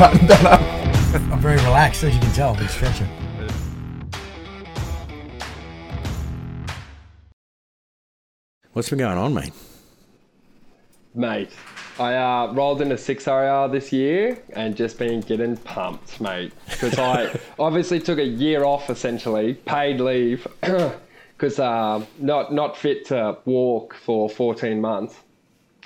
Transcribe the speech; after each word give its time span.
buttoned 0.00 0.30
that 0.30 0.46
up. 0.46 0.60
I'm 1.30 1.40
very 1.40 1.56
relaxed, 1.56 2.04
as 2.04 2.14
you 2.14 2.20
can 2.22 2.32
tell. 2.32 2.52
I've 2.52 2.58
been 2.58 2.68
stretching. 2.68 3.06
What's 8.72 8.88
been 8.88 8.98
going 8.98 9.18
on, 9.18 9.34
mate? 9.34 9.52
Mate, 11.14 11.50
I 11.98 12.14
uh, 12.14 12.50
rolled 12.54 12.80
in 12.80 12.92
a 12.92 12.96
six 12.96 13.26
RAR 13.26 13.68
this 13.68 13.92
year 13.92 14.42
and 14.54 14.74
just 14.74 14.98
been 14.98 15.20
getting 15.20 15.58
pumped, 15.58 16.18
mate. 16.18 16.54
Because 16.70 16.98
I 16.98 17.38
obviously 17.58 18.00
took 18.00 18.18
a 18.18 18.24
year 18.24 18.64
off, 18.64 18.88
essentially, 18.88 19.52
paid 19.52 20.00
leave, 20.00 20.46
because 20.62 21.58
uh, 21.58 22.02
not 22.18 22.54
not 22.54 22.74
fit 22.74 23.04
to 23.08 23.36
walk 23.44 23.94
for 23.96 24.30
14 24.30 24.80
months, 24.80 25.16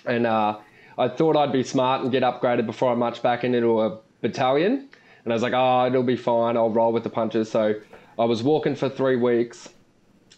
and 0.07 0.25
uh, 0.25 0.59
I 0.97 1.09
thought 1.09 1.37
I'd 1.37 1.53
be 1.53 1.65
smart 1.65 2.03
and 2.03 2.13
get 2.13 2.23
upgraded 2.23 2.67
before 2.67 2.93
I 2.93 2.95
march 2.95 3.21
back 3.21 3.43
into 3.43 3.81
a 3.81 3.99
battalion. 4.25 4.89
And 5.25 5.33
I 5.33 5.37
was 5.37 5.43
like, 5.43 5.53
oh, 5.55 5.87
it'll 5.87 6.03
be 6.03 6.17
fine. 6.17 6.57
I'll 6.57 6.71
roll 6.71 6.93
with 6.93 7.05
the 7.05 7.11
punches. 7.11 7.51
So 7.51 7.75
I 8.19 8.25
was 8.25 8.43
walking 8.43 8.75
for 8.75 8.89
three 8.89 9.17
weeks 9.17 9.69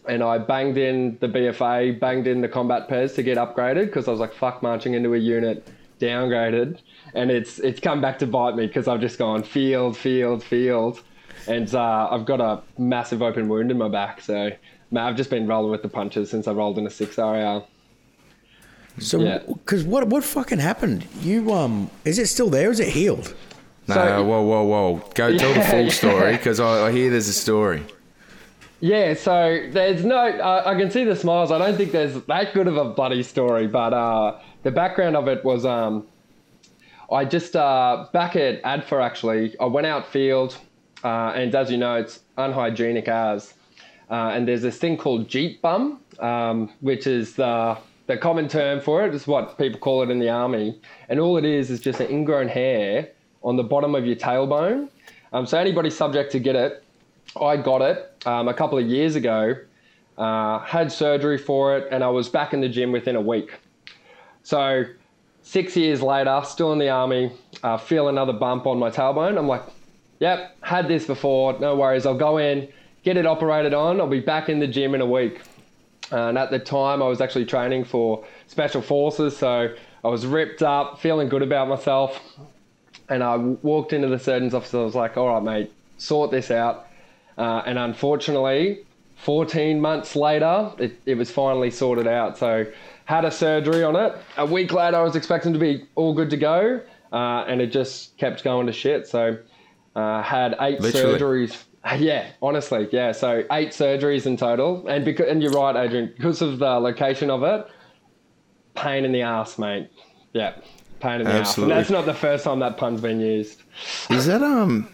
and 0.07 0.23
I 0.23 0.37
banged 0.37 0.77
in 0.77 1.17
the 1.19 1.27
BFA, 1.27 1.99
banged 1.99 2.27
in 2.27 2.41
the 2.41 2.47
combat 2.47 2.87
pairs 2.87 3.13
to 3.15 3.23
get 3.23 3.37
upgraded 3.37 3.87
because 3.87 4.07
I 4.07 4.11
was 4.11 4.19
like, 4.19 4.33
fuck 4.33 4.61
marching 4.63 4.93
into 4.93 5.13
a 5.13 5.17
unit 5.17 5.67
downgraded. 5.99 6.79
And 7.13 7.31
it's 7.31 7.59
it's 7.59 7.79
come 7.79 7.99
back 8.01 8.19
to 8.19 8.27
bite 8.27 8.55
me 8.55 8.67
because 8.67 8.87
I've 8.87 9.01
just 9.01 9.17
gone 9.17 9.43
field, 9.43 9.97
field, 9.97 10.43
field. 10.43 11.01
And 11.47 11.73
uh, 11.73 12.09
I've 12.11 12.25
got 12.25 12.39
a 12.41 12.61
massive 12.77 13.21
open 13.21 13.47
wound 13.49 13.71
in 13.71 13.77
my 13.77 13.89
back. 13.89 14.21
So 14.21 14.51
man, 14.91 15.03
I've 15.05 15.15
just 15.15 15.29
been 15.29 15.47
rolling 15.47 15.71
with 15.71 15.81
the 15.81 15.89
punches 15.89 16.29
since 16.29 16.47
I 16.47 16.51
rolled 16.51 16.77
in 16.77 16.85
a 16.87 16.89
6 16.89 17.17
RAR. 17.17 17.63
So, 18.99 19.19
Yeah. 19.19 19.39
because 19.47 19.83
what 19.83 20.07
what 20.07 20.23
fucking 20.23 20.59
happened? 20.59 21.05
You 21.21 21.53
um, 21.53 21.89
is 22.05 22.17
it 22.19 22.27
still 22.27 22.49
there? 22.49 22.71
Is 22.71 22.79
it 22.79 22.89
healed? 22.89 23.35
No, 23.87 23.93
So- 23.95 24.23
whoa, 24.25 24.41
whoa, 24.41 24.63
whoa. 24.63 25.09
Go 25.13 25.37
tell 25.37 25.53
the 25.53 25.61
full 25.61 25.89
story 25.91 26.33
because 26.33 26.59
I, 26.59 26.87
I 26.87 26.91
hear 26.91 27.09
there's 27.09 27.27
a 27.27 27.33
story. 27.33 27.83
Yeah, 28.79 29.15
so 29.15 29.67
there's 29.71 30.05
no, 30.05 30.17
uh, 30.17 30.63
I 30.65 30.75
can 30.75 30.91
see 30.91 31.03
the 31.03 31.15
smiles. 31.15 31.51
I 31.51 31.57
don't 31.57 31.75
think 31.75 31.91
there's 31.91 32.21
that 32.25 32.53
good 32.53 32.67
of 32.67 32.77
a 32.77 32.85
bloody 32.85 33.23
story, 33.23 33.65
but 33.65 33.91
uh, 33.91 34.37
the 34.61 34.69
background 34.69 35.15
of 35.15 35.27
it 35.27 35.43
was 35.43 35.65
um, 35.65 36.05
I 37.11 37.25
just, 37.25 37.55
uh, 37.55 38.05
back 38.13 38.35
at 38.35 38.61
ADFA 38.61 39.03
actually, 39.03 39.57
I 39.59 39.65
went 39.65 39.87
out 39.87 40.05
field, 40.07 40.57
uh, 41.03 41.31
and 41.33 41.55
as 41.55 41.71
you 41.71 41.77
know, 41.77 41.95
it's 41.95 42.19
unhygienic 42.37 43.07
as. 43.07 43.55
Uh, 44.11 44.31
and 44.33 44.47
there's 44.47 44.61
this 44.61 44.77
thing 44.77 44.95
called 44.95 45.27
Jeep 45.27 45.61
bum, 45.61 45.99
um, 46.19 46.69
which 46.81 47.07
is 47.07 47.33
the, 47.33 47.77
the 48.05 48.15
common 48.17 48.47
term 48.47 48.79
for 48.79 49.05
it. 49.05 49.15
It's 49.15 49.25
what 49.25 49.57
people 49.57 49.79
call 49.79 50.03
it 50.03 50.09
in 50.11 50.19
the 50.19 50.29
army. 50.29 50.79
And 51.09 51.19
all 51.19 51.37
it 51.37 51.45
is 51.45 51.71
is 51.71 51.79
just 51.79 51.99
an 51.99 52.09
ingrown 52.11 52.47
hair 52.47 53.09
on 53.43 53.55
the 53.55 53.63
bottom 53.63 53.95
of 53.95 54.05
your 54.05 54.15
tailbone. 54.15 54.89
Um, 55.33 55.45
so 55.45 55.57
anybody 55.57 55.89
subject 55.89 56.31
to 56.33 56.39
get 56.39 56.55
it, 56.55 56.83
I 57.39 57.57
got 57.57 57.81
it 57.81 58.23
um, 58.25 58.47
a 58.47 58.53
couple 58.53 58.77
of 58.77 58.87
years 58.87 59.15
ago, 59.15 59.55
uh, 60.17 60.59
had 60.59 60.91
surgery 60.91 61.37
for 61.37 61.77
it, 61.77 61.87
and 61.91 62.03
I 62.03 62.09
was 62.09 62.29
back 62.29 62.53
in 62.53 62.61
the 62.61 62.69
gym 62.69 62.91
within 62.91 63.15
a 63.15 63.21
week. 63.21 63.59
So, 64.43 64.85
six 65.41 65.75
years 65.75 66.01
later, 66.01 66.41
still 66.45 66.73
in 66.73 66.79
the 66.79 66.89
army, 66.89 67.31
uh, 67.63 67.77
feel 67.77 68.07
another 68.07 68.33
bump 68.33 68.65
on 68.65 68.79
my 68.79 68.89
tailbone. 68.89 69.37
I'm 69.37 69.47
like, 69.47 69.63
yep, 70.19 70.55
had 70.61 70.87
this 70.87 71.05
before, 71.05 71.57
no 71.59 71.75
worries. 71.75 72.05
I'll 72.05 72.17
go 72.17 72.37
in, 72.37 72.67
get 73.03 73.17
it 73.17 73.25
operated 73.25 73.73
on, 73.73 73.99
I'll 73.99 74.07
be 74.07 74.19
back 74.19 74.49
in 74.49 74.59
the 74.59 74.67
gym 74.67 74.95
in 74.95 75.01
a 75.01 75.05
week. 75.05 75.41
And 76.11 76.37
at 76.37 76.51
the 76.51 76.59
time, 76.59 77.03
I 77.03 77.07
was 77.07 77.19
actually 77.19 77.45
training 77.45 77.83
for 77.83 78.25
special 78.47 78.81
forces, 78.81 79.35
so 79.35 79.73
I 80.03 80.07
was 80.07 80.25
ripped 80.25 80.63
up, 80.63 81.01
feeling 81.01 81.27
good 81.27 81.41
about 81.41 81.67
myself. 81.67 82.21
And 83.09 83.23
I 83.23 83.37
walked 83.37 83.93
into 83.93 84.07
the 84.07 84.19
surgeon's 84.19 84.53
office. 84.53 84.73
I 84.73 84.79
was 84.83 84.95
like, 84.95 85.15
all 85.17 85.27
right, 85.33 85.43
mate, 85.43 85.73
sort 85.97 86.31
this 86.31 86.51
out. 86.51 86.87
Uh, 87.37 87.61
and 87.65 87.77
unfortunately, 87.77 88.79
14 89.17 89.79
months 89.79 90.15
later, 90.15 90.71
it, 90.77 90.99
it 91.05 91.15
was 91.15 91.31
finally 91.31 91.71
sorted 91.71 92.07
out. 92.07 92.37
So, 92.37 92.65
had 93.05 93.23
a 93.23 93.31
surgery 93.31 93.83
on 93.83 93.95
it. 93.95 94.13
A 94.35 94.45
week 94.45 94.73
later, 94.73 94.97
I 94.97 95.01
was 95.01 95.15
expecting 95.15 95.53
to 95.53 95.59
be 95.59 95.85
all 95.95 96.13
good 96.13 96.29
to 96.31 96.37
go, 96.37 96.81
uh, 97.13 97.45
and 97.47 97.61
it 97.61 97.67
just 97.71 98.17
kept 98.17 98.43
going 98.43 98.67
to 98.67 98.73
shit. 98.73 99.07
So, 99.07 99.37
uh, 99.95 100.21
had 100.21 100.55
eight 100.59 100.81
Literally. 100.81 101.19
surgeries. 101.47 101.63
Yeah, 101.99 102.27
honestly, 102.41 102.89
yeah. 102.91 103.13
So 103.13 103.45
eight 103.49 103.69
surgeries 103.69 104.25
in 104.25 104.35
total, 104.35 104.85
and 104.89 105.05
because 105.05 105.29
and 105.29 105.41
you're 105.41 105.53
right, 105.53 105.73
Adrian, 105.73 106.11
because 106.17 106.41
of 106.41 106.59
the 106.59 106.79
location 106.79 107.29
of 107.29 107.43
it, 107.43 107.65
pain 108.75 109.05
in 109.05 109.13
the 109.13 109.21
ass, 109.21 109.57
mate. 109.57 109.89
Yeah, 110.33 110.55
pain 110.99 111.21
in 111.21 111.25
the 111.25 111.33
ass. 111.33 111.39
Absolutely. 111.49 111.73
And 111.73 111.79
that's 111.79 111.89
not 111.89 112.05
the 112.05 112.13
first 112.13 112.43
time 112.43 112.59
that 112.59 112.77
pun's 112.77 113.01
been 113.01 113.19
used. 113.19 113.63
Is 114.09 114.25
that 114.25 114.41
um? 114.41 114.89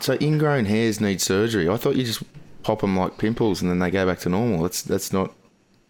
So 0.00 0.16
ingrown 0.20 0.66
hairs 0.66 1.00
need 1.00 1.20
surgery. 1.20 1.68
I 1.68 1.76
thought 1.76 1.96
you 1.96 2.04
just 2.04 2.22
pop 2.62 2.80
them 2.80 2.96
like 2.96 3.16
pimples 3.18 3.62
and 3.62 3.70
then 3.70 3.78
they 3.78 3.90
go 3.90 4.06
back 4.06 4.18
to 4.20 4.28
normal. 4.28 4.62
That's 4.62 4.82
that's 4.82 5.12
not. 5.12 5.32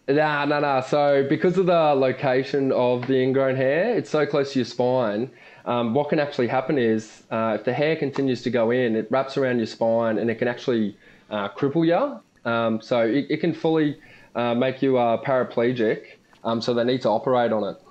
Nah, 0.07 0.45
nah, 0.45 0.59
nah. 0.59 0.81
So 0.81 1.25
because 1.27 1.57
of 1.57 1.65
the 1.65 1.93
location 1.93 2.71
of 2.71 3.07
the 3.07 3.21
ingrown 3.21 3.55
hair, 3.55 3.95
it's 3.97 4.09
so 4.09 4.25
close 4.25 4.53
to 4.53 4.59
your 4.59 4.65
spine. 4.65 5.29
Um, 5.65 5.93
what 5.93 6.07
can 6.07 6.19
actually 6.19 6.47
happen 6.47 6.77
is 6.77 7.23
uh, 7.29 7.57
if 7.59 7.65
the 7.65 7.73
hair 7.73 7.97
continues 7.97 8.41
to 8.43 8.49
go 8.49 8.71
in, 8.71 8.95
it 8.95 9.07
wraps 9.11 9.35
around 9.35 9.57
your 9.57 9.65
spine 9.65 10.17
and 10.17 10.29
it 10.29 10.35
can 10.35 10.47
actually 10.47 10.97
uh, 11.29 11.49
cripple 11.49 11.85
you. 11.85 12.21
Um, 12.49 12.79
so 12.81 13.01
it, 13.01 13.25
it 13.29 13.37
can 13.41 13.53
fully 13.53 13.99
uh, 14.35 14.55
make 14.55 14.81
you 14.81 14.97
uh, 14.97 15.21
paraplegic. 15.21 16.03
Um, 16.45 16.61
so 16.61 16.73
they 16.73 16.85
need 16.85 17.01
to 17.01 17.09
operate 17.09 17.51
on 17.51 17.65
it. 17.65 17.81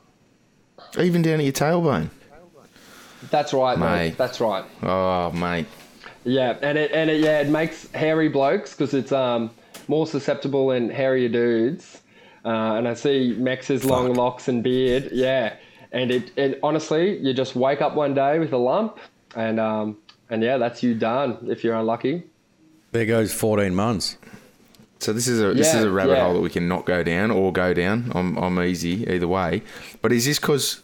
Even 0.99 1.23
down 1.23 1.41
at 1.41 1.45
your 1.45 1.53
tailbone. 1.53 2.11
That's 3.31 3.53
right, 3.53 3.79
mate. 3.79 3.87
Mate. 3.87 4.19
That's 4.19 4.41
right. 4.41 4.65
Oh, 4.83 5.33
mate. 5.33 5.67
Yeah, 6.25 6.57
and 6.61 6.77
it 6.77 6.91
and 6.93 7.09
it 7.09 7.21
yeah 7.21 7.41
it 7.41 7.49
makes 7.49 7.91
hairy 7.93 8.29
blokes 8.29 8.73
because 8.73 8.95
it's 8.95 9.13
um 9.13 9.51
more 9.87 10.07
susceptible 10.07 10.73
in 10.73 10.91
hairier 10.91 11.29
dudes. 11.29 12.03
Uh, 12.45 12.75
and 12.75 12.89
I 12.89 12.95
see 12.95 13.35
Max's 13.39 13.85
long 13.85 14.15
locks 14.15 14.49
and 14.49 14.63
beard. 14.63 15.11
Yeah, 15.13 15.55
and 15.93 16.11
it, 16.11 16.33
it 16.37 16.59
honestly 16.63 17.19
you 17.19 17.33
just 17.33 17.55
wake 17.55 17.81
up 17.81 17.95
one 17.95 18.15
day 18.15 18.39
with 18.41 18.53
a 18.53 18.57
lump, 18.57 18.99
and 19.37 19.61
um 19.61 19.99
and 20.29 20.43
yeah 20.43 20.59
that's 20.59 20.83
you 20.83 20.95
done 20.95 21.39
if 21.49 21.63
you're 21.63 21.77
unlucky. 21.77 22.25
There 22.91 23.07
goes 23.07 23.33
14 23.33 23.75
months. 23.75 24.17
So 24.99 25.13
this 25.13 25.29
is 25.29 25.41
a 25.41 25.53
this 25.55 25.75
is 25.75 25.85
a 25.85 25.91
rabbit 25.91 26.13
yeah. 26.13 26.25
hole 26.25 26.35
that 26.35 26.41
we 26.41 26.51
can 26.51 26.69
not 26.69 26.87
go 26.87 27.03
down 27.03 27.31
or 27.31 27.53
go 27.53 27.75
down. 27.75 28.11
I'm 28.15 28.37
I'm 28.37 28.59
easy 28.61 29.07
either 29.09 29.29
way. 29.29 29.63
But 30.01 30.13
is 30.13 30.25
this 30.25 30.39
because 30.39 30.83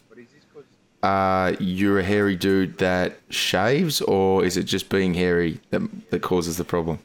uh, 1.03 1.53
you're 1.59 1.99
a 1.99 2.03
hairy 2.03 2.35
dude 2.35 2.77
that 2.77 3.17
shaves, 3.29 4.01
or 4.01 4.45
is 4.45 4.55
it 4.55 4.63
just 4.63 4.89
being 4.89 5.13
hairy 5.13 5.59
that 5.71 5.81
that 6.11 6.21
causes 6.21 6.57
the 6.57 6.63
problem? 6.63 6.99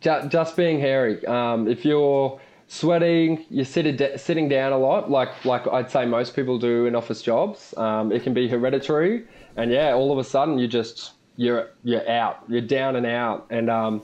Ju- 0.00 0.28
just 0.28 0.56
being 0.56 0.80
hairy. 0.80 1.24
Um, 1.26 1.68
if 1.68 1.84
you're 1.84 2.40
sweating, 2.68 3.44
you're 3.50 3.64
sitting 3.64 3.98
sitting 4.16 4.48
down 4.48 4.72
a 4.72 4.78
lot, 4.78 5.10
like 5.10 5.44
like 5.44 5.66
I'd 5.68 5.90
say 5.90 6.06
most 6.06 6.34
people 6.34 6.58
do 6.58 6.86
in 6.86 6.96
office 6.96 7.22
jobs. 7.22 7.72
Um, 7.76 8.10
it 8.10 8.22
can 8.22 8.34
be 8.34 8.48
hereditary, 8.48 9.24
and 9.56 9.70
yeah, 9.70 9.92
all 9.92 10.10
of 10.10 10.18
a 10.18 10.24
sudden 10.24 10.58
you 10.58 10.66
just 10.66 11.12
you're 11.36 11.70
you're 11.84 12.08
out, 12.10 12.42
you're 12.48 12.60
down 12.60 12.96
and 12.96 13.06
out. 13.06 13.46
And 13.50 13.70
um, 13.70 14.02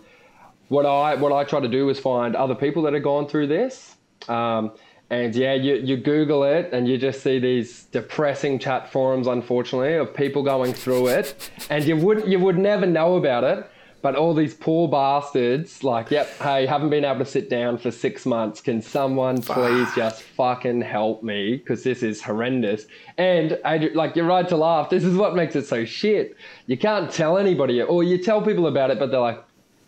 what 0.68 0.86
I 0.86 1.14
what 1.14 1.32
I 1.32 1.44
try 1.44 1.60
to 1.60 1.68
do 1.68 1.88
is 1.88 1.98
find 1.98 2.34
other 2.34 2.54
people 2.54 2.82
that 2.84 2.94
have 2.94 3.02
gone 3.02 3.28
through 3.28 3.46
this. 3.48 3.96
Um, 4.28 4.72
and 5.08 5.36
yeah, 5.36 5.54
you, 5.54 5.76
you 5.76 5.96
Google 5.96 6.42
it 6.42 6.70
and 6.72 6.88
you 6.88 6.98
just 6.98 7.22
see 7.22 7.38
these 7.38 7.84
depressing 7.84 8.58
chat 8.58 8.90
forums, 8.90 9.28
unfortunately, 9.28 9.94
of 9.94 10.12
people 10.12 10.42
going 10.42 10.72
through 10.74 11.08
it. 11.08 11.50
And 11.70 11.84
you 11.84 11.96
would 11.96 12.26
you 12.26 12.40
would 12.40 12.58
never 12.58 12.86
know 12.86 13.16
about 13.16 13.44
it. 13.44 13.70
But 14.02 14.14
all 14.14 14.34
these 14.34 14.54
poor 14.54 14.88
bastards, 14.88 15.82
like, 15.82 16.12
yep, 16.12 16.28
hey, 16.38 16.64
haven't 16.66 16.90
been 16.90 17.04
able 17.04 17.20
to 17.20 17.24
sit 17.24 17.50
down 17.50 17.76
for 17.76 17.90
six 17.90 18.24
months. 18.24 18.60
Can 18.60 18.80
someone 18.80 19.42
please 19.42 19.88
just 19.96 20.22
fucking 20.22 20.82
help 20.82 21.24
me? 21.24 21.56
Because 21.56 21.82
this 21.82 22.04
is 22.04 22.22
horrendous. 22.22 22.86
And 23.18 23.52
Adri- 23.64 23.96
like, 23.96 24.14
you're 24.14 24.26
right 24.26 24.48
to 24.48 24.56
laugh. 24.56 24.90
This 24.90 25.02
is 25.02 25.16
what 25.16 25.34
makes 25.34 25.56
it 25.56 25.66
so 25.66 25.84
shit. 25.84 26.36
You 26.66 26.76
can't 26.76 27.10
tell 27.10 27.36
anybody, 27.36 27.82
or 27.82 28.04
you 28.04 28.18
tell 28.18 28.42
people 28.42 28.68
about 28.68 28.90
it, 28.90 29.00
but 29.00 29.10
they're 29.10 29.18
like, 29.18 29.42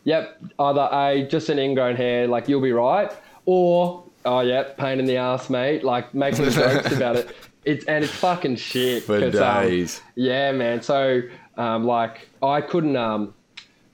yep, 0.08 0.42
either 0.58 0.88
A, 0.92 1.26
just 1.28 1.48
an 1.48 1.58
ingrown 1.58 1.96
hair, 1.96 2.26
like, 2.26 2.48
you'll 2.48 2.60
be 2.60 2.72
right, 2.72 3.12
or, 3.44 4.04
oh, 4.24 4.40
yep, 4.40 4.76
pain 4.76 4.98
in 4.98 5.04
the 5.04 5.16
ass, 5.16 5.50
mate, 5.50 5.84
like, 5.84 6.14
making 6.14 6.50
jokes 6.50 6.92
about 6.92 7.16
it. 7.16 7.36
It's, 7.64 7.84
and 7.84 8.02
it's 8.02 8.12
fucking 8.14 8.56
shit. 8.56 9.02
For 9.02 9.22
um, 9.22 9.30
days. 9.30 10.00
yeah, 10.14 10.52
man. 10.52 10.80
So, 10.80 11.20
um, 11.58 11.84
like, 11.84 12.28
I 12.42 12.62
couldn't, 12.62 12.96
um, 12.96 13.34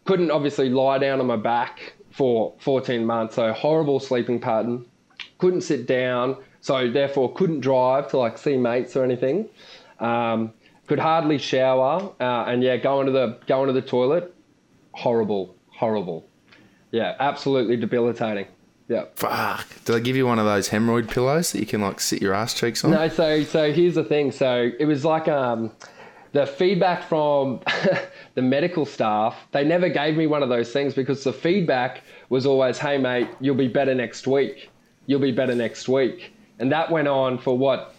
couldn't 0.05 0.31
obviously 0.31 0.69
lie 0.71 0.99
down 0.99 1.19
on 1.19 1.27
my 1.27 1.37
back 1.37 1.95
for 2.11 2.55
14 2.61 3.05
months. 3.05 3.35
So 3.35 3.53
horrible 3.53 3.99
sleeping 3.99 4.41
pattern. 4.41 4.87
Couldn't 5.39 5.63
sit 5.63 5.87
down. 5.87 6.37
So 6.61 6.91
therefore 6.91 7.35
couldn't 7.35 7.61
drive 7.61 8.09
to 8.11 8.19
like 8.19 8.39
see 8.39 8.57
mates 8.57 8.97
or 8.97 9.05
anything. 9.05 9.49
Um, 9.99 10.53
could 10.87 10.99
hardly 10.99 11.39
shower. 11.39 12.13
Uh, 12.21 12.45
and 12.47 12.63
yeah, 12.63 12.77
going 12.77 13.07
to 13.07 13.13
the 13.13 13.39
going 13.47 13.67
to 13.67 13.73
the 13.73 13.83
toilet. 13.83 14.35
Horrible, 14.93 15.57
horrible. 15.85 16.27
Yeah, 16.93 17.15
absolutely 17.21 17.77
debilitating. 17.77 18.47
Yeah. 18.89 19.05
Fuck. 19.17 19.67
Do 19.85 19.93
they 19.93 20.01
give 20.01 20.17
you 20.17 20.27
one 20.27 20.39
of 20.39 20.47
those 20.47 20.71
hemorrhoid 20.71 21.11
pillows 21.11 21.53
that 21.53 21.61
you 21.61 21.67
can 21.67 21.83
like 21.83 22.01
sit 22.01 22.23
your 22.23 22.33
ass 22.33 22.55
cheeks 22.55 22.85
on? 22.85 22.93
No, 22.93 23.09
so 23.09 23.45
so 23.45 23.71
here's 23.71 23.97
the 23.97 24.05
thing. 24.05 24.33
So 24.33 24.71
it 24.79 24.87
was 24.87 25.05
like 25.05 25.29
um, 25.29 25.73
the 26.33 26.47
feedback 26.47 27.03
from 27.03 27.61
the 28.35 28.43
medical 28.43 28.87
staff, 28.87 29.37
they 29.53 29.65
never 29.65 29.91
gave 29.91 30.17
me 30.17 30.27
one 30.27 30.43
of 30.43 30.49
those 30.49 30.73
things 30.73 30.95
because 30.95 31.23
the 31.23 31.33
feedback 31.33 32.03
was 32.31 32.47
always, 32.47 32.79
hey, 32.79 32.97
mate, 32.97 33.29
you'll 33.41 33.55
be 33.55 33.69
better 33.69 33.95
next 33.95 34.27
week. 34.27 34.71
You'll 35.07 35.21
be 35.21 35.33
better 35.33 35.55
next 35.55 35.87
week. 35.87 36.33
And 36.59 36.73
that 36.73 36.91
went 36.91 37.09
on 37.09 37.37
for 37.39 37.59
what, 37.59 37.95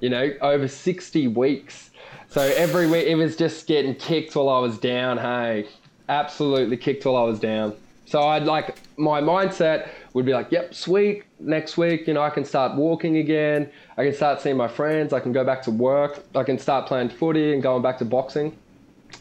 you 0.00 0.08
know, 0.08 0.32
over 0.40 0.68
60 0.68 1.28
weeks. 1.28 1.90
So 2.28 2.40
every 2.40 2.86
week 2.86 3.06
it 3.06 3.14
was 3.14 3.36
just 3.36 3.66
getting 3.66 3.94
kicked 3.94 4.36
while 4.36 4.48
I 4.48 4.58
was 4.58 4.78
down. 4.78 5.18
Hey, 5.18 5.66
absolutely 6.08 6.76
kicked 6.76 7.04
while 7.04 7.16
I 7.16 7.22
was 7.24 7.38
down. 7.40 7.74
So 8.06 8.22
I'd 8.22 8.44
like 8.44 8.76
my 8.96 9.20
mindset 9.20 9.88
would 10.14 10.24
be 10.24 10.32
like, 10.32 10.52
yep, 10.52 10.74
sweet. 10.74 11.24
Next 11.40 11.76
week, 11.76 12.06
you 12.06 12.14
know, 12.14 12.22
I 12.22 12.30
can 12.30 12.44
start 12.44 12.76
walking 12.76 13.16
again. 13.18 13.70
I 13.96 14.04
can 14.04 14.14
start 14.14 14.40
seeing 14.40 14.56
my 14.56 14.68
friends. 14.68 15.12
I 15.12 15.20
can 15.20 15.32
go 15.32 15.44
back 15.44 15.62
to 15.62 15.70
work. 15.70 16.24
I 16.34 16.44
can 16.44 16.58
start 16.58 16.86
playing 16.86 17.08
footy 17.10 17.52
and 17.52 17.62
going 17.62 17.82
back 17.82 17.98
to 17.98 18.04
boxing. 18.04 18.56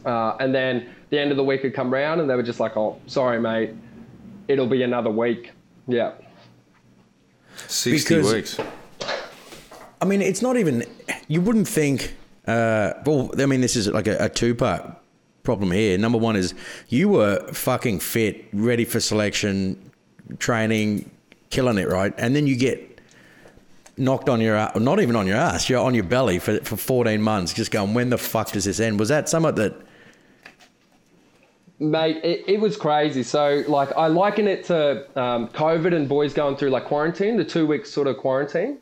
Uh, 0.06 0.36
and 0.40 0.54
then 0.54 0.90
the 1.10 1.20
end 1.20 1.32
of 1.32 1.38
the 1.38 1.44
week 1.44 1.64
would 1.64 1.74
come 1.74 1.92
round 1.92 2.22
and 2.22 2.30
they 2.30 2.36
were 2.36 2.44
just 2.44 2.60
like, 2.60 2.78
oh, 2.78 3.00
sorry, 3.08 3.40
mate. 3.40 3.72
It'll 4.48 4.68
be 4.68 4.84
another 4.84 5.10
week. 5.10 5.52
Yeah. 5.88 6.14
60 7.68 8.16
Because- 8.16 8.34
weeks. 8.34 8.60
I 10.02 10.06
mean, 10.06 10.22
it's 10.22 10.42
not 10.42 10.58
even. 10.58 10.84
You 11.28 11.42
wouldn't 11.42 11.68
think. 11.68 12.16
Uh, 12.46 12.94
well, 13.06 13.32
I 13.40 13.48
mean, 13.48 13.62
this 13.62 13.76
is 13.76 13.88
like 13.88 14.08
a, 14.08 14.26
a 14.26 14.30
two-part 14.30 14.96
problem 15.46 15.72
here. 15.72 15.98
Number 15.98 16.18
one 16.18 16.36
is 16.36 16.54
you 16.90 17.10
were 17.10 17.48
fucking 17.54 18.00
fit, 18.00 18.46
ready 18.52 18.84
for 18.84 19.00
selection, 19.00 19.92
training, 20.40 21.10
killing 21.50 21.78
it, 21.78 21.88
right? 21.88 22.14
And 22.18 22.36
then 22.36 22.48
you 22.48 22.58
get 22.58 23.00
knocked 23.98 24.28
on 24.28 24.42
your 24.42 24.56
not 24.80 25.00
even 25.00 25.16
on 25.16 25.26
your 25.26 25.38
ass, 25.38 25.70
you're 25.70 25.80
on 25.80 25.94
your 25.94 26.04
belly 26.04 26.40
for, 26.40 26.60
for 26.60 26.76
14 26.76 27.22
months, 27.22 27.54
just 27.54 27.72
going, 27.72 27.94
when 27.94 28.10
the 28.10 28.18
fuck 28.18 28.52
does 28.52 28.66
this 28.66 28.80
end? 28.80 29.00
Was 29.00 29.10
that 29.10 29.30
something 29.30 29.56
that 29.56 29.82
Mate, 31.78 32.24
it, 32.24 32.46
it 32.48 32.60
was 32.62 32.78
crazy. 32.78 33.22
So, 33.22 33.64
like, 33.68 33.92
I 33.98 34.08
liken 34.08 34.48
it 34.48 34.64
to 34.66 35.06
um, 35.20 35.50
COVID 35.50 35.94
and 35.94 36.08
boys 36.08 36.34
going 36.34 36.56
through 36.56 36.70
like 36.70 36.86
quarantine, 36.86 37.36
the 37.36 37.44
two 37.44 37.68
weeks 37.68 37.92
sort 37.92 38.08
of 38.08 38.16
quarantine, 38.18 38.78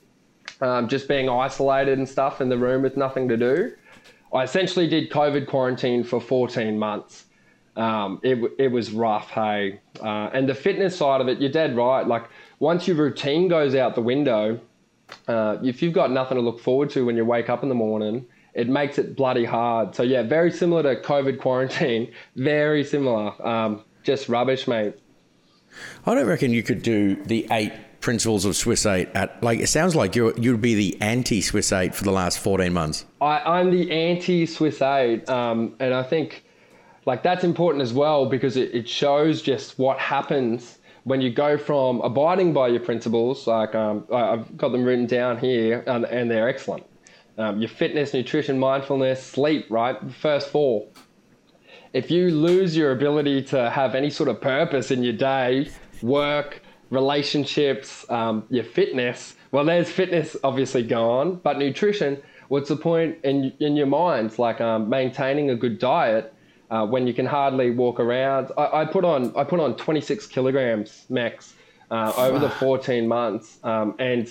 um, 0.62 0.88
just 0.88 1.08
being 1.08 1.28
isolated 1.28 1.98
and 1.98 2.08
stuff 2.08 2.40
in 2.40 2.50
the 2.50 2.58
room 2.58 2.84
with 2.84 2.96
nothing 2.96 3.28
to 3.30 3.38
do. 3.38 3.74
I 4.34 4.44
essentially 4.44 4.88
did 4.88 5.10
COVID 5.10 5.48
quarantine 5.48 6.04
for 6.04 6.20
14 6.20 6.78
months. 6.78 7.26
Um, 7.76 8.20
it, 8.24 8.40
it 8.58 8.68
was 8.70 8.92
rough, 8.92 9.30
hey. 9.30 9.80
Uh, 10.02 10.30
and 10.34 10.48
the 10.48 10.56
fitness 10.56 10.96
side 10.98 11.22
of 11.22 11.28
it, 11.28 11.40
you're 11.40 11.52
dead 11.52 11.76
right. 11.76 12.06
Like, 12.06 12.26
once 12.60 12.88
your 12.88 12.98
routine 12.98 13.48
goes 13.48 13.76
out 13.76 13.96
the 13.96 14.02
window, 14.02 14.60
uh, 15.28 15.58
if 15.64 15.82
you've 15.82 15.94
got 15.94 16.12
nothing 16.12 16.36
to 16.36 16.42
look 16.42 16.60
forward 16.60 16.90
to 16.92 17.06
when 17.06 17.16
you 17.16 17.26
wake 17.26 17.50
up 17.50 17.64
in 17.64 17.70
the 17.70 17.76
morning, 17.76 18.26
it 18.54 18.70
makes 18.70 18.98
it 18.98 19.16
bloody 19.16 19.46
hard. 19.46 19.96
So 19.96 20.04
yeah, 20.04 20.24
very 20.24 20.52
similar 20.52 20.84
to 20.84 21.02
COVID 21.02 21.40
quarantine. 21.40 22.12
Very 22.36 22.84
similar. 22.84 23.34
Um, 23.46 23.84
just 24.04 24.30
rubbish, 24.30 24.68
mate. 24.68 24.94
I 26.06 26.14
don't 26.14 26.28
reckon 26.28 26.52
you 26.52 26.62
could 26.62 26.84
do 26.84 27.16
the 27.24 27.48
eight 27.52 27.74
principles 28.04 28.44
of 28.46 28.56
Swiss 28.56 28.86
eight 28.86 29.10
at 29.16 29.42
like 29.42 29.60
it 29.60 29.68
sounds 29.68 29.96
like 29.96 30.16
you're 30.16 30.38
you'd 30.38 30.62
be 30.62 30.76
the 30.76 31.02
anti 31.02 31.42
Swiss 31.42 31.72
eight 31.72 31.96
for 31.96 32.04
the 32.04 32.12
last 32.12 32.38
14 32.40 32.72
months. 32.72 33.06
I, 33.22 33.40
I'm 33.40 33.72
the 33.72 33.90
anti 33.90 34.46
Swiss 34.46 34.82
eight, 34.82 35.28
um, 35.30 35.76
and 35.80 35.94
I 35.94 36.04
think 36.04 36.44
like 37.06 37.24
that's 37.24 37.44
important 37.44 37.82
as 37.82 37.94
well 37.94 38.28
because 38.28 38.58
it, 38.58 38.76
it 38.76 38.88
shows 38.88 39.42
just 39.42 39.80
what 39.80 39.98
happens 39.98 40.80
when 41.06 41.22
you 41.22 41.32
go 41.32 41.58
from 41.58 42.02
abiding 42.02 42.54
by 42.54 42.68
your 42.68 42.82
principles. 42.82 43.48
Like 43.48 43.74
um, 43.74 44.06
I've 44.14 44.56
got 44.58 44.74
them 44.74 44.84
written 44.84 45.08
down 45.08 45.38
here, 45.38 45.84
and, 45.88 46.06
and 46.06 46.30
they're 46.30 46.50
excellent. 46.50 46.86
Um, 47.38 47.60
your 47.60 47.70
fitness, 47.70 48.14
nutrition, 48.14 48.60
mindfulness, 48.60 49.24
sleep, 49.24 49.66
right? 49.70 49.98
First 50.12 50.50
four. 50.50 50.88
If 51.94 52.12
you 52.12 52.30
lose 52.30 52.76
your 52.76 52.92
ability 52.92 53.44
to 53.44 53.70
have 53.70 53.96
any 53.96 54.10
sort 54.10 54.30
of 54.30 54.42
purpose 54.42 54.92
in 54.92 55.04
your 55.04 55.14
day, 55.14 55.70
work, 56.02 56.63
relationships, 56.94 58.06
um, 58.10 58.46
your 58.50 58.64
fitness, 58.64 59.36
well, 59.52 59.66
there's 59.66 59.90
fitness 59.90 60.36
obviously 60.44 60.84
gone, 60.84 61.40
but 61.44 61.58
nutrition, 61.58 62.22
what's 62.48 62.70
the 62.70 62.76
point 62.76 63.18
in, 63.24 63.54
in 63.60 63.76
your 63.76 63.88
mind? 63.88 64.38
Like 64.40 64.62
um, 64.62 64.90
maintaining 64.90 65.50
a 65.50 65.56
good 65.56 65.80
diet 65.80 66.34
uh, 66.70 66.86
when 66.86 67.06
you 67.08 67.14
can 67.14 67.26
hardly 67.26 67.72
walk 67.72 68.00
around. 68.00 68.52
I, 68.58 68.82
I 68.82 68.86
put 68.86 69.06
on 69.06 69.36
I 69.36 69.44
put 69.44 69.60
on 69.60 69.76
26 69.76 70.28
kilograms 70.28 71.06
max 71.10 71.54
uh, 71.92 72.14
over 72.18 72.40
the 72.40 72.50
14 72.50 73.08
months, 73.08 73.60
um, 73.64 73.96
and 74.00 74.28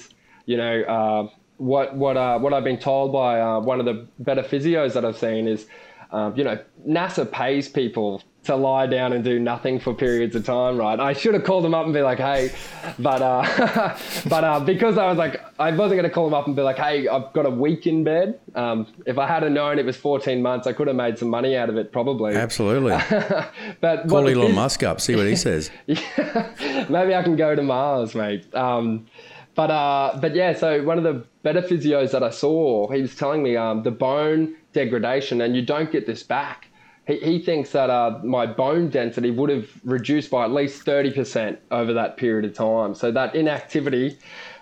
you 0.47 0.56
know 0.56 0.82
uh, 0.82 1.29
what 1.58 1.94
what 1.94 2.17
uh, 2.17 2.38
what 2.38 2.53
I've 2.53 2.65
been 2.65 2.79
told 2.79 3.12
by 3.12 3.41
uh, 3.41 3.61
one 3.61 3.79
of 3.79 3.87
the 3.87 4.08
better 4.19 4.43
physios 4.43 4.94
that 4.94 5.05
I've 5.05 5.19
seen 5.19 5.47
is, 5.47 5.67
um, 6.11 6.37
you 6.37 6.43
know, 6.43 6.58
NASA 6.88 7.31
pays 7.31 7.69
people 7.69 8.23
to 8.44 8.56
lie 8.56 8.87
down 8.87 9.12
and 9.12 9.23
do 9.23 9.39
nothing 9.39 9.79
for 9.79 9.94
periods 9.94 10.35
of 10.35 10.44
time, 10.44 10.77
right? 10.77 10.99
I 10.99 11.12
should 11.12 11.35
have 11.35 11.44
called 11.44 11.65
them 11.65 11.75
up 11.75 11.85
and 11.85 11.94
be 11.94 12.03
like, 12.03 12.19
hey, 12.19 12.50
but 12.99 13.23
uh, 13.23 13.97
but 14.29 14.44
uh, 14.44 14.61
because 14.61 14.99
I 14.99 15.06
was 15.06 15.17
like, 15.17 15.41
I 15.61 15.71
wasn't 15.71 16.00
going 16.00 16.09
to 16.09 16.11
call 16.11 16.25
them 16.25 16.35
up 16.35 16.47
and 16.47 16.56
be 16.56 16.62
like, 16.62 16.79
hey, 16.79 17.06
I've 17.06 17.33
got 17.33 17.47
a 17.47 17.50
week 17.50 17.87
in 17.87 18.03
bed. 18.03 18.41
Um, 18.55 18.87
if 19.06 19.19
I 19.19 19.29
had 19.29 19.50
known 19.53 19.79
it 19.79 19.87
was 19.87 19.97
14 19.97 20.43
months, 20.43 20.67
I 20.67 20.73
could 20.73 20.89
have 20.89 20.97
made 20.97 21.19
some 21.19 21.29
money 21.29 21.56
out 21.56 21.69
of 21.69 21.77
it 21.77 21.93
probably. 21.93 22.35
Absolutely. 22.35 22.93
but 23.81 24.09
Call 24.09 24.29
Elon 24.29 24.53
phys- 24.53 24.55
Musk 24.55 24.83
up, 24.83 25.00
see 25.00 25.15
what 25.15 25.27
he 25.27 25.37
says. 25.37 25.71
Maybe 25.87 27.15
I 27.15 27.23
can 27.23 27.37
go 27.37 27.55
to 27.55 27.62
Mars, 27.62 28.15
mate. 28.15 28.53
Um, 28.55 29.06
but 29.55 29.71
uh, 29.71 30.19
but 30.21 30.35
yeah, 30.35 30.55
so 30.55 30.83
one 30.83 30.99
of 30.99 31.05
the 31.05 31.25
better 31.43 31.62
physios 31.62 32.11
that 32.12 32.23
I 32.23 32.31
saw, 32.31 32.91
he 32.91 33.03
was 33.03 33.15
telling 33.15 33.43
me 33.43 33.56
um, 33.56 33.83
the 33.83 33.91
bone 33.91 34.56
degradation, 34.73 35.43
and 35.43 35.55
you 35.55 35.62
don't 35.62 35.93
get 35.93 36.06
this 36.06 36.23
back. 36.23 36.69
He, 37.06 37.19
he 37.19 37.38
thinks 37.40 37.70
that 37.72 37.90
uh, 37.90 38.20
my 38.22 38.46
bone 38.46 38.88
density 38.88 39.31
would 39.31 39.50
have 39.50 39.69
reduced 39.84 40.31
by 40.31 40.44
at 40.44 40.52
least 40.52 40.84
30% 40.84 41.58
over 41.70 41.93
that 41.93 42.16
period 42.16 42.44
of 42.44 42.54
time. 42.54 42.94
So 42.94 43.10
that 43.10 43.34
inactivity, 43.34 44.19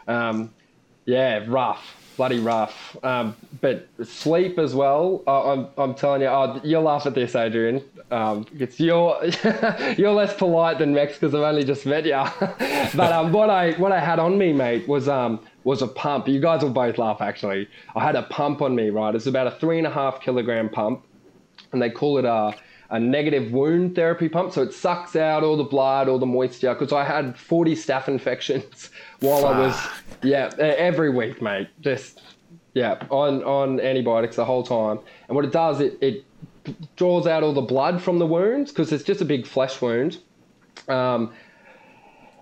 um, 0.09 0.51
yeah, 1.05 1.45
rough, 1.47 1.97
bloody 2.17 2.39
rough. 2.39 2.97
Um, 3.03 3.37
but 3.61 3.89
sleep 4.05 4.59
as 4.59 4.75
well. 4.75 5.23
I, 5.27 5.53
I'm, 5.53 5.69
I'm 5.79 5.95
telling 5.95 6.23
you, 6.23 6.29
oh, 6.29 6.61
you'll 6.63 6.83
laugh 6.83 7.07
at 7.07 7.15
this, 7.15 7.35
Adrian. 7.35 7.83
Um, 8.11 8.45
it's 8.59 8.81
you're 8.81 9.19
you're 9.97 10.13
less 10.13 10.35
polite 10.35 10.79
than 10.79 10.95
Rex 10.95 11.15
because 11.15 11.35
I've 11.35 11.43
only 11.43 11.65
just 11.65 11.87
met 11.87 12.05
you. 12.05 12.13
but 12.97 13.13
um, 13.13 13.33
what 13.33 13.49
I 13.49 13.73
what 13.73 13.93
I 13.93 14.01
had 14.01 14.19
on 14.19 14.37
me, 14.37 14.53
mate, 14.53 14.87
was 14.89 15.09
um 15.09 15.41
was 15.65 15.81
a 15.81 15.87
pump. 15.89 16.29
You 16.29 16.41
guys 16.41 16.63
will 16.63 16.71
both 16.71 16.99
laugh 16.99 17.21
actually. 17.21 17.69
I 17.95 18.03
had 18.03 18.17
a 18.17 18.25
pump 18.25 18.61
on 18.63 18.75
me, 18.75 18.91
right? 18.91 19.15
It's 19.15 19.27
about 19.27 19.47
a 19.47 19.53
three 19.53 19.79
and 19.79 19.87
a 19.87 19.91
half 19.91 20.21
kilogram 20.21 20.69
pump, 20.69 21.05
and 21.73 21.81
they 21.81 21.91
call 21.91 22.19
it 22.19 22.25
a 22.25 22.55
a 22.91 22.99
negative 22.99 23.53
wound 23.53 23.95
therapy 23.95 24.29
pump. 24.29 24.53
So 24.53 24.63
it 24.63 24.75
sucks 24.75 25.15
out 25.15 25.45
all 25.45 25.57
the 25.57 25.65
blood, 25.65 26.09
all 26.09 26.19
the 26.19 26.27
moisture. 26.27 26.75
Because 26.75 26.93
I 26.93 27.05
had 27.05 27.39
40 27.39 27.77
staph 27.77 28.09
infections 28.09 28.91
while 29.21 29.47
I 29.47 29.59
was 29.59 29.89
yeah 30.23 30.51
every 30.59 31.11
week, 31.11 31.41
mate. 31.41 31.69
Just 31.81 32.21
yeah 32.75 33.03
on 33.11 33.43
on 33.45 33.81
antibiotics 33.81 34.37
the 34.37 34.45
whole 34.45 34.63
time. 34.63 34.99
And 35.29 35.37
what 35.37 35.45
it 35.45 35.53
does, 35.53 35.81
it 35.81 35.99
it 36.01 36.25
draws 36.97 37.27
out 37.27 37.43
all 37.43 37.55
the 37.55 37.61
blood 37.61 38.03
from 38.03 38.19
the 38.19 38.27
wounds 38.27 38.71
because 38.71 38.93
it's 38.93 39.05
just 39.05 39.21
a 39.21 39.25
big 39.25 39.47
flesh 39.47 39.81
wound. 39.81 40.19
Um, 40.89 41.33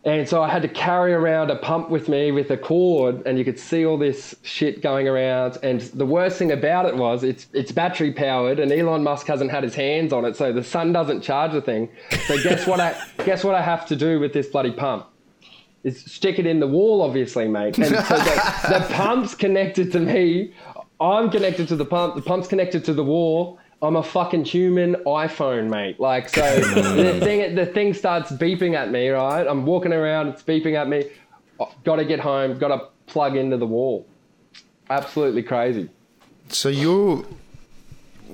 and 0.04 0.28
so 0.28 0.42
I 0.42 0.48
had 0.48 0.62
to 0.62 0.68
carry 0.68 1.12
around 1.12 1.50
a 1.50 1.56
pump 1.56 1.90
with 1.90 2.08
me 2.08 2.30
with 2.30 2.50
a 2.50 2.56
cord, 2.56 3.26
and 3.26 3.36
you 3.36 3.44
could 3.44 3.58
see 3.58 3.84
all 3.84 3.98
this 3.98 4.34
shit 4.42 4.80
going 4.80 5.08
around. 5.08 5.58
And 5.62 5.80
the 5.80 6.06
worst 6.06 6.38
thing 6.38 6.52
about 6.52 6.86
it 6.86 6.96
was 6.96 7.24
it's 7.24 7.46
it's 7.52 7.72
battery 7.72 8.12
powered, 8.12 8.60
and 8.60 8.72
Elon 8.72 9.02
Musk 9.02 9.26
hasn't 9.26 9.50
had 9.50 9.64
his 9.64 9.74
hands 9.74 10.12
on 10.12 10.24
it, 10.24 10.36
so 10.36 10.52
the 10.52 10.62
sun 10.62 10.92
doesn't 10.92 11.22
charge 11.22 11.52
the 11.52 11.60
thing. 11.60 11.88
So 12.26 12.40
guess 12.42 12.66
what 12.66 12.80
I 12.80 12.96
guess 13.24 13.42
what 13.42 13.54
I 13.54 13.62
have 13.62 13.86
to 13.86 13.96
do 13.96 14.20
with 14.20 14.32
this 14.32 14.46
bloody 14.48 14.72
pump? 14.72 15.06
Is 15.84 16.00
stick 16.00 16.38
it 16.38 16.46
in 16.46 16.60
the 16.60 16.66
wall, 16.66 17.02
obviously, 17.02 17.48
mate. 17.48 17.78
And 17.78 17.86
so 17.86 18.16
the, 18.16 18.78
the 18.88 18.94
pump's 18.94 19.34
connected 19.34 19.92
to 19.92 20.00
me. 20.00 20.52
I'm 21.00 21.30
connected 21.30 21.68
to 21.68 21.76
the 21.76 21.84
pump. 21.84 22.16
The 22.16 22.22
pump's 22.22 22.48
connected 22.48 22.84
to 22.86 22.92
the 22.92 23.04
wall. 23.04 23.58
I'm 23.80 23.96
a 23.96 24.02
fucking 24.02 24.44
human 24.44 24.94
iPhone, 25.06 25.68
mate. 25.70 26.00
Like, 26.00 26.28
so 26.28 26.60
the 26.60 27.20
thing, 27.20 27.54
the 27.54 27.66
thing 27.66 27.94
starts 27.94 28.32
beeping 28.32 28.74
at 28.74 28.90
me, 28.90 29.08
right? 29.08 29.46
I'm 29.46 29.64
walking 29.64 29.92
around, 29.92 30.28
it's 30.28 30.42
beeping 30.42 30.74
at 30.74 30.88
me. 30.88 31.04
Got 31.84 31.96
to 31.96 32.04
get 32.04 32.20
home. 32.20 32.58
Got 32.58 32.68
to 32.68 32.88
plug 33.06 33.36
into 33.36 33.56
the 33.56 33.66
wall. 33.66 34.06
Absolutely 34.90 35.42
crazy. 35.42 35.90
So 36.48 36.68
you're. 36.68 37.24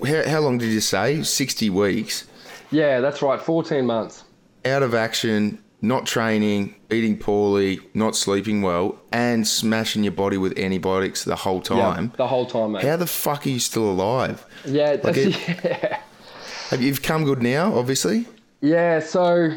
How, 0.07 0.29
how 0.29 0.41
long 0.41 0.59
did 0.59 0.71
you 0.71 0.81
say? 0.81 1.23
60 1.23 1.71
weeks 1.71 2.27
Yeah, 2.71 3.01
that's 3.01 3.23
right. 3.23 3.41
14 3.41 3.87
months. 3.87 4.25
out 4.65 4.83
of 4.83 4.95
action, 4.95 5.63
not 5.85 6.07
training, 6.07 6.75
eating 6.91 7.17
poorly, 7.19 7.81
not 7.93 8.17
sleeping 8.17 8.63
well, 8.63 8.99
and 9.13 9.47
smashing 9.47 10.03
your 10.03 10.13
body 10.13 10.37
with 10.39 10.59
antibiotics 10.59 11.25
the 11.25 11.37
whole 11.37 11.61
time. 11.61 12.07
Yeah, 12.07 12.17
the 12.17 12.27
whole 12.27 12.47
time, 12.47 12.73
mate. 12.73 12.83
How 12.85 12.97
the 12.97 13.07
fuck 13.07 13.47
are 13.47 13.51
you 13.51 13.61
still 13.61 13.91
alive? 13.91 14.45
yeah, 14.65 14.97
that's, 14.97 15.17
it- 15.19 15.65
yeah. 15.65 16.01
Have 16.71 16.83
you've 16.83 17.03
come 17.03 17.25
good 17.25 17.43
now? 17.43 17.75
Obviously. 17.77 18.27
Yeah, 18.63 18.99
so 19.01 19.51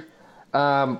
um, 0.53 1.00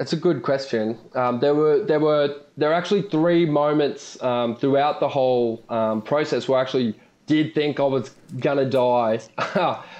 it's 0.00 0.14
a 0.14 0.16
good 0.16 0.42
question. 0.42 0.98
Um, 1.14 1.38
there 1.40 1.54
were 1.54 1.84
there 1.84 2.00
were 2.00 2.34
there 2.56 2.70
were 2.70 2.74
actually 2.74 3.02
three 3.02 3.44
moments 3.44 4.20
um, 4.22 4.56
throughout 4.56 5.00
the 5.00 5.08
whole 5.08 5.62
um, 5.68 6.00
process 6.00 6.48
where 6.48 6.58
I 6.58 6.62
actually 6.62 6.98
did 7.26 7.54
think 7.54 7.78
I 7.80 7.84
was 7.84 8.10
gonna 8.38 8.68
die 8.68 9.20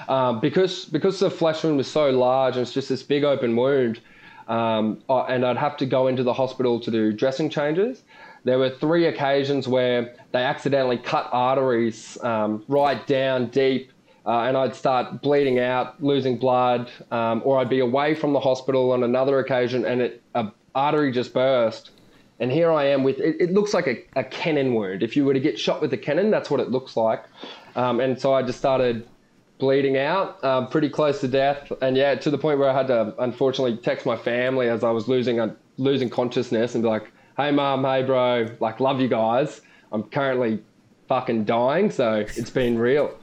um, 0.09 0.41
because 0.47 0.87
because 0.87 1.21
the 1.21 1.31
flesh 1.31 1.63
wound 1.63 1.77
was 1.77 1.91
so 1.91 2.11
large 2.11 2.55
and 2.57 2.63
it's 2.63 2.73
just 2.73 2.89
this 2.89 3.03
big 3.03 3.25
open 3.25 3.55
wound. 3.55 4.01
Um, 4.49 5.03
and 5.09 5.45
I'd 5.45 5.57
have 5.57 5.77
to 5.79 5.87
go 5.87 6.07
into 6.07 6.23
the 6.23 6.33
hospital 6.33 6.81
to 6.81 6.91
do 6.91 7.13
dressing 7.13 7.49
changes. 7.49 8.03
There 8.45 8.59
were 8.59 8.71
three 8.71 9.07
occasions 9.07 9.67
where 9.67 10.15
they 10.33 10.43
accidentally 10.43 10.99
cut 10.99 11.31
arteries 11.33 12.23
um, 12.23 12.63
right 12.69 13.05
down 13.07 13.47
deep, 13.47 13.91
uh, 14.27 14.41
and 14.43 14.57
I'd 14.57 14.75
start 14.75 15.23
bleeding 15.23 15.59
out, 15.59 16.03
losing 16.03 16.39
blood, 16.39 16.91
um, 17.11 17.41
or 17.45 17.59
I'd 17.59 17.71
be 17.71 17.81
away 17.81 18.15
from 18.15 18.33
the 18.35 18.41
hospital 18.41 18.93
on 18.93 19.03
another 19.03 19.39
occasion 19.39 19.87
and 19.87 20.03
it, 20.03 20.23
a 20.35 20.53
artery 20.75 21.13
just 21.13 21.33
burst. 21.33 21.91
And 22.41 22.51
here 22.51 22.71
I 22.71 22.85
am 22.87 23.05
with 23.05 23.19
it, 23.21 23.37
it 23.41 23.53
looks 23.53 23.73
like 23.73 23.87
a, 23.87 24.05
a 24.17 24.25
cannon 24.25 24.75
wound. 24.75 25.03
If 25.03 25.17
you 25.17 25.25
were 25.25 25.35
to 25.35 25.41
get 25.41 25.59
shot 25.59 25.81
with 25.81 25.93
a 25.93 25.97
cannon, 25.97 26.31
that's 26.31 26.51
what 26.51 26.61
it 26.61 26.71
looks 26.71 26.97
like. 26.97 27.25
Um, 27.77 28.01
and 28.01 28.21
so 28.21 28.35
I 28.35 28.43
just 28.43 28.59
started 28.59 29.07
bleeding 29.59 29.97
out, 29.97 30.43
um, 30.45 30.69
pretty 30.69 30.89
close 30.89 31.21
to 31.21 31.29
death, 31.29 31.71
and 31.81 31.97
yeah, 31.97 32.15
to 32.15 32.31
the 32.31 32.39
point 32.39 32.59
where 32.59 32.69
I 32.69 32.77
had 32.77 32.89
to 32.89 33.15
unfortunately 33.19 33.77
text 33.77 34.07
my 34.07 34.17
family 34.17 34.69
as 34.69 34.85
I 34.85 34.91
was 34.91 35.09
losing 35.09 35.41
uh, 35.41 35.55
losing 35.77 36.11
consciousness 36.11 36.75
and 36.75 36.83
be 36.83 36.89
like, 36.89 37.13
"Hey, 37.37 37.51
mom, 37.51 37.85
hey, 37.85 38.03
bro, 38.03 38.49
like, 38.61 38.81
love 38.81 39.01
you 39.01 39.09
guys. 39.09 39.61
I'm 39.93 40.03
currently 40.05 40.63
fucking 41.09 41.45
dying, 41.45 41.91
so 41.91 42.25
it's 42.37 42.51
been 42.51 42.79
real." 42.79 43.17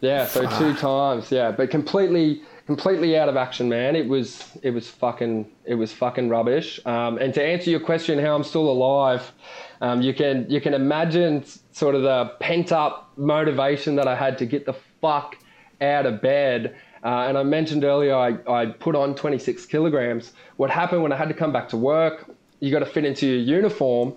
Yeah, 0.00 0.26
so 0.26 0.42
two 0.58 0.74
times, 0.74 1.30
yeah, 1.30 1.50
but 1.50 1.70
completely 1.70 2.42
completely 2.66 3.16
out 3.16 3.28
of 3.28 3.36
action, 3.36 3.68
man. 3.68 3.96
It 3.96 4.08
was 4.08 4.44
it 4.62 4.70
was 4.70 4.88
fucking 4.88 5.50
it 5.64 5.74
was 5.74 5.92
fucking 5.92 6.28
rubbish. 6.28 6.80
Um, 6.84 7.18
and 7.18 7.32
to 7.34 7.42
answer 7.42 7.70
your 7.70 7.80
question, 7.80 8.18
how 8.18 8.34
I'm 8.34 8.44
still 8.44 8.68
alive, 8.68 9.32
um, 9.80 10.02
you 10.02 10.12
can 10.12 10.46
you 10.50 10.60
can 10.60 10.74
imagine 10.74 11.44
sort 11.72 11.94
of 11.94 12.02
the 12.02 12.34
pent 12.40 12.72
up 12.72 13.12
motivation 13.16 13.96
that 13.96 14.08
I 14.08 14.16
had 14.16 14.36
to 14.38 14.46
get 14.46 14.66
the 14.66 14.74
fuck 15.00 15.36
out 15.80 16.06
of 16.06 16.20
bed. 16.20 16.76
Uh, 17.04 17.26
and 17.28 17.38
I 17.38 17.42
mentioned 17.42 17.84
earlier 17.84 18.14
I, 18.14 18.36
I 18.50 18.66
put 18.66 18.96
on 18.96 19.14
26 19.14 19.66
kilograms. 19.66 20.32
What 20.56 20.70
happened 20.70 21.02
when 21.02 21.12
I 21.12 21.16
had 21.16 21.28
to 21.28 21.34
come 21.34 21.52
back 21.52 21.68
to 21.70 21.76
work? 21.76 22.30
You 22.60 22.70
got 22.70 22.80
to 22.80 22.86
fit 22.86 23.04
into 23.04 23.26
your 23.26 23.58
uniform. 23.58 24.14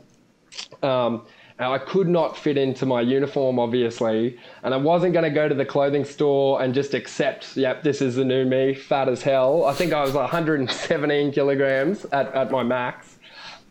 Um, 0.81 1.25
I 1.59 1.77
could 1.77 2.07
not 2.07 2.37
fit 2.37 2.57
into 2.57 2.85
my 2.85 3.01
uniform, 3.01 3.59
obviously, 3.59 4.39
and 4.63 4.73
I 4.73 4.77
wasn't 4.77 5.11
going 5.11 5.25
to 5.25 5.29
go 5.29 5.49
to 5.49 5.53
the 5.53 5.65
clothing 5.65 6.05
store 6.05 6.61
and 6.61 6.73
just 6.73 6.93
accept, 6.93 7.57
yep, 7.57 7.83
this 7.83 8.01
is 8.01 8.15
the 8.15 8.23
new 8.23 8.45
me, 8.45 8.73
fat 8.73 9.09
as 9.09 9.21
hell. 9.21 9.65
I 9.65 9.73
think 9.73 9.91
I 9.91 10.01
was 10.01 10.13
117 10.13 11.33
kilograms 11.33 12.05
at, 12.13 12.33
at 12.33 12.49
my 12.49 12.63
max. 12.63 13.17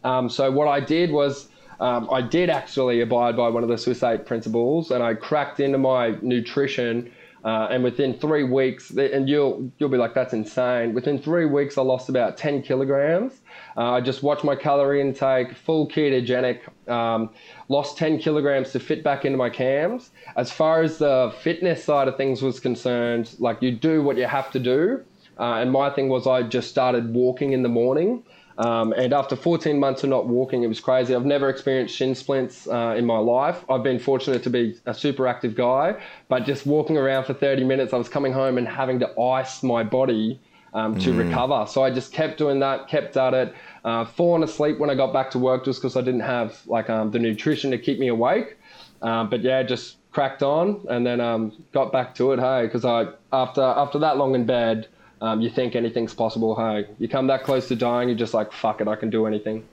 Um, 0.04 0.28
so 0.28 0.50
what 0.50 0.68
I 0.68 0.80
did 0.80 1.10
was 1.10 1.48
um, 1.80 2.08
I 2.12 2.20
did 2.20 2.50
actually 2.50 3.00
abide 3.00 3.38
by 3.38 3.48
one 3.48 3.62
of 3.62 3.70
the 3.70 3.78
Swiss 3.78 4.02
8 4.02 4.26
principles, 4.26 4.90
and 4.90 5.02
I 5.02 5.14
cracked 5.14 5.58
into 5.58 5.78
my 5.78 6.18
nutrition 6.20 7.10
uh, 7.44 7.68
and 7.70 7.84
within 7.84 8.14
three 8.14 8.44
weeks, 8.44 8.90
and 8.90 9.28
you'll 9.28 9.70
you'll 9.78 9.88
be 9.88 9.96
like, 9.96 10.14
that's 10.14 10.32
insane. 10.32 10.94
Within 10.94 11.18
three 11.18 11.46
weeks, 11.46 11.78
I 11.78 11.82
lost 11.82 12.08
about 12.08 12.36
10 12.36 12.62
kilograms. 12.62 13.40
Uh, 13.76 13.92
I 13.92 14.00
just 14.00 14.22
watched 14.22 14.44
my 14.44 14.56
calorie 14.56 15.00
intake, 15.00 15.54
full 15.56 15.88
ketogenic, 15.88 16.60
um, 16.90 17.30
lost 17.68 17.96
10 17.96 18.18
kilograms 18.18 18.72
to 18.72 18.80
fit 18.80 19.04
back 19.04 19.24
into 19.24 19.38
my 19.38 19.50
cams. 19.50 20.10
As 20.36 20.50
far 20.50 20.82
as 20.82 20.98
the 20.98 21.32
fitness 21.40 21.84
side 21.84 22.08
of 22.08 22.16
things 22.16 22.42
was 22.42 22.58
concerned, 22.60 23.34
like 23.38 23.62
you 23.62 23.72
do 23.72 24.02
what 24.02 24.16
you 24.16 24.26
have 24.26 24.50
to 24.52 24.58
do. 24.58 25.04
Uh, 25.38 25.54
and 25.54 25.70
my 25.70 25.88
thing 25.88 26.08
was 26.08 26.26
I 26.26 26.42
just 26.42 26.68
started 26.68 27.14
walking 27.14 27.52
in 27.52 27.62
the 27.62 27.68
morning. 27.68 28.24
Um, 28.58 28.92
and 28.92 29.12
after 29.12 29.36
14 29.36 29.78
months 29.78 30.02
of 30.02 30.10
not 30.10 30.26
walking, 30.26 30.64
it 30.64 30.66
was 30.66 30.80
crazy. 30.80 31.14
I've 31.14 31.24
never 31.24 31.48
experienced 31.48 31.94
shin 31.94 32.14
splints 32.16 32.66
uh, 32.66 32.94
in 32.98 33.06
my 33.06 33.18
life. 33.18 33.64
I've 33.70 33.84
been 33.84 34.00
fortunate 34.00 34.42
to 34.42 34.50
be 34.50 34.76
a 34.84 34.92
super 34.92 35.28
active 35.28 35.54
guy, 35.54 35.94
but 36.28 36.44
just 36.44 36.66
walking 36.66 36.96
around 36.96 37.24
for 37.24 37.34
30 37.34 37.62
minutes, 37.62 37.92
I 37.92 37.96
was 37.96 38.08
coming 38.08 38.32
home 38.32 38.58
and 38.58 38.66
having 38.66 38.98
to 38.98 39.20
ice 39.20 39.62
my 39.62 39.84
body 39.84 40.40
um, 40.74 40.98
to 40.98 41.10
mm. 41.10 41.18
recover. 41.18 41.66
So 41.68 41.84
I 41.84 41.90
just 41.90 42.12
kept 42.12 42.36
doing 42.36 42.58
that, 42.58 42.88
kept 42.88 43.16
at 43.16 43.32
it. 43.32 43.54
Uh, 43.84 44.04
falling 44.04 44.42
asleep 44.42 44.78
when 44.78 44.90
I 44.90 44.96
got 44.96 45.12
back 45.12 45.30
to 45.30 45.38
work 45.38 45.64
just 45.64 45.80
because 45.80 45.96
I 45.96 46.00
didn't 46.00 46.20
have 46.20 46.60
like 46.66 46.90
um, 46.90 47.12
the 47.12 47.20
nutrition 47.20 47.70
to 47.70 47.78
keep 47.78 48.00
me 48.00 48.08
awake. 48.08 48.56
Um, 49.02 49.30
but 49.30 49.42
yeah, 49.42 49.62
just 49.62 49.96
cracked 50.10 50.42
on 50.42 50.84
and 50.88 51.06
then 51.06 51.20
um, 51.20 51.64
got 51.72 51.92
back 51.92 52.14
to 52.16 52.32
it. 52.32 52.40
Hey, 52.40 52.64
because 52.64 52.84
I 52.84 53.06
after 53.32 53.62
after 53.62 54.00
that 54.00 54.16
long 54.16 54.34
in 54.34 54.46
bed 54.46 54.88
um, 55.20 55.40
you 55.40 55.50
think 55.50 55.74
anything's 55.76 56.14
possible. 56.14 56.54
Hey, 56.54 56.86
you 56.98 57.08
come 57.08 57.26
that 57.28 57.44
close 57.44 57.68
to 57.68 57.76
dying, 57.76 58.08
you're 58.08 58.18
just 58.18 58.34
like, 58.34 58.52
fuck 58.52 58.80
it, 58.80 58.88
I 58.88 58.96
can 58.96 59.10
do 59.10 59.26
anything. 59.26 59.66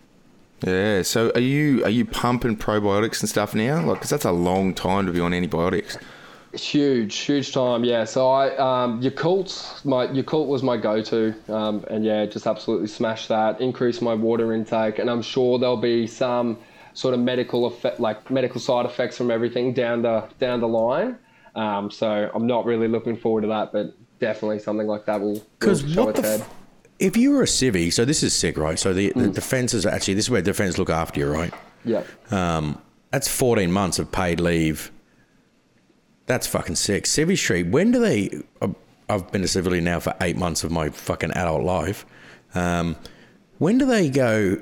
Yeah. 0.65 1.01
So 1.01 1.31
are 1.35 1.41
you 1.41 1.83
are 1.83 1.89
you 1.89 2.05
pumping 2.05 2.57
probiotics 2.57 3.21
and 3.21 3.29
stuff 3.29 3.53
now? 3.53 3.81
Like, 3.85 3.97
because 3.97 4.09
that's 4.09 4.25
a 4.25 4.31
long 4.31 4.73
time 4.73 5.05
to 5.05 5.11
be 5.11 5.19
on 5.19 5.33
antibiotics. 5.33 5.97
Huge, 6.53 7.15
huge 7.17 7.53
time. 7.53 7.83
Yeah. 7.83 8.05
So 8.05 8.29
I 8.29 8.55
um, 8.55 9.01
Yakult, 9.01 9.83
my 9.83 10.07
Yakult 10.07 10.47
was 10.47 10.63
my 10.63 10.77
go-to, 10.77 11.35
um, 11.49 11.85
and 11.89 12.05
yeah, 12.05 12.25
just 12.25 12.47
absolutely 12.47 12.87
smashed 12.87 13.27
that. 13.27 13.59
Increased 13.59 14.01
my 14.01 14.13
water 14.13 14.53
intake, 14.53 14.97
and 14.99 15.09
I'm 15.09 15.21
sure 15.21 15.59
there'll 15.59 15.75
be 15.75 16.07
some 16.07 16.57
sort 16.93 17.13
of 17.13 17.19
medical 17.19 17.65
effect, 17.65 17.99
like 17.99 18.31
medical 18.31 18.61
side 18.61 18.85
effects 18.85 19.17
from 19.17 19.29
everything 19.29 19.73
down 19.73 20.01
the 20.01 20.23
down 20.39 20.61
the 20.61 20.67
line. 20.67 21.17
Um, 21.55 21.91
so 21.91 22.31
I'm 22.33 22.47
not 22.47 22.65
really 22.65 22.87
looking 22.87 23.17
forward 23.17 23.41
to 23.41 23.47
that, 23.47 23.73
but 23.73 23.93
definitely 24.19 24.59
something 24.59 24.87
like 24.87 25.05
that 25.05 25.21
will, 25.21 25.43
show 25.61 26.09
its 26.09 26.19
head. 26.19 26.41
F- 26.41 26.53
if 26.99 27.17
you 27.17 27.31
were 27.31 27.43
a 27.43 27.45
civvy, 27.45 27.91
so 27.91 28.05
this 28.05 28.23
is 28.23 28.33
sick, 28.33 28.57
right? 28.57 28.79
So 28.79 28.93
the, 28.93 29.11
the 29.15 29.27
mm. 29.27 29.33
defence 29.33 29.73
is 29.73 29.85
actually 29.85 30.13
this 30.13 30.25
is 30.25 30.29
where 30.29 30.41
defence 30.41 30.77
look 30.77 30.89
after 30.89 31.19
you, 31.19 31.27
right? 31.27 31.53
Yeah. 31.83 32.03
Um, 32.31 32.81
that's 33.11 33.27
14 33.27 33.71
months 33.71 33.99
of 33.99 34.11
paid 34.11 34.39
leave. 34.39 34.91
That's 36.25 36.47
fucking 36.47 36.75
sick. 36.75 37.03
Civvy 37.03 37.37
Street, 37.37 37.67
when 37.67 37.91
do 37.91 37.99
they? 37.99 38.41
I've 39.07 39.31
been 39.31 39.43
a 39.43 39.47
civilian 39.47 39.83
now 39.83 39.99
for 39.99 40.15
eight 40.21 40.37
months 40.37 40.63
of 40.63 40.71
my 40.71 40.89
fucking 40.89 41.31
adult 41.31 41.63
life. 41.63 42.05
Um, 42.55 42.95
when 43.59 43.77
do 43.77 43.85
they 43.85 44.09
go? 44.09 44.57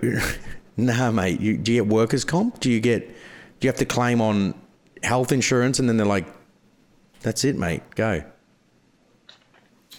nah, 0.77 1.11
mate. 1.11 1.39
You, 1.39 1.57
do 1.57 1.71
you 1.71 1.83
get 1.83 1.91
workers' 1.91 2.25
comp? 2.25 2.59
Do 2.59 2.69
you 2.69 2.81
get? 2.81 3.07
Do 3.07 3.67
you 3.67 3.69
have 3.69 3.79
to 3.79 3.85
claim 3.85 4.19
on 4.19 4.53
health 5.03 5.31
insurance? 5.31 5.79
And 5.79 5.87
then 5.87 5.97
they're 5.97 6.05
like, 6.05 6.27
"That's 7.21 7.45
it, 7.45 7.57
mate. 7.57 7.83
Go." 7.95 8.23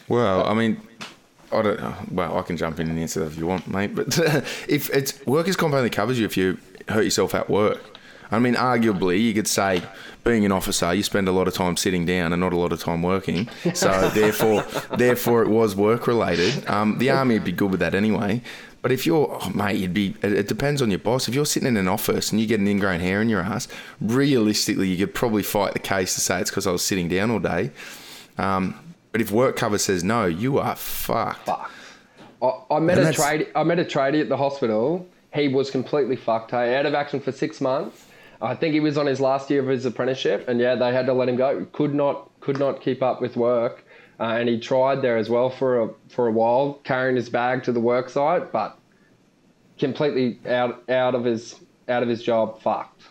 Well, 0.08 0.46
I 0.46 0.54
mean, 0.54 0.80
I 1.52 1.62
don't. 1.62 2.12
Well, 2.12 2.38
I 2.38 2.42
can 2.42 2.56
jump 2.56 2.80
in 2.80 2.90
and 2.90 2.98
answer 2.98 3.20
that 3.20 3.26
if 3.26 3.38
you 3.38 3.46
want, 3.46 3.68
mate. 3.68 3.94
But 3.94 4.18
if 4.68 4.90
it's 4.90 5.24
workers' 5.26 5.56
comp 5.56 5.74
only 5.74 5.90
covers 5.90 6.18
you 6.18 6.26
if 6.26 6.36
you 6.36 6.58
hurt 6.88 7.04
yourself 7.04 7.34
at 7.34 7.48
work. 7.48 7.82
I 8.30 8.38
mean, 8.38 8.54
arguably, 8.54 9.20
you 9.20 9.34
could 9.34 9.46
say 9.46 9.82
being 10.24 10.44
an 10.44 10.52
officer, 10.52 10.92
you 10.92 11.02
spend 11.02 11.28
a 11.28 11.32
lot 11.32 11.46
of 11.46 11.54
time 11.54 11.76
sitting 11.76 12.04
down 12.06 12.32
and 12.32 12.40
not 12.40 12.52
a 12.52 12.56
lot 12.56 12.72
of 12.72 12.80
time 12.80 13.02
working. 13.02 13.48
So 13.74 14.08
therefore, 14.14 14.64
therefore, 14.96 15.42
it 15.42 15.48
was 15.48 15.76
work 15.76 16.06
related. 16.06 16.66
Um, 16.66 16.98
the 16.98 17.10
army 17.10 17.34
would 17.34 17.44
be 17.44 17.52
good 17.52 17.70
with 17.70 17.80
that 17.80 17.94
anyway. 17.94 18.42
But 18.82 18.92
if 18.92 19.06
you're, 19.06 19.38
oh, 19.40 19.50
mate, 19.50 19.76
you'd 19.76 19.94
be. 19.94 20.14
It, 20.22 20.46
depends 20.46 20.82
on 20.82 20.90
your 20.90 20.98
boss. 20.98 21.26
If 21.28 21.34
you're 21.34 21.46
sitting 21.46 21.68
in 21.68 21.76
an 21.76 21.88
office 21.88 22.32
and 22.32 22.40
you 22.40 22.46
get 22.46 22.60
an 22.60 22.68
ingrown 22.68 23.00
hair 23.00 23.22
in 23.22 23.28
your 23.30 23.40
ass, 23.40 23.66
realistically, 24.00 24.88
you 24.88 25.06
could 25.06 25.14
probably 25.14 25.42
fight 25.42 25.72
the 25.72 25.78
case 25.78 26.14
to 26.14 26.20
say 26.20 26.40
it's 26.40 26.50
because 26.50 26.66
I 26.66 26.70
was 26.70 26.84
sitting 26.84 27.08
down 27.08 27.30
all 27.30 27.38
day. 27.38 27.70
Um, 28.36 28.78
but 29.14 29.20
if 29.20 29.30
work 29.30 29.54
cover 29.54 29.78
says 29.78 30.02
no, 30.02 30.24
you 30.24 30.58
are 30.58 30.74
fucked. 30.74 31.46
Fuck. 31.46 31.70
I, 32.42 32.52
I 32.68 32.80
met 32.80 32.98
and 32.98 33.06
a 33.06 33.12
trade. 33.12 33.46
I 33.54 33.62
met 33.62 33.78
a 33.78 33.84
tradie 33.84 34.20
at 34.20 34.28
the 34.28 34.36
hospital. 34.36 35.06
He 35.32 35.46
was 35.46 35.70
completely 35.70 36.16
fucked. 36.16 36.50
Hey, 36.50 36.74
out 36.74 36.84
of 36.84 36.94
action 36.94 37.20
for 37.20 37.30
six 37.30 37.60
months. 37.60 38.06
I 38.42 38.56
think 38.56 38.74
he 38.74 38.80
was 38.80 38.98
on 38.98 39.06
his 39.06 39.20
last 39.20 39.48
year 39.50 39.60
of 39.60 39.68
his 39.68 39.86
apprenticeship, 39.86 40.48
and 40.48 40.58
yeah, 40.58 40.74
they 40.74 40.92
had 40.92 41.06
to 41.06 41.12
let 41.12 41.28
him 41.28 41.36
go. 41.36 41.64
Could 41.70 41.94
not 41.94 42.28
could 42.40 42.58
not 42.58 42.80
keep 42.80 43.04
up 43.04 43.20
with 43.20 43.36
work, 43.36 43.84
uh, 44.18 44.24
and 44.24 44.48
he 44.48 44.58
tried 44.58 45.00
there 45.00 45.16
as 45.16 45.30
well 45.30 45.48
for 45.48 45.82
a 45.82 45.90
for 46.08 46.26
a 46.26 46.32
while, 46.32 46.80
carrying 46.82 47.14
his 47.14 47.28
bag 47.28 47.62
to 47.62 47.70
the 47.72 47.78
work 47.78 48.10
site, 48.10 48.50
but 48.50 48.76
completely 49.78 50.40
out 50.50 50.82
out 50.90 51.14
of 51.14 51.22
his 51.22 51.54
out 51.88 52.02
of 52.02 52.08
his 52.08 52.20
job, 52.20 52.60
fucked. 52.60 53.02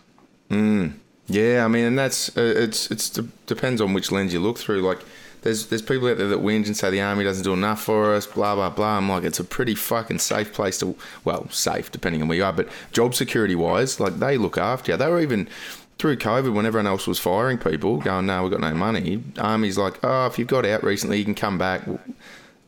Mm. 0.50 0.96
Yeah, 1.28 1.64
I 1.64 1.70
mean, 1.70 1.86
and 1.86 1.98
that's 1.98 2.38
uh, 2.38 2.42
it's 2.42 2.92
it's 2.92 3.10
depends 3.46 3.80
on 3.80 3.94
which 3.94 4.12
lens 4.12 4.34
you 4.34 4.42
look 4.42 4.58
through. 4.58 4.82
Like 4.82 5.00
there's 5.44 5.68
there's 5.68 5.82
people 5.82 6.08
out 6.08 6.18
there 6.18 6.28
that 6.30 6.40
whinge 6.40 6.66
and 6.68 6.76
say 6.76 6.90
the 6.90 7.02
army 7.02 7.24
doesn't 7.24 7.44
do 7.44 7.54
enough 7.54 7.84
for 7.84 8.14
us, 8.14 8.26
blah 8.26 8.56
blah 8.56 8.70
blah. 8.70 8.98
I'm 8.98 9.10
like, 9.10 9.24
it's 9.24 9.40
a 9.40 9.44
pretty 9.44 9.76
fucking 9.76 10.20
safe 10.20 10.54
place 10.54 10.80
to, 10.80 10.96
well, 11.24 11.50
safe 11.50 11.92
depending 11.92 12.22
on 12.22 12.28
where 12.28 12.38
you 12.38 12.44
are, 12.44 12.54
but 12.54 12.68
job 12.92 13.14
security 13.14 13.56
wise, 13.56 14.00
like 14.00 14.20
they 14.20 14.38
look 14.38 14.58
after 14.58 14.92
you. 14.92 14.98
They 14.98 15.08
were 15.08 15.22
even 15.22 15.48
through 16.00 16.18
COVID 16.18 16.54
when 16.54 16.66
everyone 16.66 16.88
else 16.88 17.08
was 17.08 17.20
firing 17.20 17.58
people, 17.58 17.98
going, 17.98 18.26
no, 18.26 18.42
we've 18.44 18.52
got 18.52 18.62
no 18.62 18.74
money. 18.74 19.24
Army's 19.38 19.78
like, 19.78 20.04
oh, 20.04 20.26
if 20.26 20.40
you've 20.40 20.48
got 20.48 20.66
out 20.66 20.84
recently, 20.84 21.20
you 21.20 21.26
can 21.26 21.36
come 21.36 21.58
back, 21.58 21.84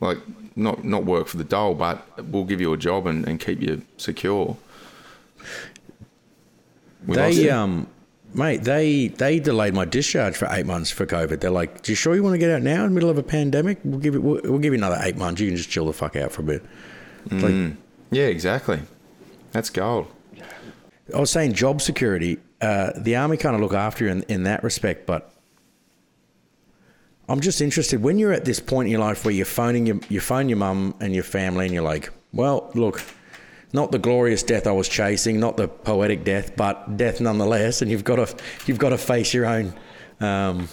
like 0.00 0.18
not 0.54 0.84
not 0.84 1.04
work 1.04 1.26
for 1.26 1.36
the 1.36 1.44
dole, 1.44 1.74
but 1.74 2.06
we'll 2.26 2.44
give 2.44 2.60
you 2.60 2.72
a 2.72 2.76
job 2.76 3.06
and, 3.06 3.26
and 3.26 3.40
keep 3.40 3.60
you 3.60 3.82
secure. 3.96 4.56
We 7.06 7.16
they 7.16 7.50
um 7.50 7.88
mate, 8.34 8.64
they 8.64 9.08
they 9.08 9.38
delayed 9.38 9.74
my 9.74 9.84
discharge 9.84 10.36
for 10.36 10.48
eight 10.50 10.66
months 10.66 10.90
for 10.90 11.06
COVID. 11.06 11.40
They're 11.40 11.50
like, 11.50 11.82
"Do 11.82 11.92
you 11.92 11.96
sure 11.96 12.14
you 12.14 12.22
want 12.22 12.34
to 12.34 12.38
get 12.38 12.50
out 12.50 12.62
now 12.62 12.84
in 12.84 12.90
the 12.90 12.94
middle 12.94 13.10
of 13.10 13.18
a 13.18 13.22
pandemic? 13.22 13.78
We'll 13.84 14.00
give 14.00 14.14
you 14.14 14.20
we'll, 14.20 14.40
we'll 14.44 14.58
give 14.58 14.72
you 14.72 14.78
another 14.78 14.98
eight 15.02 15.16
months. 15.16 15.40
You 15.40 15.48
can 15.48 15.56
just 15.56 15.70
chill 15.70 15.86
the 15.86 15.92
fuck 15.92 16.16
out 16.16 16.32
for 16.32 16.42
a 16.42 16.44
bit." 16.44 16.62
Mm. 17.28 17.42
Like, 17.42 17.76
yeah, 18.10 18.26
exactly. 18.26 18.80
That's 19.52 19.70
gold. 19.70 20.06
I 21.14 21.20
was 21.20 21.30
saying 21.30 21.54
job 21.54 21.80
security. 21.80 22.38
Uh, 22.60 22.90
the 22.96 23.16
army 23.16 23.36
kind 23.36 23.54
of 23.54 23.62
look 23.62 23.74
after 23.74 24.04
you 24.04 24.10
in, 24.10 24.22
in 24.24 24.42
that 24.44 24.64
respect, 24.64 25.06
but 25.06 25.32
I'm 27.28 27.40
just 27.40 27.60
interested 27.60 28.02
when 28.02 28.18
you're 28.18 28.32
at 28.32 28.44
this 28.44 28.60
point 28.60 28.86
in 28.86 28.92
your 28.92 29.00
life 29.00 29.24
where 29.24 29.34
you're 29.34 29.46
phoning 29.46 29.86
your 29.86 30.00
you 30.08 30.20
phone 30.20 30.48
your 30.48 30.58
mum 30.58 30.94
and 31.00 31.14
your 31.14 31.24
family 31.24 31.66
and 31.66 31.74
you're 31.74 31.82
like, 31.82 32.10
well, 32.32 32.70
look, 32.74 33.02
not 33.76 33.92
the 33.92 33.98
glorious 33.98 34.42
death 34.42 34.66
I 34.66 34.72
was 34.72 34.88
chasing, 34.88 35.38
not 35.38 35.56
the 35.56 35.68
poetic 35.68 36.24
death, 36.24 36.56
but 36.56 36.96
death 36.96 37.20
nonetheless, 37.20 37.82
and 37.82 37.90
you've 37.90 38.04
got 38.04 38.16
to 38.16 38.36
you've 38.66 38.78
got 38.78 38.88
to 38.88 38.98
face 38.98 39.32
your 39.32 39.46
own 39.46 39.72
um, 40.20 40.68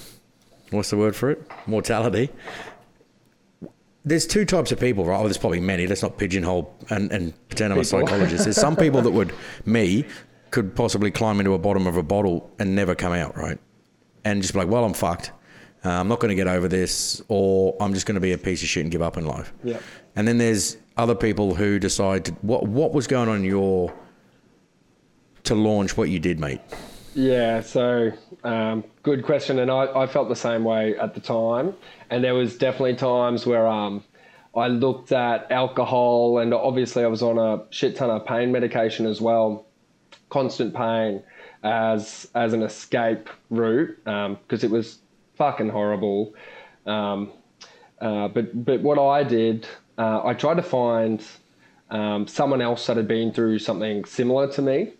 what's 0.72 0.90
the 0.90 0.98
word 0.98 1.16
for 1.16 1.32
it? 1.32 1.42
Mortality. 1.68 2.30
There's 4.06 4.28
two 4.28 4.44
types 4.44 4.72
of 4.72 4.80
people, 4.80 5.06
right? 5.06 5.16
Well, 5.16 5.26
there's 5.26 5.38
probably 5.38 5.62
many. 5.62 5.88
Let's 5.88 6.02
not 6.02 6.18
pigeonhole 6.18 6.76
and, 6.90 7.12
and 7.12 7.34
pretend 7.48 7.72
I'm 7.72 7.80
a 7.80 7.86
psychologist. 7.86 8.44
There's 8.44 8.58
some 8.58 8.76
people 8.76 9.02
that 9.02 9.12
would, 9.12 9.34
me, 9.66 10.06
could 10.52 10.76
possibly 10.76 11.10
climb 11.10 11.40
into 11.40 11.54
a 11.54 11.60
bottom 11.60 11.88
of 11.88 11.96
a 11.96 12.04
bottle 12.04 12.52
and 12.60 12.76
never 12.76 12.96
come 12.96 13.14
out, 13.14 13.38
right? 13.38 13.58
And 14.26 14.42
just 14.42 14.54
be 14.54 14.60
like, 14.60 14.68
well, 14.68 14.84
I'm 14.84 14.94
fucked. 14.94 15.32
Uh, 15.86 15.90
I'm 15.90 16.08
not 16.10 16.20
going 16.20 16.30
to 16.30 16.36
get 16.36 16.48
over 16.48 16.68
this, 16.68 17.22
or 17.30 17.78
I'm 17.80 17.94
just 17.94 18.06
going 18.06 18.16
to 18.16 18.22
be 18.22 18.34
a 18.34 18.38
piece 18.38 18.62
of 18.62 18.68
shit 18.68 18.84
and 18.84 18.92
give 18.92 19.02
up 19.02 19.18
in 19.18 19.26
life. 19.26 19.54
Yeah. 19.64 19.80
And 20.16 20.28
then 20.28 20.38
there's 20.38 20.78
other 20.98 21.16
people 21.16 21.56
who 21.56 21.80
decide 21.80 22.26
to, 22.26 22.32
what 22.42 22.68
what 22.68 22.94
was 22.94 23.08
going 23.08 23.30
on 23.30 23.44
your 23.44 23.94
to 25.44 25.56
launch 25.56 25.98
what 25.98 26.10
you 26.10 26.20
did, 26.20 26.40
mate. 26.40 26.62
Yeah, 27.16 27.62
so 27.62 28.12
um, 28.44 28.84
good 29.04 29.24
question, 29.24 29.60
and 29.60 29.70
I, 29.70 30.04
I 30.04 30.08
felt 30.08 30.30
the 30.30 30.36
same 30.36 30.64
way 30.64 30.98
at 30.98 31.14
the 31.14 31.20
time. 31.20 31.76
And 32.10 32.24
there 32.24 32.34
was 32.34 32.58
definitely 32.58 32.96
times 32.96 33.46
where 33.46 33.68
um, 33.68 34.04
I 34.56 34.68
looked 34.68 35.12
at 35.12 35.52
alcohol, 35.52 36.40
and 36.40 36.54
obviously 36.54 37.04
I 37.04 37.08
was 37.08 37.22
on 37.22 37.38
a 37.38 37.66
shit 37.72 37.96
ton 37.96 38.10
of 38.10 38.26
pain 38.26 38.52
medication 38.52 39.06
as 39.06 39.22
well, 39.22 39.66
constant 40.30 40.74
pain, 40.74 41.22
as 41.64 42.28
as 42.36 42.54
an 42.54 42.64
escape 42.64 43.30
route 43.50 43.96
because 44.04 44.64
it 44.64 44.72
was 44.72 45.00
fucking 45.36 45.70
horrible. 45.70 46.34
Um, 46.86 47.32
uh, 48.02 48.28
but 48.28 48.66
but 48.66 48.82
what 48.82 49.00
I 49.00 49.24
did, 49.24 49.68
uh, 49.98 50.26
I 50.26 50.34
tried 50.34 50.56
to 50.56 50.64
find 50.64 51.24
um, 51.90 52.28
someone 52.28 52.62
else 52.62 52.88
that 52.88 52.98
had 52.98 53.08
been 53.08 53.32
through 53.32 53.60
something 53.60 54.06
similar 54.06 54.52
to 54.54 54.62
me. 54.62 54.94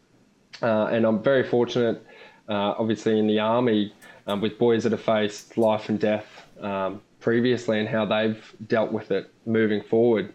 Uh, 0.62 0.86
and 0.86 1.06
I'm 1.06 1.22
very 1.22 1.44
fortunate, 1.44 2.06
uh, 2.48 2.76
obviously, 2.78 3.18
in 3.18 3.28
the 3.28 3.40
army 3.40 3.94
um, 4.28 4.42
with 4.42 4.58
boys 4.58 4.84
that 4.84 4.92
have 4.92 5.02
faced 5.02 5.58
life 5.58 5.90
and 5.90 6.00
death 6.00 6.46
um, 6.62 7.02
previously 7.20 7.80
and 7.80 7.90
how 7.90 8.06
they've 8.06 8.56
dealt 8.68 8.92
with 8.92 9.12
it 9.12 9.32
moving 9.46 9.82
forward. 9.82 10.34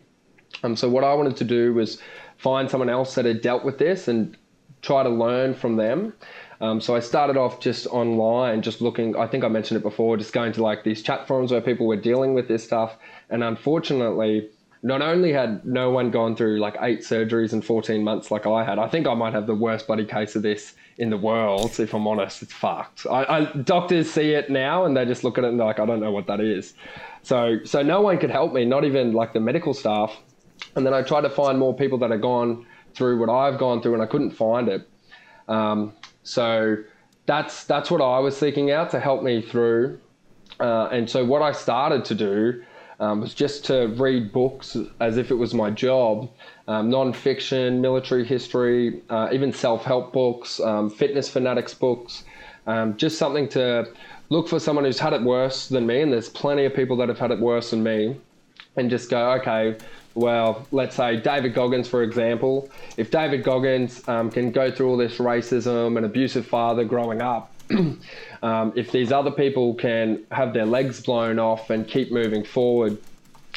Um, 0.63 0.75
so, 0.75 0.89
what 0.89 1.05
I 1.05 1.15
wanted 1.15 1.37
to 1.37 1.45
do 1.45 1.75
was 1.75 2.01
find 2.37 2.69
someone 2.69 2.91
else 2.91 3.15
that 3.15 3.25
had 3.25 3.41
dealt 3.41 3.65
with 3.65 3.79
this 3.79 4.09
and 4.09 4.37
try 4.83 5.03
to 5.03 5.09
learn 5.09 5.55
from 5.55 5.77
them. 5.77 6.13
Um, 6.61 6.81
so 6.81 6.97
I 6.97 7.01
started 7.01 7.37
off 7.37 7.61
just 7.61 7.87
online, 7.87 8.63
just 8.63 8.81
looking. 8.81 9.17
I 9.17 9.27
think 9.27 9.45
I 9.45 9.49
mentioned 9.49 9.79
it 9.79 9.83
before, 9.83 10.17
just 10.17 10.33
going 10.33 10.53
to 10.53 10.63
like 10.63 10.83
these 10.83 11.03
chat 11.03 11.29
forums 11.29 11.53
where 11.53 11.61
people 11.61 11.87
were 11.87 11.97
dealing 11.97 12.35
with 12.35 12.49
this 12.49 12.65
stuff. 12.65 12.97
And 13.31 13.45
unfortunately, 13.45 14.49
not 14.83 15.03
only 15.03 15.33
had 15.33 15.65
no 15.65 15.91
one 15.91 16.11
gone 16.11 16.37
through 16.37 16.61
like 16.61 16.77
eight 16.81 17.01
surgeries 17.01 17.53
in 17.53 17.63
14 17.63 18.03
months 18.03 18.31
like 18.31 18.47
I 18.47 18.65
had, 18.65 18.79
I 18.79 18.89
think 18.89 19.07
I 19.07 19.15
might 19.15 19.33
have 19.33 19.47
the 19.47 19.55
worst 19.55 19.87
bloody 19.87 20.05
case 20.05 20.37
of 20.37 20.43
this 20.43 20.75
in 20.99 21.11
the 21.11 21.17
world. 21.17 21.79
If 21.79 21.95
I'm 21.95 22.07
honest, 22.07 22.43
it's 22.43 22.53
fucked. 22.53 23.07
I, 23.07 23.25
I, 23.25 23.45
doctors 23.45 24.11
see 24.11 24.33
it 24.33 24.51
now 24.51 24.85
and 24.85 24.97
they 24.97 25.05
just 25.05 25.25
look 25.25 25.39
at 25.39 25.45
it 25.45 25.49
and 25.49 25.59
they're 25.59 25.67
like, 25.67 25.81
I 25.81 25.87
don't 25.87 26.01
know 26.01 26.13
what 26.13 26.27
that 26.27 26.41
is. 26.41 26.75
So, 27.23 27.59
so 27.65 27.83
no 27.83 28.01
one 28.01 28.19
could 28.19 28.31
help 28.31 28.53
me, 28.53 28.65
not 28.65 28.85
even 28.85 29.13
like 29.13 29.33
the 29.33 29.41
medical 29.41 29.75
staff. 29.75 30.17
And 30.77 30.87
then 30.87 30.95
I 30.95 31.03
tried 31.03 31.23
to 31.23 31.31
find 31.31 31.59
more 31.59 31.75
people 31.75 31.99
that 31.99 32.11
had 32.11 32.23
gone 32.23 32.67
through 32.95 33.19
what 33.19 33.29
I've 33.29 33.59
gone 33.59 33.83
through 33.83 33.95
and 33.95 34.03
I 34.03 34.07
couldn't 34.07 34.31
find 34.31 34.69
it. 34.69 34.89
Um, 35.49 35.93
so 36.29 36.77
that's 37.27 37.65
that's 37.65 37.91
what 37.91 38.01
I 38.01 38.19
was 38.19 38.37
seeking 38.37 38.71
out 38.71 38.91
to 38.91 39.01
help 39.01 39.23
me 39.23 39.41
through. 39.41 39.99
Uh, 40.61 40.87
and 40.87 41.09
so 41.09 41.25
what 41.25 41.41
I 41.41 41.53
started 41.53 42.05
to 42.07 42.15
do 42.15 42.63
um, 43.01 43.21
was 43.21 43.33
just 43.33 43.65
to 43.67 43.87
read 43.97 44.33
books 44.33 44.77
as 45.01 45.17
if 45.17 45.31
it 45.31 45.37
was 45.37 45.55
my 45.55 45.71
job, 45.71 46.29
um, 46.67 46.91
non-fiction, 46.91 47.81
military 47.81 48.25
history, 48.25 49.03
uh, 49.09 49.29
even 49.33 49.53
self-help 49.53 50.13
books, 50.13 50.61
um, 50.61 50.91
fitness 50.91 51.29
fanatics 51.29 51.75
books, 51.75 52.25
um, 52.67 52.97
just 52.97 53.19
something 53.19 53.49
to 53.51 53.89
look 54.31 54.49
for 54.49 54.59
someone 54.59 54.85
who's 54.85 54.99
had 54.99 55.13
it 55.13 55.23
worse 55.23 55.69
than 55.69 55.87
me. 55.87 56.03
And 56.03 56.13
there's 56.13 56.29
plenty 56.29 56.65
of 56.65 56.75
people 56.75 56.97
that 56.97 57.09
have 57.09 57.19
had 57.19 57.31
it 57.31 57.39
worse 57.39 57.71
than 57.71 57.83
me, 57.83 58.21
and 58.77 58.91
just 58.91 59.09
go, 59.11 59.33
okay, 59.33 59.77
well, 60.19 60.67
let's 60.73 60.97
say 60.97 61.17
David 61.17 61.55
Goggins, 61.55 61.89
for 61.89 62.03
example. 62.03 62.69
If 62.97 63.11
David 63.11 63.45
Goggins 63.45 64.07
um, 64.09 64.31
can 64.31 64.51
go 64.51 64.71
through 64.71 64.91
all 64.91 64.97
this 64.97 65.19
racism 65.19 65.97
and 65.97 66.05
abusive 66.05 66.45
father 66.45 66.85
growing 66.85 67.23
up, 67.23 67.53
um, 68.43 68.73
if 68.75 68.91
these 68.91 69.13
other 69.13 69.31
people 69.31 69.75
can 69.75 70.25
have 70.33 70.53
their 70.53 70.67
legs 70.67 71.01
blown 71.01 71.39
off 71.39 71.71
and 71.71 71.87
keep 71.87 72.11
moving 72.11 72.43
forward, 72.43 72.99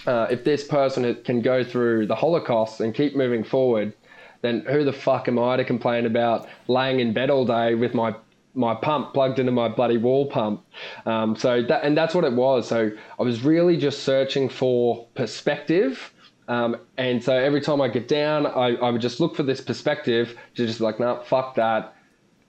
uh, 0.05 0.27
if 0.29 0.43
this 0.43 0.63
person 0.63 1.15
can 1.23 1.41
go 1.41 1.63
through 1.63 2.05
the 2.05 2.15
Holocaust 2.15 2.79
and 2.79 2.93
keep 2.93 3.15
moving 3.15 3.43
forward, 3.43 3.93
then 4.41 4.61
who 4.61 4.83
the 4.83 4.93
fuck 4.93 5.27
am 5.27 5.39
I 5.39 5.57
to 5.57 5.65
complain 5.65 6.05
about 6.05 6.47
laying 6.67 6.99
in 6.99 7.11
bed 7.11 7.31
all 7.31 7.45
day 7.45 7.73
with 7.73 7.93
my 7.95 8.13
my 8.53 8.75
pump 8.75 9.13
plugged 9.13 9.39
into 9.39 9.51
my 9.51 9.69
bloody 9.69 9.97
wall 9.97 10.25
pump. 10.25 10.61
Um, 11.05 11.35
so 11.35 11.63
that 11.63 11.83
and 11.83 11.97
that's 11.97 12.13
what 12.13 12.23
it 12.23 12.33
was. 12.33 12.67
So 12.67 12.91
I 13.19 13.23
was 13.23 13.43
really 13.43 13.77
just 13.77 14.03
searching 14.03 14.49
for 14.49 15.07
perspective. 15.15 16.11
Um, 16.51 16.75
and 16.97 17.23
so 17.23 17.33
every 17.33 17.61
time 17.61 17.79
I 17.79 17.87
get 17.87 18.09
down, 18.09 18.45
I, 18.45 18.75
I 18.75 18.89
would 18.89 18.99
just 18.99 19.21
look 19.21 19.37
for 19.37 19.43
this 19.43 19.61
perspective 19.61 20.37
to 20.55 20.67
just 20.67 20.81
like, 20.81 20.99
no, 20.99 21.21
fuck 21.25 21.55
that. 21.55 21.95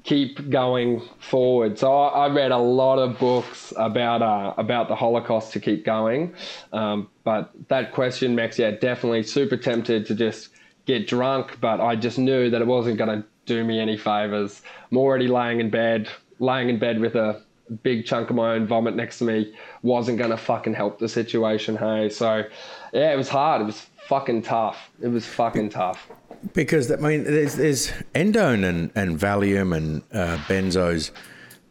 Keep 0.02 0.50
going 0.50 1.00
forward. 1.20 1.78
So 1.78 1.94
I, 1.94 2.26
I 2.26 2.28
read 2.28 2.50
a 2.50 2.58
lot 2.58 2.98
of 2.98 3.16
books 3.20 3.72
about 3.76 4.20
uh, 4.20 4.54
about 4.58 4.88
the 4.88 4.96
Holocaust 4.96 5.52
to 5.52 5.60
keep 5.60 5.84
going. 5.84 6.34
Um, 6.72 7.10
but 7.22 7.52
that 7.68 7.92
question, 7.92 8.34
Max, 8.34 8.58
yeah, 8.58 8.72
definitely 8.72 9.22
super 9.22 9.56
tempted 9.56 10.04
to 10.06 10.16
just 10.16 10.48
get 10.84 11.06
drunk, 11.06 11.58
but 11.60 11.80
I 11.80 11.94
just 11.94 12.18
knew 12.18 12.50
that 12.50 12.60
it 12.60 12.66
wasn't 12.66 12.98
going 12.98 13.22
to 13.22 13.24
do 13.46 13.62
me 13.62 13.78
any 13.78 13.96
favors. 13.96 14.62
I'm 14.90 14.98
already 14.98 15.28
laying 15.28 15.60
in 15.60 15.70
bed, 15.70 16.08
laying 16.40 16.68
in 16.68 16.80
bed 16.80 16.98
with 16.98 17.14
a 17.14 17.40
big 17.82 18.04
chunk 18.04 18.30
of 18.30 18.36
my 18.36 18.54
own 18.54 18.66
vomit 18.66 18.96
next 18.96 19.18
to 19.18 19.24
me 19.24 19.54
wasn't 19.82 20.18
going 20.18 20.30
to 20.30 20.36
fucking 20.36 20.74
help 20.74 20.98
the 20.98 21.08
situation. 21.08 21.76
Hey, 21.76 22.08
so 22.08 22.44
yeah, 22.92 23.12
it 23.12 23.16
was 23.16 23.28
hard. 23.28 23.62
It 23.62 23.64
was 23.64 23.86
fucking 24.08 24.42
tough. 24.42 24.90
It 25.00 25.08
was 25.08 25.26
fucking 25.26 25.70
tough. 25.70 26.10
Because 26.54 26.90
I 26.90 26.96
mean, 26.96 27.24
there's, 27.24 27.54
there's 27.56 27.88
endone 28.14 28.64
and, 28.64 28.90
and 28.94 29.18
Valium 29.18 29.76
and 29.76 30.02
uh, 30.12 30.38
benzos. 30.48 31.10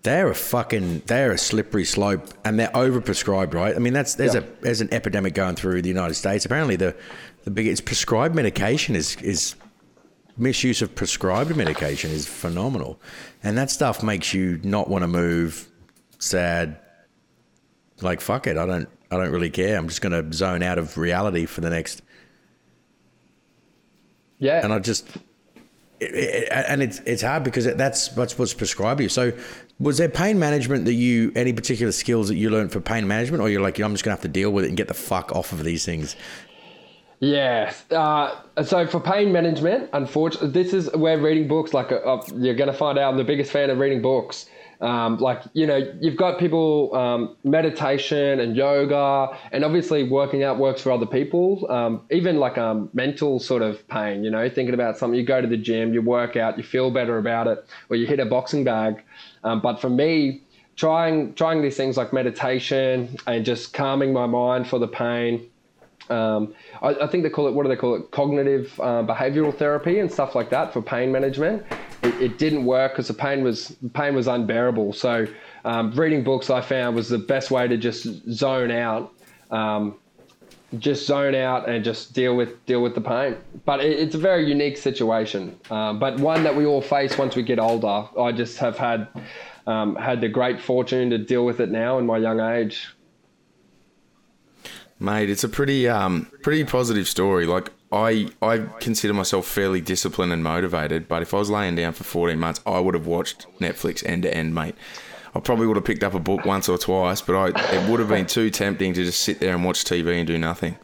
They're 0.04 0.32
a 0.32 0.36
fucking 0.36 1.04
they're 1.06 1.32
a 1.32 1.38
slippery 1.38 1.86
slope, 1.86 2.28
and 2.44 2.58
they're 2.60 2.70
overprescribed, 2.70 3.54
right? 3.54 3.76
I 3.76 3.80
mean, 3.80 3.94
that's 3.94 4.16
there's 4.16 4.34
Yeah. 4.34 4.42
a 4.42 4.62
there's 4.62 4.82
an 4.82 4.92
epidemic 4.92 5.34
going 5.36 5.56
through 5.56 5.82
the 5.84 5.90
United 5.90 6.16
States. 6.16 6.44
Apparently, 6.46 6.76
the 6.76 6.96
the 7.44 7.52
biggest 7.52 7.86
prescribed 7.86 8.34
medication 8.34 8.96
is 8.96 9.16
is 9.18 9.56
misuse 10.38 10.82
of 10.82 10.96
prescribed 10.96 11.56
medication 11.56 12.10
is 12.10 12.26
phenomenal, 12.28 13.00
and 13.44 13.58
that 13.58 13.70
stuff 13.70 14.02
makes 14.02 14.34
you 14.34 14.60
not 14.64 14.90
want 14.90 15.04
to 15.04 15.08
move, 15.08 15.68
sad. 16.18 16.80
Like 18.02 18.22
fuck 18.22 18.48
it, 18.48 18.58
I 18.58 18.66
don't 18.66 18.90
I 19.12 19.18
don't 19.18 19.32
really 19.32 19.52
care. 19.52 19.78
I'm 19.78 19.88
just 19.88 20.02
going 20.02 20.14
to 20.14 20.36
zone 20.36 20.64
out 20.64 20.80
of 20.80 20.98
reality 20.98 21.46
for 21.46 21.62
the 21.62 21.70
next 21.70 22.02
Yeah. 24.42 24.64
and 24.64 24.74
I 24.74 24.80
just 24.80 25.08
it, 26.02 26.14
it, 26.16 26.50
and 26.52 26.82
it's 26.82 27.00
it's 27.06 27.22
hard 27.22 27.44
because 27.44 27.66
that's 27.66 28.10
that's 28.10 28.38
what's 28.38 28.54
prescribed 28.54 28.98
to 28.98 29.04
you. 29.04 29.10
So, 29.10 29.32
was 29.80 29.98
there 29.98 30.10
pain 30.10 30.38
management 30.40 30.86
that 30.86 30.96
you 30.96 31.32
any 31.36 31.54
particular 31.54 31.92
skills 31.92 32.28
that 32.28 32.36
you 32.36 32.50
learned 32.50 32.72
for 32.72 32.82
pain 32.82 33.08
management, 33.08 33.42
or 33.42 33.50
you're 33.50 33.62
like 33.62 33.80
I'm 33.80 33.94
just 33.94 34.04
gonna 34.04 34.16
have 34.16 34.24
to 34.24 34.28
deal 34.28 34.52
with 34.52 34.66
it 34.66 34.70
and 34.70 34.78
get 34.78 34.88
the 34.88 34.94
fuck 34.96 35.32
off 35.32 35.52
of 35.54 35.64
these 35.64 35.86
things? 35.86 36.16
Yeah. 37.22 37.72
Uh, 37.92 38.36
so 38.64 38.88
for 38.88 39.00
pain 39.00 39.32
management, 39.32 39.92
unfortunately, 39.94 40.50
this 40.50 40.74
is 40.74 40.92
where 40.94 41.20
reading 41.20 41.48
books, 41.48 41.72
like 41.72 41.92
uh, 41.92 42.20
you're 42.36 42.56
going 42.56 42.72
to 42.72 42.78
find 42.78 42.98
out 42.98 43.12
I'm 43.12 43.18
the 43.18 43.24
biggest 43.24 43.52
fan 43.52 43.70
of 43.70 43.78
reading 43.78 44.02
books. 44.02 44.48
Um, 44.82 45.18
like, 45.18 45.44
you 45.54 45.68
know, 45.68 45.94
you've 46.00 46.18
got 46.18 46.40
people, 46.40 46.96
um, 46.96 47.36
meditation 47.44 48.40
and 48.40 48.56
yoga, 48.56 49.38
and 49.52 49.64
obviously 49.64 50.04
working 50.04 50.44
out 50.44 50.58
works 50.58 50.82
for 50.82 50.92
other 50.92 51.06
people. 51.06 51.72
Um, 51.72 52.02
even 52.10 52.38
like 52.38 52.58
um, 52.58 52.90
mental 52.94 53.40
sort 53.40 53.62
of 53.62 53.88
pain, 53.88 54.24
you 54.24 54.32
know, 54.32 54.50
thinking 54.50 54.74
about 54.74 54.98
something, 54.98 55.20
you 55.20 55.26
go 55.26 55.40
to 55.40 55.48
the 55.48 55.58
gym, 55.58 55.94
you 55.94 56.02
work 56.02 56.36
out, 56.36 56.58
you 56.58 56.64
feel 56.64 56.90
better 56.90 57.20
about 57.20 57.46
it, 57.46 57.64
or 57.90 57.96
you 57.96 58.08
hit 58.08 58.20
a 58.20 58.26
boxing 58.26 58.64
bag. 58.64 59.04
Um, 59.44 59.62
but 59.62 59.80
for 59.80 59.90
me, 59.90 60.42
trying 60.76 61.36
trying 61.36 61.62
these 61.62 61.78
things 61.78 61.96
like 61.96 62.12
meditation 62.12 63.16
and 63.28 63.46
just 63.46 63.74
calming 63.74 64.12
my 64.12 64.26
mind 64.26 64.68
for 64.68 64.80
the 64.80 64.88
pain, 64.88 65.48
um, 66.10 66.56
I, 66.82 66.96
I 66.96 67.08
think 67.08 67.24
they 67.24 67.30
call 67.30 67.48
it 67.48 67.54
what 67.54 67.64
do 67.64 67.70
they 67.70 67.76
call 67.76 67.96
it 67.96 68.10
cognitive 68.10 68.80
uh, 68.80 69.04
behavioral 69.04 69.56
therapy 69.56 70.00
and 70.00 70.12
stuff 70.12 70.34
like 70.34 70.50
that 70.50 70.74
for 70.74 70.82
pain 70.82 71.12
management 71.12 71.64
it, 72.04 72.22
it 72.22 72.38
didn't 72.38 72.66
work 72.66 72.94
because 72.94 73.08
the 73.08 73.14
pain 73.14 73.44
was 73.44 73.70
the 73.82 73.90
pain 73.90 74.16
was 74.16 74.28
unbearable. 74.28 74.94
So 74.94 75.28
um, 75.64 75.92
reading 75.92 76.24
books 76.24 76.50
i 76.50 76.60
found 76.62 76.96
was 76.96 77.10
the 77.10 77.18
best 77.18 77.52
way 77.52 77.68
to 77.68 77.78
just 77.78 78.04
zone 78.32 78.72
out 78.72 79.14
um, 79.52 79.96
just 80.80 81.06
zone 81.06 81.36
out 81.36 81.68
and 81.68 81.84
just 81.84 82.14
deal 82.14 82.36
with 82.36 82.66
deal 82.66 82.82
with 82.82 82.96
the 82.96 83.02
pain. 83.02 83.38
But 83.66 83.82
it, 83.82 84.00
it's 84.00 84.16
a 84.16 84.20
very 84.20 84.48
unique 84.48 84.78
situation 84.78 85.60
um, 85.70 86.00
but 86.00 86.20
one 86.20 86.44
that 86.44 86.56
we 86.56 86.66
all 86.66 86.82
face 86.82 87.18
once 87.18 87.36
we 87.36 87.44
get 87.44 87.60
older. 87.60 88.08
I 88.20 88.32
just 88.32 88.58
have 88.58 88.78
had 88.78 89.08
um, 89.68 89.96
had 89.96 90.22
the 90.22 90.30
great 90.30 90.60
fortune 90.60 91.10
to 91.12 91.18
deal 91.18 91.46
with 91.46 91.60
it 91.60 91.70
now 91.70 92.00
in 92.00 92.06
my 92.06 92.18
young 92.18 92.40
age. 92.40 92.90
Mate, 95.00 95.30
it's 95.30 95.44
a 95.44 95.50
pretty 95.50 95.88
um 95.90 96.32
pretty 96.44 96.64
positive 96.64 97.08
story. 97.08 97.46
Like 97.46 97.72
I 97.92 98.30
I 98.42 98.60
consider 98.80 99.14
myself 99.14 99.46
fairly 99.46 99.82
disciplined 99.82 100.32
and 100.32 100.44
motivated, 100.44 101.08
but 101.08 101.22
if 101.22 101.34
I 101.34 101.38
was 101.38 101.50
laying 101.50 101.76
down 101.76 101.94
for 101.94 102.04
14 102.04 102.40
months, 102.40 102.62
I 102.66 102.80
would 102.80 102.94
have 102.94 103.06
watched 103.06 103.48
Netflix 103.60 104.06
end 104.08 104.24
to 104.24 104.34
end, 104.34 104.56
mate. 104.56 104.76
I 105.34 105.40
probably 105.40 105.68
would 105.68 105.78
have 105.78 105.86
picked 105.86 106.04
up 106.04 106.14
a 106.14 106.20
book 106.20 106.46
once 106.46 106.68
or 106.70 106.78
twice, 106.78 107.22
but 107.22 107.36
I 107.36 107.76
it 107.76 107.90
would 107.90 108.00
have 108.00 108.10
been 108.10 108.26
too 108.26 108.50
tempting 108.50 108.94
to 108.94 109.04
just 109.04 109.22
sit 109.22 109.40
there 109.40 109.54
and 109.54 109.64
watch 109.64 109.84
TV 109.84 110.18
and 110.18 110.28
do 110.28 110.38
nothing. 110.38 110.78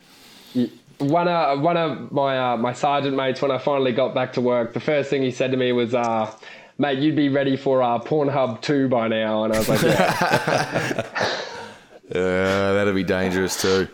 One, 0.99 1.27
uh, 1.27 1.55
one 1.57 1.77
of 1.77 2.11
my 2.11 2.53
uh, 2.53 2.57
my 2.57 2.73
sergeant 2.73 3.15
mates, 3.15 3.41
when 3.41 3.51
I 3.51 3.57
finally 3.57 3.91
got 3.91 4.15
back 4.15 4.33
to 4.33 4.41
work, 4.41 4.73
the 4.73 4.79
first 4.79 5.09
thing 5.09 5.21
he 5.21 5.31
said 5.31 5.51
to 5.51 5.57
me 5.57 5.71
was, 5.71 5.93
uh, 5.93 6.31
"Mate, 6.77 6.99
you'd 6.99 7.15
be 7.15 7.29
ready 7.29 7.55
for 7.55 7.83
uh, 7.83 7.99
Pornhub 7.99 8.61
2 8.61 8.87
by 8.89 9.07
now." 9.07 9.43
And 9.43 9.53
I 9.53 9.59
was 9.59 9.69
like, 9.69 9.81
"Yeah." 9.81 11.41
Uh, 12.09 12.73
that'd 12.73 12.95
be 12.95 13.03
dangerous 13.03 13.61
too. 13.61 13.87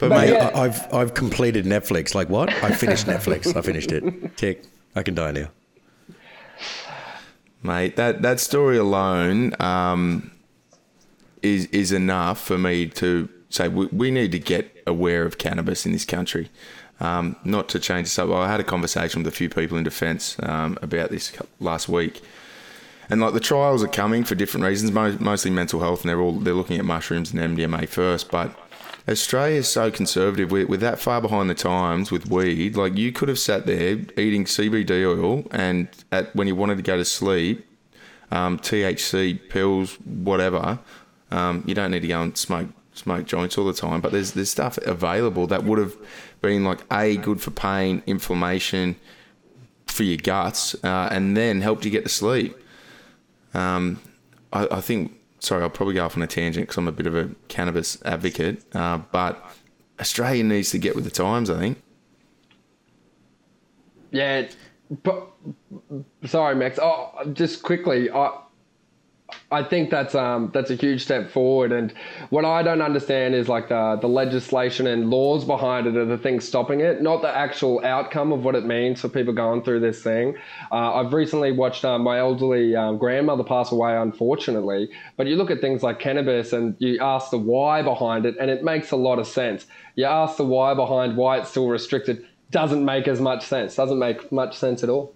But, 0.00 0.08
Mate, 0.08 0.10
mate, 0.10 0.30
yeah. 0.32 0.50
I- 0.54 0.64
I've 0.64 0.92
I've 0.92 1.14
completed 1.14 1.64
Netflix. 1.64 2.14
Like 2.14 2.28
what? 2.28 2.50
I 2.64 2.70
finished 2.72 3.06
Netflix. 3.06 3.54
I 3.56 3.62
finished 3.62 3.92
it. 3.92 4.36
Tick. 4.36 4.64
I 4.96 5.02
can 5.02 5.14
die 5.14 5.30
now. 5.32 5.48
mate, 7.62 7.96
that 7.96 8.22
that 8.22 8.40
story 8.40 8.76
alone 8.76 9.54
um, 9.60 10.30
is 11.42 11.66
is 11.66 11.92
enough 11.92 12.40
for 12.40 12.58
me 12.58 12.86
to 12.88 13.28
say 13.50 13.68
we, 13.68 13.86
we 13.86 14.10
need 14.10 14.32
to 14.32 14.38
get 14.38 14.82
aware 14.86 15.24
of 15.24 15.38
cannabis 15.38 15.86
in 15.86 15.92
this 15.92 16.04
country. 16.04 16.50
Um, 17.00 17.36
not 17.44 17.68
to 17.70 17.78
change 17.80 18.06
the 18.06 18.10
subject, 18.10 18.36
I 18.36 18.48
had 18.50 18.60
a 18.60 18.64
conversation 18.64 19.22
with 19.22 19.32
a 19.32 19.36
few 19.36 19.48
people 19.48 19.76
in 19.76 19.84
defence 19.84 20.36
um, 20.42 20.78
about 20.80 21.10
this 21.10 21.32
last 21.58 21.88
week, 21.88 22.22
and 23.10 23.20
like 23.20 23.34
the 23.34 23.40
trials 23.40 23.82
are 23.82 23.88
coming 23.88 24.24
for 24.24 24.34
different 24.34 24.66
reasons, 24.66 24.92
mostly 25.20 25.50
mental 25.50 25.80
health, 25.80 26.02
and 26.02 26.10
they're 26.10 26.20
all 26.20 26.32
they're 26.32 26.54
looking 26.54 26.78
at 26.78 26.84
mushrooms 26.84 27.32
and 27.32 27.56
MDMA 27.56 27.88
first, 27.88 28.30
but. 28.30 28.58
Australia 29.06 29.58
is 29.58 29.68
so 29.68 29.90
conservative. 29.90 30.50
We're, 30.50 30.66
we're 30.66 30.78
that 30.78 30.98
far 30.98 31.20
behind 31.20 31.50
the 31.50 31.54
times 31.54 32.10
with 32.10 32.30
weed. 32.30 32.74
Like 32.74 32.96
you 32.96 33.12
could 33.12 33.28
have 33.28 33.38
sat 33.38 33.66
there 33.66 33.98
eating 34.16 34.46
CBD 34.46 35.04
oil, 35.06 35.46
and 35.50 35.88
at 36.10 36.34
when 36.34 36.46
you 36.46 36.56
wanted 36.56 36.76
to 36.76 36.82
go 36.82 36.96
to 36.96 37.04
sleep, 37.04 37.66
um, 38.30 38.58
THC 38.58 39.48
pills, 39.50 39.94
whatever. 40.00 40.78
Um, 41.30 41.64
you 41.66 41.74
don't 41.74 41.90
need 41.90 42.00
to 42.00 42.08
go 42.08 42.22
and 42.22 42.36
smoke 42.36 42.68
smoke 42.94 43.26
joints 43.26 43.58
all 43.58 43.66
the 43.66 43.72
time, 43.72 44.00
but 44.00 44.12
there's 44.12 44.32
there's 44.32 44.50
stuff 44.50 44.78
available 44.78 45.46
that 45.48 45.64
would 45.64 45.78
have 45.78 45.96
been 46.40 46.64
like 46.64 46.80
a 46.92 47.16
good 47.16 47.40
for 47.40 47.50
pain, 47.50 48.02
inflammation, 48.06 48.96
for 49.86 50.02
your 50.04 50.16
guts, 50.16 50.74
uh, 50.84 51.08
and 51.10 51.36
then 51.36 51.60
helped 51.60 51.84
you 51.84 51.90
get 51.90 52.04
to 52.04 52.08
sleep. 52.08 52.56
Um, 53.54 54.00
I, 54.52 54.66
I 54.70 54.80
think. 54.80 55.20
Sorry, 55.40 55.62
I'll 55.62 55.68
probably 55.68 55.94
go 55.94 56.04
off 56.06 56.16
on 56.16 56.22
a 56.22 56.26
tangent 56.26 56.68
because 56.68 56.78
I'm 56.78 56.88
a 56.88 56.92
bit 56.92 57.06
of 57.06 57.14
a 57.14 57.28
cannabis 57.48 58.02
advocate, 58.02 58.64
uh, 58.74 58.98
but 59.12 59.44
Australia 60.00 60.42
needs 60.42 60.70
to 60.70 60.78
get 60.78 60.94
with 60.94 61.04
the 61.04 61.10
times. 61.10 61.50
I 61.50 61.58
think. 61.58 61.82
Yeah, 64.10 64.46
but 65.02 65.28
sorry, 66.24 66.54
Max. 66.54 66.78
Oh, 66.80 67.10
just 67.34 67.62
quickly, 67.62 68.10
I 68.10 68.38
I 69.50 69.62
think 69.62 69.90
that's 69.90 70.14
um 70.14 70.50
that's 70.52 70.70
a 70.70 70.74
huge 70.74 71.02
step 71.02 71.30
forward. 71.30 71.72
And 71.72 71.94
what 72.30 72.44
I 72.44 72.62
don't 72.62 72.82
understand 72.82 73.34
is 73.34 73.48
like 73.48 73.68
the 73.68 73.96
the 74.00 74.08
legislation 74.08 74.86
and 74.86 75.10
laws 75.10 75.44
behind 75.44 75.86
it 75.86 75.96
are 75.96 76.04
the 76.04 76.18
things 76.18 76.46
stopping 76.46 76.80
it, 76.80 77.00
not 77.00 77.22
the 77.22 77.34
actual 77.34 77.84
outcome 77.84 78.32
of 78.32 78.44
what 78.44 78.54
it 78.54 78.66
means 78.66 79.00
for 79.00 79.08
people 79.08 79.32
going 79.32 79.62
through 79.62 79.80
this 79.80 80.02
thing. 80.02 80.36
Uh, 80.70 80.94
I've 80.94 81.12
recently 81.12 81.52
watched 81.52 81.84
uh, 81.84 81.98
my 81.98 82.18
elderly 82.18 82.76
um, 82.76 82.98
grandmother 82.98 83.44
pass 83.44 83.72
away, 83.72 83.96
unfortunately. 83.96 84.90
But 85.16 85.26
you 85.26 85.36
look 85.36 85.50
at 85.50 85.60
things 85.60 85.82
like 85.82 86.00
cannabis 86.00 86.52
and 86.52 86.76
you 86.78 86.98
ask 87.00 87.30
the 87.30 87.38
why 87.38 87.82
behind 87.82 88.26
it, 88.26 88.36
and 88.38 88.50
it 88.50 88.62
makes 88.62 88.90
a 88.90 88.96
lot 88.96 89.18
of 89.18 89.26
sense. 89.26 89.66
You 89.94 90.04
ask 90.04 90.36
the 90.36 90.44
why 90.44 90.74
behind 90.74 91.16
why 91.16 91.38
it's 91.38 91.50
still 91.50 91.68
restricted 91.68 92.26
doesn't 92.50 92.84
make 92.84 93.08
as 93.08 93.20
much 93.20 93.44
sense. 93.44 93.74
Doesn't 93.74 93.98
make 93.98 94.30
much 94.30 94.56
sense 94.56 94.82
at 94.82 94.90
all. 94.90 95.14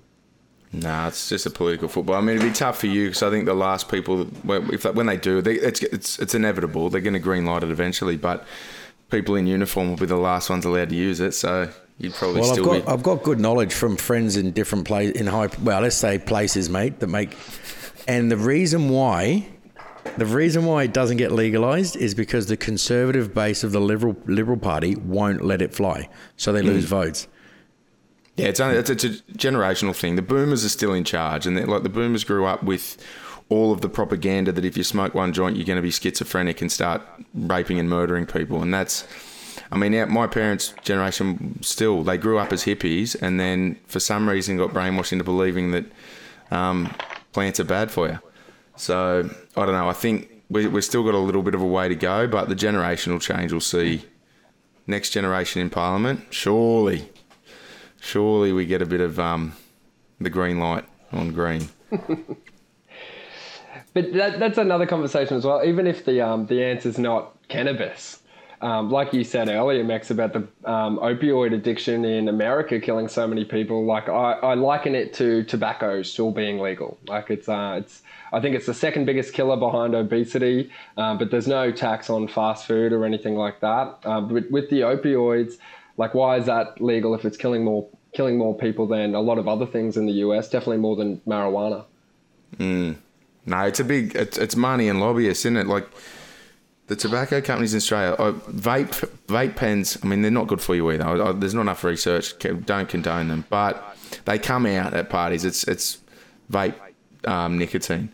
Nah, 0.72 1.08
it's 1.08 1.28
just 1.28 1.46
a 1.46 1.50
political 1.50 1.88
football. 1.88 2.16
I 2.16 2.20
mean, 2.20 2.36
it'd 2.36 2.46
be 2.46 2.52
tough 2.52 2.78
for 2.78 2.88
you 2.88 3.06
because 3.06 3.22
I 3.22 3.30
think 3.30 3.46
the 3.46 3.54
last 3.54 3.88
people, 3.88 4.28
if 4.70 4.84
when 4.84 5.06
they 5.06 5.16
do, 5.16 5.40
they, 5.40 5.54
it's 5.54 5.82
it's 5.82 6.18
it's 6.18 6.34
inevitable. 6.34 6.90
They're 6.90 7.00
going 7.00 7.14
to 7.14 7.20
green 7.20 7.46
light 7.46 7.62
it 7.62 7.70
eventually, 7.70 8.16
but 8.16 8.46
people 9.10 9.34
in 9.36 9.46
uniform 9.46 9.88
will 9.88 9.96
be 9.96 10.06
the 10.06 10.16
last 10.16 10.50
ones 10.50 10.66
allowed 10.66 10.90
to 10.90 10.94
use 10.94 11.20
it. 11.20 11.32
So 11.32 11.70
you'd 11.96 12.12
probably 12.12 12.42
Well, 12.42 12.50
I've 12.50 12.54
still 12.54 12.64
got 12.66 12.86
be. 12.86 12.92
I've 12.92 13.02
got 13.02 13.22
good 13.22 13.40
knowledge 13.40 13.72
from 13.72 13.96
friends 13.96 14.36
in 14.36 14.52
different 14.52 14.86
places 14.86 15.18
in 15.18 15.26
high. 15.26 15.48
Well, 15.62 15.80
let's 15.80 15.96
say 15.96 16.18
places, 16.18 16.68
mate, 16.68 17.00
that 17.00 17.06
make. 17.06 17.36
And 18.06 18.30
the 18.30 18.36
reason 18.36 18.90
why, 18.90 19.48
the 20.18 20.26
reason 20.26 20.66
why 20.66 20.84
it 20.84 20.92
doesn't 20.92 21.16
get 21.16 21.32
legalized 21.32 21.96
is 21.96 22.14
because 22.14 22.46
the 22.46 22.56
conservative 22.58 23.32
base 23.34 23.64
of 23.64 23.72
the 23.72 23.80
liberal 23.80 24.16
Liberal 24.26 24.58
Party 24.58 24.96
won't 24.96 25.42
let 25.42 25.62
it 25.62 25.74
fly, 25.74 26.10
so 26.36 26.52
they 26.52 26.60
hmm. 26.60 26.68
lose 26.68 26.84
votes. 26.84 27.26
Yeah, 28.38 28.46
it's 28.46 28.60
only, 28.60 28.76
it's, 28.78 28.88
it's 28.88 29.04
a 29.04 29.08
generational 29.32 29.94
thing. 29.94 30.14
The 30.14 30.22
boomers 30.22 30.64
are 30.64 30.68
still 30.68 30.94
in 30.94 31.02
charge, 31.02 31.44
and 31.44 31.68
like 31.68 31.82
the 31.82 31.88
boomers 31.88 32.22
grew 32.22 32.46
up 32.46 32.62
with 32.62 32.96
all 33.48 33.72
of 33.72 33.80
the 33.80 33.88
propaganda 33.88 34.52
that 34.52 34.64
if 34.64 34.76
you 34.76 34.84
smoke 34.84 35.12
one 35.12 35.32
joint, 35.32 35.56
you're 35.56 35.66
going 35.66 35.76
to 35.76 35.82
be 35.82 35.90
schizophrenic 35.90 36.60
and 36.60 36.70
start 36.70 37.02
raping 37.34 37.80
and 37.80 37.90
murdering 37.90 38.26
people, 38.26 38.62
and 38.62 38.72
that's. 38.72 39.06
I 39.70 39.76
mean, 39.76 40.08
my 40.10 40.26
parents' 40.26 40.72
generation 40.82 41.58
still 41.62 42.02
they 42.02 42.16
grew 42.16 42.38
up 42.38 42.52
as 42.52 42.64
hippies, 42.64 43.20
and 43.20 43.40
then 43.40 43.76
for 43.86 44.00
some 44.00 44.28
reason 44.28 44.56
got 44.56 44.70
brainwashed 44.70 45.12
into 45.12 45.24
believing 45.24 45.72
that 45.72 45.84
um, 46.50 46.94
plants 47.32 47.58
are 47.60 47.64
bad 47.64 47.90
for 47.90 48.08
you. 48.08 48.18
So 48.76 49.28
I 49.56 49.66
don't 49.66 49.74
know. 49.74 49.88
I 49.88 49.92
think 49.92 50.30
we, 50.48 50.68
we've 50.68 50.84
still 50.84 51.02
got 51.02 51.14
a 51.14 51.18
little 51.18 51.42
bit 51.42 51.54
of 51.54 51.60
a 51.60 51.66
way 51.66 51.88
to 51.88 51.96
go, 51.96 52.28
but 52.28 52.48
the 52.48 52.54
generational 52.54 53.20
change 53.20 53.52
will 53.52 53.60
see 53.60 54.04
next 54.86 55.10
generation 55.10 55.60
in 55.60 55.68
Parliament. 55.68 56.26
Surely, 56.30 57.10
surely 58.00 58.52
we 58.52 58.66
get 58.66 58.82
a 58.82 58.86
bit 58.86 59.00
of 59.00 59.18
um, 59.18 59.54
the 60.20 60.30
green 60.30 60.58
light 60.58 60.84
on 61.12 61.32
green. 61.32 61.68
But 63.94 64.12
that, 64.12 64.38
that's 64.38 64.58
another 64.58 64.86
conversation 64.86 65.36
as 65.36 65.44
well. 65.44 65.64
Even 65.64 65.86
if 65.86 66.04
the 66.04 66.20
um, 66.20 66.46
the 66.46 66.62
answer's 66.62 66.98
not 66.98 67.34
cannabis, 67.48 68.20
um, 68.60 68.90
like 68.90 69.12
you 69.12 69.24
said 69.24 69.48
earlier, 69.48 69.82
Max, 69.82 70.10
about 70.10 70.32
the 70.32 70.46
um, 70.70 70.98
opioid 70.98 71.54
addiction 71.54 72.04
in 72.04 72.28
America 72.28 72.80
killing 72.80 73.08
so 73.08 73.26
many 73.26 73.44
people. 73.44 73.84
Like 73.84 74.08
I, 74.08 74.32
I 74.34 74.54
liken 74.54 74.94
it 74.94 75.14
to 75.14 75.42
tobacco 75.44 76.02
still 76.02 76.30
being 76.30 76.60
legal. 76.60 76.98
Like 77.06 77.30
it's 77.30 77.48
uh, 77.48 77.80
it's 77.82 78.02
I 78.32 78.40
think 78.40 78.56
it's 78.56 78.66
the 78.66 78.74
second 78.74 79.06
biggest 79.06 79.32
killer 79.32 79.56
behind 79.56 79.94
obesity, 79.94 80.70
uh, 80.96 81.16
but 81.16 81.30
there's 81.30 81.48
no 81.48 81.72
tax 81.72 82.10
on 82.10 82.28
fast 82.28 82.66
food 82.66 82.92
or 82.92 83.04
anything 83.04 83.36
like 83.36 83.60
that. 83.60 83.98
Uh, 84.04 84.20
but 84.20 84.50
with 84.50 84.68
the 84.70 84.80
opioids, 84.80 85.54
like 85.98 86.14
why 86.14 86.36
is 86.38 86.46
that 86.46 86.80
legal 86.80 87.14
if 87.14 87.24
it's 87.26 87.36
killing 87.36 87.64
more 87.64 87.86
killing 88.14 88.38
more 88.38 88.56
people 88.56 88.86
than 88.86 89.14
a 89.14 89.20
lot 89.20 89.36
of 89.36 89.46
other 89.46 89.66
things 89.66 89.96
in 89.98 90.06
the 90.06 90.12
US? 90.24 90.48
Definitely 90.48 90.78
more 90.78 90.96
than 90.96 91.20
marijuana. 91.26 91.84
No, 93.48 93.62
it's 93.64 93.80
a 93.80 93.84
big. 93.84 94.14
It's, 94.14 94.38
it's 94.38 94.56
money 94.56 94.88
and 94.88 95.00
lobbyists, 95.00 95.44
isn't 95.44 95.56
it? 95.56 95.66
Like 95.66 95.88
the 96.86 96.96
tobacco 96.96 97.40
companies 97.40 97.74
in 97.74 97.78
Australia, 97.78 98.14
uh, 98.18 98.32
vape 98.32 99.08
vape 99.26 99.56
pens. 99.56 99.98
I 100.02 100.06
mean, 100.06 100.22
they're 100.22 100.30
not 100.30 100.46
good 100.46 100.60
for 100.60 100.74
you 100.74 100.90
either. 100.90 101.32
There's 101.32 101.54
not 101.54 101.62
enough 101.62 101.84
research. 101.84 102.38
Don't 102.38 102.88
condone 102.88 103.28
them, 103.28 103.44
but 103.50 103.96
they 104.24 104.38
come 104.38 104.66
out 104.66 104.94
at 104.94 105.10
parties. 105.10 105.44
It's 105.44 105.64
it's 105.64 105.98
vape 106.50 106.74
um, 107.26 107.58
nicotine, 107.58 108.12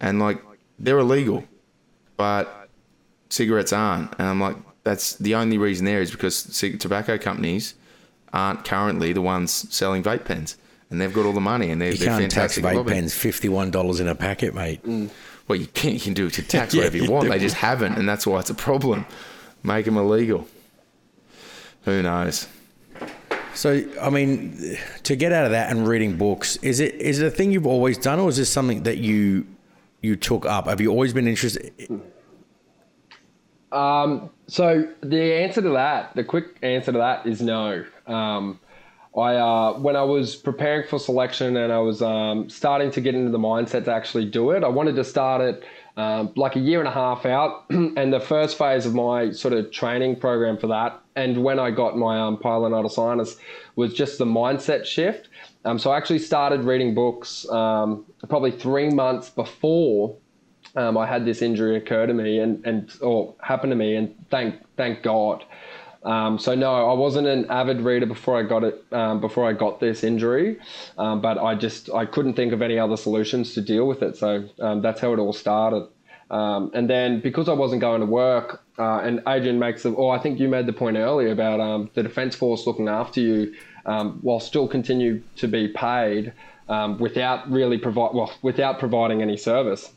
and 0.00 0.18
like 0.20 0.42
they're 0.78 0.98
illegal, 0.98 1.44
but 2.16 2.68
cigarettes 3.30 3.72
aren't. 3.72 4.12
And 4.18 4.28
I'm 4.28 4.40
like, 4.40 4.56
that's 4.84 5.14
the 5.16 5.34
only 5.34 5.58
reason 5.58 5.84
there 5.86 6.00
is 6.00 6.10
because 6.10 6.44
tobacco 6.78 7.18
companies 7.18 7.74
aren't 8.32 8.64
currently 8.64 9.12
the 9.12 9.20
ones 9.22 9.50
selling 9.74 10.02
vape 10.02 10.24
pens. 10.24 10.56
And 10.90 11.00
they've 11.00 11.12
got 11.12 11.24
all 11.26 11.32
the 11.32 11.40
money, 11.40 11.70
and 11.70 11.80
they're, 11.80 11.90
You 11.92 11.96
they're 11.96 12.18
can't 12.18 12.30
tax 12.30 12.54
fantastic. 12.54 12.64
vape 12.64 12.74
lobby. 12.76 12.92
pens 12.92 13.14
fifty 13.14 13.48
one 13.48 13.70
dollars 13.70 13.98
in 14.00 14.06
a 14.06 14.14
packet, 14.14 14.54
mate. 14.54 14.82
Mm. 14.84 15.10
Well, 15.48 15.58
you 15.58 15.66
can. 15.66 15.94
You 15.94 16.00
can 16.00 16.14
do 16.14 16.26
it 16.26 16.34
to 16.34 16.42
tax 16.42 16.72
Yeah, 16.74 16.80
whatever 16.82 16.96
you 16.98 17.04
you 17.04 17.10
want. 17.10 17.24
do. 17.24 17.30
They 17.30 17.38
just 17.38 17.56
haven't, 17.56 17.94
and 17.98 18.08
that's 18.08 18.26
why 18.26 18.38
it's 18.40 18.50
a 18.50 18.54
problem. 18.54 19.04
Make 19.62 19.86
them 19.86 19.96
illegal. 19.96 20.46
Who 21.84 22.02
knows? 22.02 22.46
So, 23.54 23.82
I 24.00 24.10
mean, 24.10 24.76
to 25.04 25.16
get 25.16 25.32
out 25.32 25.44
of 25.46 25.52
that 25.52 25.70
and 25.70 25.86
reading 25.88 26.16
books, 26.16 26.56
is 26.58 26.80
it 26.80 26.94
is 26.96 27.20
it 27.20 27.26
a 27.26 27.30
thing 27.30 27.50
you've 27.50 27.66
always 27.66 27.96
done, 27.98 28.20
or 28.20 28.28
is 28.28 28.36
this 28.36 28.50
something 28.50 28.82
that 28.84 28.98
you 28.98 29.46
you 30.02 30.16
took 30.16 30.44
up? 30.44 30.66
Have 30.66 30.80
you 30.80 30.90
always 30.90 31.12
been 31.12 31.26
interested? 31.26 31.72
So 34.46 34.88
the 35.02 35.34
answer 35.34 35.62
to 35.62 35.70
that, 35.70 36.14
the 36.14 36.24
quick 36.24 36.58
answer 36.62 36.92
to 36.92 36.98
that 36.98 37.26
is 37.26 37.40
no. 37.40 37.84
Um, 38.06 38.60
I 39.16 39.36
uh, 39.36 39.78
when 39.78 39.96
I 39.96 40.02
was 40.02 40.34
preparing 40.34 40.88
for 40.88 40.98
selection 40.98 41.56
and 41.56 41.72
I 41.72 41.78
was 41.78 42.02
um, 42.02 42.50
starting 42.50 42.90
to 42.92 43.00
get 43.00 43.14
into 43.14 43.30
the 43.30 43.38
mindset 43.38 43.84
to 43.84 43.92
actually 43.92 44.26
do 44.26 44.50
it, 44.50 44.64
I 44.64 44.68
wanted 44.68 44.96
to 44.96 45.04
start 45.04 45.40
it 45.40 45.64
um, 45.96 46.32
like 46.34 46.56
a 46.56 46.60
year 46.60 46.80
and 46.80 46.88
a 46.88 46.92
half 46.92 47.24
out, 47.24 47.66
and 47.70 48.12
the 48.12 48.18
first 48.18 48.58
phase 48.58 48.84
of 48.84 48.94
my 48.94 49.30
sort 49.30 49.54
of 49.54 49.70
training 49.70 50.16
program 50.16 50.58
for 50.58 50.66
that, 50.66 51.00
and 51.14 51.44
when 51.44 51.60
I 51.60 51.70
got 51.70 51.96
my 51.96 52.20
um, 52.20 52.38
pilonidal 52.38 52.90
sinus, 52.90 53.36
was 53.76 53.94
just 53.94 54.18
the 54.18 54.24
mindset 54.24 54.84
shift. 54.84 55.28
Um, 55.64 55.78
so 55.78 55.92
I 55.92 55.96
actually 55.96 56.18
started 56.18 56.64
reading 56.64 56.94
books 56.94 57.48
um, 57.48 58.04
probably 58.28 58.50
three 58.50 58.90
months 58.90 59.30
before 59.30 60.16
um, 60.76 60.98
I 60.98 61.06
had 61.06 61.24
this 61.24 61.42
injury 61.42 61.76
occur 61.76 62.06
to 62.06 62.14
me 62.14 62.38
and, 62.38 62.64
and 62.66 62.92
or 63.00 63.34
happen 63.40 63.70
to 63.70 63.76
me, 63.76 63.96
and 63.96 64.14
thank 64.30 64.56
thank 64.76 65.02
God. 65.02 65.44
Um, 66.04 66.38
so 66.38 66.54
no, 66.54 66.90
I 66.90 66.92
wasn't 66.92 67.26
an 67.26 67.50
avid 67.50 67.80
reader 67.80 68.06
before 68.06 68.38
I 68.38 68.42
got 68.42 68.64
it. 68.64 68.84
Um, 68.92 69.20
before 69.20 69.48
I 69.48 69.52
got 69.52 69.80
this 69.80 70.04
injury, 70.04 70.58
um, 70.98 71.20
but 71.20 71.38
I 71.38 71.54
just 71.54 71.90
I 71.90 72.04
couldn't 72.06 72.34
think 72.34 72.52
of 72.52 72.60
any 72.60 72.78
other 72.78 72.96
solutions 72.96 73.54
to 73.54 73.60
deal 73.60 73.86
with 73.86 74.02
it. 74.02 74.16
So 74.16 74.48
um, 74.60 74.82
that's 74.82 75.00
how 75.00 75.12
it 75.12 75.18
all 75.18 75.32
started. 75.32 75.88
Um, 76.30 76.70
and 76.74 76.90
then 76.90 77.20
because 77.20 77.48
I 77.48 77.52
wasn't 77.52 77.80
going 77.80 78.00
to 78.00 78.06
work, 78.06 78.62
uh, 78.78 78.98
and 78.98 79.22
Adrian 79.28 79.58
makes 79.58 79.84
the, 79.84 79.94
oh, 79.94 80.08
I 80.08 80.18
think 80.18 80.40
you 80.40 80.48
made 80.48 80.66
the 80.66 80.72
point 80.72 80.96
earlier 80.96 81.30
about 81.30 81.94
the 81.94 82.02
Defence 82.02 82.34
Force 82.34 82.66
looking 82.66 82.88
after 82.88 83.20
you 83.20 83.54
while 83.84 84.40
still 84.40 84.66
continue 84.66 85.22
to 85.36 85.46
be 85.46 85.68
paid 85.68 86.32
without 86.98 87.48
really 87.50 87.78
provide 87.78 88.14
well 88.14 88.32
without 88.42 88.78
providing 88.78 89.22
any 89.22 89.36
service. 89.36 89.92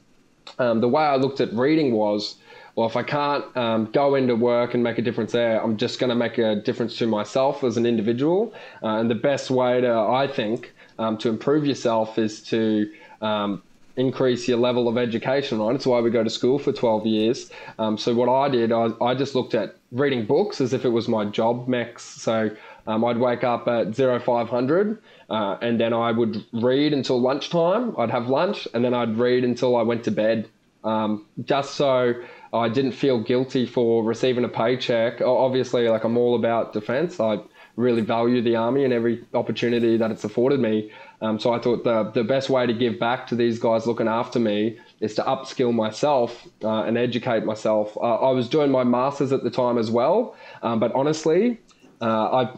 The 0.58 0.88
way 0.88 1.04
I 1.04 1.16
looked 1.16 1.42
at 1.42 1.54
reading 1.54 1.94
was 1.94 2.36
well, 2.78 2.86
if 2.86 2.96
I 2.96 3.02
can't 3.02 3.58
um, 3.58 3.90
go 3.92 4.14
into 4.14 4.36
work 4.36 4.76
and 4.76 4.84
make 4.84 5.00
a 5.00 5.02
difference 5.02 5.32
there, 5.32 5.60
I'm 5.64 5.78
just 5.78 5.98
going 5.98 6.12
to 6.12 6.16
make 6.16 6.38
a 6.38 6.58
difference 6.58 6.96
to 6.98 7.08
myself 7.08 7.64
as 7.64 7.76
an 7.76 7.88
individual. 7.88 8.54
Uh, 8.84 9.00
and 9.00 9.10
the 9.10 9.16
best 9.16 9.50
way 9.50 9.82
to, 9.82 9.92
I 9.92 10.28
think, 10.28 10.76
um, 11.00 11.18
to 11.18 11.30
improve 11.30 11.66
yourself 11.66 12.20
is 12.20 12.40
to 12.44 12.94
um, 13.20 13.64
increase 13.96 14.48
your 14.48 14.60
level 14.60 14.88
of 14.88 14.96
education, 14.96 15.58
right? 15.58 15.74
It's 15.74 15.88
why 15.88 16.02
we 16.02 16.12
go 16.12 16.24
to 16.24 16.30
school 16.30 16.60
for 16.60 16.72
12 16.72 17.08
years. 17.08 17.52
Um, 17.80 17.98
so 17.98 18.14
what 18.14 18.30
I 18.30 18.48
did, 18.48 18.72
I, 18.72 18.90
I 19.02 19.16
just 19.16 19.34
looked 19.34 19.56
at 19.56 19.76
reading 19.92 20.28
books 20.28 20.62
as 20.62 20.72
if 20.72 20.86
it 20.86 20.90
was 20.90 21.08
my 21.08 21.26
job 21.26 21.68
max 21.68 22.04
So 22.04 22.52
um, 22.88 23.04
I'd 23.04 23.18
wake 23.18 23.44
up 23.44 23.68
at 23.68 23.94
0500 23.96 24.98
uh, 25.30 25.58
and 25.62 25.80
then 25.80 25.94
I 25.94 26.12
would 26.12 26.44
read 26.54 26.94
until 26.94 27.20
lunchtime. 27.20 27.94
I'd 27.98 28.10
have 28.10 28.30
lunch 28.30 28.68
and 28.74 28.84
then 28.84 28.94
I'd 28.94 29.18
read 29.18 29.44
until 29.44 29.76
I 29.76 29.82
went 29.84 30.06
to 30.06 30.12
bed. 30.12 30.48
Um, 30.84 31.26
just 31.44 31.76
so 31.76 32.14
I 32.54 32.70
didn't 32.70 32.94
feel 32.94 33.20
guilty 33.20 33.66
for 33.66 34.04
receiving 34.04 34.46
a 34.46 34.50
paycheck. 34.50 35.20
Obviously, 35.22 35.90
like 35.90 36.06
I'm 36.06 36.18
all 36.18 36.36
about 36.36 36.72
defence. 36.72 37.20
I 37.20 37.40
really 37.76 38.02
value 38.02 38.42
the 38.42 38.56
army 38.56 38.84
and 38.86 38.94
every 38.94 39.24
opportunity 39.34 39.98
that 39.98 40.10
it's 40.10 40.24
afforded 40.24 40.60
me. 40.60 40.92
Um, 41.22 41.40
so 41.40 41.52
I 41.52 41.60
thought 41.60 41.84
the 41.84 42.04
the 42.12 42.24
best 42.24 42.50
way 42.50 42.66
to 42.66 42.74
give 42.74 43.00
back 43.00 43.28
to 43.28 43.36
these 43.36 43.60
guys 43.60 43.86
looking 43.88 44.08
after 44.08 44.40
me 44.40 44.80
is 45.00 45.16
to 45.16 45.24
upskill 45.24 45.74
myself 45.74 46.48
uh, 46.64 46.84
and 46.84 46.98
educate 46.98 47.44
myself. 47.44 47.98
Uh, 47.98 48.16
I 48.16 48.32
was 48.32 48.48
doing 48.48 48.72
my 48.72 48.84
masters 48.84 49.32
at 49.32 49.44
the 49.44 49.50
time 49.50 49.78
as 49.78 49.92
well, 49.92 50.36
um, 50.62 50.80
but 50.80 50.94
honestly, 50.94 51.60
uh, 52.02 52.06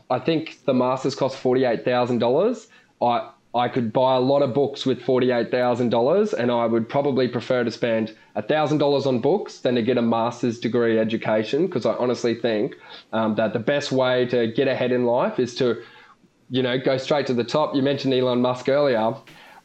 I 0.09 0.15
I 0.15 0.19
think 0.19 0.59
the 0.65 0.73
masters 0.73 1.15
cost 1.15 1.37
forty 1.37 1.65
eight 1.65 1.85
thousand 1.85 2.19
dollars. 2.19 2.67
I 3.01 3.29
I 3.53 3.67
could 3.67 3.91
buy 3.91 4.15
a 4.15 4.19
lot 4.19 4.43
of 4.43 4.53
books 4.53 4.85
with 4.85 5.01
$48,000 5.01 6.33
and 6.33 6.51
I 6.51 6.67
would 6.67 6.87
probably 6.87 7.27
prefer 7.27 7.63
to 7.63 7.71
spend 7.71 8.15
$1,000 8.35 9.05
on 9.07 9.19
books 9.21 9.59
than 9.59 9.75
to 9.75 9.81
get 9.81 9.97
a 9.97 10.03
master's 10.03 10.59
degree 10.59 10.99
education 10.99 11.65
because 11.65 11.85
I 11.85 11.93
honestly 11.93 12.35
think 12.35 12.75
um, 13.11 13.35
that 13.35 13.53
the 13.53 13.59
best 13.59 13.91
way 13.91 14.27
to 14.27 14.47
get 14.51 14.67
ahead 14.67 14.91
in 14.91 15.05
life 15.05 15.39
is 15.39 15.55
to, 15.55 15.81
you 16.51 16.61
know, 16.61 16.77
go 16.77 16.97
straight 16.97 17.25
to 17.27 17.33
the 17.33 17.43
top. 17.43 17.75
You 17.75 17.81
mentioned 17.81 18.13
Elon 18.13 18.39
Musk 18.39 18.69
earlier. 18.69 19.15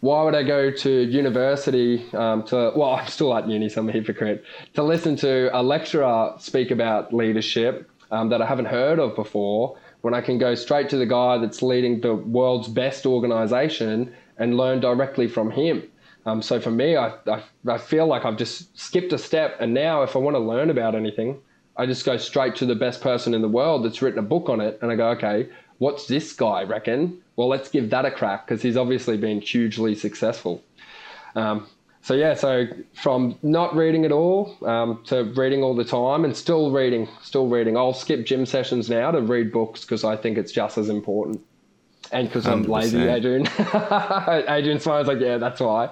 Why 0.00 0.22
would 0.22 0.34
I 0.34 0.44
go 0.44 0.70
to 0.70 0.90
university 0.90 2.10
um, 2.14 2.42
to, 2.44 2.72
well, 2.74 2.94
I'm 2.94 3.06
still 3.08 3.36
at 3.36 3.46
uni, 3.46 3.68
so 3.68 3.82
I'm 3.82 3.88
a 3.90 3.92
hypocrite, 3.92 4.44
to 4.74 4.82
listen 4.82 5.14
to 5.16 5.50
a 5.52 5.62
lecturer 5.62 6.32
speak 6.38 6.70
about 6.70 7.12
leadership 7.12 7.90
um, 8.14 8.28
that 8.28 8.40
I 8.40 8.46
haven't 8.46 8.66
heard 8.66 9.00
of 9.00 9.16
before 9.16 9.76
when 10.02 10.14
I 10.14 10.20
can 10.20 10.38
go 10.38 10.54
straight 10.54 10.88
to 10.90 10.96
the 10.96 11.06
guy 11.06 11.36
that's 11.38 11.62
leading 11.62 12.00
the 12.00 12.14
world's 12.14 12.68
best 12.68 13.06
organization 13.06 14.14
and 14.38 14.56
learn 14.56 14.78
directly 14.78 15.26
from 15.26 15.50
him. 15.50 15.82
Um, 16.24 16.40
so 16.40 16.60
for 16.60 16.70
me, 16.70 16.96
I, 16.96 17.08
I, 17.26 17.42
I, 17.66 17.76
feel 17.76 18.06
like 18.06 18.24
I've 18.24 18.38
just 18.38 18.78
skipped 18.78 19.12
a 19.12 19.18
step. 19.18 19.56
And 19.60 19.74
now, 19.74 20.02
if 20.02 20.14
I 20.14 20.20
want 20.20 20.36
to 20.36 20.40
learn 20.40 20.70
about 20.70 20.94
anything, 20.94 21.40
I 21.76 21.86
just 21.86 22.06
go 22.06 22.16
straight 22.16 22.54
to 22.56 22.66
the 22.66 22.76
best 22.76 23.00
person 23.00 23.34
in 23.34 23.42
the 23.42 23.48
world 23.48 23.84
that's 23.84 24.00
written 24.00 24.20
a 24.20 24.22
book 24.22 24.48
on 24.48 24.60
it. 24.60 24.78
And 24.80 24.92
I 24.92 24.96
go, 24.96 25.08
okay, 25.10 25.48
what's 25.78 26.06
this 26.06 26.32
guy 26.32 26.62
reckon? 26.62 27.20
Well, 27.36 27.48
let's 27.48 27.68
give 27.68 27.90
that 27.90 28.04
a 28.04 28.10
crack 28.10 28.46
because 28.46 28.62
he's 28.62 28.76
obviously 28.76 29.16
been 29.16 29.40
hugely 29.40 29.96
successful. 29.96 30.62
Um, 31.34 31.66
so 32.04 32.12
yeah, 32.12 32.34
so 32.34 32.66
from 32.92 33.38
not 33.42 33.74
reading 33.74 34.04
at 34.04 34.12
all 34.12 34.58
um, 34.66 35.02
to 35.06 35.24
reading 35.36 35.62
all 35.62 35.74
the 35.74 35.86
time 35.86 36.26
and 36.26 36.36
still 36.36 36.70
reading, 36.70 37.08
still 37.22 37.48
reading. 37.48 37.78
I'll 37.78 37.94
skip 37.94 38.26
gym 38.26 38.44
sessions 38.44 38.90
now 38.90 39.10
to 39.10 39.22
read 39.22 39.50
books 39.50 39.80
because 39.80 40.04
I 40.04 40.14
think 40.14 40.36
it's 40.36 40.52
just 40.52 40.76
as 40.76 40.90
important. 40.90 41.40
And 42.12 42.28
because 42.28 42.46
I'm 42.46 42.64
lazy, 42.64 43.08
Adrian. 43.08 43.48
Adrian 44.48 44.80
smiles 44.80 45.08
like, 45.08 45.18
yeah, 45.18 45.38
that's 45.38 45.60
why. 45.60 45.88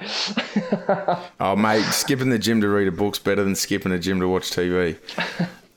oh, 1.40 1.56
mate, 1.56 1.82
skipping 1.84 2.28
the 2.28 2.38
gym 2.38 2.60
to 2.60 2.68
read 2.68 2.88
a 2.88 2.92
book's 2.92 3.18
better 3.18 3.42
than 3.42 3.54
skipping 3.54 3.90
the 3.90 3.98
gym 3.98 4.20
to 4.20 4.28
watch 4.28 4.50
TV. 4.50 4.98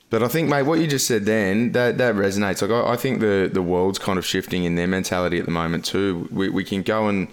But 0.09 0.21
I 0.21 0.27
think, 0.27 0.49
mate, 0.49 0.63
what 0.63 0.79
you 0.79 0.87
just 0.87 1.07
said 1.07 1.23
then, 1.23 1.71
that, 1.71 1.97
that 1.97 2.15
resonates. 2.15 2.61
Like, 2.61 2.71
I, 2.71 2.91
I 2.91 2.95
think 2.97 3.21
the, 3.21 3.49
the 3.51 3.61
world's 3.61 3.99
kind 3.99 4.19
of 4.19 4.25
shifting 4.25 4.65
in 4.65 4.75
their 4.75 4.87
mentality 4.87 5.39
at 5.39 5.45
the 5.45 5.51
moment, 5.51 5.85
too. 5.85 6.27
We, 6.29 6.49
we 6.49 6.65
can 6.65 6.81
go 6.81 7.07
and 7.07 7.29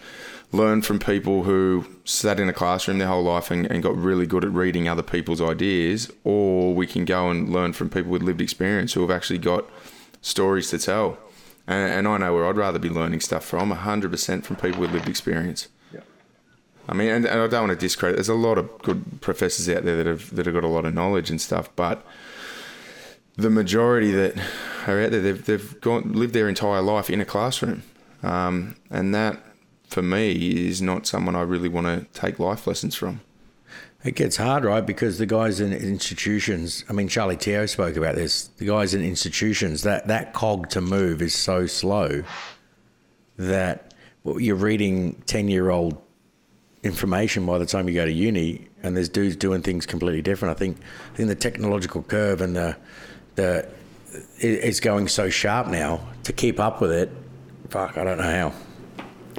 learn 0.52 0.82
from 0.82 0.98
people 0.98 1.44
who 1.44 1.86
sat 2.04 2.38
in 2.38 2.48
a 2.48 2.52
classroom 2.52 2.98
their 2.98 3.08
whole 3.08 3.22
life 3.22 3.50
and, 3.50 3.66
and, 3.66 3.82
got 3.82 3.96
really 3.96 4.26
good 4.26 4.44
at 4.44 4.52
reading 4.52 4.86
other 4.86 5.02
people's 5.02 5.40
ideas, 5.40 6.10
or 6.24 6.74
we 6.74 6.86
can 6.86 7.04
go 7.04 7.30
and 7.30 7.50
learn 7.50 7.72
from 7.72 7.88
people 7.88 8.10
with 8.10 8.22
lived 8.22 8.40
experience 8.40 8.92
who 8.92 9.00
have 9.00 9.10
actually 9.10 9.38
got 9.38 9.64
stories 10.20 10.70
to 10.70 10.78
tell. 10.78 11.18
And, 11.66 11.92
and 11.92 12.08
I 12.08 12.18
know 12.18 12.34
where 12.34 12.46
I'd 12.46 12.56
rather 12.56 12.78
be 12.78 12.90
learning 12.90 13.20
stuff 13.20 13.44
from 13.44 13.72
100% 13.72 14.44
from 14.44 14.56
people 14.56 14.80
with 14.80 14.92
lived 14.92 15.08
experience. 15.08 15.68
Yeah. 15.92 16.00
I 16.86 16.94
mean, 16.94 17.08
and, 17.08 17.24
and 17.24 17.40
I 17.40 17.46
don't 17.46 17.68
want 17.68 17.80
to 17.80 17.86
discredit. 17.86 18.16
There's 18.16 18.28
a 18.28 18.34
lot 18.34 18.58
of 18.58 18.78
good 18.82 19.22
professors 19.22 19.68
out 19.68 19.84
there 19.84 19.96
that 19.96 20.06
have 20.06 20.34
that 20.34 20.46
have 20.46 20.54
got 20.54 20.64
a 20.64 20.68
lot 20.68 20.84
of 20.84 20.92
knowledge 20.92 21.30
and 21.30 21.40
stuff, 21.40 21.74
but 21.76 22.04
the 23.36 23.48
majority 23.48 24.10
that 24.10 24.36
are 24.86 25.00
out 25.00 25.12
there, 25.12 25.20
they've 25.20 25.44
they've 25.44 25.80
gone 25.80 26.12
lived 26.12 26.34
their 26.34 26.48
entire 26.48 26.82
life 26.82 27.08
in 27.08 27.20
a 27.20 27.24
classroom, 27.24 27.84
um, 28.22 28.76
and 28.90 29.14
that 29.14 29.42
for 29.92 30.02
me 30.02 30.66
is 30.66 30.80
not 30.80 31.06
someone 31.06 31.36
I 31.36 31.42
really 31.42 31.68
want 31.68 31.86
to 31.86 32.06
take 32.18 32.38
life 32.38 32.66
lessons 32.66 32.94
from. 32.94 33.20
It 34.04 34.16
gets 34.16 34.36
hard, 34.36 34.64
right? 34.64 34.84
Because 34.84 35.18
the 35.18 35.26
guys 35.26 35.60
in 35.60 35.72
institutions, 35.72 36.84
I 36.88 36.92
mean, 36.92 37.06
Charlie 37.06 37.36
Teo 37.36 37.66
spoke 37.66 37.96
about 37.96 38.16
this. 38.16 38.48
The 38.56 38.66
guys 38.66 38.94
in 38.94 39.02
institutions, 39.02 39.82
that, 39.82 40.08
that 40.08 40.32
cog 40.32 40.70
to 40.70 40.80
move 40.80 41.22
is 41.22 41.34
so 41.34 41.66
slow 41.66 42.24
that 43.36 43.94
you're 44.24 44.56
reading 44.56 45.22
10 45.26 45.48
year 45.48 45.70
old 45.70 46.00
information 46.82 47.46
by 47.46 47.58
the 47.58 47.66
time 47.66 47.88
you 47.88 47.94
go 47.94 48.04
to 48.04 48.12
uni, 48.12 48.66
and 48.82 48.96
there's 48.96 49.08
dudes 49.08 49.36
doing 49.36 49.62
things 49.62 49.86
completely 49.86 50.22
different. 50.22 50.56
I 50.56 50.58
think, 50.58 50.78
I 51.12 51.16
think 51.16 51.28
the 51.28 51.36
technological 51.36 52.02
curve 52.02 52.40
and 52.40 52.56
the, 52.56 52.76
the, 53.36 53.68
it's 54.38 54.80
going 54.80 55.06
so 55.06 55.30
sharp 55.30 55.68
now 55.68 56.00
to 56.24 56.32
keep 56.32 56.58
up 56.58 56.80
with 56.80 56.90
it. 56.90 57.10
Fuck, 57.68 57.96
I 57.96 58.02
don't 58.02 58.18
know 58.18 58.24
how. 58.24 58.52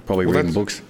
Probably 0.06 0.25
well, 0.25 0.36
reading 0.36 0.53
books. 0.53 0.82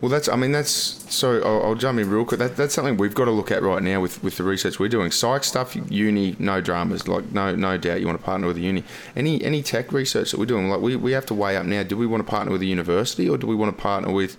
Well, 0.00 0.08
that's. 0.08 0.28
I 0.28 0.36
mean, 0.36 0.52
that's. 0.52 0.70
So 0.70 1.42
I'll, 1.42 1.62
I'll, 1.68 1.74
jump 1.74 1.98
in 1.98 2.08
real 2.08 2.24
quick. 2.24 2.38
That, 2.38 2.56
that's 2.56 2.74
something 2.74 2.96
we've 2.96 3.14
got 3.14 3.26
to 3.26 3.30
look 3.30 3.50
at 3.50 3.62
right 3.62 3.82
now 3.82 4.00
with, 4.00 4.22
with 4.22 4.38
the 4.38 4.44
research 4.44 4.78
we're 4.78 4.88
doing. 4.88 5.10
Psych 5.10 5.44
stuff, 5.44 5.76
uni, 5.90 6.36
no 6.38 6.62
dramas. 6.62 7.06
Like 7.06 7.30
no 7.32 7.54
no 7.54 7.76
doubt 7.76 8.00
you 8.00 8.06
want 8.06 8.18
to 8.18 8.24
partner 8.24 8.46
with 8.46 8.56
a 8.56 8.60
uni. 8.60 8.82
Any 9.14 9.44
any 9.44 9.62
tech 9.62 9.92
research 9.92 10.30
that 10.30 10.40
we're 10.40 10.46
doing, 10.46 10.70
like 10.70 10.80
we, 10.80 10.96
we 10.96 11.12
have 11.12 11.26
to 11.26 11.34
weigh 11.34 11.56
up 11.56 11.66
now. 11.66 11.82
Do 11.82 11.98
we 11.98 12.06
want 12.06 12.24
to 12.24 12.30
partner 12.30 12.50
with 12.50 12.62
a 12.62 12.66
university 12.66 13.28
or 13.28 13.36
do 13.36 13.46
we 13.46 13.54
want 13.54 13.76
to 13.76 13.82
partner 13.82 14.10
with 14.10 14.38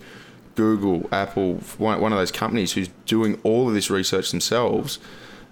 Google, 0.56 1.08
Apple, 1.12 1.54
one, 1.78 2.00
one 2.00 2.12
of 2.12 2.18
those 2.18 2.32
companies 2.32 2.72
who's 2.72 2.88
doing 3.06 3.38
all 3.44 3.68
of 3.68 3.74
this 3.74 3.88
research 3.88 4.32
themselves, 4.32 4.98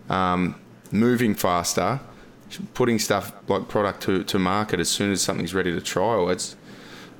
um, 0.08 0.60
moving 0.90 1.34
faster, 1.34 2.00
putting 2.74 2.98
stuff 2.98 3.32
like 3.48 3.68
product 3.68 4.02
to, 4.02 4.24
to 4.24 4.38
market 4.40 4.80
as 4.80 4.88
soon 4.88 5.12
as 5.12 5.22
something's 5.22 5.54
ready 5.54 5.72
to 5.72 5.80
trial. 5.80 6.28
It's 6.30 6.56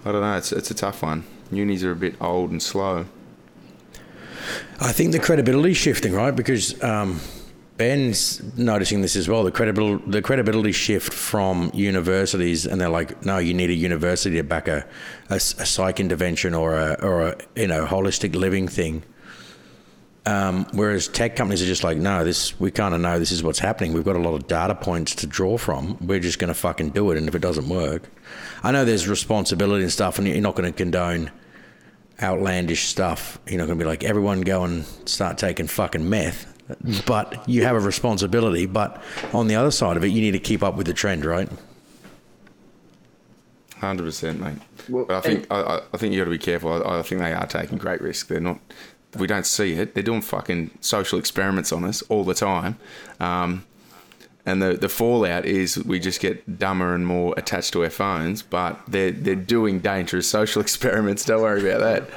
I 0.04 0.10
don't 0.10 0.22
know. 0.22 0.36
It's 0.36 0.50
it's 0.50 0.72
a 0.72 0.74
tough 0.74 1.04
one 1.04 1.24
unis 1.50 1.84
are 1.84 1.92
a 1.92 1.96
bit 1.96 2.20
old 2.20 2.50
and 2.50 2.62
slow. 2.62 3.06
I 4.80 4.92
think 4.92 5.12
the 5.12 5.18
credibility 5.18 5.72
is 5.72 5.76
shifting, 5.76 6.12
right? 6.12 6.34
Because 6.34 6.82
um, 6.82 7.20
Ben's 7.76 8.42
noticing 8.58 9.00
this 9.00 9.16
as 9.16 9.28
well. 9.28 9.42
The 9.42 9.50
credibility, 9.50 10.04
the 10.06 10.22
credibility 10.22 10.72
shift 10.72 11.12
from 11.12 11.70
universities, 11.74 12.66
and 12.66 12.80
they're 12.80 12.88
like, 12.90 13.24
no, 13.24 13.38
you 13.38 13.54
need 13.54 13.70
a 13.70 13.74
university 13.74 14.36
to 14.36 14.42
back 14.42 14.68
a, 14.68 14.86
a, 15.30 15.36
a 15.36 15.38
psych 15.38 16.00
intervention 16.00 16.54
or 16.54 16.74
a 16.74 16.98
or 17.02 17.28
a 17.28 17.36
you 17.56 17.66
know 17.66 17.86
holistic 17.86 18.34
living 18.34 18.68
thing. 18.68 19.02
Um, 20.26 20.66
whereas 20.74 21.08
tech 21.08 21.34
companies 21.34 21.62
are 21.62 21.66
just 21.66 21.82
like, 21.82 21.96
no, 21.96 22.22
this 22.22 22.60
we 22.60 22.70
kind 22.70 22.94
of 22.94 23.00
know 23.00 23.18
this 23.18 23.32
is 23.32 23.42
what's 23.42 23.58
happening. 23.58 23.94
We've 23.94 24.04
got 24.04 24.16
a 24.16 24.20
lot 24.20 24.34
of 24.34 24.46
data 24.46 24.74
points 24.74 25.14
to 25.16 25.26
draw 25.26 25.56
from. 25.56 25.96
We're 26.06 26.20
just 26.20 26.38
going 26.38 26.48
to 26.48 26.54
fucking 26.54 26.90
do 26.90 27.10
it, 27.10 27.16
and 27.16 27.28
if 27.28 27.34
it 27.34 27.40
doesn't 27.40 27.68
work, 27.68 28.10
I 28.62 28.72
know 28.72 28.84
there's 28.84 29.08
responsibility 29.08 29.82
and 29.82 29.92
stuff, 29.92 30.18
and 30.18 30.28
you're 30.28 30.40
not 30.42 30.54
going 30.54 30.70
to 30.70 30.76
condone 30.76 31.30
outlandish 32.22 32.86
stuff. 32.86 33.38
You're 33.46 33.58
not 33.58 33.66
going 33.66 33.78
to 33.78 33.84
be 33.84 33.88
like 33.88 34.04
everyone 34.04 34.42
go 34.42 34.64
and 34.64 34.84
start 35.06 35.38
taking 35.38 35.66
fucking 35.66 36.08
meth. 36.08 36.46
But 37.04 37.48
you 37.48 37.64
have 37.64 37.74
a 37.74 37.80
responsibility. 37.80 38.66
But 38.66 39.02
on 39.32 39.48
the 39.48 39.56
other 39.56 39.70
side 39.70 39.96
of 39.96 40.04
it, 40.04 40.08
you 40.08 40.20
need 40.20 40.32
to 40.32 40.38
keep 40.38 40.62
up 40.62 40.76
with 40.76 40.86
the 40.86 40.92
trend, 40.92 41.24
right? 41.24 41.48
Hundred 43.76 44.04
percent, 44.04 44.40
mate. 44.40 44.58
Well, 44.88 45.06
but 45.06 45.16
I 45.16 45.20
think 45.20 45.46
I, 45.50 45.80
I, 45.92 45.96
think 45.96 46.12
you 46.12 46.20
got 46.20 46.26
to 46.26 46.30
be 46.30 46.38
careful. 46.38 46.70
I, 46.86 46.98
I, 46.98 47.02
think 47.02 47.22
they 47.22 47.32
are 47.32 47.46
taking 47.46 47.78
great 47.78 48.00
risks. 48.00 48.28
They're 48.28 48.38
not 48.38 48.60
we 49.16 49.26
don't 49.26 49.46
see 49.46 49.72
it. 49.72 49.94
They're 49.94 50.02
doing 50.02 50.22
fucking 50.22 50.70
social 50.80 51.18
experiments 51.18 51.72
on 51.72 51.84
us 51.84 52.02
all 52.02 52.24
the 52.24 52.34
time. 52.34 52.78
Um, 53.18 53.64
and 54.50 54.60
the, 54.60 54.74
the 54.74 54.88
fallout 54.88 55.46
is 55.46 55.82
we 55.84 56.00
just 56.00 56.20
get 56.20 56.58
dumber 56.58 56.94
and 56.94 57.06
more 57.06 57.34
attached 57.36 57.72
to 57.74 57.84
our 57.84 57.90
phones, 57.90 58.42
but 58.42 58.80
they're, 58.88 59.12
they're 59.12 59.34
doing 59.34 59.78
dangerous 59.80 60.28
social 60.28 60.60
experiments. 60.66 61.24
Don't 61.24 61.40
worry 61.40 61.68
about 61.68 61.80
that. 61.80 62.10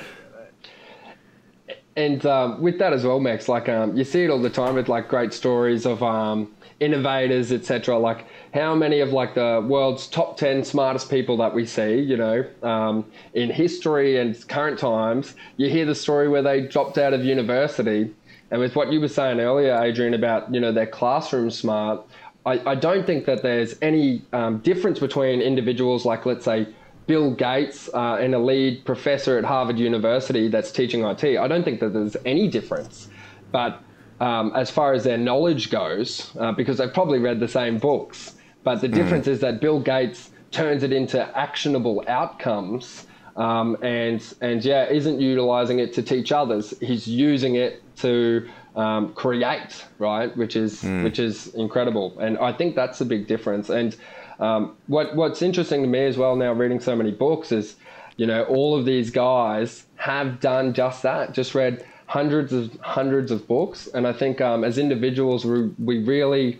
And 1.95 2.25
um, 2.25 2.59
with 2.59 2.79
that 2.79 2.91
as 2.91 3.05
well, 3.05 3.19
Max, 3.19 3.47
like 3.47 3.69
um, 3.69 3.95
you 3.95 4.03
see 4.03 4.23
it 4.23 4.31
all 4.31 4.41
the 4.41 4.49
time 4.49 4.73
with 4.73 4.89
like 4.89 5.07
great 5.07 5.31
stories 5.31 5.85
of 5.85 6.01
um, 6.01 6.51
innovators, 6.79 7.51
etc. 7.51 7.97
Like 7.99 8.25
how 8.53 8.73
many 8.73 8.99
of 8.99 9.13
like 9.13 9.35
the 9.35 9.63
world's 9.67 10.07
top 10.07 10.37
10 10.37 10.63
smartest 10.63 11.09
people 11.09 11.37
that 11.37 11.53
we 11.53 11.67
see, 11.67 11.99
you 11.99 12.17
know, 12.17 12.45
um, 12.63 13.05
in 13.35 13.51
history 13.51 14.19
and 14.19 14.47
current 14.47 14.79
times, 14.79 15.35
you 15.57 15.69
hear 15.69 15.85
the 15.85 15.93
story 15.93 16.27
where 16.29 16.41
they 16.41 16.61
dropped 16.61 16.97
out 16.97 17.13
of 17.13 17.23
university. 17.23 18.11
And 18.49 18.59
with 18.59 18.75
what 18.75 18.91
you 18.91 18.99
were 18.99 19.07
saying 19.07 19.39
earlier, 19.39 19.79
Adrian, 19.81 20.13
about, 20.13 20.53
you 20.53 20.59
know, 20.59 20.71
their 20.71 20.87
classroom 20.87 21.49
smart, 21.49 22.01
I, 22.45 22.71
I 22.71 22.75
don't 22.75 23.05
think 23.05 23.25
that 23.25 23.41
there's 23.41 23.75
any 23.81 24.21
um, 24.33 24.59
difference 24.59 24.99
between 24.99 25.41
individuals 25.41 26.05
like, 26.05 26.25
let's 26.25 26.45
say, 26.45 26.67
Bill 27.07 27.31
Gates 27.31 27.89
uh, 27.93 28.17
and 28.19 28.33
a 28.33 28.39
lead 28.39 28.85
professor 28.85 29.37
at 29.37 29.43
Harvard 29.43 29.77
University 29.77 30.47
that's 30.47 30.71
teaching 30.71 31.03
IT. 31.03 31.23
I 31.23 31.47
don't 31.47 31.63
think 31.63 31.79
that 31.79 31.93
there's 31.93 32.15
any 32.25 32.47
difference. 32.47 33.09
But 33.51 33.81
um, 34.19 34.51
as 34.55 34.71
far 34.71 34.93
as 34.93 35.03
their 35.03 35.17
knowledge 35.17 35.69
goes, 35.69 36.31
uh, 36.39 36.51
because 36.53 36.77
they've 36.77 36.93
probably 36.93 37.19
read 37.19 37.39
the 37.39 37.47
same 37.47 37.77
books, 37.77 38.35
but 38.63 38.81
the 38.81 38.87
mm. 38.87 38.93
difference 38.93 39.27
is 39.27 39.41
that 39.41 39.59
Bill 39.59 39.79
Gates 39.79 40.31
turns 40.51 40.83
it 40.83 40.93
into 40.93 41.21
actionable 41.37 42.03
outcomes. 42.07 43.07
Um, 43.35 43.75
and 43.81 44.23
and 44.41 44.63
yeah, 44.63 44.87
isn't 44.89 45.19
utilizing 45.19 45.79
it 45.79 45.91
to 45.93 46.03
teach 46.03 46.31
others. 46.31 46.73
He's 46.79 47.07
using 47.07 47.55
it 47.55 47.81
to 47.97 48.47
um, 48.75 49.13
create, 49.13 49.85
right? 49.99 50.35
Which 50.35 50.55
is 50.55 50.81
mm. 50.81 51.03
which 51.03 51.19
is 51.19 51.47
incredible, 51.55 52.17
and 52.19 52.37
I 52.37 52.53
think 52.53 52.75
that's 52.75 53.01
a 53.01 53.05
big 53.05 53.27
difference. 53.27 53.69
And 53.69 53.95
um, 54.39 54.75
what 54.87 55.15
What's 55.15 55.41
interesting 55.41 55.81
to 55.83 55.87
me 55.87 56.05
as 56.05 56.17
well 56.17 56.35
now, 56.35 56.53
reading 56.53 56.79
so 56.79 56.95
many 56.95 57.11
books, 57.11 57.51
is 57.51 57.75
you 58.17 58.25
know 58.25 58.43
all 58.43 58.77
of 58.77 58.85
these 58.85 59.09
guys 59.09 59.85
have 59.95 60.39
done 60.39 60.73
just 60.73 61.03
that. 61.03 61.33
Just 61.33 61.55
read 61.55 61.85
hundreds 62.07 62.53
of 62.53 62.75
hundreds 62.81 63.31
of 63.31 63.47
books, 63.47 63.87
and 63.87 64.07
I 64.07 64.13
think 64.13 64.41
um, 64.41 64.63
as 64.63 64.77
individuals, 64.77 65.45
we, 65.45 65.69
we 65.79 66.03
really 66.03 66.59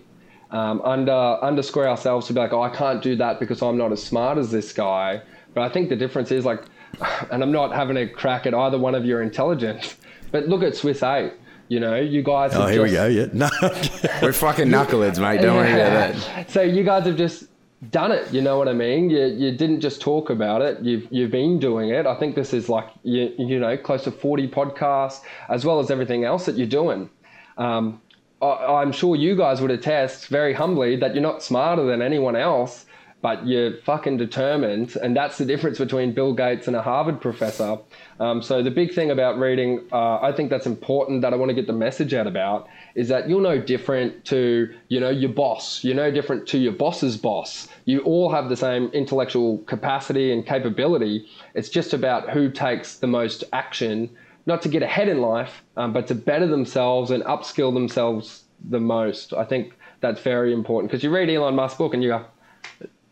um, 0.51 0.81
under 0.83 1.11
underscore 1.11 1.87
ourselves 1.87 2.27
to 2.27 2.33
be 2.33 2.39
like, 2.39 2.53
oh, 2.53 2.61
I 2.61 2.69
can't 2.69 3.01
do 3.01 3.15
that 3.17 3.39
because 3.39 3.61
I'm 3.61 3.77
not 3.77 3.91
as 3.91 4.03
smart 4.03 4.37
as 4.37 4.51
this 4.51 4.71
guy. 4.71 5.21
But 5.53 5.61
I 5.61 5.69
think 5.69 5.89
the 5.89 5.95
difference 5.95 6.31
is 6.31 6.45
like, 6.45 6.63
and 7.31 7.43
I'm 7.43 7.51
not 7.51 7.73
having 7.73 7.97
a 7.97 8.07
crack 8.07 8.45
at 8.45 8.53
either 8.53 8.77
one 8.77 8.95
of 8.95 9.05
your 9.05 9.21
intelligence, 9.21 9.95
but 10.31 10.47
look 10.47 10.63
at 10.63 10.75
Swiss 10.75 11.01
Eight. 11.03 11.33
You 11.69 11.79
know, 11.79 11.95
you 11.95 12.21
guys. 12.21 12.53
Oh, 12.53 12.67
here 12.67 12.85
just, 12.85 12.91
we 12.91 12.97
go. 12.97 13.07
Yeah, 13.07 13.27
no, 13.33 13.49
we're 14.21 14.33
fucking 14.33 14.67
knuckleheads, 14.67 15.19
mate. 15.19 15.41
Don't 15.41 15.55
worry 15.55 15.73
about 15.73 16.13
that. 16.13 16.51
So 16.51 16.61
you 16.61 16.83
guys 16.83 17.05
have 17.05 17.17
just 17.17 17.45
done 17.91 18.11
it. 18.11 18.31
You 18.33 18.41
know 18.41 18.57
what 18.57 18.67
I 18.67 18.73
mean? 18.73 19.09
You, 19.09 19.25
you 19.25 19.51
didn't 19.51 19.81
just 19.81 20.01
talk 20.01 20.29
about 20.29 20.61
it. 20.61 20.79
You've 20.81 21.07
you've 21.11 21.31
been 21.31 21.59
doing 21.59 21.89
it. 21.89 22.05
I 22.05 22.15
think 22.15 22.35
this 22.35 22.53
is 22.53 22.69
like 22.69 22.89
you 23.03 23.33
you 23.37 23.59
know 23.59 23.77
close 23.77 24.03
to 24.03 24.11
forty 24.11 24.47
podcasts 24.47 25.21
as 25.49 25.65
well 25.65 25.79
as 25.79 25.89
everything 25.89 26.23
else 26.23 26.45
that 26.45 26.57
you're 26.57 26.67
doing. 26.67 27.09
Um, 27.57 28.01
I, 28.41 28.81
I'm 28.81 28.91
sure 28.91 29.15
you 29.15 29.35
guys 29.35 29.61
would 29.61 29.71
attest 29.71 30.27
very 30.27 30.53
humbly 30.53 30.95
that 30.97 31.13
you're 31.13 31.23
not 31.23 31.41
smarter 31.41 31.83
than 31.83 32.01
anyone 32.01 32.35
else, 32.35 32.85
but 33.23 33.47
you're 33.47 33.77
fucking 33.77 34.17
determined, 34.17 34.97
and 34.97 35.15
that's 35.15 35.37
the 35.37 35.45
difference 35.45 35.77
between 35.77 36.11
Bill 36.11 36.33
Gates 36.33 36.67
and 36.67 36.75
a 36.75 36.81
Harvard 36.81 37.21
professor. 37.21 37.77
Um, 38.19 38.41
so 38.41 38.61
the 38.61 38.69
big 38.69 38.93
thing 38.93 39.11
about 39.11 39.39
reading, 39.39 39.79
uh, 39.93 40.19
I 40.19 40.33
think 40.33 40.49
that's 40.49 40.65
important 40.65 41.21
that 41.21 41.31
I 41.31 41.37
want 41.37 41.47
to 41.47 41.55
get 41.55 41.65
the 41.65 41.71
message 41.71 42.13
out 42.13 42.27
about 42.27 42.67
is 42.95 43.07
that 43.07 43.29
you're 43.29 43.41
no 43.41 43.57
different 43.57 44.25
to 44.25 44.75
you 44.89 44.99
know 44.99 45.09
your 45.09 45.29
boss. 45.29 45.85
You're 45.85 45.95
no 45.95 46.11
different 46.11 46.45
to 46.49 46.57
your 46.57 46.73
boss's 46.73 47.15
boss. 47.15 47.69
You 47.85 48.01
all 48.01 48.29
have 48.29 48.49
the 48.49 48.57
same 48.57 48.87
intellectual 48.87 49.59
capacity 49.59 50.33
and 50.33 50.45
capability. 50.45 51.25
It's 51.53 51.69
just 51.69 51.93
about 51.93 52.29
who 52.29 52.51
takes 52.51 52.97
the 52.97 53.07
most 53.07 53.45
action, 53.53 54.09
not 54.47 54.61
to 54.63 54.67
get 54.67 54.83
ahead 54.83 55.07
in 55.07 55.21
life, 55.21 55.63
um, 55.77 55.93
but 55.93 56.07
to 56.07 56.15
better 56.15 56.45
themselves 56.45 57.09
and 57.09 57.23
upskill 57.23 57.73
themselves 57.73 58.43
the 58.69 58.81
most. 58.81 59.33
I 59.33 59.45
think 59.45 59.77
that's 60.01 60.19
very 60.19 60.51
important 60.51 60.91
because 60.91 61.05
you 61.05 61.09
read 61.09 61.29
Elon 61.29 61.55
Musk's 61.55 61.77
book 61.77 61.93
and 61.93 62.03
you 62.03 62.09
go, 62.09 62.25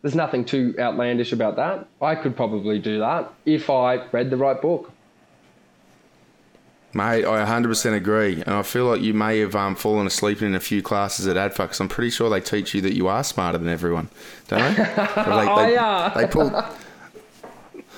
there's 0.02 0.14
nothing 0.14 0.44
too 0.44 0.74
outlandish 0.78 1.32
about 1.32 1.56
that. 1.56 1.86
I 2.00 2.16
could 2.16 2.36
probably 2.36 2.78
do 2.78 2.98
that 2.98 3.32
if 3.46 3.70
I 3.70 4.04
read 4.08 4.30
the 4.30 4.36
right 4.36 4.60
book. 4.60 4.90
Mate, 6.94 7.24
I 7.24 7.44
100% 7.46 7.94
agree. 7.94 8.42
And 8.42 8.50
I 8.50 8.62
feel 8.62 8.84
like 8.84 9.00
you 9.00 9.14
may 9.14 9.38
have 9.38 9.56
um, 9.56 9.74
fallen 9.74 10.06
asleep 10.06 10.42
in 10.42 10.54
a 10.54 10.60
few 10.60 10.82
classes 10.82 11.26
at 11.26 11.36
ADFA 11.36 11.62
because 11.62 11.80
I'm 11.80 11.88
pretty 11.88 12.10
sure 12.10 12.28
they 12.28 12.40
teach 12.40 12.74
you 12.74 12.82
that 12.82 12.94
you 12.94 13.08
are 13.08 13.24
smarter 13.24 13.56
than 13.56 13.68
everyone, 13.68 14.10
don't 14.48 14.76
they? 14.76 14.82
they, 14.84 15.06
oh, 15.16 15.62
they, 15.62 15.72
yeah. 15.72 16.12
They 16.14 16.26
pull, 16.26 16.50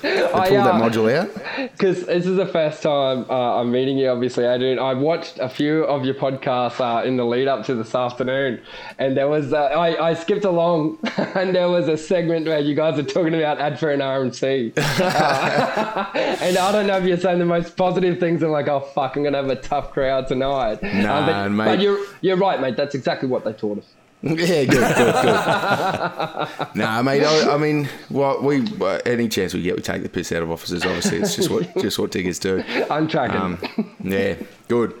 they 0.01 0.21
pulled 0.21 0.65
that 0.65 0.75
module 0.75 1.13
out? 1.13 1.71
Because 1.71 2.05
this 2.05 2.25
is 2.25 2.35
the 2.35 2.45
first 2.45 2.83
time 2.83 3.25
uh, 3.29 3.59
I'm 3.59 3.71
meeting 3.71 3.97
you, 3.97 4.09
obviously, 4.09 4.45
I 4.45 4.55
Adrian. 4.55 4.79
I 4.79 4.93
watched 4.93 5.39
a 5.39 5.49
few 5.49 5.83
of 5.85 6.05
your 6.05 6.15
podcasts 6.15 6.79
uh, 6.79 7.05
in 7.05 7.17
the 7.17 7.25
lead 7.25 7.47
up 7.47 7.65
to 7.65 7.75
this 7.75 7.93
afternoon, 7.93 8.61
and 8.97 9.15
there 9.15 9.27
was 9.27 9.53
uh, 9.53 9.57
I, 9.57 10.09
I 10.11 10.13
skipped 10.13 10.45
along, 10.45 10.99
and 11.17 11.55
there 11.55 11.69
was 11.69 11.87
a 11.87 11.97
segment 11.97 12.47
where 12.47 12.59
you 12.59 12.75
guys 12.75 12.99
are 12.99 13.03
talking 13.03 13.33
about 13.33 13.59
ADFA 13.59 13.93
and 13.93 14.01
RMC, 14.01 14.73
uh, 14.77 16.11
and 16.41 16.57
I 16.57 16.71
don't 16.71 16.87
know 16.87 16.97
if 16.97 17.05
you're 17.05 17.17
saying 17.17 17.39
the 17.39 17.45
most 17.45 17.75
positive 17.75 18.19
things. 18.19 18.43
I'm 18.43 18.51
like, 18.51 18.67
oh 18.67 18.79
fuck, 18.79 19.15
I'm 19.15 19.23
gonna 19.23 19.37
have 19.37 19.49
a 19.49 19.55
tough 19.55 19.91
crowd 19.91 20.27
tonight. 20.27 20.81
Nah, 20.83 21.25
but, 21.25 21.49
mate. 21.49 21.65
but 21.65 21.79
you're 21.81 21.99
you're 22.21 22.37
right, 22.37 22.59
mate. 22.59 22.77
That's 22.77 22.95
exactly 22.95 23.29
what 23.29 23.43
they 23.43 23.53
taught 23.53 23.79
us. 23.79 23.94
Yeah, 24.25 24.65
good, 24.65 24.95
good, 24.95 25.13
good. 25.13 26.75
nah, 26.75 27.01
mate. 27.03 27.23
I, 27.23 27.53
I 27.53 27.57
mean, 27.57 27.87
what 28.09 28.41
we 28.41 28.65
any 29.05 29.29
chance 29.29 29.53
we 29.53 29.61
get, 29.61 29.75
we 29.75 29.83
take 29.83 30.01
the 30.01 30.09
piss 30.09 30.31
out 30.31 30.41
of 30.41 30.49
officers. 30.49 30.83
Obviously, 30.83 31.19
it's 31.19 31.35
just 31.35 31.51
what 31.51 31.71
just 31.81 31.99
what 31.99 32.09
diggers 32.09 32.39
do. 32.39 32.63
I'm 32.89 33.07
tracking. 33.07 33.39
Um, 33.39 33.95
yeah, 34.03 34.35
good. 34.67 34.95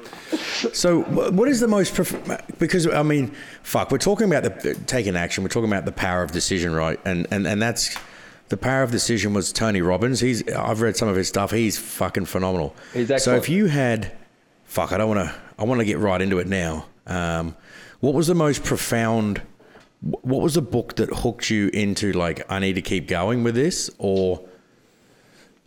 So, 0.73 1.01
what 1.01 1.47
is 1.47 1.59
the 1.59 1.67
most 1.67 1.95
pref- 1.95 2.59
because 2.59 2.87
I 2.87 3.01
mean, 3.01 3.33
fuck, 3.63 3.89
we're 3.89 3.97
talking 3.97 4.31
about 4.31 4.43
the 4.43 4.75
taking 4.85 5.15
action. 5.15 5.43
We're 5.43 5.49
talking 5.49 5.69
about 5.69 5.85
the 5.85 5.91
power 5.91 6.21
of 6.21 6.31
decision, 6.31 6.75
right? 6.75 6.99
And 7.03 7.25
and 7.31 7.47
and 7.47 7.59
that's 7.59 7.97
the 8.49 8.57
power 8.57 8.83
of 8.83 8.91
decision 8.91 9.33
was 9.33 9.51
Tony 9.51 9.81
Robbins. 9.81 10.19
He's 10.19 10.47
I've 10.49 10.81
read 10.81 10.97
some 10.97 11.07
of 11.07 11.15
his 11.15 11.27
stuff. 11.27 11.49
He's 11.49 11.79
fucking 11.79 12.25
phenomenal. 12.25 12.75
He's 12.93 13.23
so 13.23 13.35
if 13.35 13.49
you 13.49 13.65
had, 13.65 14.11
fuck, 14.65 14.91
I 14.91 14.99
don't 14.99 15.15
want 15.15 15.27
to. 15.27 15.35
I 15.57 15.63
want 15.63 15.79
to 15.79 15.85
get 15.85 15.97
right 15.97 16.21
into 16.21 16.37
it 16.37 16.47
now. 16.47 16.85
Um, 17.07 17.55
what 17.99 18.13
was 18.13 18.27
the 18.27 18.35
most 18.35 18.63
profound? 18.63 19.41
What 20.01 20.41
was 20.41 20.55
the 20.55 20.61
book 20.61 20.95
that 20.97 21.09
hooked 21.09 21.49
you 21.49 21.69
into 21.69 22.13
like 22.13 22.49
I 22.51 22.59
need 22.59 22.73
to 22.73 22.81
keep 22.81 23.07
going 23.07 23.43
with 23.43 23.55
this, 23.55 23.89
or 23.97 24.45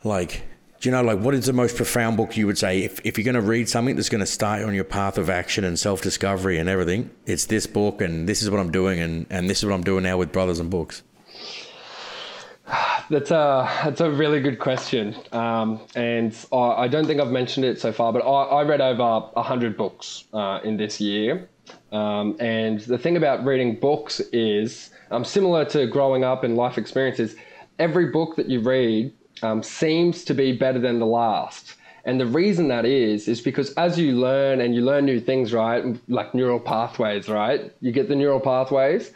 like 0.05 0.45
do 0.81 0.89
you 0.89 0.93
know 0.93 1.03
like 1.03 1.19
what 1.19 1.35
is 1.35 1.47
the 1.47 1.53
most 1.53 1.77
profound 1.77 2.17
book 2.17 2.37
you 2.37 2.47
would 2.47 2.59
say 2.59 2.83
if, 2.85 3.01
if 3.05 3.19
you're 3.19 3.25
going 3.25 3.35
to 3.35 3.41
read 3.41 3.69
something 3.69 3.97
that's 3.97 4.09
going 4.09 4.21
to 4.21 4.27
start 4.27 4.63
on 4.63 4.75
your 4.75 4.85
path 4.85 5.19
of 5.19 5.29
action 5.29 5.65
and 5.65 5.79
self-discovery 5.79 6.59
and 6.59 6.69
everything 6.69 7.11
it's 7.27 7.47
this 7.47 7.67
book 7.67 8.01
and 8.01 8.29
this 8.29 8.43
is 8.43 8.51
what 8.51 8.61
i'm 8.61 8.71
doing 8.71 9.01
and, 9.01 9.27
and 9.31 9.51
this 9.51 9.59
is 9.59 9.65
what 9.65 9.75
i'm 9.75 9.83
doing 9.83 10.05
now 10.05 10.17
with 10.17 10.31
brothers 10.31 10.61
and 10.61 10.71
books 10.71 11.03
That's 13.11 13.31
a 13.31 13.67
that's 13.85 14.03
a 14.03 14.11
really 14.11 14.41
good 14.41 14.59
question, 14.59 15.17
um, 15.33 15.81
and 15.95 16.37
I, 16.53 16.57
I, 16.57 16.89
don't 16.89 17.07
think 17.07 17.23
I've 17.23 17.31
mentioned 17.31 17.65
it 17.65 17.81
so 17.81 17.91
far. 17.91 18.13
But 18.13 18.21
I, 18.21 18.59
I 18.59 18.63
read 18.65 18.83
over 18.83 19.31
hundred 19.41 19.79
books 19.79 20.25
uh, 20.35 20.61
in 20.63 20.77
this 20.77 21.01
year, 21.01 21.49
um, 21.93 22.37
and 22.41 22.81
the 22.81 22.99
thing 22.99 23.17
about 23.17 23.45
reading 23.45 23.77
books 23.77 24.21
is 24.33 24.91
um, 25.11 25.25
similar 25.25 25.65
to 25.67 25.87
growing 25.87 26.25
up 26.25 26.45
and 26.45 26.57
life 26.57 26.79
experiences. 26.79 27.37
Every 27.79 28.07
book 28.07 28.37
that 28.37 28.49
you 28.49 28.61
read 28.61 29.13
um, 29.43 29.63
seems 29.63 30.25
to 30.25 30.35
be 30.35 30.53
better 30.57 30.79
than 30.79 30.99
the 30.99 31.07
last. 31.07 31.75
And 32.05 32.21
the 32.21 32.27
reason 32.27 32.69
that 32.69 32.85
is, 32.85 33.29
is 33.29 33.41
because 33.41 33.73
as 33.75 33.99
you 33.99 34.13
learn 34.13 34.61
and 34.61 34.75
you 34.75 34.83
learn 34.83 35.05
new 35.05 35.21
things, 35.21 35.53
right, 35.53 35.85
like 36.09 36.35
neural 36.35 36.61
pathways, 36.61 37.29
right, 37.29 37.73
you 37.81 37.93
get 37.93 38.09
the 38.09 38.17
neural 38.17 38.41
pathways 38.41 39.13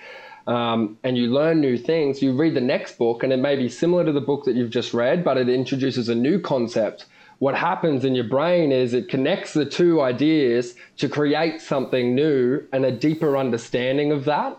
um, 0.47 0.99
and 1.03 1.17
you 1.17 1.29
learn 1.29 1.61
new 1.61 1.79
things, 1.79 2.21
you 2.21 2.35
read 2.35 2.55
the 2.55 2.61
next 2.61 2.99
book 2.99 3.23
and 3.23 3.33
it 3.33 3.39
may 3.39 3.57
be 3.57 3.69
similar 3.69 4.05
to 4.05 4.13
the 4.13 4.21
book 4.21 4.45
that 4.45 4.57
you've 4.57 4.71
just 4.71 4.93
read, 4.93 5.25
but 5.25 5.37
it 5.39 5.49
introduces 5.49 6.09
a 6.09 6.15
new 6.15 6.39
concept 6.39 7.07
what 7.43 7.57
happens 7.57 8.05
in 8.05 8.15
your 8.15 8.29
brain 8.29 8.71
is 8.71 8.95
it 8.95 9.09
connects 9.09 9.53
the 9.53 9.65
two 9.65 10.01
ideas 10.01 10.77
to 10.97 11.09
create 11.09 11.61
something 11.61 12.15
new 12.15 12.63
and 12.73 12.85
a 12.85 12.93
deeper 12.93 13.37
understanding 13.37 14.13
of 14.13 14.25
that. 14.27 14.57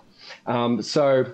Um, 0.47 0.81
so 0.81 1.31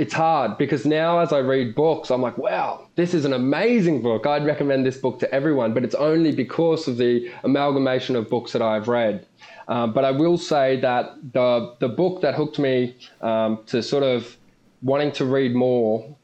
it's 0.00 0.12
hard 0.12 0.58
because 0.58 0.84
now 0.84 1.20
as 1.20 1.32
I 1.32 1.38
read 1.38 1.76
books, 1.76 2.10
I'm 2.10 2.20
like, 2.20 2.38
wow, 2.38 2.88
this 2.96 3.14
is 3.14 3.24
an 3.24 3.32
amazing 3.32 4.02
book. 4.02 4.26
I'd 4.26 4.44
recommend 4.44 4.84
this 4.84 4.96
book 4.96 5.20
to 5.20 5.32
everyone, 5.32 5.74
but 5.74 5.84
it's 5.84 5.94
only 5.94 6.32
because 6.32 6.88
of 6.88 6.96
the 6.96 7.30
amalgamation 7.44 8.16
of 8.16 8.28
books 8.28 8.50
that 8.50 8.62
I've 8.62 8.88
read. 8.88 9.24
Um, 9.68 9.92
but 9.92 10.04
I 10.04 10.10
will 10.10 10.38
say 10.38 10.80
that 10.80 11.18
the 11.32 11.76
the 11.78 11.88
book 11.88 12.20
that 12.22 12.34
hooked 12.34 12.58
me 12.58 12.96
um, 13.20 13.60
to 13.66 13.80
sort 13.80 14.02
of 14.02 14.36
wanting 14.82 15.12
to 15.12 15.24
read 15.24 15.54
more 15.54 16.16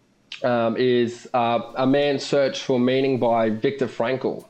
um, 0.42 0.76
is 0.76 1.28
uh, 1.34 1.60
A 1.76 1.86
Man's 1.86 2.24
Search 2.24 2.62
for 2.62 2.78
Meaning 2.78 3.18
by 3.18 3.50
Viktor 3.50 3.86
Frankl. 3.86 4.44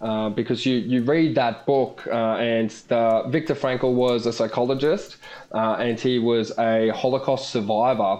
Uh, 0.00 0.28
because 0.30 0.66
you, 0.66 0.78
you 0.78 1.00
read 1.04 1.36
that 1.36 1.64
book, 1.64 2.04
uh, 2.08 2.34
and 2.34 2.70
the, 2.88 3.22
Viktor 3.28 3.54
Frankl 3.54 3.94
was 3.94 4.26
a 4.26 4.32
psychologist, 4.32 5.18
uh, 5.52 5.76
and 5.78 6.00
he 6.00 6.18
was 6.18 6.50
a 6.58 6.88
Holocaust 6.88 7.50
survivor. 7.50 8.18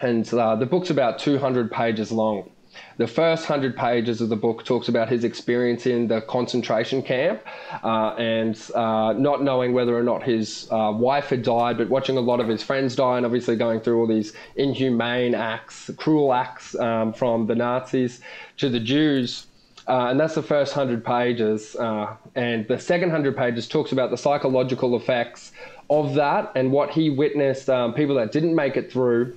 And 0.00 0.32
uh, 0.32 0.56
the 0.56 0.64
book's 0.64 0.88
about 0.88 1.18
200 1.18 1.70
pages 1.70 2.10
long. 2.10 2.50
The 2.98 3.06
first 3.06 3.48
100 3.48 3.76
pages 3.76 4.20
of 4.20 4.28
the 4.28 4.36
book 4.36 4.64
talks 4.64 4.88
about 4.88 5.08
his 5.08 5.24
experience 5.24 5.86
in 5.86 6.06
the 6.06 6.20
concentration 6.20 7.02
camp 7.02 7.42
uh, 7.82 8.14
and 8.16 8.60
uh, 8.74 9.14
not 9.14 9.42
knowing 9.42 9.72
whether 9.72 9.96
or 9.96 10.02
not 10.02 10.22
his 10.22 10.68
uh, 10.70 10.92
wife 10.94 11.30
had 11.30 11.42
died, 11.42 11.78
but 11.78 11.88
watching 11.88 12.16
a 12.16 12.20
lot 12.20 12.40
of 12.40 12.48
his 12.48 12.62
friends 12.62 12.94
die 12.94 13.16
and 13.16 13.24
obviously 13.24 13.56
going 13.56 13.80
through 13.80 14.00
all 14.00 14.06
these 14.06 14.34
inhumane 14.56 15.34
acts, 15.34 15.90
cruel 15.96 16.32
acts 16.32 16.74
um, 16.76 17.12
from 17.12 17.46
the 17.46 17.54
Nazis 17.54 18.20
to 18.58 18.68
the 18.68 18.80
Jews. 18.80 19.46
Uh, 19.88 20.08
and 20.10 20.20
that's 20.20 20.34
the 20.34 20.42
first 20.42 20.76
100 20.76 21.04
pages. 21.04 21.74
Uh, 21.74 22.14
and 22.34 22.68
the 22.68 22.78
second 22.78 23.08
100 23.08 23.36
pages 23.36 23.66
talks 23.66 23.92
about 23.92 24.10
the 24.10 24.18
psychological 24.18 24.94
effects 24.94 25.52
of 25.88 26.14
that 26.14 26.52
and 26.54 26.70
what 26.70 26.90
he 26.90 27.10
witnessed 27.10 27.68
um, 27.68 27.92
people 27.94 28.14
that 28.14 28.30
didn't 28.30 28.54
make 28.54 28.76
it 28.76 28.92
through 28.92 29.36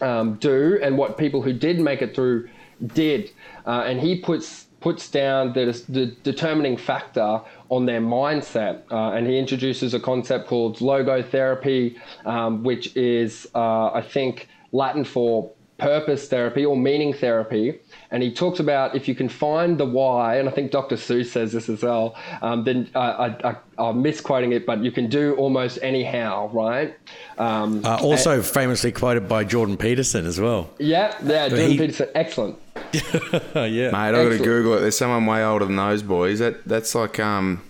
um, 0.00 0.34
do 0.36 0.78
and 0.82 0.98
what 0.98 1.16
people 1.16 1.42
who 1.42 1.52
did 1.52 1.78
make 1.78 2.02
it 2.02 2.14
through 2.14 2.48
did. 2.86 3.30
Uh, 3.66 3.84
and 3.86 4.00
he 4.00 4.20
puts 4.20 4.66
puts 4.80 5.08
down 5.08 5.54
the, 5.54 5.82
the 5.88 6.06
determining 6.24 6.76
factor 6.76 7.40
on 7.70 7.86
their 7.86 8.02
mindset. 8.02 8.82
Uh, 8.90 9.12
and 9.12 9.26
he 9.26 9.38
introduces 9.38 9.94
a 9.94 10.00
concept 10.00 10.46
called 10.46 10.76
logotherapy, 10.80 11.98
um, 12.26 12.62
which 12.62 12.94
is, 12.94 13.48
uh, 13.54 13.90
I 13.92 14.02
think, 14.02 14.46
Latin 14.72 15.02
for 15.04 15.50
purpose 15.78 16.28
therapy 16.28 16.66
or 16.66 16.76
meaning 16.76 17.14
therapy 17.14 17.80
and 18.14 18.22
he 18.22 18.32
talks 18.32 18.60
about 18.60 18.94
if 18.94 19.08
you 19.08 19.14
can 19.16 19.28
find 19.28 19.76
the 19.76 19.84
why, 19.84 20.36
and 20.36 20.48
I 20.48 20.52
think 20.52 20.70
Dr. 20.70 20.96
Sue 20.96 21.24
says 21.24 21.50
this 21.50 21.68
as 21.68 21.82
well. 21.82 22.14
Um, 22.42 22.62
then 22.62 22.88
uh, 22.94 23.32
I, 23.76 23.88
am 23.88 24.02
misquoting 24.02 24.52
it, 24.52 24.66
but 24.66 24.84
you 24.84 24.92
can 24.92 25.08
do 25.08 25.34
almost 25.34 25.80
anyhow, 25.82 26.48
right? 26.52 26.96
Um, 27.38 27.84
uh, 27.84 27.96
also, 27.96 28.36
and, 28.36 28.46
famously 28.46 28.92
quoted 28.92 29.28
by 29.28 29.42
Jordan 29.42 29.76
Peterson 29.76 30.26
as 30.26 30.38
well. 30.38 30.70
Yeah, 30.78 31.12
yeah, 31.24 31.48
Jordan 31.48 31.70
he, 31.72 31.76
Peterson, 31.76 32.08
excellent. 32.14 32.56
yeah, 33.54 33.90
mate, 33.90 33.94
I 33.94 34.12
got 34.12 34.28
to 34.30 34.38
Google 34.38 34.74
it. 34.74 34.80
There's 34.80 34.98
someone 34.98 35.26
way 35.26 35.44
older 35.44 35.64
than 35.64 35.76
those 35.76 36.02
boys. 36.02 36.38
That 36.38 36.64
that's 36.64 36.94
like 36.94 37.18
um, 37.18 37.62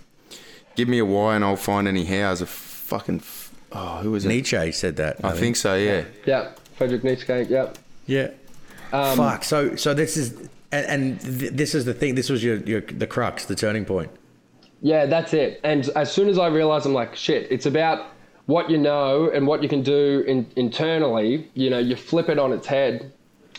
give 0.77 0.89
me 0.89 0.99
a 0.99 1.05
why 1.05 1.37
and 1.37 1.45
I'll 1.45 1.57
find 1.57 1.89
any 1.89 2.05
hows. 2.05 2.41
A 2.41 2.47
fucking 2.47 3.22
oh, 3.72 3.99
who 3.99 4.12
was 4.12 4.25
it? 4.25 4.29
Nietzsche 4.29 4.72
said 4.72 4.97
that. 4.97 5.25
I, 5.25 5.29
I 5.29 5.31
think. 5.31 5.41
think 5.41 5.57
so. 5.57 5.75
Yeah. 5.75 6.05
Yeah, 6.27 6.51
Friedrich 6.77 7.05
Nietzsche. 7.05 7.47
Yeah. 7.49 7.72
Yeah. 8.07 8.31
Um, 8.93 9.16
Fuck. 9.16 9.45
So 9.45 9.77
so 9.77 9.95
this 9.95 10.16
is 10.16 10.49
and, 10.75 10.87
and 10.87 11.20
th- 11.20 11.53
this 11.53 11.75
is 11.75 11.85
the 11.85 11.95
thing. 11.95 12.14
This 12.14 12.29
was 12.29 12.43
your, 12.43 12.57
your 12.57 12.81
the 12.81 13.07
crux, 13.07 13.45
the 13.47 13.55
turning 13.55 13.85
point. 13.85 14.11
Yeah, 14.81 15.07
that's 15.07 15.33
it. 15.33 15.61
And 15.64 15.89
as 15.97 16.12
soon 16.12 16.29
as 16.29 16.39
I 16.39 16.49
realized, 16.49 16.85
I'm 16.85 16.93
like, 16.93 17.16
shit. 17.16 17.51
It's 17.51 17.66
about 17.66 18.11
what 18.47 18.68
you 18.68 18.77
know 18.77 19.31
and 19.31 19.47
what 19.47 19.62
you 19.62 19.68
can 19.68 19.83
do 19.83 20.22
in, 20.27 20.47
internally. 20.57 21.49
You 21.55 21.70
know, 21.70 21.79
you 21.79 21.97
flip 21.97 22.29
it 22.29 22.39
on 22.39 22.53
its 22.53 22.66
head. 22.66 23.12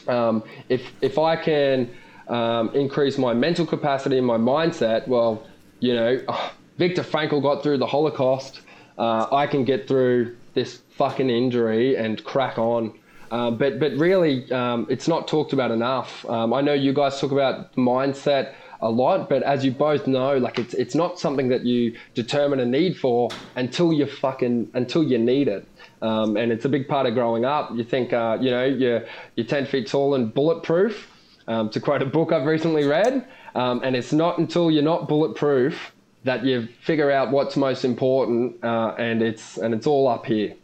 Um, 0.08 0.43
if 0.70 0.91
if 1.01 1.18
I 1.18 1.36
can 1.36 1.89
um, 2.28 2.70
increase 2.76 3.18
my 3.18 3.34
mental 3.34 3.66
capacity 3.66 4.18
and 4.18 4.28
my 4.28 4.38
mindset, 4.38 5.08
well, 5.08 5.45
you 5.80 5.93
know, 5.93 6.22
oh, 6.28 6.53
Viktor 6.78 7.03
Frankl 7.03 7.41
got 7.41 7.64
through 7.64 7.78
the 7.78 7.88
Holocaust. 7.88 8.62
Uh, 8.97 9.28
I 9.32 9.47
can 9.47 9.66
get 9.66 9.88
through 9.88 10.36
this 10.53 10.82
fucking 10.91 11.30
injury 11.30 11.95
and 11.95 12.24
crack 12.24 12.58
on. 12.58 12.97
Uh, 13.32 13.51
but 13.51 13.80
but 13.80 13.91
really, 13.93 14.49
um, 14.51 14.88
it's 14.89 15.08
not 15.08 15.28
talked 15.28 15.53
about 15.53 15.72
enough. 15.72 16.26
Um, 16.30 16.53
I 16.53 16.62
know 16.62 16.74
you 16.74 16.93
guys 16.93 17.20
talk 17.20 17.32
about 17.32 17.74
mindset 17.76 18.53
a 18.82 18.89
lot, 18.89 19.30
but 19.30 19.43
as 19.43 19.66
you 19.66 19.72
both 19.72 20.08
know, 20.08 20.38
like 20.38 20.60
it's 20.60 20.74
it's 20.74 20.95
not 20.95 21.20
something 21.20 21.49
that 21.49 21.66
you 21.66 21.95
determine 22.14 22.60
a 22.60 22.66
need 22.66 22.97
for 22.97 23.30
until 23.56 23.91
you 23.91 24.06
fucking 24.06 24.70
until 24.74 25.03
you 25.03 25.18
need 25.18 25.47
it. 25.47 25.68
Um, 26.02 26.38
and 26.38 26.52
it's 26.52 26.66
a 26.66 26.70
big 26.70 26.88
part 26.88 27.08
of 27.08 27.14
growing 27.14 27.46
up. 27.46 27.72
You 27.74 27.84
think, 27.84 28.14
uh, 28.14 28.38
you 28.39 28.52
know, 28.52 28.66
you're 28.66 29.06
you're 29.36 29.48
ten 29.48 29.66
feet 29.66 29.88
tall 29.88 30.16
and 30.16 30.34
bulletproof. 30.34 31.12
Um, 31.48 31.70
to 31.70 31.80
quote 31.80 32.02
a 32.02 32.06
book 32.08 32.32
I've 32.32 32.48
recently 32.48 32.86
read, 32.88 33.28
um, 33.54 33.82
and 33.84 33.96
it's 33.96 34.12
not 34.12 34.39
until 34.39 34.72
you're 34.72 34.82
not 34.82 35.08
bulletproof 35.08 35.91
that 36.24 36.43
you 36.43 36.68
figure 36.82 37.12
out 37.12 37.30
what's 37.30 37.56
most 37.56 37.86
important, 37.86 38.64
uh, 38.64 38.96
and 38.98 39.22
it's 39.22 39.58
and 39.58 39.74
it's 39.74 39.86
all 39.86 40.08
up 40.08 40.26
here. 40.26 40.56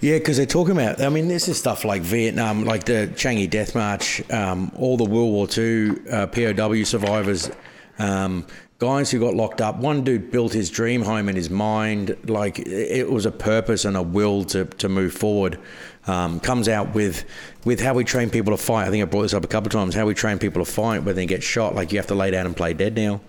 Yeah, 0.00 0.18
because 0.18 0.38
they're 0.38 0.46
talking 0.46 0.72
about. 0.72 1.00
I 1.00 1.08
mean, 1.10 1.28
this 1.28 1.48
is 1.48 1.58
stuff 1.58 1.84
like 1.84 2.02
Vietnam, 2.02 2.64
like 2.64 2.84
the 2.84 3.10
Changi 3.14 3.48
Death 3.48 3.74
March, 3.74 4.22
um, 4.30 4.72
all 4.76 4.96
the 4.96 5.04
World 5.04 5.32
War 5.32 5.48
II 5.56 6.08
uh, 6.10 6.26
POW 6.26 6.84
survivors, 6.84 7.50
um, 7.98 8.46
guys 8.80 9.10
who 9.10 9.20
got 9.20 9.34
locked 9.34 9.60
up. 9.60 9.76
One 9.76 10.02
dude 10.02 10.30
built 10.30 10.54
his 10.54 10.70
dream 10.70 11.02
home 11.02 11.28
in 11.28 11.36
his 11.36 11.50
mind, 11.50 12.16
like 12.24 12.58
it 12.58 13.08
was 13.08 13.26
a 13.26 13.30
purpose 13.30 13.84
and 13.84 13.96
a 13.96 14.02
will 14.02 14.42
to 14.46 14.64
to 14.64 14.88
move 14.88 15.12
forward. 15.12 15.60
Um, 16.06 16.40
comes 16.40 16.66
out 16.66 16.94
with 16.94 17.24
with 17.64 17.80
how 17.80 17.94
we 17.94 18.04
train 18.04 18.30
people 18.30 18.56
to 18.56 18.62
fight. 18.62 18.88
I 18.88 18.90
think 18.90 19.02
I 19.02 19.04
brought 19.04 19.22
this 19.22 19.34
up 19.34 19.44
a 19.44 19.48
couple 19.48 19.68
of 19.68 19.72
times. 19.72 19.94
How 19.94 20.06
we 20.06 20.14
train 20.14 20.38
people 20.38 20.64
to 20.64 20.70
fight 20.70 21.04
when 21.04 21.14
they 21.14 21.26
get 21.26 21.42
shot. 21.42 21.74
Like 21.74 21.92
you 21.92 21.98
have 21.98 22.08
to 22.08 22.14
lay 22.14 22.30
down 22.30 22.46
and 22.46 22.56
play 22.56 22.72
dead 22.72 22.96
now. 22.96 23.20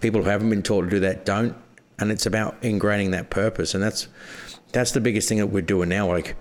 People 0.00 0.22
who 0.22 0.30
haven't 0.30 0.48
been 0.48 0.62
taught 0.62 0.82
to 0.82 0.90
do 0.90 1.00
that 1.00 1.26
don't, 1.26 1.54
and 1.98 2.10
it's 2.10 2.24
about 2.24 2.62
ingraining 2.62 3.10
that 3.10 3.28
purpose, 3.28 3.74
and 3.74 3.82
that's 3.82 4.08
that's 4.72 4.92
the 4.92 5.00
biggest 5.00 5.28
thing 5.28 5.38
that 5.38 5.48
we're 5.48 5.60
doing 5.60 5.88
now. 5.88 6.06
Like 6.06 6.36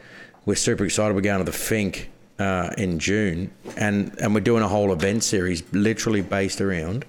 we're 0.46 0.56
super 0.56 0.86
excited. 0.86 1.16
We're 1.16 1.22
going 1.22 1.44
to 1.44 1.52
the 1.52 1.58
Finke 1.58 2.06
uh, 2.38 2.70
in 2.78 3.00
June, 3.00 3.52
and 3.78 4.16
and 4.20 4.36
we're 4.36 4.42
doing 4.42 4.62
a 4.62 4.68
whole 4.68 4.94
event 4.94 5.24
series, 5.24 5.64
literally 5.74 6.22
based 6.22 6.62
around 6.62 7.04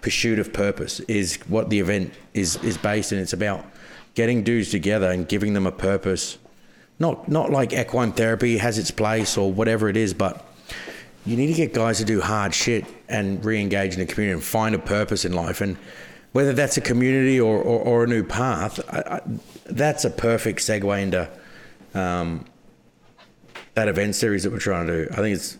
pursuit 0.00 0.38
of 0.38 0.52
purpose. 0.52 1.00
Is 1.00 1.36
what 1.48 1.70
the 1.70 1.80
event 1.80 2.12
is 2.34 2.56
is 2.62 2.76
based, 2.78 3.12
and 3.12 3.20
it's 3.20 3.32
about 3.32 3.64
getting 4.14 4.42
dudes 4.42 4.70
together 4.70 5.10
and 5.10 5.28
giving 5.28 5.54
them 5.54 5.66
a 5.66 5.72
purpose. 5.72 6.38
Not 6.98 7.28
not 7.28 7.50
like 7.50 7.72
equine 7.72 8.12
therapy 8.12 8.58
has 8.58 8.78
its 8.78 8.90
place 8.90 9.36
or 9.36 9.52
whatever 9.52 9.88
it 9.88 9.96
is, 9.96 10.14
but 10.14 10.44
you 11.26 11.36
need 11.36 11.48
to 11.48 11.54
get 11.54 11.74
guys 11.74 11.98
to 11.98 12.04
do 12.04 12.20
hard 12.20 12.54
shit 12.54 12.86
and 13.08 13.44
re-engage 13.44 13.94
in 13.94 14.00
the 14.00 14.06
community 14.06 14.34
and 14.34 14.42
find 14.42 14.74
a 14.74 14.78
purpose 14.78 15.24
in 15.24 15.32
life 15.32 15.60
and 15.60 15.76
whether 16.32 16.52
that's 16.52 16.76
a 16.76 16.80
community 16.80 17.40
or, 17.40 17.56
or, 17.58 17.80
or 17.80 18.04
a 18.04 18.06
new 18.06 18.22
path, 18.22 18.80
I, 18.92 19.16
I, 19.16 19.20
that's 19.66 20.04
a 20.04 20.10
perfect 20.10 20.60
segue 20.60 21.02
into 21.02 21.28
um, 21.94 22.44
that 23.74 23.88
event 23.88 24.14
series 24.14 24.44
that 24.44 24.52
we're 24.52 24.58
trying 24.58 24.86
to 24.86 25.06
do. 25.06 25.12
I 25.12 25.16
think 25.16 25.36
it's 25.36 25.58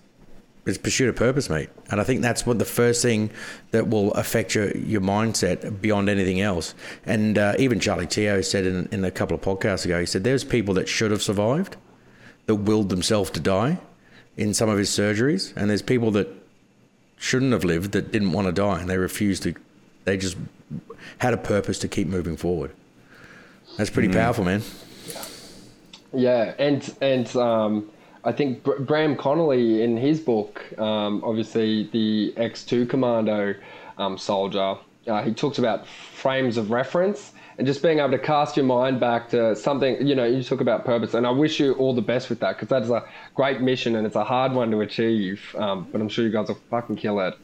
it's 0.69 0.79
pursuit 0.79 1.09
of 1.09 1.17
purpose, 1.17 1.49
mate, 1.49 1.71
and 1.91 2.01
I 2.01 2.05
think 2.05 2.21
that's 2.21 2.47
what 2.47 2.59
the 2.59 2.65
first 2.65 3.03
thing 3.03 3.31
that 3.71 3.89
will 3.89 4.13
affect 4.13 4.55
your 4.55 4.77
your 4.77 5.01
mindset 5.01 5.81
beyond 5.81 6.09
anything 6.09 6.41
else. 6.41 6.75
And 7.07 7.39
uh, 7.39 7.55
even 7.59 7.81
Charlie 7.81 8.07
Teo 8.07 8.41
said 8.41 8.67
in, 8.67 8.89
in 8.93 9.05
a 9.05 9.11
couple 9.11 9.35
of 9.35 9.41
podcasts 9.41 9.85
ago, 9.85 10.01
he 10.01 10.07
said 10.07 10.25
there's 10.25 10.45
people 10.45 10.75
that 10.75 10.89
should 10.89 11.11
have 11.11 11.23
survived, 11.23 11.77
that 12.47 12.57
willed 12.57 12.89
themselves 12.89 13.31
to 13.31 13.41
die 13.41 13.79
in 14.37 14.55
some 14.55 14.69
of 14.69 14.79
his 14.79 14.91
surgeries, 14.91 15.57
and 15.57 15.71
there's 15.71 15.83
people 15.83 16.11
that 16.13 16.29
shouldn't 17.19 17.53
have 17.53 17.65
lived 17.65 17.93
that 17.93 18.13
didn't 18.13 18.33
want 18.33 18.47
to 18.47 18.53
die 18.53 18.81
and 18.81 18.89
they 18.89 18.99
refused 18.99 19.43
to. 19.43 19.55
They 20.05 20.17
just 20.17 20.37
had 21.19 21.35
a 21.35 21.37
purpose 21.37 21.79
to 21.81 21.89
keep 21.89 22.07
moving 22.07 22.37
forward. 22.37 22.73
That's 23.77 23.91
pretty 23.91 24.09
mm. 24.09 24.15
powerful, 24.15 24.45
man. 24.45 24.63
Yeah, 26.13 26.55
and 26.59 26.95
and 27.01 27.37
um, 27.37 27.91
I 28.29 28.33
think 28.33 28.63
Br- 28.63 28.83
Graham 28.83 29.17
Connolly 29.17 29.83
in 29.83 29.97
his 29.97 30.21
book, 30.21 30.63
um, 30.79 31.23
obviously 31.25 31.89
the 31.93 32.35
X 32.37 32.65
two 32.65 32.87
Commando 32.87 33.55
um, 33.97 34.19
soldier, 34.19 34.77
uh, 35.07 35.23
he 35.23 35.33
talks 35.33 35.59
about 35.59 35.87
frames 35.87 36.59
of 36.59 36.71
reference 36.71 37.33
and 37.57 37.67
just 37.67 37.83
being 37.83 37.99
able 37.99 38.11
to 38.11 38.19
cast 38.19 38.57
your 38.57 38.67
mind 38.67 39.01
back 39.01 39.31
to 39.31 39.57
something. 39.57 40.07
You 40.07 40.15
know, 40.15 40.25
you 40.25 40.43
talk 40.43 40.61
about 40.61 40.85
purpose, 40.85 41.15
and 41.15 41.27
I 41.27 41.31
wish 41.31 41.59
you 41.59 41.73
all 41.75 41.95
the 41.95 42.03
best 42.03 42.29
with 42.29 42.41
that 42.41 42.57
because 42.57 42.69
that 42.69 42.83
is 42.83 42.91
a 42.91 43.03
great 43.35 43.63
mission 43.63 43.97
and 43.97 44.07
it's 44.07 44.15
a 44.17 44.25
hard 44.25 44.53
one 44.53 44.71
to 44.73 44.81
achieve. 44.83 45.57
Um, 45.59 45.89
but 45.91 46.01
I'm 46.01 46.09
sure 46.09 46.25
you 46.25 46.31
guys 46.31 46.49
will 46.49 46.61
fucking 46.71 46.97
kill 46.97 47.21
it 47.21 47.35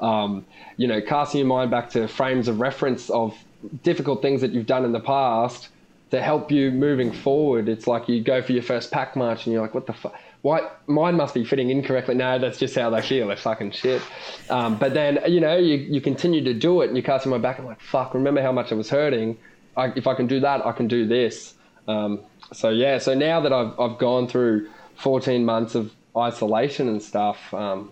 um, 0.00 0.44
you 0.76 0.86
know, 0.86 1.00
casting 1.00 1.38
your 1.38 1.48
mind 1.48 1.70
back 1.70 1.90
to 1.90 2.06
frames 2.08 2.48
of 2.48 2.60
reference 2.60 3.10
of 3.10 3.36
difficult 3.82 4.22
things 4.22 4.40
that 4.42 4.52
you've 4.52 4.66
done 4.66 4.84
in 4.84 4.92
the 4.92 5.00
past 5.00 5.68
to 6.10 6.20
help 6.20 6.50
you 6.52 6.70
moving 6.70 7.12
forward. 7.12 7.68
It's 7.68 7.86
like 7.86 8.08
you 8.08 8.22
go 8.22 8.42
for 8.42 8.52
your 8.52 8.62
first 8.62 8.90
pack 8.90 9.16
march 9.16 9.46
and 9.46 9.52
you're 9.52 9.62
like, 9.62 9.74
what 9.74 9.86
the 9.86 9.92
fuck? 9.92 10.14
Why 10.44 10.68
mine 10.86 11.16
must 11.16 11.32
be 11.32 11.42
fitting 11.42 11.70
incorrectly? 11.70 12.14
No, 12.14 12.38
that's 12.38 12.58
just 12.58 12.74
how 12.74 12.90
they 12.90 13.00
feel. 13.00 13.28
They're 13.28 13.36
fucking 13.38 13.70
shit. 13.70 14.02
Um, 14.50 14.76
but 14.76 14.92
then 14.92 15.18
you 15.26 15.40
know 15.40 15.56
you, 15.56 15.76
you 15.76 16.02
continue 16.02 16.44
to 16.44 16.52
do 16.52 16.82
it 16.82 16.88
and 16.88 16.96
you 16.98 17.02
cast 17.02 17.24
mind 17.24 17.42
back 17.42 17.56
and 17.56 17.66
like 17.66 17.80
fuck. 17.80 18.12
Remember 18.12 18.42
how 18.42 18.52
much 18.52 18.70
I 18.70 18.74
was 18.74 18.90
hurting? 18.90 19.38
I, 19.74 19.86
if 19.96 20.06
I 20.06 20.12
can 20.14 20.26
do 20.26 20.40
that, 20.40 20.66
I 20.66 20.72
can 20.72 20.86
do 20.86 21.06
this. 21.06 21.54
Um, 21.88 22.20
so 22.52 22.68
yeah. 22.68 22.98
So 22.98 23.14
now 23.14 23.40
that 23.40 23.54
I've 23.54 23.80
I've 23.80 23.96
gone 23.96 24.28
through 24.28 24.68
14 24.96 25.46
months 25.46 25.74
of 25.74 25.94
isolation 26.14 26.90
and 26.90 27.02
stuff, 27.02 27.54
um, 27.54 27.90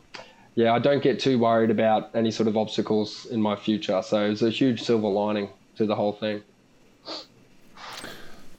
yeah, 0.55 0.75
I 0.75 0.79
don't 0.79 1.03
get 1.03 1.21
too 1.21 1.39
worried 1.39 1.71
about 1.71 2.11
any 2.15 2.31
sort 2.31 2.49
of 2.49 2.59
obstacles 2.59 3.25
in 3.31 3.41
my 3.41 3.57
future. 3.57 4.03
So 4.03 4.31
it's 4.31 4.43
a 4.43 4.51
huge 4.51 4.83
silver 4.83 5.09
lining 5.09 5.49
to 5.77 5.87
the 5.87 5.97
whole 5.97 6.13
thing. 6.13 6.43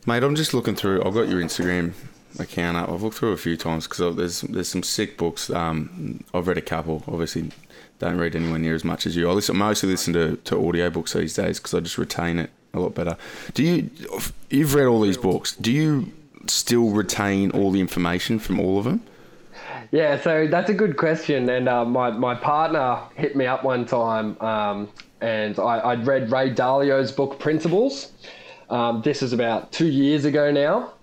Mate, 0.08 0.24
I'm 0.24 0.34
just 0.34 0.56
looking 0.56 0.74
through. 0.74 1.04
I've 1.04 1.14
got 1.14 1.30
your 1.30 1.44
Instagram 1.44 1.94
account 2.40 2.78
up. 2.78 2.90
I've 2.90 3.04
looked 3.04 3.18
through 3.18 3.32
a 3.32 3.38
few 3.38 3.58
times 3.58 3.88
because 3.88 4.16
there's 4.16 4.42
there's 4.42 4.68
some 4.68 4.84
sick 4.84 5.18
books. 5.18 5.50
Um, 5.50 6.24
I've 6.34 6.48
read 6.48 6.58
a 6.58 6.62
couple. 6.62 7.04
Obviously, 7.08 7.52
don't 8.00 8.18
read 8.18 8.36
anywhere 8.36 8.60
near 8.60 8.76
as 8.76 8.84
much 8.84 9.06
as 9.06 9.16
you. 9.16 9.30
I 9.30 9.34
listen, 9.34 9.56
mostly 9.58 9.90
listen 9.90 10.14
to 10.14 10.38
to 10.38 10.68
audio 10.68 10.90
books 10.90 11.14
these 11.14 11.34
days 11.34 11.60
because 11.60 11.74
I 11.74 11.80
just 11.80 11.98
retain 11.98 12.40
it 12.40 12.50
a 12.74 12.80
lot 12.80 12.96
better. 12.96 13.18
Do 13.54 13.64
you? 13.64 13.90
You've 14.50 14.74
read 14.74 14.86
all 14.86 15.02
these 15.02 15.18
books. 15.18 15.56
Do 15.56 15.72
you 15.72 16.12
still 16.48 16.90
retain 16.90 17.52
all 17.52 17.72
the 17.72 17.80
information 17.80 18.40
from 18.40 18.60
all 18.60 18.78
of 18.80 18.86
them? 18.86 19.02
Yeah, 19.92 20.20
so 20.20 20.48
that's 20.48 20.70
a 20.70 20.74
good 20.74 20.98
question. 20.98 21.50
And 21.50 21.70
uh, 21.70 21.86
my, 21.86 22.10
my 22.10 22.34
partner 22.34 23.00
hit 23.16 23.36
me 23.36 23.46
up 23.46 23.64
one 23.64 23.86
time, 23.86 24.42
um, 24.42 24.90
and 25.22 25.60
I, 25.60 25.92
I'd 25.92 26.08
read 26.08 26.32
Ray 26.32 26.50
Dalio's 26.50 27.12
book 27.12 27.40
Principles. 27.40 28.12
Um, 28.70 29.04
this 29.04 29.22
is 29.22 29.34
about 29.34 29.72
two 29.72 29.86
years 29.86 30.26
ago 30.26 30.52
now. 30.52 30.94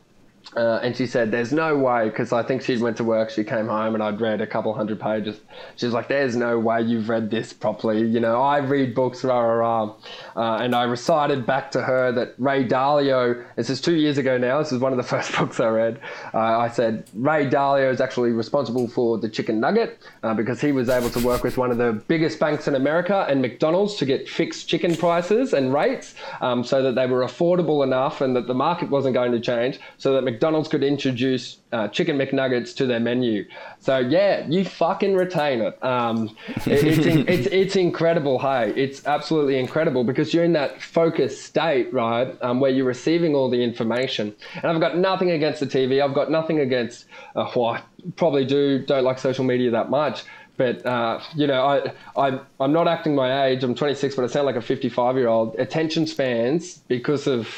Uh, 0.57 0.81
and 0.83 0.97
she 0.97 1.07
said, 1.07 1.31
"There's 1.31 1.53
no 1.53 1.77
way," 1.77 2.09
because 2.09 2.33
I 2.33 2.43
think 2.43 2.63
she 2.63 2.77
went 2.77 2.97
to 2.97 3.05
work. 3.05 3.31
She 3.31 3.45
came 3.45 3.69
home 3.69 3.95
and 3.95 4.03
I'd 4.03 4.21
read 4.21 4.41
a 4.41 4.47
couple 4.47 4.75
hundred 4.75 4.99
pages. 4.99 5.39
She's 5.77 5.93
like, 5.93 6.09
"There's 6.09 6.35
no 6.35 6.59
way 6.59 6.83
you've 6.83 7.09
read 7.09 7.31
this 7.31 7.53
properly." 7.53 8.05
You 8.05 8.19
know, 8.19 8.43
I 8.43 8.59
read 8.59 8.95
books, 8.95 9.23
rah 9.23 9.39
rah 9.39 9.55
rah. 9.55 9.95
Uh, 10.41 10.57
and 10.57 10.75
I 10.75 10.85
recited 10.85 11.45
back 11.45 11.71
to 11.73 11.83
her 11.83 12.13
that 12.13 12.35
Ray 12.39 12.67
Dalio. 12.67 13.45
This 13.57 13.69
is 13.69 13.79
two 13.79 13.97
years 13.97 14.17
ago 14.17 14.39
now. 14.39 14.59
This 14.59 14.73
is 14.73 14.79
one 14.79 14.91
of 14.91 14.97
the 14.97 15.03
first 15.15 15.37
books 15.37 15.61
I 15.61 15.69
read. 15.69 16.01
Uh, 16.33 16.39
I 16.39 16.69
said 16.71 17.05
Ray 17.13 17.47
Dalio 17.47 17.93
is 17.93 18.01
actually 18.01 18.31
responsible 18.31 18.89
for 18.89 19.19
the 19.19 19.29
chicken 19.29 19.61
nugget 19.61 19.99
uh, 20.23 20.33
because 20.33 20.59
he 20.59 20.73
was 20.73 20.89
able 20.89 21.11
to 21.11 21.21
work 21.21 21.45
with 21.45 21.59
one 21.59 21.71
of 21.71 21.77
the 21.77 21.93
biggest 22.09 22.39
banks 22.39 22.67
in 22.67 22.75
America 22.75 23.27
and 23.29 23.43
McDonald's 23.43 23.97
to 23.97 24.07
get 24.07 24.31
fixed 24.31 24.67
chicken 24.67 24.97
prices 24.97 25.53
and 25.53 25.75
rates, 25.75 26.15
um, 26.41 26.65
so 26.65 26.83
that 26.85 26.95
they 26.95 27.07
were 27.07 27.21
affordable 27.21 27.85
enough 27.85 28.23
and 28.23 28.35
that 28.35 28.47
the 28.47 28.55
market 28.55 28.89
wasn't 28.89 29.13
going 29.13 29.33
to 29.33 29.41
change, 29.41 29.79
so 29.99 30.15
that 30.15 30.25
McDonald's 30.25 30.71
could 30.71 30.83
introduce 30.83 31.59
uh, 31.73 31.89
chicken 31.89 32.19
McNuggets 32.19 32.75
to 32.77 32.87
their 32.87 33.01
menu. 33.01 33.47
So 33.79 33.99
yeah, 33.99 34.47
you 34.49 34.65
fucking 34.65 35.15
retain 35.15 35.61
it. 35.61 35.83
Um, 35.85 36.37
it 36.67 36.85
it's, 36.85 37.07
in, 37.07 37.29
it's 37.29 37.47
it's 37.49 37.77
incredible. 37.77 38.39
Hey, 38.39 38.73
it's 38.77 39.07
absolutely 39.07 39.59
incredible 39.59 40.05
because 40.05 40.35
you're 40.35 40.45
in 40.45 40.53
that 40.55 40.83
focused 40.83 41.43
state, 41.45 41.93
right, 41.93 42.37
um, 42.43 42.61
where 42.61 42.71
you're 42.71 42.87
receiving 42.87 43.35
all 43.35 43.49
the 43.49 43.63
information. 43.63 44.35
And 44.57 44.67
I've 44.67 44.81
got 44.81 44.97
nothing 44.97 45.31
against 45.31 45.61
the 45.61 45.67
TV. 45.67 46.03
I've 46.03 46.15
got 46.15 46.31
nothing 46.31 46.61
against. 46.61 47.07
Uh, 47.37 47.51
well, 47.55 47.75
I 47.75 47.83
probably 48.17 48.45
do 48.45 48.85
don't 48.85 49.05
like 49.05 49.19
social 49.19 49.45
media 49.45 49.71
that 49.71 49.91
much. 49.91 50.25
But 50.57 50.85
uh, 50.85 51.21
you 51.35 51.47
know, 51.47 51.65
I, 51.65 51.93
I 52.29 52.41
I'm 52.59 52.73
not 52.73 52.87
acting 52.87 53.15
my 53.15 53.47
age. 53.47 53.65
I'm 53.65 53.75
26, 53.75 54.15
but 54.15 54.25
I 54.25 54.27
sound 54.27 54.45
like 54.45 54.57
a 54.57 54.61
55 54.61 55.17
year 55.17 55.29
old. 55.29 55.55
Attention 55.59 56.07
spans 56.07 56.79
because 56.89 57.27
of 57.27 57.49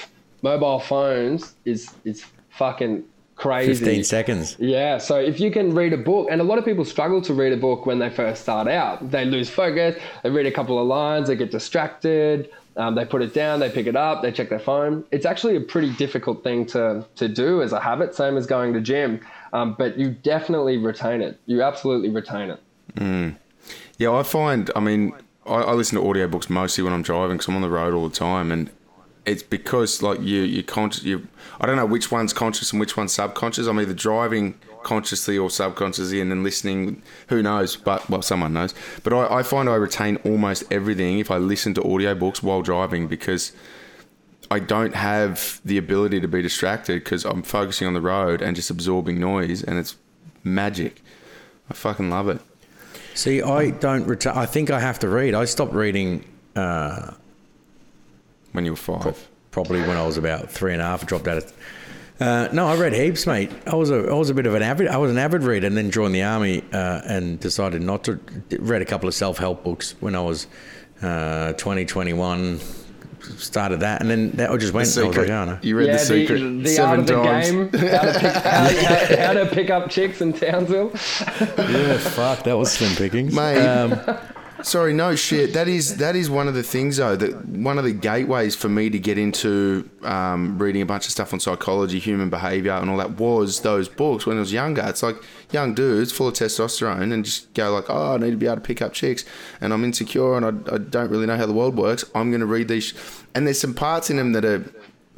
mobile 0.43 0.79
phones 0.79 1.55
is 1.65 1.91
is 2.05 2.25
fucking 2.51 3.05
crazy. 3.37 3.75
15 3.75 4.05
seconds. 4.05 4.57
Yeah, 4.59 4.99
so 4.99 5.19
if 5.19 5.41
you 5.41 5.51
can 5.51 5.75
read 5.75 5.93
a 5.93 5.97
book, 5.97 6.29
and 6.31 6.41
a 6.41 6.45
lot 6.45 6.59
of 6.59 6.65
people 6.65 6.85
struggle 6.85 7.21
to 7.23 7.35
read 7.35 7.53
a 7.53 7.57
book 7.57 7.87
when 7.87 7.99
they 7.99 8.11
first 8.11 8.43
start 8.43 8.69
out, 8.69 9.11
they 9.11 9.25
lose 9.25 9.51
focus, 9.51 10.01
they 10.23 10.31
read 10.31 10.47
a 10.47 10.53
couple 10.53 10.79
of 10.79 10.87
lines, 10.87 11.29
they 11.29 11.37
get 11.37 11.51
distracted, 11.51 12.51
um, 12.77 12.95
they 12.95 13.05
put 13.05 13.23
it 13.23 13.35
down, 13.35 13.61
they 13.61 13.71
pick 13.71 13.87
it 13.87 13.97
up, 13.97 14.23
they 14.23 14.33
check 14.33 14.49
their 14.49 14.59
phone. 14.59 15.05
It's 15.11 15.27
actually 15.27 15.57
a 15.57 15.61
pretty 15.61 15.93
difficult 15.95 16.43
thing 16.43 16.67
to, 16.67 17.05
to 17.17 17.29
do 17.29 17.63
as 17.63 17.73
a 17.73 17.81
habit, 17.81 18.15
same 18.15 18.37
as 18.37 18.47
going 18.47 18.73
to 18.75 18.81
gym, 18.81 19.21
um, 19.53 19.75
but 19.75 19.99
you 19.99 20.11
definitely 20.11 20.79
retain 20.79 21.21
it. 21.21 21.39
You 21.47 21.63
absolutely 21.63 22.09
retain 22.09 22.51
it. 22.51 22.61
Mm. 22.95 23.37
Yeah, 23.99 24.13
I 24.13 24.23
find, 24.23 24.71
I 24.75 24.81
mean, 24.81 25.13
I, 25.47 25.55
I 25.55 25.73
listen 25.73 25.99
to 25.99 26.05
audiobooks 26.05 26.49
mostly 26.49 26.85
when 26.85 26.93
I'm 26.93 27.03
driving 27.03 27.37
because 27.37 27.49
I'm 27.49 27.57
on 27.57 27.63
the 27.63 27.71
road 27.71 27.95
all 27.95 28.09
the 28.09 28.15
time, 28.15 28.51
and 28.51 28.71
it's 29.25 29.43
because 29.43 30.03
like 30.03 30.21
you 30.21 30.43
you 30.43 30.63
conscious 30.63 31.05
you 31.05 31.27
I 31.63 31.67
don't 31.67 31.77
know 31.77 31.87
which 31.87 32.11
one's 32.11 32.33
conscious 32.33 32.73
and 32.73 32.81
which 32.81 32.97
one's 32.97 33.13
subconscious. 33.13 33.69
I'm 33.69 33.79
either 33.79 33.95
driving 33.95 34.59
consciously 34.83 35.39
or 35.39 35.49
subconsciously 35.49 36.21
and 36.21 36.29
then 36.29 36.43
listening. 36.43 37.03
Who 37.29 37.41
knows? 37.41 37.77
But 37.77 38.11
well, 38.11 38.21
someone 38.21 38.53
knows. 38.53 38.75
But 39.05 39.13
I, 39.13 39.39
I 39.39 39.43
find 39.45 39.69
I 39.69 39.77
retain 39.77 40.17
almost 40.25 40.65
everything 40.73 41.21
if 41.21 41.31
I 41.31 41.39
listen 41.39 41.73
to 41.75 41.81
audiobooks 41.83 42.43
while 42.43 42.63
driving 42.63 43.07
because 43.07 43.53
I 44.51 44.59
don't 44.59 44.97
have 44.97 45.61
the 45.65 45.79
ability 45.79 46.21
to 46.21 46.29
be 46.29 46.43
distracted 46.43 47.05
because 47.05 47.25
I'm 47.25 47.45
focusing 47.45 47.87
on 47.87 47.95
the 47.95 48.01
road 48.01 48.43
and 48.43 48.57
just 48.57 48.69
absorbing 48.69 49.21
noise, 49.21 49.63
and 49.63 49.79
it's 49.79 49.97
magic. 50.43 51.01
I 51.71 51.75
fucking 51.75 52.11
love 52.11 52.29
it. 52.29 52.41
See, 53.15 53.41
I 53.41 53.71
don't 53.71 54.05
retain. 54.07 54.33
I 54.37 54.47
think 54.47 54.71
I 54.71 54.81
have 54.81 54.99
to 54.99 55.09
read. 55.09 55.35
I 55.35 55.45
stopped 55.45 55.75
reading. 55.75 56.25
Uh, 56.57 57.13
when 58.51 58.65
you 58.65 58.73
were 58.73 58.77
five? 58.77 59.29
Probably 59.53 59.81
when 59.83 59.97
I 59.97 60.05
was 60.05 60.17
about 60.17 60.51
three 60.51 60.73
and 60.73 60.83
a 60.83 60.85
half. 60.85 61.05
I 61.05 61.07
Dropped 61.07 61.29
out 61.29 61.37
of. 61.37 61.53
Uh, 62.19 62.49
no, 62.53 62.67
I 62.67 62.77
read 62.77 62.93
heaps, 62.93 63.27
mate. 63.27 63.51
I 63.67 63.75
was 63.75 63.91
a 63.91 64.09
I 64.09 64.15
was 64.15 64.31
a 64.31 64.35
bit 64.35 64.47
of 64.47 64.55
an 64.55 64.63
avid. 64.63 64.89
I 64.89 64.97
was 64.97 65.11
an 65.11 65.19
avid 65.19 65.43
reader, 65.43 65.67
and 65.67 65.77
then 65.77 65.91
joined 65.91 66.15
the 66.15 66.23
army 66.23 66.65
uh, 66.73 67.03
and 67.05 67.39
decided 67.39 67.83
not 67.83 68.05
to. 68.05 68.19
Read 68.59 68.83
a 68.83 68.85
couple 68.85 69.09
of 69.09 69.15
self 69.15 69.39
help 69.39 69.63
books 69.63 69.95
when 70.01 70.15
I 70.15 70.21
was 70.21 70.47
uh, 71.03 71.53
20, 71.55 71.85
21. 71.85 72.61
Started 73.37 73.81
that, 73.81 74.01
and 74.01 74.11
then 74.11 74.31
that 74.33 74.51
just 74.59 74.73
went. 74.73 74.89
The 74.89 75.03
I 75.05 75.07
was 75.07 75.17
like, 75.17 75.29
oh, 75.29 75.45
no. 75.45 75.59
You 75.63 75.77
read 75.77 75.87
yeah, 75.87 75.93
the 75.93 75.99
secret 76.01 76.39
the, 76.39 76.63
the 76.63 76.69
seven 76.69 76.91
art 76.91 76.99
of 77.01 77.07
the 77.07 77.23
times. 77.23 77.51
game, 77.51 77.69
how 77.91 78.01
to, 78.01 78.19
pick, 78.19 78.33
how, 78.33 78.69
how, 79.17 79.17
how 79.27 79.33
to 79.35 79.47
pick 79.47 79.71
up 79.71 79.91
chicks 79.91 80.21
in 80.21 80.33
Townsville. 80.33 80.91
yeah, 80.91 81.99
fuck, 81.99 82.43
that 82.45 82.57
was 82.57 82.73
slim 82.73 82.97
pickings, 82.97 83.33
Mate. 83.35 83.65
Um, 83.65 83.93
Sorry, 84.63 84.93
no 84.93 85.17
shit. 85.17 85.55
That 85.55 85.69
is 85.69 85.97
that 85.97 86.15
is 86.15 86.31
one 86.31 86.49
of 86.49 86.55
the 86.55 86.63
things 86.63 86.97
though. 86.99 87.17
That 87.17 87.47
one 87.47 87.79
of 87.79 87.85
the 87.85 87.93
gateways 87.93 88.55
for 88.55 88.69
me 88.69 88.91
to 88.91 88.99
get 88.99 89.19
into 89.19 89.89
um, 90.03 90.59
reading 90.59 90.83
a 90.83 90.87
bunch 90.87 91.07
of 91.07 91.13
stuff 91.13 91.33
on 91.33 91.41
psychology, 91.41 91.99
human 91.99 92.31
behavior, 92.31 92.73
and 92.73 92.89
all 92.89 92.97
that 92.99 93.19
was 93.19 93.61
those 93.61 93.89
books 93.89 94.27
when 94.27 94.37
I 94.37 94.41
was 94.41 94.53
younger. 94.53 94.83
It's 94.87 95.03
like 95.03 95.17
young 95.51 95.75
dudes 95.75 96.13
full 96.13 96.29
of 96.29 96.35
testosterone 96.35 97.13
and 97.13 97.25
just 97.25 97.53
go 97.55 97.73
like, 97.73 97.87
oh, 97.89 98.15
I 98.15 98.19
need 98.19 98.31
to 98.31 98.37
be 98.37 98.47
able 98.47 98.57
to 98.57 98.63
pick 98.63 98.81
up 98.81 98.93
chicks, 98.93 99.25
and 99.61 99.73
I'm 99.73 99.85
insecure 99.85 100.37
and 100.37 100.45
I, 100.45 100.75
I 100.75 100.79
don't 100.79 101.11
really 101.11 101.27
know 101.27 101.37
how 101.37 101.47
the 101.47 101.53
world 101.53 101.77
works. 101.77 102.05
I'm 102.15 102.31
going 102.31 102.41
to 102.41 102.47
read 102.47 102.69
these, 102.69 102.95
and 103.35 103.47
there's 103.47 103.61
some 103.61 103.75
parts 103.75 104.11
in 104.11 104.17
them 104.17 104.33
that 104.33 104.45
are 104.45 104.65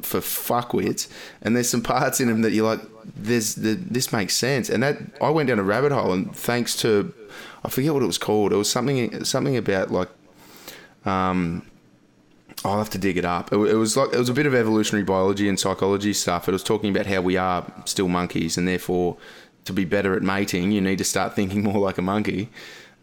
for 0.01 0.19
fuckwits, 0.19 1.07
and 1.41 1.55
there's 1.55 1.69
some 1.69 1.81
parts 1.81 2.19
in 2.19 2.27
them 2.27 2.41
that 2.41 2.51
you're 2.51 2.65
like, 2.65 2.81
there's 3.15 3.55
the, 3.55 3.75
this 3.75 4.11
makes 4.11 4.33
sense, 4.33 4.69
and 4.69 4.83
that 4.83 4.97
I 5.21 5.29
went 5.29 5.49
down 5.49 5.59
a 5.59 5.63
rabbit 5.63 5.91
hole, 5.91 6.11
and 6.11 6.35
thanks 6.35 6.75
to 6.77 7.13
I 7.65 7.69
forget 7.69 7.93
what 7.93 8.03
it 8.03 8.07
was 8.07 8.17
called. 8.17 8.53
It 8.53 8.57
was 8.57 8.69
something 8.69 9.23
something 9.23 9.57
about 9.57 9.91
like 9.91 10.09
um 11.05 11.63
I'll 12.63 12.77
have 12.77 12.89
to 12.91 12.97
dig 12.97 13.17
it 13.17 13.25
up. 13.25 13.51
It, 13.51 13.57
it 13.57 13.75
was 13.75 13.97
like 13.97 14.13
it 14.13 14.17
was 14.17 14.29
a 14.29 14.33
bit 14.33 14.45
of 14.45 14.53
evolutionary 14.53 15.03
biology 15.03 15.49
and 15.49 15.59
psychology 15.59 16.13
stuff. 16.13 16.47
It 16.47 16.51
was 16.51 16.63
talking 16.63 16.89
about 16.89 17.07
how 17.07 17.21
we 17.21 17.37
are 17.37 17.65
still 17.85 18.07
monkeys, 18.07 18.57
and 18.57 18.67
therefore, 18.67 19.17
to 19.65 19.73
be 19.73 19.85
better 19.85 20.15
at 20.15 20.21
mating, 20.21 20.71
you 20.71 20.81
need 20.81 20.99
to 20.99 21.03
start 21.03 21.35
thinking 21.35 21.63
more 21.63 21.79
like 21.79 21.97
a 21.97 22.01
monkey. 22.01 22.49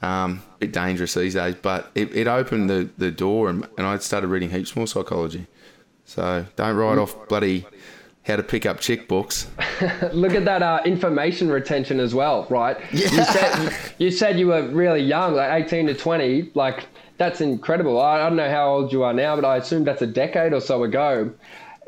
Um, 0.01 0.43
a 0.57 0.59
bit 0.61 0.73
dangerous 0.73 1.15
these 1.15 1.35
days, 1.35 1.55
but 1.55 1.93
it, 1.95 2.13
it 2.13 2.27
opened 2.27 2.69
the, 2.69 2.91
the 2.99 3.13
door, 3.13 3.49
and, 3.49 3.69
and 3.79 3.87
I 3.87 3.97
started 3.99 4.27
reading 4.27 4.51
heaps 4.51 4.75
more 4.75 4.89
psychology. 4.89 5.47
So 6.05 6.45
don't 6.57 6.75
write 6.75 6.99
off 6.99 7.29
bloody 7.29 7.67
how 8.25 8.37
to 8.37 8.43
pick 8.43 8.67
up 8.67 8.79
checkbooks. 8.79 9.47
Look 10.13 10.33
at 10.35 10.45
that 10.45 10.63
uh, 10.63 10.81
information 10.85 11.51
retention 11.51 11.99
as 12.01 12.15
well, 12.15 12.47
right? 12.51 12.77
Yeah. 12.93 13.11
You, 13.11 13.25
said, 13.25 13.73
you 13.99 14.11
said 14.11 14.39
you 14.39 14.47
were 14.49 14.63
really 14.69 15.01
young, 15.03 15.35
like 15.35 15.67
18 15.67 15.89
to 15.89 15.95
20. 15.95 16.53
Like, 16.55 16.87
that's 17.19 17.41
incredible. 17.41 18.01
I, 18.01 18.21
I 18.21 18.29
don't 18.29 18.37
know 18.37 18.49
how 18.51 18.69
old 18.73 18.93
you 18.93 19.03
are 19.03 19.13
now, 19.13 19.35
but 19.37 19.45
I 19.45 19.57
assume 19.57 19.85
that's 19.85 20.03
a 20.03 20.07
decade 20.07 20.53
or 20.53 20.61
so 20.61 20.85
ago. 20.85 21.33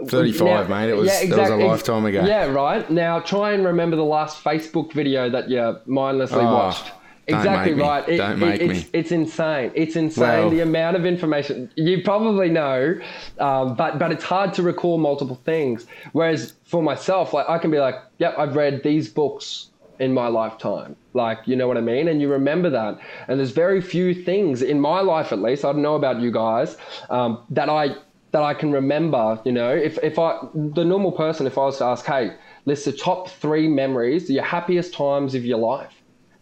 35, 0.07 0.68
now, 0.68 0.76
mate. 0.80 0.91
It 0.91 0.97
was, 0.97 1.07
yeah, 1.07 1.20
exactly, 1.20 1.55
it 1.55 1.57
was 1.57 1.64
a 1.64 1.66
lifetime 1.68 2.05
ago. 2.05 2.24
Yeah, 2.26 2.47
right. 2.47 2.89
Now, 2.91 3.20
try 3.20 3.53
and 3.53 3.64
remember 3.64 3.95
the 3.95 4.05
last 4.05 4.43
Facebook 4.43 4.93
video 4.93 5.30
that 5.30 5.49
you 5.49 5.78
mindlessly 5.87 6.41
Oh. 6.41 6.53
watched. 6.53 6.91
Don't 7.29 7.39
Exactly 7.39 7.75
right. 7.75 8.09
It- 8.09 8.16
Don't 8.18 8.33
it- 8.33 8.37
make 8.37 8.61
it's, 8.61 8.85
me. 8.85 8.91
it's 8.93 9.12
insane. 9.12 9.70
It's 9.75 9.97
insane 9.97 10.22
Well- 10.22 10.51
the 10.51 10.61
amount 10.61 10.97
of 10.97 11.07
information 11.07 11.70
you 11.77 12.03
probably 12.03 12.51
know, 12.51 12.99
um, 13.39 13.75
but 13.77 13.99
but 13.99 14.12
it's 14.12 14.25
hard 14.25 14.53
to 14.55 14.62
recall 14.62 14.99
multiple 14.99 15.39
things. 15.45 15.87
Whereas 16.12 16.55
for 16.64 16.83
myself, 16.83 17.33
like 17.33 17.49
I 17.49 17.59
can 17.59 17.70
be 17.70 17.79
like, 17.79 17.97
yep, 18.18 18.35
I've 18.39 18.57
read 18.57 18.83
these 18.83 19.09
books 19.09 19.68
in 19.99 20.12
my 20.12 20.27
lifetime. 20.27 20.97
Like, 21.14 21.39
you 21.47 21.55
know 21.57 21.68
what 21.68 21.77
I 21.79 21.81
mean? 21.81 22.09
And 22.09 22.20
you 22.20 22.29
remember 22.29 22.68
that. 22.70 22.99
And 23.29 23.39
there's 23.39 23.53
very 23.53 23.81
few 23.81 24.12
things 24.12 24.61
in 24.61 24.81
my 24.81 25.01
life, 25.01 25.33
at 25.33 25.39
least. 25.41 25.64
I 25.64 25.72
don't 25.72 25.83
know 25.83 25.95
about 25.95 26.20
you 26.20 26.31
guys 26.33 26.77
um, 27.11 27.39
that 27.51 27.68
I 27.68 27.95
that 28.33 28.43
I 28.43 28.53
can 28.53 28.72
remember. 28.72 29.39
You 29.45 29.53
know, 29.53 29.70
if 29.75 29.97
if 30.03 30.18
I 30.18 30.41
the 30.55 30.85
normal 30.85 31.12
person, 31.12 31.47
if 31.47 31.57
I 31.57 31.62
was 31.62 31.79
to 31.79 31.85
ask, 31.85 32.05
hey, 32.05 32.33
list 32.66 32.85
the 32.85 32.93
top 32.93 33.31
three 33.31 33.68
memories, 33.68 34.29
your 34.29 34.43
happiest 34.45 34.93
times 34.93 35.35
of 35.35 35.47
your 35.47 35.59
life 35.59 35.94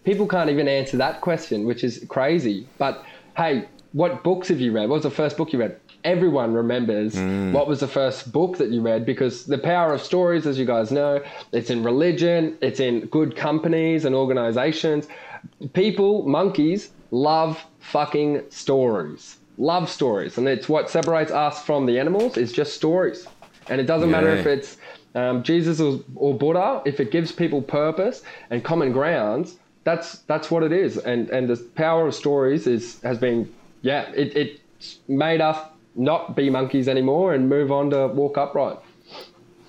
people 0.05 0.27
can't 0.27 0.51
even 0.51 0.69
answer 0.69 0.97
that 0.97 1.21
question, 1.21 1.65
which 1.65 1.85
is 1.85 2.05
crazy. 2.09 2.67
But 2.79 3.05
hey, 3.37 3.69
what 3.93 4.23
books 4.23 4.49
have 4.49 4.61
you 4.61 4.73
read? 4.73 4.89
What 4.89 4.97
was 4.97 5.03
the 5.05 5.11
first 5.11 5.37
book 5.37 5.53
you 5.53 5.59
read? 5.59 5.79
Everyone 6.05 6.53
remembers 6.53 7.15
what 7.55 7.69
was 7.69 7.79
the 7.79 7.87
first 7.87 8.33
book 8.33 8.59
that 8.59 8.71
you 8.71 8.81
read 8.81 9.07
because 9.07 9.45
the 9.45 9.59
power 9.59 9.95
of 9.95 10.03
stories, 10.03 10.47
as 10.47 10.59
you 10.59 10.65
guys 10.65 10.91
know, 10.91 11.23
it's 11.53 11.71
in 11.71 11.85
religion, 11.85 12.59
it's 12.61 12.81
in 12.81 13.07
good 13.07 13.37
companies 13.37 14.05
and 14.05 14.15
organizations. 14.15 15.07
People, 15.75 16.27
monkeys, 16.27 16.91
love 17.13 17.65
fucking 17.79 18.43
stories. 18.51 19.37
Love 19.59 19.89
stories. 19.89 20.39
And 20.39 20.49
it's 20.49 20.69
what 20.69 20.91
separates 20.91 21.31
us 21.31 21.63
from 21.63 21.87
the 21.87 22.01
animals 22.01 22.37
is 22.37 22.53
just 22.53 22.75
stories. 22.75 23.29
And 23.69 23.81
it 23.81 23.85
doesn't 23.85 24.11
matter 24.11 24.31
if 24.31 24.47
it's 24.47 24.79
um, 25.15 25.45
Jesus 25.45 25.79
or, 25.79 26.01
or 26.17 26.37
Buddha, 26.37 26.83
if 26.85 26.99
it 26.99 27.13
gives 27.13 27.31
people 27.31 27.63
purpose 27.63 28.23
and 28.51 28.65
common 28.65 28.93
grounds, 28.93 29.59
that's 29.85 30.19
that's 30.21 30.51
what 30.51 30.63
it 30.63 30.73
is. 30.73 30.99
And 30.99 31.31
and 31.31 31.49
the 31.49 31.57
power 31.75 32.07
of 32.07 32.15
stories 32.15 32.67
is 32.67 33.01
has 33.03 33.19
been 33.19 33.53
yeah, 33.83 34.11
it, 34.13 34.37
it's 34.37 34.99
made 35.09 35.41
us 35.41 35.59
not 35.95 36.35
be 36.35 36.49
monkeys 36.51 36.89
anymore 36.89 37.35
and 37.35 37.49
move 37.49 37.71
on 37.71 37.91
to 37.91 38.09
walk 38.09 38.39
upright. 38.39 38.79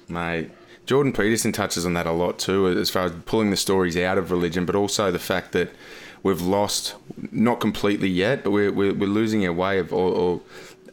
Mate, 0.07 0.51
Jordan 0.85 1.13
Peterson 1.13 1.51
touches 1.51 1.85
on 1.85 1.93
that 1.93 2.05
a 2.05 2.11
lot 2.11 2.39
too, 2.39 2.67
as 2.67 2.89
far 2.89 3.03
as 3.03 3.11
pulling 3.25 3.49
the 3.49 3.57
stories 3.57 3.97
out 3.97 4.17
of 4.17 4.31
religion, 4.31 4.65
but 4.65 4.75
also 4.75 5.11
the 5.11 5.19
fact 5.19 5.51
that 5.53 5.71
we've 6.23 6.41
lost, 6.41 6.95
not 7.31 7.59
completely 7.59 8.09
yet, 8.09 8.43
but 8.43 8.51
we're, 8.51 8.71
we're, 8.71 8.93
we're 8.93 9.09
losing 9.09 9.45
our 9.45 9.53
way 9.53 9.79
of, 9.79 9.91
or, 9.93 10.13
or 10.13 10.41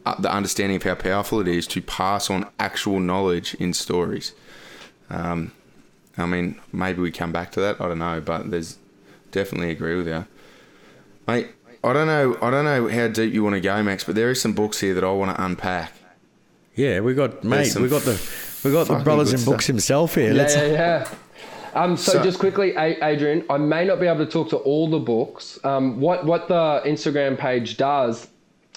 uh, 0.05 0.19
the 0.19 0.31
understanding 0.31 0.75
of 0.75 0.83
how 0.83 0.95
powerful 0.95 1.39
it 1.39 1.47
is 1.47 1.67
to 1.67 1.81
pass 1.81 2.29
on 2.29 2.47
actual 2.59 2.99
knowledge 2.99 3.53
in 3.55 3.73
stories. 3.73 4.33
Um, 5.09 5.51
I 6.17 6.25
mean, 6.25 6.59
maybe 6.71 7.01
we 7.01 7.11
come 7.11 7.31
back 7.31 7.51
to 7.53 7.61
that. 7.61 7.79
I 7.79 7.87
don't 7.87 7.99
know, 7.99 8.19
but 8.21 8.51
there's 8.51 8.77
definitely 9.31 9.71
agree 9.71 9.95
with 9.95 10.07
you, 10.07 10.25
mate. 11.27 11.47
I 11.83 11.93
don't 11.93 12.07
know. 12.07 12.37
I 12.41 12.51
don't 12.51 12.65
know 12.65 12.87
how 12.89 13.07
deep 13.07 13.33
you 13.33 13.43
want 13.43 13.55
to 13.55 13.61
go, 13.61 13.81
Max, 13.81 14.03
but 14.03 14.13
there 14.15 14.29
are 14.29 14.35
some 14.35 14.53
books 14.53 14.79
here 14.79 14.93
that 14.93 15.03
I 15.03 15.11
want 15.11 15.35
to 15.35 15.43
unpack. 15.43 15.93
Yeah, 16.75 16.99
we 16.99 17.13
got 17.13 17.43
mate. 17.43 17.75
We 17.75 17.89
got 17.89 18.03
the 18.03 18.21
we 18.63 18.71
got 18.71 18.87
the 18.87 18.99
brothers 18.99 19.31
good 19.31 19.39
in 19.39 19.45
books 19.45 19.65
himself 19.65 20.15
here. 20.15 20.27
Yeah, 20.27 20.33
Let's, 20.41 20.55
yeah, 20.55 20.65
yeah. 20.67 21.07
Um, 21.73 21.95
so, 21.97 22.13
So- 22.13 22.23
just 22.23 22.37
quickly, 22.39 22.75
Adrian, 22.75 23.45
I 23.49 23.57
may 23.57 23.85
not 23.85 23.99
be 23.99 24.05
able 24.07 24.25
to 24.25 24.31
talk 24.31 24.49
to 24.49 24.57
all 24.57 24.89
the 24.89 24.99
books. 24.99 25.59
Um, 25.63 25.99
what 25.99 26.25
what 26.25 26.47
the 26.47 26.81
Instagram 26.85 27.37
page 27.37 27.77
does, 27.77 28.27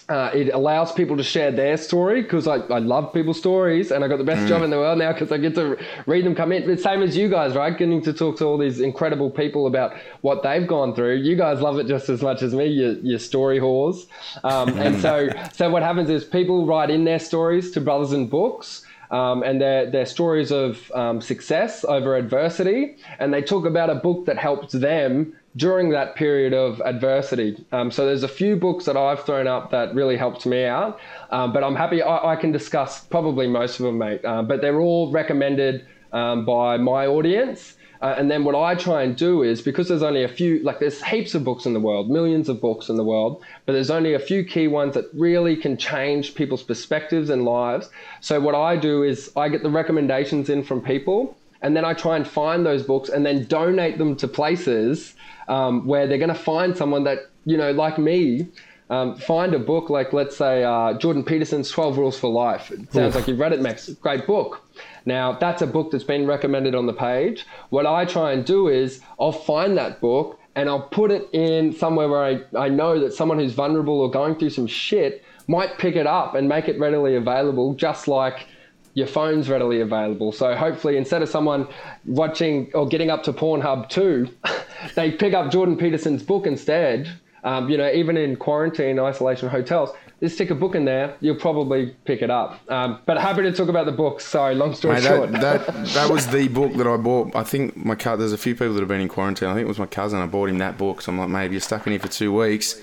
uh, 0.08 0.30
it 0.34 0.52
allows 0.52 0.92
people 0.92 1.16
to 1.16 1.22
share 1.22 1.50
their 1.50 1.76
story 1.76 2.22
because 2.22 2.46
I, 2.46 2.56
I 2.56 2.78
love 2.78 3.12
people's 3.14 3.38
stories 3.38 3.90
and 3.90 4.04
I 4.04 4.08
got 4.08 4.18
the 4.18 4.24
best 4.24 4.46
job 4.48 4.62
in 4.62 4.70
the 4.70 4.76
world 4.76 4.98
now 4.98 5.12
because 5.12 5.32
I 5.32 5.38
get 5.38 5.54
to 5.54 5.78
read 6.06 6.26
them 6.26 6.34
come 6.34 6.52
in. 6.52 6.66
But 6.66 6.80
same 6.80 7.02
as 7.02 7.16
you 7.16 7.28
guys, 7.28 7.54
right? 7.54 7.76
Getting 7.76 8.02
to 8.02 8.12
talk 8.12 8.36
to 8.38 8.44
all 8.44 8.58
these 8.58 8.80
incredible 8.80 9.30
people 9.30 9.66
about 9.66 9.94
what 10.20 10.42
they've 10.42 10.66
gone 10.66 10.94
through. 10.94 11.16
You 11.16 11.36
guys 11.36 11.60
love 11.60 11.78
it 11.78 11.86
just 11.86 12.08
as 12.08 12.22
much 12.22 12.42
as 12.42 12.54
me. 12.54 12.66
You 12.66 13.00
you 13.02 13.18
story 13.18 13.58
whores. 13.58 14.06
Um, 14.42 14.68
and 14.78 15.00
so 15.00 15.30
so 15.52 15.70
what 15.70 15.82
happens 15.82 16.10
is 16.10 16.24
people 16.24 16.66
write 16.66 16.90
in 16.90 17.04
their 17.04 17.18
stories 17.18 17.70
to 17.72 17.80
Brothers 17.80 18.12
in 18.12 18.28
Books 18.28 18.84
um, 19.10 19.42
and 19.42 19.60
they're, 19.60 19.88
they're 19.90 20.06
stories 20.06 20.50
of 20.50 20.90
um, 20.92 21.20
success 21.20 21.84
over 21.84 22.16
adversity, 22.16 22.96
and 23.20 23.32
they 23.32 23.42
talk 23.42 23.64
about 23.64 23.90
a 23.90 23.94
book 23.94 24.26
that 24.26 24.38
helped 24.38 24.72
them 24.72 25.34
during 25.56 25.90
that 25.90 26.16
period 26.16 26.52
of 26.52 26.80
adversity. 26.84 27.64
Um, 27.72 27.90
so 27.90 28.06
there's 28.06 28.24
a 28.24 28.28
few 28.28 28.56
books 28.56 28.84
that 28.86 28.96
I've 28.96 29.24
thrown 29.24 29.46
up 29.46 29.70
that 29.70 29.94
really 29.94 30.16
helped 30.16 30.46
me 30.46 30.64
out, 30.64 30.98
um, 31.30 31.52
but 31.52 31.62
I'm 31.62 31.76
happy 31.76 32.02
I, 32.02 32.32
I 32.32 32.36
can 32.36 32.50
discuss 32.50 33.04
probably 33.04 33.46
most 33.46 33.78
of 33.78 33.86
them, 33.86 33.98
mate. 33.98 34.24
Uh, 34.24 34.42
but 34.42 34.60
they're 34.60 34.80
all 34.80 35.12
recommended 35.12 35.86
um, 36.12 36.44
by 36.44 36.76
my 36.76 37.06
audience. 37.06 37.76
Uh, 38.02 38.14
and 38.18 38.30
then 38.30 38.44
what 38.44 38.54
I 38.54 38.74
try 38.74 39.02
and 39.02 39.16
do 39.16 39.42
is 39.42 39.62
because 39.62 39.88
there's 39.88 40.02
only 40.02 40.24
a 40.24 40.28
few, 40.28 40.62
like 40.62 40.78
there's 40.78 41.02
heaps 41.02 41.34
of 41.34 41.42
books 41.42 41.64
in 41.64 41.72
the 41.72 41.80
world, 41.80 42.10
millions 42.10 42.50
of 42.50 42.60
books 42.60 42.90
in 42.90 42.96
the 42.96 43.04
world, 43.04 43.42
but 43.64 43.72
there's 43.72 43.90
only 43.90 44.12
a 44.12 44.18
few 44.18 44.44
key 44.44 44.68
ones 44.68 44.92
that 44.92 45.06
really 45.14 45.56
can 45.56 45.78
change 45.78 46.34
people's 46.34 46.62
perspectives 46.62 47.30
and 47.30 47.46
lives. 47.46 47.88
So 48.20 48.40
what 48.40 48.54
I 48.54 48.76
do 48.76 49.04
is 49.04 49.32
I 49.36 49.48
get 49.48 49.62
the 49.62 49.70
recommendations 49.70 50.50
in 50.50 50.64
from 50.64 50.82
people, 50.82 51.34
and 51.62 51.74
then 51.74 51.86
I 51.86 51.94
try 51.94 52.16
and 52.16 52.28
find 52.28 52.66
those 52.66 52.82
books 52.82 53.08
and 53.08 53.24
then 53.24 53.44
donate 53.44 53.96
them 53.96 54.16
to 54.16 54.28
places 54.28 55.14
um, 55.48 55.86
where 55.86 56.06
they're 56.06 56.18
going 56.18 56.28
to 56.28 56.34
find 56.34 56.76
someone 56.76 57.04
that 57.04 57.30
you 57.44 57.56
know, 57.56 57.72
like 57.72 57.98
me. 57.98 58.48
Um, 58.90 59.16
find 59.16 59.54
a 59.54 59.58
book 59.58 59.88
like, 59.88 60.12
let's 60.12 60.36
say, 60.36 60.62
uh, 60.62 60.92
Jordan 60.98 61.24
Peterson's 61.24 61.70
12 61.70 61.96
Rules 61.96 62.18
for 62.18 62.30
Life. 62.30 62.70
It 62.70 62.92
sounds 62.92 63.14
like 63.14 63.26
you've 63.26 63.38
read 63.38 63.54
it, 63.54 63.62
Max. 63.62 63.88
Great 63.88 64.26
book. 64.26 64.62
Now, 65.06 65.32
that's 65.32 65.62
a 65.62 65.66
book 65.66 65.90
that's 65.90 66.04
been 66.04 66.26
recommended 66.26 66.74
on 66.74 66.84
the 66.84 66.92
page. 66.92 67.46
What 67.70 67.86
I 67.86 68.04
try 68.04 68.32
and 68.32 68.44
do 68.44 68.68
is 68.68 69.00
I'll 69.18 69.32
find 69.32 69.76
that 69.78 70.00
book 70.02 70.38
and 70.54 70.68
I'll 70.68 70.82
put 70.88 71.10
it 71.10 71.28
in 71.32 71.72
somewhere 71.72 72.08
where 72.08 72.24
I, 72.24 72.42
I 72.56 72.68
know 72.68 73.00
that 73.00 73.14
someone 73.14 73.38
who's 73.38 73.54
vulnerable 73.54 74.00
or 74.00 74.10
going 74.10 74.36
through 74.36 74.50
some 74.50 74.66
shit 74.66 75.24
might 75.48 75.78
pick 75.78 75.96
it 75.96 76.06
up 76.06 76.34
and 76.34 76.46
make 76.46 76.68
it 76.68 76.78
readily 76.78 77.16
available, 77.16 77.74
just 77.74 78.06
like 78.06 78.46
your 78.94 79.06
phone's 79.06 79.48
readily 79.48 79.80
available. 79.80 80.32
So 80.32 80.54
hopefully, 80.54 80.96
instead 80.96 81.22
of 81.22 81.28
someone 81.28 81.68
watching 82.06 82.70
or 82.74 82.88
getting 82.88 83.10
up 83.10 83.22
to 83.24 83.32
Pornhub 83.32 83.88
too, 83.88 84.28
they 84.94 85.10
pick 85.10 85.34
up 85.34 85.50
Jordan 85.50 85.76
Peterson's 85.76 86.22
book 86.22 86.46
instead. 86.46 87.10
Um, 87.42 87.68
you 87.68 87.76
know, 87.76 87.90
even 87.92 88.16
in 88.16 88.36
quarantine, 88.36 88.98
isolation 88.98 89.50
hotels, 89.50 89.90
just 90.20 90.36
stick 90.36 90.48
a 90.50 90.54
book 90.54 90.74
in 90.74 90.86
there. 90.86 91.14
You'll 91.20 91.36
probably 91.36 91.94
pick 92.06 92.22
it 92.22 92.30
up. 92.30 92.58
Um, 92.70 93.00
but 93.04 93.18
happy 93.18 93.42
to 93.42 93.52
talk 93.52 93.68
about 93.68 93.84
the 93.84 93.92
book. 93.92 94.22
Sorry, 94.22 94.54
long 94.54 94.74
story 94.74 94.94
Mate, 94.94 95.02
short. 95.02 95.32
that, 95.32 95.66
that 95.66 95.86
that 95.88 96.10
was 96.10 96.26
the 96.28 96.48
book 96.48 96.72
that 96.74 96.86
I 96.86 96.96
bought. 96.96 97.36
I 97.36 97.42
think 97.42 97.76
my 97.76 97.96
cut. 97.96 98.16
There's 98.16 98.32
a 98.32 98.38
few 98.38 98.54
people 98.54 98.72
that 98.72 98.80
have 98.80 98.88
been 98.88 99.02
in 99.02 99.08
quarantine. 99.08 99.48
I 99.48 99.54
think 99.54 99.66
it 99.66 99.68
was 99.68 99.78
my 99.78 99.86
cousin. 99.86 100.20
I 100.20 100.26
bought 100.26 100.48
him 100.48 100.58
that 100.58 100.78
book. 100.78 101.02
So 101.02 101.12
I'm 101.12 101.18
like, 101.18 101.28
maybe 101.28 101.54
you're 101.54 101.60
stuck 101.60 101.86
in 101.86 101.92
here 101.92 102.00
for 102.00 102.08
two 102.08 102.32
weeks. 102.32 102.80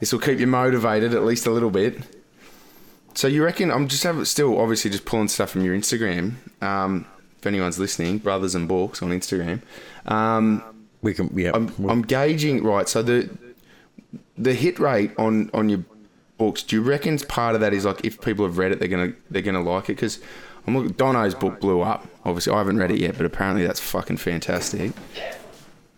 This 0.00 0.12
will 0.12 0.20
keep 0.20 0.40
you 0.40 0.46
motivated 0.46 1.14
at 1.14 1.24
least 1.24 1.46
a 1.46 1.50
little 1.50 1.70
bit. 1.70 1.98
So 3.16 3.28
you 3.28 3.42
reckon? 3.42 3.70
I'm 3.70 3.88
just 3.88 4.02
having, 4.02 4.26
still 4.26 4.60
obviously 4.60 4.90
just 4.90 5.06
pulling 5.06 5.28
stuff 5.28 5.50
from 5.50 5.62
your 5.62 5.74
Instagram. 5.74 6.34
Um, 6.60 7.06
if 7.38 7.46
anyone's 7.46 7.78
listening, 7.78 8.18
brothers 8.18 8.54
and 8.54 8.68
books 8.68 9.02
on 9.02 9.08
Instagram. 9.08 9.62
Um, 10.04 10.62
we 11.00 11.14
can. 11.14 11.30
Yeah, 11.36 11.52
I'm, 11.54 11.72
I'm 11.88 12.02
gauging 12.02 12.62
right. 12.62 12.86
So 12.86 13.02
the 13.02 13.30
the 14.36 14.52
hit 14.52 14.78
rate 14.78 15.12
on 15.18 15.50
on 15.54 15.70
your 15.70 15.82
books. 16.36 16.62
Do 16.62 16.76
you 16.76 16.82
reckon 16.82 17.18
part 17.20 17.54
of 17.54 17.62
that 17.62 17.72
is 17.72 17.86
like 17.86 18.04
if 18.04 18.20
people 18.20 18.44
have 18.44 18.58
read 18.58 18.70
it, 18.70 18.80
they're 18.80 18.88
gonna 18.88 19.14
they're 19.30 19.40
gonna 19.40 19.62
like 19.62 19.84
it? 19.84 19.94
Because 19.94 20.20
I'm 20.66 20.76
looking. 20.76 20.92
Dono's 20.92 21.34
book 21.34 21.58
blew 21.58 21.80
up. 21.80 22.06
Obviously, 22.26 22.52
I 22.52 22.58
haven't 22.58 22.76
read 22.76 22.90
it 22.90 23.00
yet, 23.00 23.16
but 23.16 23.24
apparently 23.24 23.66
that's 23.66 23.80
fucking 23.80 24.18
fantastic. 24.18 24.92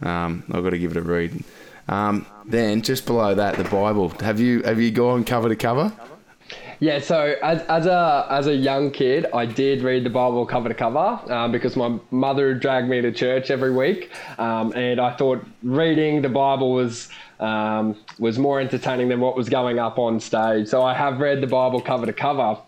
Um, 0.03 0.45
I've 0.53 0.62
got 0.62 0.71
to 0.71 0.79
give 0.79 0.93
it 0.93 0.97
a 0.97 1.03
read. 1.03 1.43
Um, 1.89 2.27
then 2.45 2.83
just 2.83 3.07
below 3.07 3.35
that, 3.35 3.57
the 3.57 3.64
Bible. 3.64 4.11
Have 4.21 4.39
you 4.39 4.62
have 4.62 4.81
you 4.81 4.93
gone 4.93 5.25
cover 5.25 5.49
to 5.49 5.57
cover? 5.57 5.93
Yeah, 6.81 7.01
so 7.01 7.35
as, 7.43 7.62
as 7.62 7.87
a 7.87 8.26
as 8.31 8.47
a 8.47 8.55
young 8.55 8.93
kid, 8.93 9.26
I 9.35 9.47
did 9.47 9.83
read 9.83 10.05
the 10.05 10.11
Bible 10.11 10.47
cover 10.47 10.68
to 10.68 10.74
cover 10.74 11.20
um, 11.33 11.51
because 11.51 11.74
my 11.74 11.99
mother 12.12 12.55
dragged 12.55 12.89
me 12.89 13.01
to 13.01 13.11
church 13.11 13.51
every 13.51 13.72
week, 13.72 14.12
um, 14.39 14.72
and 14.76 15.01
I 15.01 15.16
thought 15.16 15.45
reading 15.64 16.22
the 16.22 16.29
Bible 16.29 16.72
was 16.72 17.09
um, 17.41 17.97
was 18.20 18.39
more 18.39 18.61
entertaining 18.61 19.09
than 19.09 19.18
what 19.18 19.35
was 19.37 19.49
going 19.49 19.81
up 19.81 19.99
on 19.99 20.20
stage. 20.20 20.68
So 20.68 20.83
I 20.85 20.95
have 20.95 21.18
read 21.18 21.41
the 21.41 21.49
Bible 21.49 21.81
cover 21.81 22.07
to 22.07 22.12
cover, 22.12 22.59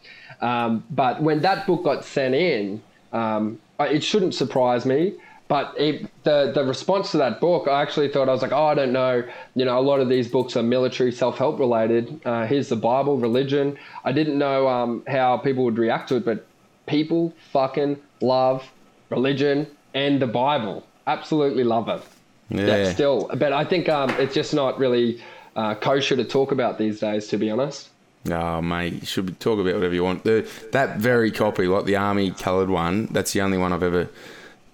um, 0.40 0.82
but 0.90 1.22
when 1.22 1.40
that 1.42 1.64
book 1.68 1.84
got 1.84 2.04
sent 2.04 2.34
in, 2.34 2.82
um, 3.12 3.60
it 3.78 4.02
shouldn't 4.02 4.34
surprise 4.34 4.84
me. 4.84 5.14
But 5.50 5.74
it, 5.76 6.08
the 6.22 6.52
the 6.54 6.62
response 6.62 7.10
to 7.10 7.16
that 7.16 7.40
book, 7.40 7.66
I 7.66 7.82
actually 7.82 8.06
thought 8.06 8.28
I 8.28 8.32
was 8.32 8.40
like, 8.40 8.52
oh, 8.52 8.66
I 8.66 8.76
don't 8.76 8.92
know. 8.92 9.24
You 9.56 9.64
know, 9.64 9.80
a 9.80 9.82
lot 9.82 9.98
of 9.98 10.08
these 10.08 10.28
books 10.28 10.56
are 10.56 10.62
military 10.62 11.10
self 11.10 11.38
help 11.38 11.58
related. 11.58 12.20
Uh, 12.24 12.46
here's 12.46 12.68
the 12.68 12.76
Bible, 12.76 13.18
religion. 13.18 13.76
I 14.04 14.12
didn't 14.12 14.38
know 14.38 14.68
um, 14.68 15.02
how 15.08 15.38
people 15.38 15.64
would 15.64 15.76
react 15.76 16.10
to 16.10 16.16
it, 16.18 16.24
but 16.24 16.46
people 16.86 17.34
fucking 17.52 18.00
love 18.20 18.64
religion 19.08 19.66
and 19.92 20.22
the 20.22 20.28
Bible. 20.28 20.86
Absolutely 21.08 21.64
love 21.64 21.88
it. 21.88 22.02
Yeah. 22.50 22.92
still, 22.92 23.28
but 23.34 23.52
I 23.52 23.64
think 23.64 23.88
um, 23.88 24.10
it's 24.20 24.34
just 24.34 24.54
not 24.54 24.78
really 24.78 25.20
uh, 25.56 25.74
kosher 25.74 26.14
to 26.14 26.24
talk 26.24 26.52
about 26.52 26.78
these 26.78 27.00
days, 27.00 27.26
to 27.26 27.36
be 27.36 27.50
honest. 27.50 27.88
Oh, 28.30 28.62
mate, 28.62 28.92
you 28.92 29.06
should 29.06 29.40
talk 29.40 29.58
about 29.58 29.74
whatever 29.74 29.94
you 29.94 30.04
want. 30.04 30.22
The, 30.22 30.48
that 30.70 30.98
very 30.98 31.32
copy, 31.32 31.66
like 31.66 31.86
the 31.86 31.96
army 31.96 32.30
coloured 32.30 32.70
one, 32.70 33.06
that's 33.06 33.32
the 33.32 33.40
only 33.40 33.58
one 33.58 33.72
I've 33.72 33.82
ever 33.82 34.08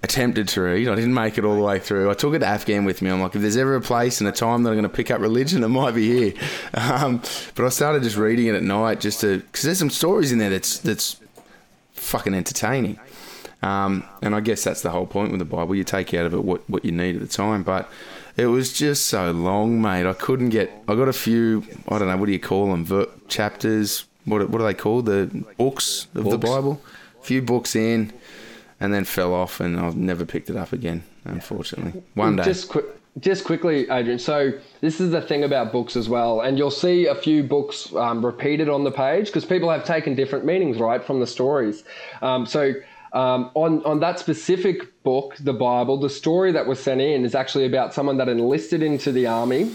attempted 0.07 0.48
to 0.48 0.62
read. 0.62 0.88
I 0.88 0.94
didn't 0.94 1.14
make 1.14 1.36
it 1.36 1.44
all 1.44 1.57
the 1.57 1.62
way 1.62 1.78
through. 1.78 2.11
I 2.11 2.14
took 2.14 2.34
it 2.34 2.38
to 2.38 2.46
Afghan 2.46 2.84
with 2.84 3.02
me. 3.02 3.11
I'm 3.11 3.20
like, 3.20 3.34
if 3.34 3.42
there's 3.42 3.57
ever 3.57 3.74
a 3.74 3.80
place 3.80 4.20
and 4.20 4.28
a 4.28 4.32
time 4.32 4.62
that 4.62 4.70
I'm 4.70 4.76
going 4.76 4.88
to 4.88 4.88
pick 4.88 5.11
up 5.11 5.20
religion, 5.20 5.64
it 5.64 5.68
might 5.68 5.94
be 5.94 6.07
here. 6.07 6.32
Um, 6.74 7.20
but 7.54 7.66
I 7.66 7.68
started 7.68 8.02
just 8.02 8.16
reading 8.16 8.46
it 8.46 8.54
at 8.54 8.62
night 8.62 9.00
just 9.00 9.20
to, 9.20 9.38
because 9.38 9.62
there's 9.62 9.78
some 9.78 9.90
stories 9.90 10.32
in 10.32 10.38
there 10.38 10.50
that's 10.50 10.78
that's 10.78 11.20
fucking 11.92 12.34
entertaining. 12.34 12.98
Um, 13.62 14.04
and 14.22 14.34
I 14.34 14.40
guess 14.40 14.62
that's 14.62 14.82
the 14.82 14.90
whole 14.90 15.07
point 15.07 15.30
with 15.32 15.40
the 15.40 15.44
Bible. 15.44 15.74
You 15.74 15.84
take 15.84 16.14
out 16.14 16.26
of 16.26 16.34
it 16.34 16.44
what, 16.44 16.68
what 16.70 16.84
you 16.84 16.92
need 16.92 17.16
at 17.16 17.20
the 17.22 17.28
time. 17.28 17.62
But 17.62 17.90
it 18.36 18.46
was 18.46 18.72
just 18.72 19.07
so 19.07 19.32
long, 19.32 19.80
mate. 19.82 20.07
I 20.07 20.12
couldn't 20.12 20.50
get. 20.50 20.70
I 20.86 20.94
got 20.94 21.09
a 21.09 21.12
few. 21.12 21.64
I 21.88 21.98
don't 21.98 22.09
know. 22.09 22.16
What 22.16 22.26
do 22.26 22.32
you 22.32 22.40
call 22.40 22.70
them? 22.70 22.84
Ver- 22.84 23.09
chapters. 23.28 24.04
What 24.24 24.48
what 24.50 24.61
are 24.61 24.64
they 24.64 24.74
called? 24.74 25.07
The 25.07 25.44
books 25.57 26.07
of 26.14 26.24
the 26.30 26.38
Bible. 26.38 26.80
A 27.20 27.24
few 27.24 27.42
books 27.42 27.74
in, 27.74 28.12
and 28.81 28.93
then 28.93 29.05
fell 29.05 29.33
off, 29.33 29.61
and 29.61 29.79
I've 29.79 29.97
never 29.97 30.24
picked 30.24 30.51
it 30.51 30.57
up 30.57 30.72
again. 30.72 31.03
Unfortunately, 31.24 32.03
one 32.14 32.37
day. 32.37 32.45
Just 32.45 32.68
quick, 32.68 32.85
just 33.18 33.45
quickly, 33.45 33.89
Adrian. 33.91 34.18
So 34.18 34.53
this 34.81 35.01
is 35.01 35.11
the 35.11 35.22
thing 35.22 35.45
about 35.45 35.72
books 35.72 35.97
as 35.97 36.09
well, 36.09 36.41
and 36.41 36.59
you'll 36.59 36.70
see 36.70 37.07
a 37.07 37.14
few 37.14 37.43
books 37.43 37.95
um, 37.95 38.24
repeated 38.24 38.68
on 38.68 38.85
the 38.85 38.93
page 38.93 39.27
because 39.27 39.45
people 39.45 39.70
have 39.70 39.85
taken 39.85 40.14
different 40.14 40.45
meanings, 40.45 40.79
right, 40.79 41.03
from 41.03 41.20
the 41.20 41.27
stories. 41.27 41.85
Um, 42.22 42.47
so. 42.47 42.74
Um, 43.12 43.51
on 43.55 43.83
on 43.85 44.01
that 44.01 44.18
specific 44.18 45.03
book, 45.03 45.37
the 45.41 45.55
Bible, 45.55 45.97
the 45.97 46.11
story 46.11 46.53
that 46.53 46.66
was 46.66 46.79
sent 46.79 47.01
in 47.01 47.24
is 47.24 47.35
actually 47.35 47.64
about 47.64 47.95
someone 47.95 48.18
that 48.18 48.29
enlisted 48.29 48.83
into 48.83 49.11
the 49.11 49.27
army, 49.27 49.70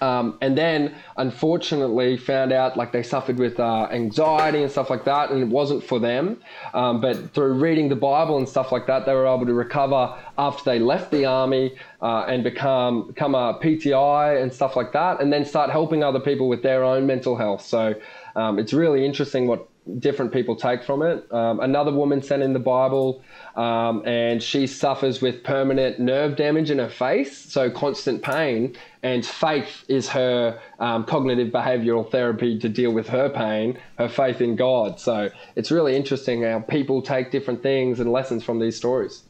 Um, 0.00 0.38
and 0.40 0.56
then, 0.56 0.94
unfortunately, 1.16 2.16
found 2.16 2.52
out 2.52 2.76
like 2.76 2.92
they 2.92 3.02
suffered 3.02 3.38
with 3.38 3.60
uh, 3.60 3.88
anxiety 3.90 4.62
and 4.62 4.70
stuff 4.70 4.90
like 4.90 5.04
that, 5.04 5.30
and 5.30 5.42
it 5.42 5.48
wasn't 5.48 5.82
for 5.84 5.98
them. 5.98 6.40
Um, 6.74 7.00
but 7.00 7.32
through 7.34 7.54
reading 7.54 7.88
the 7.88 7.96
Bible 7.96 8.38
and 8.38 8.48
stuff 8.48 8.72
like 8.72 8.86
that, 8.86 9.06
they 9.06 9.14
were 9.14 9.26
able 9.26 9.46
to 9.46 9.54
recover 9.54 10.16
after 10.38 10.64
they 10.64 10.78
left 10.78 11.10
the 11.10 11.24
army 11.24 11.76
uh, 12.00 12.24
and 12.24 12.42
become 12.42 13.08
become 13.08 13.34
a 13.34 13.58
PTI 13.60 14.42
and 14.42 14.52
stuff 14.52 14.76
like 14.76 14.92
that, 14.92 15.20
and 15.20 15.32
then 15.32 15.44
start 15.44 15.70
helping 15.70 16.02
other 16.02 16.20
people 16.20 16.48
with 16.48 16.62
their 16.62 16.84
own 16.84 17.06
mental 17.06 17.36
health. 17.36 17.64
So 17.64 17.94
um, 18.34 18.58
it's 18.58 18.72
really 18.72 19.04
interesting 19.04 19.46
what 19.46 19.68
different 19.98 20.32
people 20.32 20.54
take 20.54 20.84
from 20.84 21.02
it. 21.02 21.26
Um, 21.32 21.60
another 21.60 21.92
woman 21.92 22.22
sent 22.22 22.42
in 22.42 22.52
the 22.52 22.58
Bible, 22.58 23.22
um, 23.56 24.06
and 24.06 24.42
she 24.42 24.66
suffers 24.66 25.20
with 25.20 25.42
permanent 25.42 25.98
nerve 25.98 26.36
damage 26.36 26.70
in 26.70 26.78
her 26.78 26.88
face, 26.88 27.36
so 27.36 27.70
constant 27.70 28.22
pain. 28.22 28.76
And 29.02 29.26
faith 29.26 29.84
is 29.88 30.08
her 30.10 30.60
um, 30.78 31.04
cognitive 31.04 31.52
behavioral 31.52 32.08
therapy 32.08 32.58
to 32.60 32.68
deal 32.68 32.92
with 32.92 33.08
her 33.08 33.28
pain, 33.28 33.78
her 33.98 34.08
faith 34.08 34.40
in 34.40 34.54
God. 34.54 35.00
So 35.00 35.30
it's 35.56 35.70
really 35.70 35.96
interesting 35.96 36.42
how 36.44 36.60
people 36.60 37.02
take 37.02 37.32
different 37.32 37.62
things 37.62 37.98
and 37.98 38.12
lessons 38.12 38.44
from 38.44 38.60
these 38.60 38.76
stories. 38.76 39.24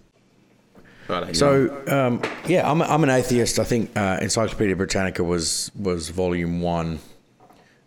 Right, 1.08 1.34
So 1.34 1.82
um, 1.88 2.22
yeah, 2.46 2.70
I'm, 2.70 2.80
I'm 2.80 3.02
an 3.02 3.10
atheist. 3.10 3.58
I 3.58 3.64
think 3.64 3.96
uh, 3.96 4.18
Encyclopedia 4.20 4.76
Britannica 4.76 5.24
was 5.24 5.70
was 5.78 6.10
volume 6.10 6.60
one 6.60 7.00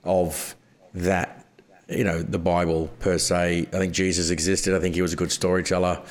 of 0.04 0.56
that. 0.94 1.25
You 1.88 2.04
know, 2.04 2.22
the 2.22 2.40
Bible 2.40 2.90
per 3.00 3.18
se. 3.18 3.68
I 3.72 3.78
think 3.78 3.94
Jesus 3.94 4.30
existed. 4.30 4.76
I 4.76 4.80
think 4.80 4.96
he 4.96 5.02
was 5.02 5.14
a 5.14 5.16
good 5.16 5.32
storyteller. 5.32 6.02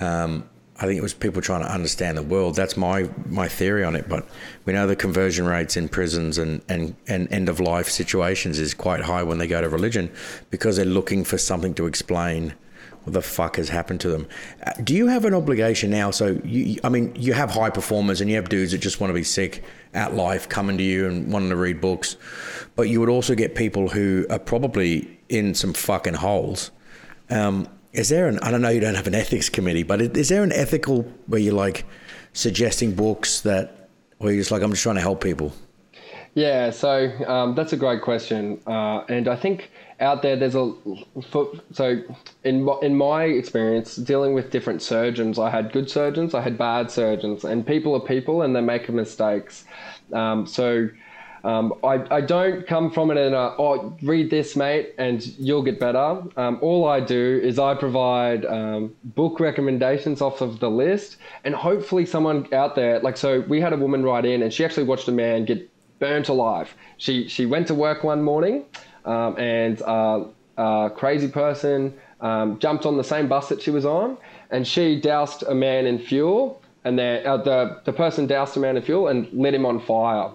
Um, 0.00 0.48
I 0.76 0.86
think 0.86 0.98
it 0.98 1.02
was 1.02 1.14
people 1.14 1.40
trying 1.40 1.62
to 1.62 1.72
understand 1.72 2.18
the 2.18 2.22
world. 2.22 2.56
That's 2.56 2.76
my 2.76 3.08
my 3.26 3.48
theory 3.48 3.84
on 3.84 3.94
it. 3.94 4.08
But 4.08 4.26
we 4.64 4.72
know 4.72 4.86
the 4.86 4.96
conversion 4.96 5.46
rates 5.46 5.76
in 5.76 5.88
prisons 5.88 6.38
and, 6.38 6.62
and, 6.68 6.96
and 7.06 7.32
end 7.32 7.48
of 7.48 7.60
life 7.60 7.88
situations 7.88 8.58
is 8.58 8.74
quite 8.74 9.00
high 9.02 9.22
when 9.22 9.38
they 9.38 9.46
go 9.46 9.60
to 9.60 9.68
religion 9.68 10.10
because 10.50 10.76
they're 10.76 10.84
looking 10.84 11.24
for 11.24 11.38
something 11.38 11.74
to 11.74 11.86
explain 11.86 12.54
what 13.04 13.12
the 13.12 13.22
fuck 13.22 13.56
has 13.56 13.68
happened 13.68 14.00
to 14.00 14.08
them. 14.08 14.26
Uh, 14.66 14.72
Do 14.82 14.94
you 14.94 15.06
have 15.06 15.24
an 15.24 15.34
obligation 15.34 15.90
now? 15.90 16.10
So, 16.10 16.40
you, 16.44 16.80
I 16.82 16.88
mean, 16.88 17.14
you 17.14 17.34
have 17.34 17.50
high 17.50 17.70
performers 17.70 18.20
and 18.20 18.28
you 18.28 18.36
have 18.36 18.48
dudes 18.48 18.72
that 18.72 18.78
just 18.78 19.00
want 19.00 19.10
to 19.10 19.14
be 19.14 19.24
sick 19.24 19.62
at 19.92 20.14
life 20.14 20.48
coming 20.48 20.76
to 20.78 20.82
you 20.82 21.06
and 21.06 21.32
wanting 21.32 21.50
to 21.50 21.56
read 21.56 21.80
books, 21.80 22.16
but 22.74 22.88
you 22.88 23.00
would 23.00 23.08
also 23.08 23.34
get 23.34 23.54
people 23.54 23.88
who 23.88 24.26
are 24.30 24.38
probably 24.38 25.18
in 25.28 25.54
some 25.54 25.72
fucking 25.72 26.14
holes. 26.14 26.70
Um, 27.30 27.68
is 27.92 28.08
there 28.08 28.26
an, 28.26 28.38
I 28.40 28.50
don't 28.50 28.60
know, 28.60 28.70
you 28.70 28.80
don't 28.80 28.96
have 28.96 29.06
an 29.06 29.14
ethics 29.24 29.48
committee, 29.48 29.82
but 29.82 30.00
is 30.00 30.28
there 30.28 30.42
an 30.42 30.52
ethical 30.52 31.02
where 31.26 31.40
you're 31.40 31.54
like 31.54 31.84
suggesting 32.32 32.94
books 32.94 33.42
that, 33.42 33.88
where 34.18 34.32
you're 34.32 34.40
just 34.40 34.50
like, 34.50 34.62
I'm 34.62 34.70
just 34.70 34.82
trying 34.82 34.96
to 34.96 35.00
help 35.00 35.22
people? 35.22 35.52
Yeah, 36.34 36.70
so 36.70 37.12
um, 37.28 37.54
that's 37.54 37.72
a 37.72 37.76
great 37.76 38.02
question, 38.02 38.60
uh, 38.66 39.04
and 39.08 39.28
I 39.28 39.36
think 39.36 39.70
out 40.04 40.22
there 40.22 40.36
there's 40.36 40.54
a 40.54 40.72
so 41.72 42.02
in 42.44 42.68
in 42.82 42.96
my 42.96 43.24
experience 43.24 43.96
dealing 43.96 44.34
with 44.34 44.50
different 44.50 44.82
surgeons, 44.82 45.38
I 45.38 45.50
had 45.50 45.72
good 45.72 45.90
surgeons, 45.90 46.34
I 46.34 46.42
had 46.42 46.56
bad 46.58 46.90
surgeons, 46.90 47.44
and 47.44 47.66
people 47.66 47.94
are 47.94 48.00
people 48.00 48.42
and 48.42 48.54
they 48.54 48.60
make 48.60 48.88
mistakes. 48.88 49.64
Um, 50.12 50.46
so 50.46 50.88
um, 51.44 51.74
I, 51.84 52.02
I 52.10 52.20
don't 52.22 52.66
come 52.66 52.90
from 52.90 53.10
it 53.10 53.18
and 53.18 53.34
uh, 53.34 53.54
oh 53.58 53.96
read 54.02 54.30
this 54.30 54.56
mate 54.56 54.94
and 54.96 55.26
you'll 55.38 55.62
get 55.62 55.78
better. 55.78 56.22
Um, 56.36 56.58
all 56.62 56.88
I 56.88 57.00
do 57.00 57.40
is 57.42 57.58
I 57.58 57.74
provide 57.74 58.46
um, 58.46 58.94
book 59.04 59.40
recommendations 59.40 60.22
off 60.22 60.40
of 60.40 60.60
the 60.60 60.70
list, 60.70 61.16
and 61.44 61.54
hopefully 61.54 62.06
someone 62.06 62.52
out 62.54 62.74
there 62.76 63.00
like 63.00 63.16
so 63.16 63.40
we 63.42 63.60
had 63.60 63.72
a 63.72 63.76
woman 63.76 64.02
write 64.02 64.24
in 64.24 64.42
and 64.42 64.52
she 64.52 64.64
actually 64.64 64.84
watched 64.84 65.08
a 65.08 65.12
man 65.12 65.44
get 65.44 65.70
burnt 65.98 66.28
alive. 66.28 66.74
She 66.96 67.28
she 67.28 67.46
went 67.46 67.66
to 67.68 67.74
work 67.74 68.04
one 68.04 68.22
morning, 68.22 68.64
um, 69.04 69.38
and 69.38 69.80
uh, 69.82 70.24
a 70.56 70.90
crazy 70.94 71.28
person 71.28 71.94
um, 72.20 72.58
jumped 72.58 72.86
on 72.86 72.96
the 72.96 73.04
same 73.04 73.28
bus 73.28 73.48
that 73.48 73.60
she 73.60 73.70
was 73.70 73.84
on, 73.84 74.16
and 74.50 74.66
she 74.66 75.00
doused 75.00 75.42
a 75.42 75.54
man 75.54 75.86
in 75.86 75.98
fuel, 75.98 76.62
and 76.84 76.98
the 76.98 77.26
uh, 77.26 77.36
the 77.38 77.80
the 77.84 77.92
person 77.92 78.26
doused 78.26 78.56
a 78.56 78.60
man 78.60 78.76
in 78.76 78.82
fuel 78.82 79.08
and 79.08 79.30
lit 79.32 79.54
him 79.54 79.66
on 79.66 79.80
fire. 79.80 80.30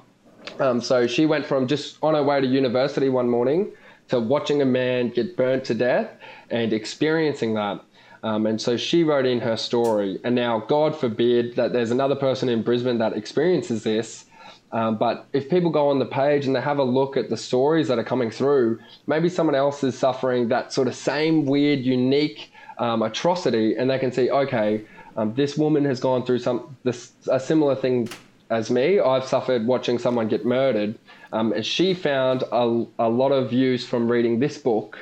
Um, 0.59 0.82
so 0.82 1.07
she 1.07 1.26
went 1.26 1.45
from 1.45 1.67
just 1.67 1.97
on 2.01 2.13
her 2.15 2.24
way 2.24 2.41
to 2.41 2.47
university 2.47 3.09
one 3.09 3.30
morning 3.30 3.72
to 4.09 4.20
watching 4.20 4.61
a 4.61 4.65
man 4.65 5.09
get 5.09 5.38
burnt 5.38 5.63
to 5.65 5.74
death 5.74 6.09
and 6.49 6.74
experiencing 6.74 7.53
that. 7.53 7.82
Um, 8.24 8.45
and 8.45 8.59
so 8.59 8.76
she 8.76 9.03
wrote 9.03 9.26
in 9.26 9.39
her 9.39 9.55
story. 9.55 10.20
And 10.24 10.36
now, 10.36 10.59
God 10.59 10.95
forbid 10.95 11.55
that 11.55 11.72
there's 11.72 11.91
another 11.91 12.15
person 12.15 12.49
in 12.49 12.63
Brisbane 12.63 12.97
that 12.97 13.13
experiences 13.13 13.84
this. 13.84 14.26
Um, 14.72 14.97
but 14.97 15.28
if 15.34 15.49
people 15.49 15.72
go 15.72 15.89
on 15.89 15.99
the 15.99 16.05
page 16.05 16.45
and 16.45 16.55
they 16.55 16.61
have 16.61 16.78
a 16.78 16.84
look 16.84 17.17
at 17.17 17.30
the 17.30 17.38
stories 17.38 17.88
that 17.88 17.97
are 17.97 18.03
coming 18.03 18.30
through, 18.30 18.80
maybe 19.07 19.28
someone 19.30 19.55
else 19.55 19.84
is 19.84 19.97
suffering 19.97 20.49
that 20.49 20.72
sort 20.72 20.88
of 20.88 20.95
same 20.95 21.45
weird, 21.45 21.80
unique 21.80 22.51
um, 22.78 23.01
atrocity, 23.01 23.76
and 23.76 23.89
they 23.89 23.99
can 23.99 24.11
see, 24.11 24.30
okay, 24.30 24.86
um, 25.17 25.34
this 25.34 25.57
woman 25.57 25.84
has 25.86 25.99
gone 25.99 26.26
through 26.26 26.39
some 26.39 26.78
this 26.84 27.11
a 27.28 27.39
similar 27.39 27.76
thing 27.76 28.09
as 28.49 28.70
me. 28.72 28.99
I've 28.99 29.26
suffered 29.26 29.65
watching 29.65 29.99
someone 29.99 30.28
get 30.28 30.45
murdered, 30.45 30.97
um, 31.34 31.51
and 31.51 31.65
she 31.65 31.93
found 31.93 32.43
a, 32.51 32.86
a 32.99 33.09
lot 33.09 33.32
of 33.32 33.49
views 33.49 33.86
from 33.86 34.09
reading 34.09 34.39
this 34.39 34.57
book. 34.57 34.97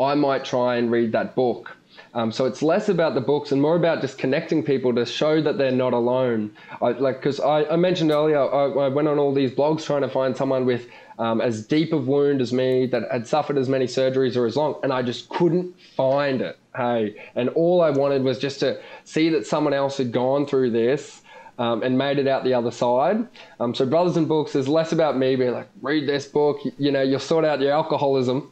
I 0.00 0.14
might 0.14 0.44
try 0.44 0.76
and 0.76 0.90
read 0.90 1.12
that 1.12 1.34
book. 1.34 1.76
Um, 2.14 2.32
so 2.32 2.46
it's 2.46 2.62
less 2.62 2.88
about 2.88 3.14
the 3.14 3.20
books 3.20 3.52
and 3.52 3.60
more 3.60 3.76
about 3.76 4.00
just 4.00 4.18
connecting 4.18 4.62
people 4.62 4.94
to 4.94 5.04
show 5.04 5.42
that 5.42 5.58
they're 5.58 5.70
not 5.70 5.92
alone. 5.92 6.52
I, 6.80 6.90
like 6.92 7.16
because 7.16 7.40
I, 7.40 7.64
I 7.64 7.76
mentioned 7.76 8.10
earlier, 8.10 8.38
I, 8.38 8.86
I 8.86 8.88
went 8.88 9.08
on 9.08 9.18
all 9.18 9.32
these 9.32 9.50
blogs 9.50 9.84
trying 9.84 10.02
to 10.02 10.08
find 10.08 10.36
someone 10.36 10.64
with 10.64 10.86
um, 11.18 11.40
as 11.40 11.66
deep 11.66 11.92
of 11.92 12.08
wound 12.08 12.40
as 12.40 12.52
me 12.52 12.86
that 12.86 13.10
had 13.10 13.26
suffered 13.26 13.58
as 13.58 13.68
many 13.68 13.86
surgeries 13.86 14.36
or 14.36 14.46
as 14.46 14.56
long, 14.56 14.78
and 14.82 14.92
I 14.92 15.02
just 15.02 15.28
couldn't 15.28 15.74
find 15.96 16.40
it. 16.40 16.58
Hey, 16.76 17.16
and 17.34 17.48
all 17.50 17.80
I 17.80 17.90
wanted 17.90 18.22
was 18.22 18.38
just 18.38 18.60
to 18.60 18.80
see 19.04 19.28
that 19.30 19.46
someone 19.46 19.74
else 19.74 19.98
had 19.98 20.12
gone 20.12 20.46
through 20.46 20.70
this. 20.70 21.22
Um, 21.60 21.82
and 21.82 21.98
made 21.98 22.20
it 22.20 22.28
out 22.28 22.44
the 22.44 22.54
other 22.54 22.70
side. 22.70 23.26
Um, 23.58 23.74
so, 23.74 23.84
Brothers 23.84 24.16
and 24.16 24.28
Books 24.28 24.54
is 24.54 24.68
less 24.68 24.92
about 24.92 25.18
me 25.18 25.34
being 25.34 25.50
like, 25.50 25.68
read 25.82 26.06
this 26.08 26.24
book, 26.24 26.64
you, 26.64 26.70
you 26.78 26.92
know, 26.92 27.02
you'll 27.02 27.18
sort 27.18 27.44
out 27.44 27.60
your 27.60 27.72
alcoholism 27.72 28.48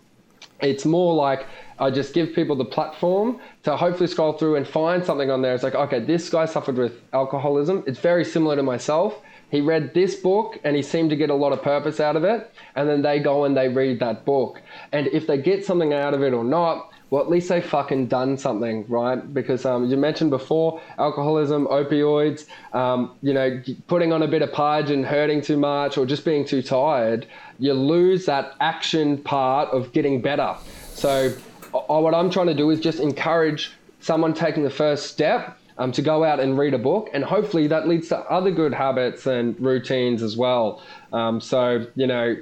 it's 0.60 0.84
more 0.84 1.14
like 1.14 1.46
I 1.78 1.90
just 1.90 2.14
give 2.14 2.34
people 2.34 2.56
the 2.56 2.64
platform 2.64 3.38
to 3.64 3.76
hopefully 3.76 4.08
scroll 4.08 4.32
through 4.32 4.56
and 4.56 4.66
find 4.66 5.04
something 5.04 5.30
on 5.30 5.42
there. 5.42 5.54
It's 5.54 5.62
like, 5.62 5.74
okay, 5.74 6.00
this 6.00 6.28
guy 6.30 6.46
suffered 6.46 6.76
with 6.76 7.00
alcoholism. 7.12 7.84
It's 7.86 7.98
very 7.98 8.24
similar 8.24 8.56
to 8.56 8.62
myself. 8.62 9.20
He 9.50 9.60
read 9.60 9.94
this 9.94 10.16
book 10.16 10.58
and 10.64 10.74
he 10.74 10.82
seemed 10.82 11.10
to 11.10 11.16
get 11.16 11.30
a 11.30 11.34
lot 11.34 11.52
of 11.52 11.62
purpose 11.62 12.00
out 12.00 12.16
of 12.16 12.24
it. 12.24 12.50
And 12.74 12.88
then 12.88 13.02
they 13.02 13.20
go 13.20 13.44
and 13.44 13.56
they 13.56 13.68
read 13.68 14.00
that 14.00 14.24
book. 14.24 14.60
And 14.92 15.06
if 15.08 15.26
they 15.26 15.38
get 15.38 15.64
something 15.64 15.92
out 15.92 16.14
of 16.14 16.22
it 16.22 16.32
or 16.32 16.44
not, 16.44 16.92
well, 17.10 17.22
at 17.22 17.30
least 17.30 17.48
they 17.48 17.60
fucking 17.60 18.08
done 18.08 18.36
something, 18.36 18.84
right? 18.88 19.32
Because 19.32 19.64
um, 19.64 19.88
you 19.88 19.96
mentioned 19.96 20.30
before 20.30 20.80
alcoholism, 20.98 21.66
opioids, 21.68 22.46
um, 22.72 23.16
you 23.22 23.32
know, 23.32 23.62
putting 23.86 24.12
on 24.12 24.22
a 24.22 24.28
bit 24.28 24.42
of 24.42 24.52
pudge 24.52 24.90
and 24.90 25.06
hurting 25.06 25.40
too 25.40 25.56
much 25.56 25.96
or 25.96 26.04
just 26.04 26.24
being 26.24 26.44
too 26.44 26.62
tired, 26.62 27.28
you 27.60 27.72
lose 27.74 28.26
that 28.26 28.54
action 28.60 29.18
part 29.18 29.68
of 29.68 29.92
getting 29.92 30.20
better. 30.20 30.56
So, 30.94 31.32
uh, 31.74 32.00
what 32.00 32.14
I'm 32.14 32.30
trying 32.30 32.46
to 32.48 32.54
do 32.54 32.70
is 32.70 32.80
just 32.80 33.00
encourage 33.00 33.72
someone 34.00 34.34
taking 34.34 34.62
the 34.62 34.70
first 34.70 35.06
step 35.06 35.58
um, 35.78 35.92
to 35.92 36.02
go 36.02 36.24
out 36.24 36.40
and 36.40 36.58
read 36.58 36.74
a 36.74 36.78
book, 36.78 37.10
and 37.12 37.24
hopefully 37.24 37.66
that 37.68 37.86
leads 37.88 38.08
to 38.08 38.18
other 38.18 38.50
good 38.50 38.72
habits 38.72 39.26
and 39.26 39.58
routines 39.60 40.22
as 40.22 40.36
well. 40.36 40.82
Um, 41.12 41.40
so, 41.40 41.86
you 41.94 42.06
know, 42.06 42.36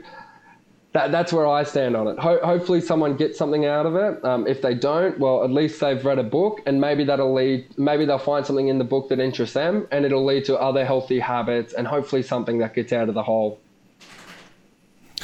that, 0.93 1.11
that's 1.11 1.33
where 1.33 1.47
I 1.47 1.65
stand 1.65 1.97
on 1.97 2.07
it. 2.07 2.19
Ho- 2.21 2.39
hopefully, 2.45 2.81
someone 2.81 3.17
gets 3.17 3.37
something 3.37 3.67
out 3.67 3.87
of 3.87 3.97
it. 3.97 4.25
Um, 4.25 4.47
if 4.47 4.63
they 4.63 4.75
don't, 4.75 5.19
well, 5.19 5.43
at 5.43 5.51
least 5.51 5.81
they've 5.81 6.03
read 6.05 6.21
a 6.21 6.23
book, 6.23 6.61
and 6.67 6.81
maybe 6.81 7.03
that'll 7.05 7.35
lead. 7.35 7.67
Maybe 7.77 8.05
they'll 8.05 8.19
find 8.19 8.47
something 8.47 8.69
in 8.69 8.79
the 8.79 8.85
book 8.85 9.09
that 9.09 9.19
interests 9.19 9.55
them, 9.55 9.89
and 9.91 10.05
it'll 10.05 10.25
lead 10.25 10.45
to 10.45 10.57
other 10.57 10.85
healthy 10.85 11.19
habits, 11.19 11.73
and 11.75 11.89
hopefully 11.89 12.23
something 12.23 12.59
that 12.59 12.75
gets 12.75 12.93
out 12.93 13.09
of 13.09 13.15
the 13.15 13.25
hole. 13.25 13.59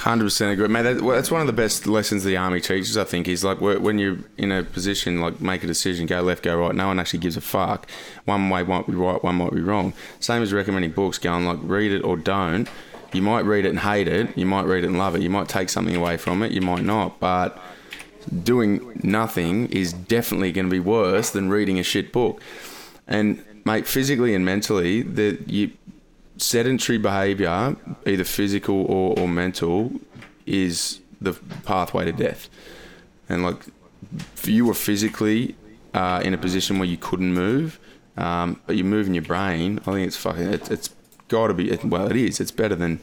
Hundred 0.01 0.25
percent 0.25 0.53
agree, 0.53 0.67
mate. 0.69 0.83
That, 0.83 1.05
that's 1.05 1.31
one 1.31 1.43
of 1.43 1.47
the 1.47 1.53
best 1.53 1.87
lessons 1.87 2.25
the 2.25 2.35
army 2.35 2.63
teaches. 2.63 2.97
I 2.97 3.05
think 3.05 3.29
is 3.29 3.45
like 3.45 3.61
when 3.61 3.99
you're 3.99 4.17
in 4.39 4.51
a 4.51 4.63
position, 4.63 5.21
like 5.21 5.43
make 5.43 5.63
a 5.63 5.67
decision, 5.67 6.07
go 6.07 6.23
left, 6.23 6.43
go 6.43 6.59
right. 6.59 6.75
No 6.75 6.87
one 6.87 6.99
actually 6.99 7.19
gives 7.19 7.37
a 7.37 7.43
fuck. 7.43 7.87
One 8.25 8.49
way 8.49 8.63
might 8.63 8.87
be 8.87 8.95
right, 8.95 9.23
one 9.23 9.35
might 9.35 9.53
be 9.53 9.61
wrong. 9.61 9.93
Same 10.19 10.43
as 10.43 10.55
recommending 10.55 10.93
books, 10.93 11.19
going 11.19 11.45
like 11.45 11.59
read 11.63 11.93
it 11.93 12.01
or 12.03 12.17
don't. 12.17 12.67
You 13.13 13.21
might 13.21 13.45
read 13.45 13.67
it 13.67 13.71
and 13.71 13.81
hate 13.81 14.09
it. 14.09 14.39
You 14.39 14.47
might 14.47 14.65
read 14.65 14.85
it 14.85 14.87
and 14.87 14.97
love 14.97 15.17
it. 15.17 15.21
You 15.21 15.29
might 15.29 15.49
take 15.49 15.69
something 15.69 15.95
away 15.95 16.17
from 16.17 16.43
it. 16.43 16.53
You 16.53 16.63
might 16.63 16.83
not. 16.83 17.21
But 17.21 17.61
doing 18.43 19.01
nothing 19.03 19.67
is 19.67 19.93
definitely 19.93 20.53
going 20.53 20.67
to 20.67 20.71
be 20.71 20.81
worse 20.81 21.29
than 21.29 21.51
reading 21.51 21.79
a 21.79 21.83
shit 21.83 22.11
book. 22.11 22.41
And 23.07 23.45
mate, 23.67 23.87
physically 23.87 24.35
and 24.35 24.47
mentally, 24.47 25.03
that 25.03 25.47
you 25.47 25.73
sedentary 26.41 26.99
behavior, 26.99 27.77
either 28.07 28.25
physical 28.25 28.85
or, 28.87 29.19
or 29.19 29.29
mental, 29.29 29.93
is 30.47 31.01
the 31.21 31.35
pathway 31.65 32.05
to 32.07 32.13
death. 32.13 32.49
And 33.29 33.43
like, 33.43 33.63
if 34.35 34.49
you 34.49 34.65
were 34.67 34.75
physically 34.75 35.55
uh, 35.95 36.23
in 36.25 36.35
a 36.35 36.39
position 36.39 36.79
where 36.79 36.89
you 36.89 36.97
couldn't 36.97 37.33
move, 37.33 37.79
um, 38.17 38.61
but 38.67 38.77
you're 38.77 38.87
moving 38.87 39.15
your 39.15 39.23
brain, 39.25 39.79
I 39.87 39.93
think 39.93 40.07
it's 40.07 40.17
fucking. 40.17 40.53
It, 40.53 40.71
it's 40.71 40.91
got 41.29 41.49
to 41.49 41.55
be. 41.55 41.71
It, 41.71 41.85
well, 41.85 42.11
it 42.11 42.17
is. 42.17 42.41
It's 42.41 42.51
better 42.51 42.75
than 42.75 43.01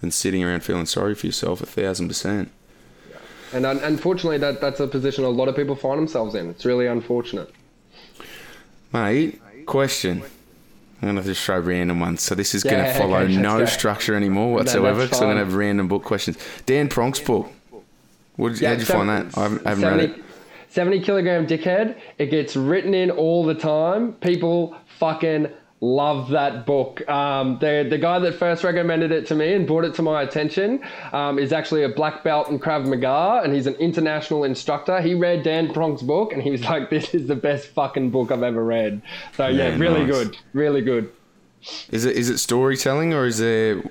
than 0.00 0.10
sitting 0.10 0.42
around 0.42 0.64
feeling 0.64 0.86
sorry 0.86 1.14
for 1.14 1.26
yourself 1.26 1.60
a 1.60 1.66
thousand 1.66 2.08
percent. 2.08 2.50
And 3.52 3.66
un- 3.66 3.78
unfortunately, 3.78 4.38
that 4.38 4.60
that's 4.60 4.80
a 4.80 4.88
position 4.88 5.24
a 5.24 5.28
lot 5.28 5.48
of 5.48 5.54
people 5.54 5.76
find 5.76 5.98
themselves 5.98 6.34
in. 6.34 6.50
It's 6.50 6.64
really 6.64 6.86
unfortunate. 6.86 7.52
Mate, 8.92 9.40
question. 9.66 10.22
I'm 11.02 11.08
gonna 11.08 11.22
just 11.22 11.44
throw 11.44 11.58
random 11.58 11.98
ones. 11.98 12.22
So 12.22 12.36
this 12.36 12.54
is 12.54 12.62
gonna 12.62 12.94
follow 12.94 13.18
okay, 13.18 13.36
no 13.36 13.64
structure 13.64 14.14
anymore 14.14 14.54
whatsoever. 14.54 15.08
so 15.08 15.16
I'm 15.16 15.22
gonna 15.22 15.40
have 15.40 15.54
random 15.54 15.88
book 15.88 16.04
questions. 16.04 16.38
Dan 16.64 16.88
Pronk's 16.88 17.18
book. 17.18 17.50
What 18.36 18.54
did, 18.54 18.62
how'd 18.62 18.78
you 18.78 18.84
find 18.84 19.08
that? 19.08 19.36
I 19.36 19.42
haven't, 19.42 19.66
I 19.66 19.70
haven't 19.70 19.84
read 19.84 20.10
it. 20.10 20.24
70 20.68 21.00
kilogram 21.00 21.46
dickhead. 21.46 21.98
It 22.18 22.26
gets 22.26 22.56
written 22.56 22.94
in 22.94 23.10
all 23.10 23.44
the 23.44 23.54
time. 23.54 24.14
People 24.14 24.76
fucking 24.98 25.48
love 25.82 26.30
that 26.30 26.64
book. 26.64 27.06
Um, 27.10 27.58
the 27.58 27.84
the 27.90 27.98
guy 27.98 28.18
that 28.20 28.34
first 28.36 28.62
recommended 28.64 29.10
it 29.10 29.26
to 29.26 29.34
me 29.34 29.52
and 29.52 29.66
brought 29.66 29.84
it 29.84 29.94
to 29.96 30.02
my 30.02 30.22
attention 30.22 30.80
um, 31.12 31.38
is 31.38 31.52
actually 31.52 31.82
a 31.82 31.88
black 31.88 32.22
belt 32.24 32.48
in 32.48 32.58
Krav 32.58 32.86
Maga, 32.86 33.42
and 33.44 33.52
he's 33.52 33.66
an 33.66 33.74
international 33.74 34.44
instructor. 34.44 35.00
He 35.02 35.14
read 35.14 35.42
Dan 35.42 35.68
Pronk's 35.74 36.02
book, 36.02 36.32
and 36.32 36.40
he 36.40 36.50
was 36.50 36.62
like, 36.64 36.88
"This 36.88 37.12
is 37.14 37.26
the 37.26 37.36
best 37.36 37.66
fucking 37.68 38.10
book 38.10 38.30
I've 38.30 38.42
ever 38.44 38.64
read." 38.64 39.02
So 39.36 39.48
yeah, 39.48 39.68
Yeah, 39.70 39.76
really 39.78 40.04
nice. 40.06 40.12
good, 40.12 40.36
really 40.54 40.80
good. 40.80 41.10
Is 41.90 42.04
it 42.04 42.16
is 42.16 42.30
it 42.30 42.38
storytelling 42.38 43.12
or 43.12 43.26
is 43.26 43.38
there? 43.38 43.82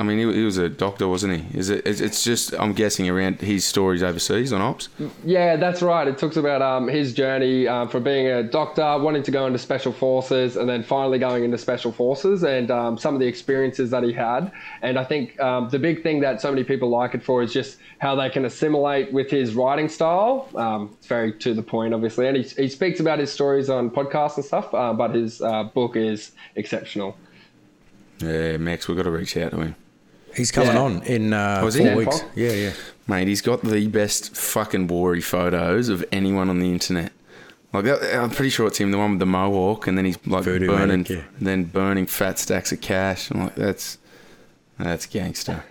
I 0.00 0.04
mean, 0.04 0.18
he, 0.18 0.32
he 0.32 0.44
was 0.44 0.58
a 0.58 0.68
doctor, 0.68 1.08
wasn't 1.08 1.40
he? 1.40 1.58
Is 1.58 1.70
it? 1.70 1.84
It's 1.84 2.00
it's 2.00 2.22
just 2.22 2.54
I'm 2.54 2.72
guessing 2.72 3.08
around 3.08 3.40
his 3.40 3.64
stories 3.64 4.00
overseas 4.00 4.52
on 4.52 4.60
ops. 4.60 4.88
Yeah, 5.24 5.56
that's 5.56 5.82
right. 5.82 6.06
It 6.06 6.18
talks 6.18 6.36
about 6.36 6.62
um, 6.62 6.86
his 6.86 7.12
journey 7.12 7.66
um, 7.66 7.88
from 7.88 8.04
being 8.04 8.28
a 8.28 8.44
doctor, 8.44 8.96
wanting 8.98 9.24
to 9.24 9.32
go 9.32 9.46
into 9.46 9.58
special 9.58 9.92
forces, 9.92 10.56
and 10.56 10.68
then 10.68 10.84
finally 10.84 11.18
going 11.18 11.42
into 11.42 11.58
special 11.58 11.90
forces, 11.90 12.44
and 12.44 12.70
um, 12.70 12.96
some 12.96 13.14
of 13.14 13.20
the 13.20 13.26
experiences 13.26 13.90
that 13.90 14.04
he 14.04 14.12
had. 14.12 14.52
And 14.82 15.00
I 15.00 15.04
think 15.04 15.38
um, 15.40 15.68
the 15.68 15.80
big 15.80 16.04
thing 16.04 16.20
that 16.20 16.40
so 16.40 16.50
many 16.50 16.62
people 16.62 16.88
like 16.88 17.14
it 17.14 17.22
for 17.24 17.42
is 17.42 17.52
just 17.52 17.78
how 17.98 18.14
they 18.14 18.30
can 18.30 18.44
assimilate 18.44 19.12
with 19.12 19.28
his 19.28 19.56
writing 19.56 19.88
style. 19.88 20.48
Um, 20.54 20.96
it's 20.98 21.08
very 21.08 21.32
to 21.32 21.54
the 21.54 21.62
point, 21.62 21.92
obviously, 21.92 22.28
and 22.28 22.36
he, 22.36 22.44
he 22.44 22.68
speaks 22.68 23.00
about 23.00 23.18
his 23.18 23.32
stories 23.32 23.68
on 23.68 23.90
podcasts 23.90 24.36
and 24.36 24.44
stuff. 24.44 24.72
Uh, 24.72 24.92
but 24.92 25.12
his 25.16 25.42
uh, 25.42 25.64
book 25.64 25.96
is 25.96 26.30
exceptional. 26.54 27.16
Yeah, 28.20 28.56
Max, 28.56 28.88
we've 28.88 28.96
got 28.96 29.04
to 29.04 29.10
reach 29.10 29.36
out 29.36 29.52
to 29.52 29.60
him, 29.60 29.76
He's 30.34 30.50
coming 30.52 30.74
Yeah. 30.74 30.80
on 30.82 31.02
in 31.02 31.32
uh, 31.32 31.60
Was 31.64 31.74
he? 31.74 31.88
weeks. 31.94 32.20
Fong? 32.20 32.30
Yeah, 32.34 32.50
yeah. 32.52 32.72
mate. 33.06 33.28
He's 33.28 33.40
got 33.42 33.62
the 33.62 33.86
best 33.88 34.36
fucking 34.36 34.86
Wari 34.86 35.20
photos 35.20 35.88
of 35.88 36.04
anyone 36.12 36.48
on 36.50 36.60
the 36.60 36.70
internet. 36.70 37.12
Like 37.72 37.84
that, 37.84 38.14
I'm 38.22 38.30
pretty 38.30 38.50
sure 38.50 38.66
it's 38.66 38.78
him, 38.78 38.92
the 38.92 38.98
one 38.98 39.10
with 39.10 39.18
the 39.18 39.26
mohawk, 39.26 39.86
and 39.86 39.98
then 39.98 40.04
he's 40.06 40.18
like 40.26 40.44
Voodoo 40.44 40.68
burning, 40.68 40.88
Manic, 40.88 41.08
yeah. 41.10 41.22
then 41.40 41.64
burning 41.64 42.06
fat 42.06 42.38
stacks 42.38 42.72
of 42.72 42.80
cash. 42.80 43.30
I'm 43.30 43.44
like, 43.44 43.56
that's 43.56 43.98
that's 44.78 45.04
gangster. 45.06 45.64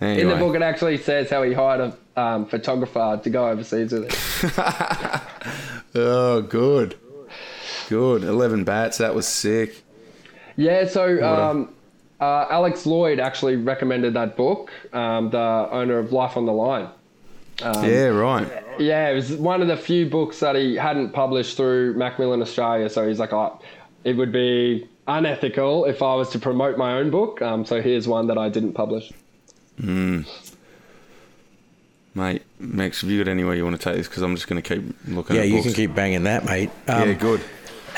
Anyway, 0.00 0.22
In 0.22 0.28
the 0.28 0.36
book, 0.44 0.54
it 0.56 0.62
actually 0.62 0.98
says 0.98 1.30
how 1.30 1.44
he 1.44 1.52
hired 1.52 1.80
a 2.16 2.20
um, 2.20 2.44
photographer 2.46 3.20
to 3.22 3.30
go 3.30 3.48
overseas 3.48 3.92
with 3.92 4.04
it. 4.04 5.22
oh, 5.94 6.42
good, 6.42 6.96
good. 7.88 8.24
Eleven 8.24 8.64
bats. 8.64 8.98
That 8.98 9.14
was 9.14 9.26
sick. 9.28 9.82
Yeah, 10.56 10.86
so 10.86 11.06
a- 11.06 11.50
um, 11.50 11.74
uh, 12.22 12.46
Alex 12.50 12.86
Lloyd 12.86 13.18
actually 13.18 13.56
recommended 13.56 14.14
that 14.14 14.36
book, 14.36 14.70
um, 14.92 15.30
the 15.30 15.68
owner 15.72 15.98
of 15.98 16.12
Life 16.12 16.36
on 16.36 16.46
the 16.46 16.52
Line. 16.52 16.88
Um, 17.62 17.84
yeah, 17.84 18.06
right. 18.06 18.48
Yeah, 18.78 19.08
it 19.10 19.14
was 19.14 19.32
one 19.32 19.60
of 19.60 19.66
the 19.66 19.76
few 19.76 20.08
books 20.08 20.38
that 20.38 20.54
he 20.54 20.76
hadn't 20.76 21.10
published 21.12 21.56
through 21.56 21.94
Macmillan 21.94 22.40
Australia. 22.40 22.88
So 22.88 23.08
he's 23.08 23.18
like, 23.18 23.32
oh, 23.32 23.60
it 24.04 24.16
would 24.16 24.30
be 24.30 24.88
unethical 25.08 25.84
if 25.86 26.00
I 26.00 26.14
was 26.14 26.30
to 26.30 26.38
promote 26.38 26.78
my 26.78 26.92
own 26.92 27.10
book. 27.10 27.42
Um, 27.42 27.64
so 27.66 27.82
here's 27.82 28.06
one 28.06 28.28
that 28.28 28.38
I 28.38 28.48
didn't 28.48 28.74
publish. 28.74 29.12
Mm. 29.80 30.24
Mate, 32.14 32.42
Max, 32.60 33.00
have 33.00 33.10
you 33.10 33.22
got 33.22 33.28
anywhere 33.28 33.56
you 33.56 33.64
want 33.64 33.80
to 33.80 33.82
take 33.82 33.96
this? 33.96 34.06
Because 34.06 34.22
I'm 34.22 34.36
just 34.36 34.46
going 34.46 34.62
to 34.62 34.76
keep 34.76 34.94
looking 35.08 35.34
Yeah, 35.34 35.42
at 35.42 35.48
you 35.48 35.54
books. 35.54 35.66
can 35.66 35.74
keep 35.74 35.94
banging 35.94 36.22
that, 36.22 36.44
mate. 36.44 36.70
Um, 36.86 37.08
yeah, 37.08 37.14
good. 37.14 37.40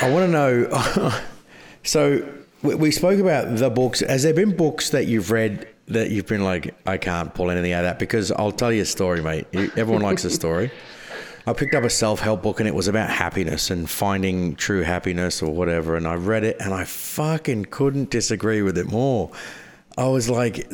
I 0.01 0.09
want 0.09 0.25
to 0.25 0.31
know. 0.31 1.11
so 1.83 2.27
we, 2.65 2.75
we 2.75 2.91
spoke 2.91 3.19
about 3.19 3.57
the 3.57 3.69
books. 3.69 4.01
Has 4.01 4.23
there 4.23 4.33
been 4.33 4.55
books 4.55 4.89
that 4.89 5.07
you've 5.07 5.31
read 5.31 5.67
that 5.87 6.09
you've 6.09 6.27
been 6.27 6.43
like, 6.43 6.75
I 6.85 6.97
can't 6.97 7.33
pull 7.33 7.51
anything 7.51 7.71
out 7.71 7.85
of 7.85 7.91
that? 7.91 7.99
Because 7.99 8.31
I'll 8.31 8.51
tell 8.51 8.71
you 8.71 8.81
a 8.81 8.85
story, 8.85 9.21
mate. 9.21 9.47
Everyone 9.53 10.01
likes 10.01 10.25
a 10.25 10.29
story. 10.29 10.71
I 11.47 11.53
picked 11.53 11.75
up 11.75 11.83
a 11.83 11.89
self 11.89 12.19
help 12.19 12.41
book 12.41 12.59
and 12.59 12.67
it 12.67 12.73
was 12.73 12.87
about 12.87 13.09
happiness 13.09 13.69
and 13.69 13.87
finding 13.87 14.55
true 14.55 14.81
happiness 14.81 15.43
or 15.43 15.53
whatever. 15.53 15.95
And 15.95 16.07
I 16.07 16.15
read 16.15 16.43
it 16.43 16.57
and 16.59 16.73
I 16.73 16.85
fucking 16.85 17.65
couldn't 17.65 18.09
disagree 18.09 18.63
with 18.63 18.77
it 18.77 18.87
more. 18.87 19.31
I 19.97 20.07
was 20.07 20.29
like, 20.29 20.67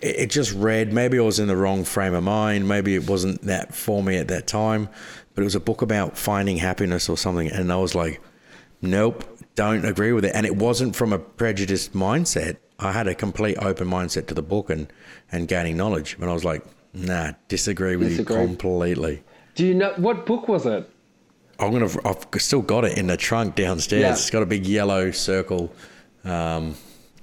it 0.00 0.26
just 0.26 0.52
read. 0.52 0.92
Maybe 0.92 1.18
I 1.18 1.22
was 1.22 1.38
in 1.38 1.48
the 1.48 1.56
wrong 1.56 1.84
frame 1.84 2.14
of 2.14 2.22
mind. 2.22 2.68
Maybe 2.68 2.94
it 2.94 3.08
wasn't 3.08 3.42
that 3.42 3.74
for 3.74 4.02
me 4.02 4.18
at 4.18 4.28
that 4.28 4.46
time. 4.46 4.90
But 5.34 5.40
it 5.40 5.44
was 5.44 5.54
a 5.54 5.60
book 5.60 5.80
about 5.80 6.18
finding 6.18 6.58
happiness 6.58 7.08
or 7.08 7.16
something. 7.16 7.48
And 7.48 7.72
I 7.72 7.76
was 7.76 7.94
like, 7.94 8.20
nope, 8.82 9.24
don't 9.56 9.84
agree 9.84 10.12
with 10.12 10.24
it. 10.24 10.32
And 10.34 10.46
it 10.46 10.54
wasn't 10.56 10.94
from 10.94 11.12
a 11.12 11.18
prejudiced 11.18 11.92
mindset. 11.92 12.58
I 12.78 12.92
had 12.92 13.08
a 13.08 13.14
complete 13.14 13.56
open 13.60 13.88
mindset 13.88 14.28
to 14.28 14.34
the 14.34 14.42
book 14.42 14.70
and, 14.70 14.86
and 15.32 15.48
gaining 15.48 15.76
knowledge. 15.76 16.14
And 16.20 16.30
I 16.30 16.32
was 16.32 16.44
like, 16.44 16.62
nah, 16.94 17.32
disagree 17.48 17.96
with 17.96 18.10
Disagree. 18.10 18.36
you 18.40 18.46
completely. 18.46 19.24
Do 19.56 19.66
you 19.66 19.74
know 19.74 19.92
what 19.96 20.24
book 20.26 20.46
was 20.46 20.66
it? 20.66 20.88
I'm 21.58 21.72
gonna. 21.72 21.88
I've 22.04 22.26
still 22.42 22.60
got 22.60 22.84
it 22.84 22.98
in 22.98 23.06
the 23.06 23.16
trunk 23.16 23.54
downstairs. 23.54 24.02
Yeah. 24.02 24.12
It's 24.12 24.28
got 24.28 24.42
a 24.42 24.46
big 24.46 24.66
yellow 24.66 25.10
circle. 25.10 25.72
Um, 26.22 26.74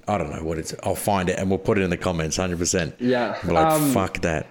I 0.08 0.18
don't 0.18 0.30
know 0.34 0.42
what 0.42 0.58
it's. 0.58 0.74
I'll 0.82 0.96
find 0.96 1.28
it 1.30 1.38
and 1.38 1.48
we'll 1.48 1.58
put 1.60 1.78
it 1.78 1.82
in 1.82 1.90
the 1.90 1.96
comments. 1.96 2.36
Hundred 2.36 2.58
percent. 2.58 2.96
Yeah. 2.98 3.38
Like, 3.44 3.66
Um, 3.66 3.92
fuck 3.92 4.18
that. 4.22 4.48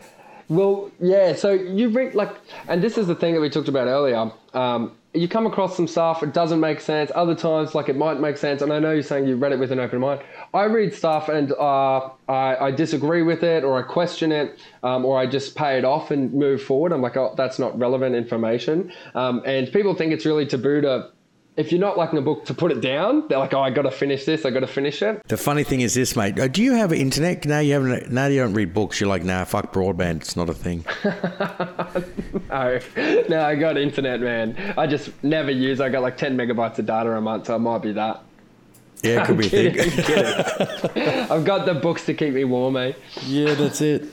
Well, 0.48 0.90
yeah. 1.02 1.34
So 1.36 1.52
you 1.52 1.90
read 1.90 2.16
like, 2.16 2.30
and 2.70 2.82
this 2.82 2.98
is 2.98 3.08
the 3.08 3.16
thing 3.16 3.34
that 3.34 3.42
we 3.42 3.50
talked 3.50 3.68
about 3.68 3.88
earlier. 3.88 4.32
Um, 4.54 4.94
you 5.14 5.28
come 5.28 5.46
across 5.46 5.76
some 5.76 5.88
stuff, 5.88 6.24
it 6.24 6.34
doesn't 6.34 6.60
make 6.60 6.82
sense. 6.82 7.12
Other 7.14 7.36
times, 7.36 7.76
like 7.76 7.88
it 7.88 7.96
might 7.96 8.20
make 8.20 8.38
sense. 8.38 8.62
And 8.62 8.74
I 8.74 8.80
know 8.80 8.92
you're 8.92 9.04
saying 9.04 9.28
you 9.28 9.36
read 9.36 9.52
it 9.52 9.60
with 9.60 9.72
an 9.72 9.80
open 9.80 10.00
mind. 10.00 10.22
I 10.54 10.64
read 10.64 10.94
stuff 10.94 11.30
and 11.30 11.52
uh, 11.52 12.10
I, 12.28 12.56
I 12.58 12.72
disagree 12.72 13.22
with 13.22 13.44
it, 13.44 13.64
or 13.64 13.78
I 13.78 13.84
question 13.84 14.32
it, 14.32 14.60
um, 14.82 15.06
or 15.06 15.20
I 15.20 15.28
just 15.28 15.56
pay 15.56 15.78
it 15.78 15.86
off 15.86 16.10
and 16.12 16.34
move 16.34 16.64
forward. 16.64 16.92
I'm 16.92 17.02
like, 17.02 17.16
oh, 17.16 17.34
that's 17.38 17.60
not 17.60 17.78
relevant 17.78 18.16
information. 18.16 18.92
Um, 19.14 19.44
and 19.46 19.72
people 19.72 19.94
think 19.94 20.14
it's 20.14 20.26
really 20.26 20.46
taboo 20.46 20.82
to. 20.82 21.10
If 21.56 21.72
you're 21.72 21.80
not 21.82 21.98
liking 22.00 22.18
a 22.18 22.22
book 22.22 22.46
to 22.46 22.54
put 22.56 22.72
it 22.72 22.82
down, 22.82 23.28
they're 23.28 23.38
like, 23.38 23.54
"Oh, 23.54 23.62
I 23.62 23.70
got 23.70 23.84
to 23.84 23.92
finish 23.92 24.26
this. 24.26 24.44
I 24.44 24.50
got 24.50 24.62
to 24.62 24.68
finish 24.68 25.04
it." 25.04 25.22
The 25.28 25.38
funny 25.38 25.64
thing 25.64 25.82
is 25.82 25.94
this, 25.94 26.16
mate. 26.16 26.40
uh, 26.40 26.48
Do 26.48 26.64
you 26.64 26.74
have 26.74 26.92
internet? 26.92 27.46
Now 27.46 27.60
you 27.60 27.74
haven't. 27.74 28.12
Now 28.12 28.26
you 28.26 28.40
don't 28.42 28.56
read 28.56 28.74
books. 28.74 29.00
You're 29.00 29.08
like, 29.10 29.24
nah, 29.24 29.44
fuck 29.44 29.72
broadband. 29.72 30.18
It's 30.22 30.36
not 30.36 30.50
a 30.50 30.54
thing. 30.54 30.84
No, 32.50 32.80
no, 33.30 33.42
I 33.46 33.56
got 33.56 33.78
internet, 33.78 34.20
man. 34.22 34.74
I 34.78 34.86
just 34.88 35.10
never 35.24 35.50
use. 35.52 35.80
I 35.82 35.90
got 35.90 36.02
like 36.02 36.18
10 36.18 36.38
megabytes 36.38 36.78
of 36.80 36.86
data 36.86 37.12
a 37.16 37.22
month, 37.22 37.48
so 37.48 37.56
it 37.56 37.60
might 37.60 37.82
be 37.82 37.92
that. 37.94 38.22
Yeah, 39.02 39.22
it 39.22 39.26
could 39.28 39.38
be 39.38 39.48
a 39.48 39.50
Kidding, 39.50 39.92
thing. 39.92 40.04
kidding. 40.06 41.32
I've 41.32 41.44
got 41.46 41.66
the 41.66 41.74
books 41.74 42.06
to 42.06 42.14
keep 42.14 42.34
me 42.34 42.44
warm, 42.44 42.78
eh? 42.78 42.94
yeah, 43.26 43.54
that's 43.56 43.82
it. 43.82 44.06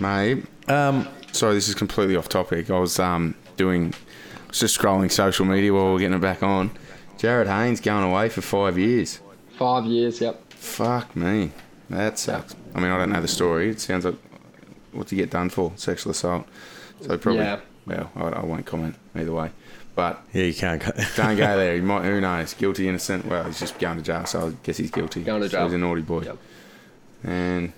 Mate, 0.00 0.44
Um, 0.68 1.08
sorry, 1.32 1.54
this 1.54 1.68
is 1.68 1.74
completely 1.74 2.16
off 2.16 2.28
topic. 2.28 2.70
I 2.70 2.78
was 2.78 2.98
um 2.98 3.34
doing, 3.56 3.84
I 3.84 3.86
was 3.86 3.96
just 4.60 4.78
scrolling 4.78 5.10
social 5.10 5.44
media 5.46 5.72
while 5.72 5.86
we 5.86 5.92
we're 5.92 5.98
getting 6.00 6.16
it 6.16 6.20
back 6.20 6.42
on. 6.42 6.70
Jarryd 7.18 7.46
Hayne's 7.46 7.80
going 7.80 8.04
away 8.04 8.28
for 8.28 8.40
five 8.42 8.78
years. 8.78 9.20
Five 9.58 9.84
years, 9.86 10.20
yep. 10.20 10.52
Fuck 10.52 11.14
me, 11.16 11.52
that 11.90 12.18
sucks. 12.18 12.54
I 12.74 12.80
mean, 12.80 12.90
I 12.90 12.98
don't 12.98 13.10
know 13.10 13.20
the 13.20 13.28
story. 13.28 13.70
It 13.70 13.80
sounds 13.80 14.04
like 14.04 14.16
what's 14.92 15.10
he 15.10 15.16
get 15.16 15.30
done 15.30 15.50
for? 15.50 15.72
Sexual 15.76 16.12
assault. 16.12 16.46
So 17.00 17.16
probably. 17.18 17.42
Yeah. 17.42 17.60
Well, 17.86 18.10
I, 18.14 18.20
I 18.28 18.44
won't 18.44 18.64
comment 18.64 18.94
either 19.14 19.32
way. 19.32 19.50
But 19.94 20.22
yeah, 20.32 20.44
you 20.44 20.54
can't. 20.54 20.80
Go. 20.82 20.90
don't 21.16 21.36
go 21.36 21.56
there. 21.56 21.74
He 21.74 21.80
might. 21.80 22.04
Who 22.04 22.20
knows? 22.20 22.54
Guilty, 22.54 22.88
innocent. 22.88 23.26
Well, 23.26 23.44
he's 23.44 23.58
just 23.58 23.78
going 23.78 23.96
to 23.98 24.02
jail. 24.02 24.24
So 24.24 24.48
I 24.48 24.52
guess 24.62 24.76
he's 24.76 24.90
guilty. 24.90 25.22
Going 25.22 25.42
to 25.42 25.48
So 25.48 25.58
jail. 25.58 25.64
he's 25.64 25.74
a 25.74 25.78
naughty 25.78 26.02
boy. 26.02 26.22
Yep. 26.22 26.38
And 27.24 27.72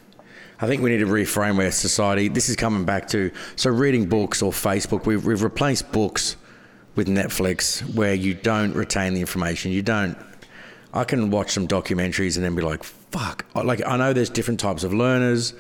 I 0.61 0.67
think 0.67 0.83
we 0.83 0.91
need 0.91 0.99
to 0.99 1.07
reframe 1.07 1.63
our 1.63 1.71
society. 1.71 2.29
This 2.29 2.49
is 2.49 2.57
coming 2.57 2.85
back 2.85 3.09
to 3.09 3.31
so 3.57 3.71
reading 3.71 4.07
books 4.07 4.43
or 4.43 4.53
Facebook. 4.53 5.07
We've, 5.07 5.25
we've 5.25 5.43
replaced 5.43 5.91
books 5.91 6.37
with 6.95 7.09
Netflix, 7.09 7.83
where 7.95 8.15
you 8.15 8.35
don't 8.35 8.75
retain 8.75 9.15
the 9.15 9.21
information. 9.21 9.73
You 9.73 9.83
don't. 9.83 10.17
I 10.93 11.05
can 11.05 11.31
watch 11.31 11.51
some 11.51 11.67
documentaries 11.67 12.37
and 12.37 12.45
then 12.45 12.55
be 12.55 12.63
like, 12.63 12.85
"Fuck!" 12.85 13.45
Like 13.55 13.83
I 13.87 13.97
know 13.97 14.13
there's 14.13 14.31
different 14.31 14.61
types 14.61 14.85
of 14.85 14.95
learners, 14.95 15.55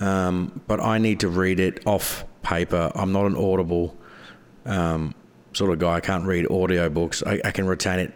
um, 0.00 0.60
but 0.66 0.80
I 0.80 0.98
need 0.98 1.20
to 1.20 1.28
read 1.28 1.60
it 1.60 1.86
off 1.86 2.24
paper. 2.42 2.90
I'm 2.94 3.12
not 3.12 3.26
an 3.26 3.36
Audible 3.36 3.96
um, 4.66 5.14
sort 5.52 5.70
of 5.70 5.78
guy. 5.78 5.94
I 5.94 6.00
can't 6.00 6.24
read 6.24 6.50
audio 6.50 6.88
books. 6.88 7.22
I, 7.24 7.40
I 7.44 7.50
can 7.50 7.66
retain 7.66 8.00
it 8.00 8.12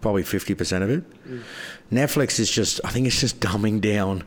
probably 0.00 0.22
50% 0.22 0.82
of 0.82 0.90
it. 0.90 1.04
Netflix 1.90 2.38
is 2.38 2.50
just, 2.50 2.80
I 2.84 2.90
think 2.90 3.06
it's 3.06 3.20
just 3.20 3.40
dumbing 3.40 3.80
down 3.80 4.22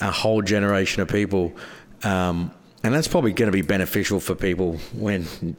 a 0.00 0.10
whole 0.10 0.42
generation 0.42 1.00
of 1.00 1.08
people. 1.08 1.54
Um, 2.02 2.50
and 2.84 2.94
that's 2.94 3.08
probably 3.08 3.32
going 3.32 3.46
to 3.46 3.52
be 3.52 3.62
beneficial 3.62 4.20
for 4.20 4.34
people 4.34 4.76
when 4.94 5.56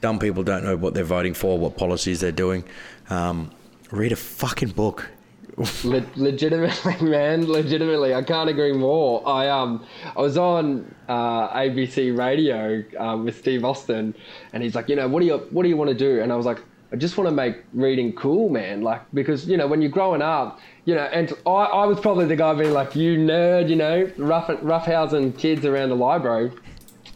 dumb 0.00 0.18
people 0.18 0.42
don't 0.42 0.64
know 0.64 0.76
what 0.76 0.94
they're 0.94 1.04
voting 1.04 1.34
for, 1.34 1.58
what 1.58 1.76
policies 1.76 2.20
they're 2.20 2.32
doing. 2.32 2.64
Um, 3.10 3.50
read 3.90 4.12
a 4.12 4.16
fucking 4.16 4.70
book. 4.70 5.08
Le- 5.84 6.06
legitimately, 6.16 6.96
man, 7.02 7.46
legitimately, 7.46 8.14
I 8.14 8.22
can't 8.22 8.48
agree 8.48 8.72
more. 8.72 9.26
I 9.28 9.50
um, 9.50 9.84
I 10.16 10.20
was 10.20 10.38
on 10.38 10.94
uh, 11.08 11.50
ABC 11.50 12.16
Radio 12.16 12.82
uh, 12.98 13.18
with 13.18 13.38
Steve 13.38 13.62
Austin, 13.62 14.14
and 14.54 14.62
he's 14.62 14.74
like, 14.74 14.88
you 14.88 14.96
know, 14.96 15.08
what 15.08 15.20
do 15.20 15.26
you 15.26 15.36
what 15.50 15.64
do 15.64 15.68
you 15.68 15.76
want 15.76 15.90
to 15.90 15.96
do? 15.96 16.22
And 16.22 16.32
I 16.32 16.36
was 16.36 16.46
like, 16.46 16.62
I 16.92 16.96
just 16.96 17.16
want 17.16 17.28
to 17.28 17.34
make 17.34 17.56
reading 17.72 18.12
cool, 18.12 18.50
man. 18.50 18.82
Like 18.82 19.00
because 19.14 19.48
you 19.48 19.56
know 19.56 19.66
when 19.66 19.80
you're 19.80 19.90
growing 19.90 20.20
up, 20.20 20.60
you 20.84 20.94
know, 20.94 21.04
and 21.04 21.32
I, 21.46 21.50
I 21.50 21.86
was 21.86 21.98
probably 22.00 22.26
the 22.26 22.36
guy 22.36 22.52
being 22.54 22.72
like, 22.72 22.94
you 22.94 23.16
nerd, 23.16 23.70
you 23.70 23.76
know, 23.76 24.10
rough 24.18 24.48
roughhousing 24.48 25.36
kids 25.38 25.64
around 25.64 25.88
the 25.88 25.96
library. 25.96 26.52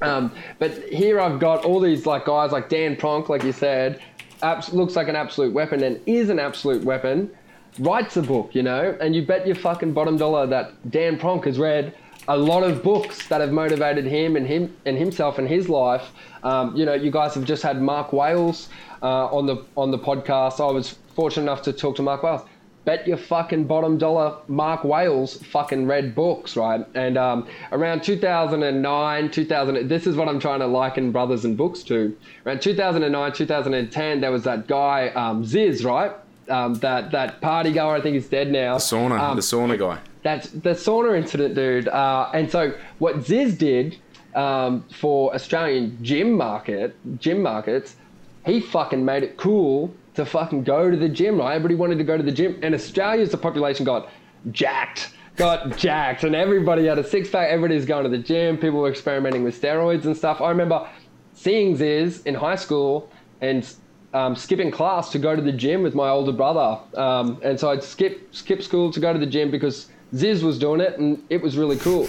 Um, 0.03 0.33
but 0.59 0.73
here 0.85 1.21
I've 1.21 1.39
got 1.39 1.65
all 1.65 1.81
these 1.81 2.07
like 2.07 2.25
guys 2.25 2.53
like 2.53 2.69
Dan 2.69 2.97
Pronk, 2.97 3.29
like 3.29 3.43
you 3.45 3.53
said, 3.53 4.01
abs- 4.43 4.73
looks 4.73 4.97
like 4.97 5.09
an 5.09 5.17
absolute 5.17 5.53
weapon 5.53 5.83
and 5.83 6.01
is 6.07 6.31
an 6.31 6.39
absolute 6.39 6.83
weapon. 6.85 7.31
Writes 7.79 8.17
a 8.17 8.23
book, 8.23 8.55
you 8.55 8.63
know, 8.63 8.97
and 9.01 9.15
you 9.15 9.27
bet 9.27 9.47
your 9.47 9.57
fucking 9.57 9.93
bottom 9.93 10.17
dollar 10.17 10.47
that 10.47 10.91
Dan 10.91 11.19
Pronk 11.19 11.45
has 11.45 11.59
read 11.59 11.95
a 12.29 12.37
lot 12.37 12.63
of 12.63 12.83
books 12.83 13.27
that 13.29 13.41
have 13.41 13.53
motivated 13.53 14.05
him 14.05 14.37
and 14.37 14.47
him 14.47 14.75
and 14.85 14.97
himself 14.97 15.39
and 15.39 15.49
his 15.49 15.69
life. 15.69 16.11
Um, 16.47 16.77
you 16.77 16.85
know, 16.85 16.95
you 16.95 17.11
guys 17.11 17.35
have 17.35 17.45
just 17.45 17.63
had 17.63 17.83
Mark 17.83 18.13
Wales 18.13 18.69
uh, 19.03 19.27
on 19.27 19.47
the 19.47 19.65
on 19.77 19.91
the 19.91 19.99
podcast. 19.99 20.61
I 20.67 20.73
was 20.73 20.97
fortunate 21.15 21.43
enough 21.43 21.63
to 21.63 21.73
talk 21.73 21.97
to 21.97 22.03
Mark 22.03 22.23
Wales 22.23 22.43
bet 22.87 23.07
your 23.07 23.17
fucking 23.19 23.65
bottom 23.65 23.99
dollar 23.99 24.39
Mark 24.49 24.85
Wales 24.85 25.43
fucking 25.43 25.87
read 25.87 26.15
books, 26.15 26.57
right? 26.57 26.87
And 26.95 27.19
um, 27.19 27.47
around 27.73 28.03
2009, 28.05 29.31
2000, 29.31 29.89
this 29.89 30.07
is 30.07 30.17
what 30.17 30.29
I'm 30.29 30.39
trying 30.41 30.61
to 30.61 30.67
liken 30.67 31.13
Brothers 31.13 31.45
N 31.45 31.57
Books 31.57 31.83
to. 31.85 32.17
Around 32.47 32.63
2009, 32.63 33.33
2010, 33.33 34.21
there 34.21 34.31
was 34.33 34.45
that 34.45 34.69
guy, 34.69 35.09
um, 35.09 35.45
Zyzz, 35.45 35.85
right? 35.85 36.13
Um, 36.49 36.75
that, 36.75 37.11
that 37.11 37.41
party 37.41 37.73
goer, 37.73 37.97
I 37.97 38.01
think 38.01 38.15
he's 38.15 38.29
dead 38.29 38.53
now. 38.53 38.75
The 38.75 38.85
sauna, 38.85 39.19
Um, 39.21 39.37
the 39.37 39.43
sauna 39.43 39.77
guy. 39.77 39.99
that's 40.23 40.51
the 40.51 40.71
sauna 40.71 41.19
incident, 41.19 41.57
dude. 41.57 41.89
Uh, 41.89 42.31
and 42.33 42.49
so 42.49 42.73
what 43.01 43.17
Zyzz 43.17 43.59
did 43.59 43.97
um, 44.37 44.85
for 44.93 45.35
Australian 45.35 45.99
gym 46.03 46.33
market, 46.33 46.95
gym 47.19 47.43
markets, 47.43 47.97
he 48.45 48.61
fucking 48.61 49.05
made 49.05 49.25
it 49.25 49.37
cool 49.37 49.93
to 50.15 50.25
fucking 50.25 50.63
go 50.63 50.91
to 50.91 50.97
the 50.97 51.09
gym, 51.09 51.39
right? 51.39 51.55
Everybody 51.55 51.75
wanted 51.75 51.99
to 51.99 52.05
go 52.05 52.17
to 52.17 52.23
the 52.23 52.31
gym, 52.31 52.59
and 52.63 52.75
Australia's 52.75 53.31
the 53.31 53.39
population 53.39 53.85
got 53.85 54.09
jacked, 54.53 55.15
got 55.37 55.77
jacked, 55.77 56.23
and 56.25 56.37
everybody 56.37 56.87
had 56.87 56.99
a 56.99 57.05
six 57.05 57.31
pack. 57.31 57.49
Everybody's 57.49 57.87
going 57.87 58.05
to 58.05 58.11
the 58.11 58.23
gym. 58.23 58.57
People 58.57 58.81
were 58.81 58.91
experimenting 58.91 59.43
with 59.43 59.61
steroids 59.61 60.05
and 60.05 60.17
stuff. 60.17 60.41
I 60.41 60.51
remember 60.51 60.89
seeing 61.33 61.77
Zyzz 61.77 62.25
in 62.27 62.35
high 62.35 62.57
school 62.57 63.11
and 63.41 63.69
um, 64.15 64.37
skipping 64.37 64.71
class 64.71 65.11
to 65.13 65.19
go 65.19 65.35
to 65.35 65.43
the 65.43 65.53
gym 65.53 65.83
with 65.83 65.95
my 65.95 66.09
older 66.09 66.33
brother. 66.33 66.79
Um, 66.95 67.39
and 67.43 67.59
so 67.59 67.71
I'd 67.71 67.83
skip 67.83 68.35
skip 68.35 68.63
school 68.63 68.91
to 68.93 69.01
go 69.01 69.13
to 69.13 69.19
the 69.19 69.27
gym 69.27 69.51
because 69.51 69.89
Zyzz 70.15 70.43
was 70.43 70.59
doing 70.59 70.81
it 70.81 70.99
and 70.99 71.23
it 71.29 71.43
was 71.43 71.57
really 71.59 71.77
cool. 71.77 72.09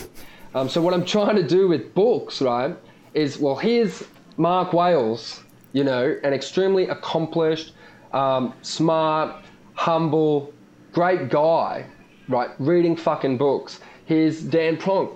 Um, 0.58 0.68
so 0.68 0.82
what 0.82 0.96
I'm 0.96 1.06
trying 1.06 1.36
to 1.36 1.44
do 1.44 1.68
with 1.68 1.94
books, 1.94 2.42
right, 2.42 2.76
is 3.14 3.38
well, 3.38 3.56
here's 3.56 4.04
Mark 4.38 4.74
Wales, 4.74 5.44
you 5.72 5.84
know, 5.84 6.18
an 6.24 6.34
extremely 6.34 6.88
accomplished, 6.88 7.74
um, 8.12 8.56
smart, 8.64 9.46
humble, 9.76 10.52
great 10.94 11.30
guy, 11.30 11.86
right, 12.28 12.50
reading 12.58 12.96
fucking 12.96 13.38
books. 13.38 13.82
Here's 14.06 14.42
Dan 14.42 14.78
Pronk, 14.78 15.16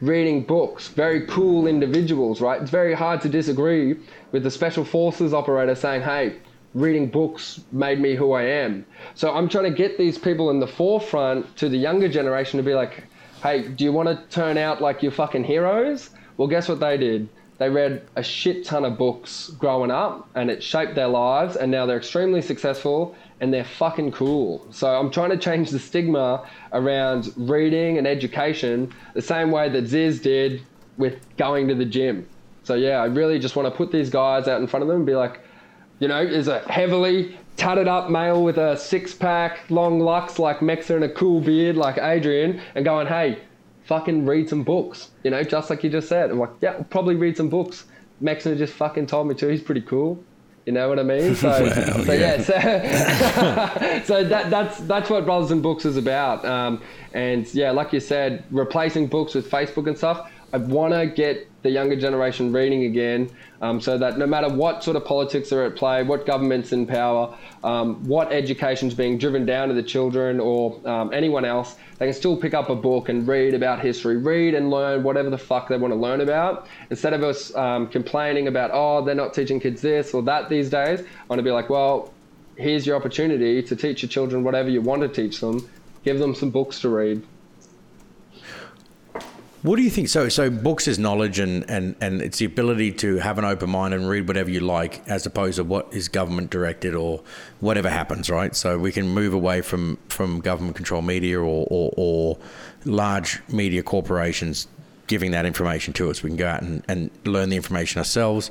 reading 0.00 0.42
books, 0.42 0.88
very 0.88 1.24
cool 1.28 1.68
individuals, 1.68 2.40
right? 2.40 2.60
It's 2.60 2.72
very 2.72 2.94
hard 2.94 3.20
to 3.20 3.28
disagree 3.28 3.94
with 4.32 4.42
the 4.42 4.50
special 4.50 4.84
forces 4.84 5.32
operator 5.32 5.76
saying, 5.76 6.02
hey, 6.02 6.38
reading 6.74 7.08
books 7.08 7.60
made 7.70 8.00
me 8.00 8.16
who 8.16 8.32
I 8.32 8.42
am. 8.42 8.84
So 9.14 9.32
I'm 9.32 9.48
trying 9.48 9.70
to 9.70 9.76
get 9.76 9.98
these 9.98 10.18
people 10.18 10.50
in 10.50 10.58
the 10.58 10.66
forefront 10.66 11.56
to 11.58 11.68
the 11.68 11.78
younger 11.78 12.08
generation 12.08 12.58
to 12.58 12.64
be 12.64 12.74
like, 12.74 13.04
hey, 13.42 13.68
do 13.68 13.84
you 13.84 13.92
want 13.92 14.08
to 14.08 14.22
turn 14.34 14.58
out 14.58 14.80
like 14.80 15.02
your 15.02 15.12
fucking 15.12 15.44
heroes? 15.44 16.10
Well, 16.36 16.48
guess 16.48 16.68
what 16.68 16.80
they 16.80 16.96
did? 16.96 17.28
They 17.58 17.68
read 17.68 18.06
a 18.16 18.22
shit 18.22 18.64
ton 18.64 18.86
of 18.86 18.96
books 18.96 19.50
growing 19.58 19.90
up 19.90 20.28
and 20.34 20.50
it 20.50 20.62
shaped 20.62 20.94
their 20.94 21.08
lives 21.08 21.56
and 21.56 21.70
now 21.70 21.84
they're 21.84 21.98
extremely 21.98 22.40
successful 22.40 23.14
and 23.40 23.52
they're 23.52 23.64
fucking 23.64 24.12
cool. 24.12 24.66
So 24.70 24.88
I'm 24.88 25.10
trying 25.10 25.30
to 25.30 25.36
change 25.36 25.70
the 25.70 25.78
stigma 25.78 26.48
around 26.72 27.32
reading 27.36 27.98
and 27.98 28.06
education 28.06 28.94
the 29.12 29.20
same 29.20 29.50
way 29.50 29.68
that 29.68 29.84
Zyzz 29.84 30.22
did 30.22 30.62
with 30.96 31.18
going 31.36 31.68
to 31.68 31.74
the 31.74 31.84
gym. 31.84 32.26
So 32.64 32.74
yeah, 32.74 33.02
I 33.02 33.06
really 33.06 33.38
just 33.38 33.56
want 33.56 33.66
to 33.66 33.76
put 33.76 33.92
these 33.92 34.08
guys 34.08 34.48
out 34.48 34.60
in 34.60 34.66
front 34.66 34.82
of 34.82 34.88
them 34.88 34.98
and 34.98 35.06
be 35.06 35.14
like, 35.14 35.40
you 35.98 36.08
know, 36.08 36.22
is 36.22 36.48
a 36.48 36.60
heavily 36.60 37.38
tatted 37.60 37.88
up 37.88 38.08
male 38.08 38.42
with 38.42 38.56
a 38.56 38.74
six 38.76 39.14
pack, 39.14 39.70
long 39.70 40.00
locks 40.00 40.38
like 40.38 40.60
Mexa 40.60 40.94
and 40.94 41.04
a 41.04 41.08
cool 41.10 41.40
beard 41.40 41.76
like 41.76 41.98
Adrian 41.98 42.60
and 42.74 42.86
going, 42.86 43.06
hey, 43.06 43.38
fucking 43.84 44.24
read 44.24 44.48
some 44.48 44.62
books, 44.62 45.10
you 45.24 45.30
know, 45.30 45.42
just 45.42 45.68
like 45.68 45.84
you 45.84 45.90
just 45.90 46.08
said. 46.08 46.30
I'm 46.30 46.38
like, 46.38 46.50
yeah, 46.62 46.72
I'll 46.72 46.84
probably 46.84 47.16
read 47.16 47.36
some 47.36 47.50
books. 47.50 47.84
Mexa 48.22 48.56
just 48.56 48.72
fucking 48.72 49.06
told 49.06 49.28
me 49.28 49.34
to. 49.34 49.48
He's 49.48 49.60
pretty 49.60 49.82
cool. 49.82 50.22
You 50.64 50.72
know 50.72 50.88
what 50.88 50.98
I 50.98 51.02
mean? 51.02 51.34
So, 51.34 51.48
Well, 51.60 52.04
so 52.04 52.12
yeah. 52.12 52.36
yeah, 52.48 54.02
so, 54.02 54.04
so 54.04 54.24
that, 54.24 54.50
that's 54.50 54.78
that's 54.80 55.10
what 55.10 55.24
Brothers 55.24 55.52
N 55.52 55.60
Books 55.60 55.84
is 55.84 55.96
about. 55.96 56.44
Um, 56.44 56.82
and 57.12 57.52
yeah, 57.54 57.70
like 57.72 57.92
you 57.92 58.00
said, 58.00 58.44
replacing 58.50 59.06
books 59.06 59.34
with 59.34 59.50
Facebook 59.50 59.86
and 59.86 59.96
stuff. 59.98 60.30
I 60.52 60.56
want 60.56 60.94
to 60.94 61.06
get 61.06 61.46
the 61.62 61.70
younger 61.70 61.94
generation 61.94 62.52
reading 62.52 62.84
again, 62.84 63.30
um, 63.60 63.80
so 63.80 63.98
that 63.98 64.18
no 64.18 64.26
matter 64.26 64.48
what 64.48 64.82
sort 64.82 64.96
of 64.96 65.04
politics 65.04 65.52
are 65.52 65.64
at 65.64 65.76
play, 65.76 66.02
what 66.02 66.26
government's 66.26 66.72
in 66.72 66.86
power, 66.86 67.36
um, 67.62 68.02
what 68.08 68.32
education's 68.32 68.94
being 68.94 69.18
driven 69.18 69.44
down 69.44 69.68
to 69.68 69.74
the 69.74 69.82
children 69.82 70.40
or 70.40 70.80
um, 70.88 71.12
anyone 71.12 71.44
else, 71.44 71.76
they 71.98 72.06
can 72.06 72.14
still 72.14 72.36
pick 72.36 72.54
up 72.54 72.70
a 72.70 72.74
book 72.74 73.08
and 73.10 73.28
read 73.28 73.54
about 73.54 73.80
history, 73.80 74.16
read 74.16 74.54
and 74.54 74.70
learn 74.70 75.02
whatever 75.02 75.30
the 75.30 75.38
fuck 75.38 75.68
they 75.68 75.76
want 75.76 75.92
to 75.92 75.98
learn 75.98 76.20
about. 76.22 76.66
Instead 76.88 77.12
of 77.12 77.22
us 77.22 77.54
um, 77.54 77.86
complaining 77.86 78.48
about, 78.48 78.70
oh, 78.72 79.04
they're 79.04 79.14
not 79.14 79.34
teaching 79.34 79.60
kids 79.60 79.82
this 79.82 80.14
or 80.14 80.22
that 80.22 80.48
these 80.48 80.70
days, 80.70 81.00
I 81.00 81.04
want 81.28 81.38
to 81.38 81.44
be 81.44 81.52
like, 81.52 81.68
well, 81.68 82.12
here's 82.56 82.86
your 82.86 82.96
opportunity 82.96 83.62
to 83.62 83.76
teach 83.76 84.02
your 84.02 84.08
children 84.08 84.42
whatever 84.42 84.68
you 84.68 84.80
want 84.80 85.02
to 85.02 85.08
teach 85.08 85.40
them. 85.40 85.68
Give 86.04 86.18
them 86.18 86.34
some 86.34 86.50
books 86.50 86.80
to 86.80 86.88
read. 86.88 87.22
What 89.62 89.76
do 89.76 89.82
you 89.82 89.90
think? 89.90 90.08
So, 90.08 90.30
so 90.30 90.48
books 90.48 90.88
is 90.88 90.98
knowledge, 90.98 91.38
and, 91.38 91.68
and, 91.68 91.94
and 92.00 92.22
it's 92.22 92.38
the 92.38 92.46
ability 92.46 92.92
to 92.92 93.16
have 93.16 93.36
an 93.36 93.44
open 93.44 93.68
mind 93.68 93.92
and 93.92 94.08
read 94.08 94.26
whatever 94.26 94.48
you 94.48 94.60
like, 94.60 95.06
as 95.06 95.26
opposed 95.26 95.56
to 95.56 95.64
what 95.64 95.92
is 95.92 96.08
government 96.08 96.50
directed 96.50 96.94
or 96.94 97.20
whatever 97.60 97.90
happens, 97.90 98.30
right? 98.30 98.56
So 98.56 98.78
we 98.78 98.90
can 98.90 99.06
move 99.06 99.34
away 99.34 99.60
from, 99.60 99.98
from 100.08 100.40
government 100.40 100.76
controlled 100.76 101.04
media 101.04 101.38
or, 101.38 101.66
or, 101.70 101.92
or 101.94 102.38
large 102.86 103.42
media 103.48 103.82
corporations 103.82 104.66
giving 105.08 105.32
that 105.32 105.44
information 105.44 105.92
to 105.92 106.08
us. 106.08 106.22
We 106.22 106.30
can 106.30 106.38
go 106.38 106.48
out 106.48 106.62
and, 106.62 106.82
and 106.88 107.10
learn 107.26 107.50
the 107.50 107.56
information 107.56 107.98
ourselves. 107.98 108.50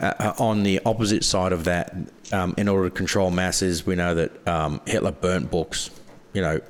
Uh, 0.00 0.12
uh, 0.18 0.34
on 0.38 0.64
the 0.64 0.80
opposite 0.84 1.24
side 1.24 1.52
of 1.52 1.64
that, 1.64 1.94
um, 2.30 2.54
in 2.58 2.68
order 2.68 2.90
to 2.90 2.94
control 2.94 3.30
masses, 3.30 3.86
we 3.86 3.94
know 3.94 4.14
that 4.14 4.46
um, 4.46 4.82
Hitler 4.86 5.12
burnt 5.12 5.50
books. 5.50 5.90
You 6.34 6.42
know, 6.42 6.60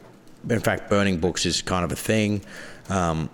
in 0.49 0.61
fact, 0.61 0.89
burning 0.89 1.18
books 1.18 1.47
is 1.47 1.62
kind 1.62 1.85
of 1.85 1.91
a 1.91 1.97
thing. 1.97 2.43
Um, 2.89 3.28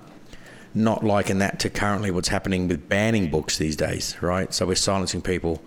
not 0.79 1.05
liken 1.05 1.39
that 1.39 1.61
to 1.61 1.71
currently 1.71 2.11
what's 2.11 2.29
happening 2.29 2.69
with 2.69 2.89
banning 2.89 3.31
books 3.31 3.59
these 3.59 3.77
days, 3.77 4.17
right? 4.21 4.53
So 4.55 4.67
we're 4.67 4.77
silencing 4.77 5.23
people. 5.23 5.63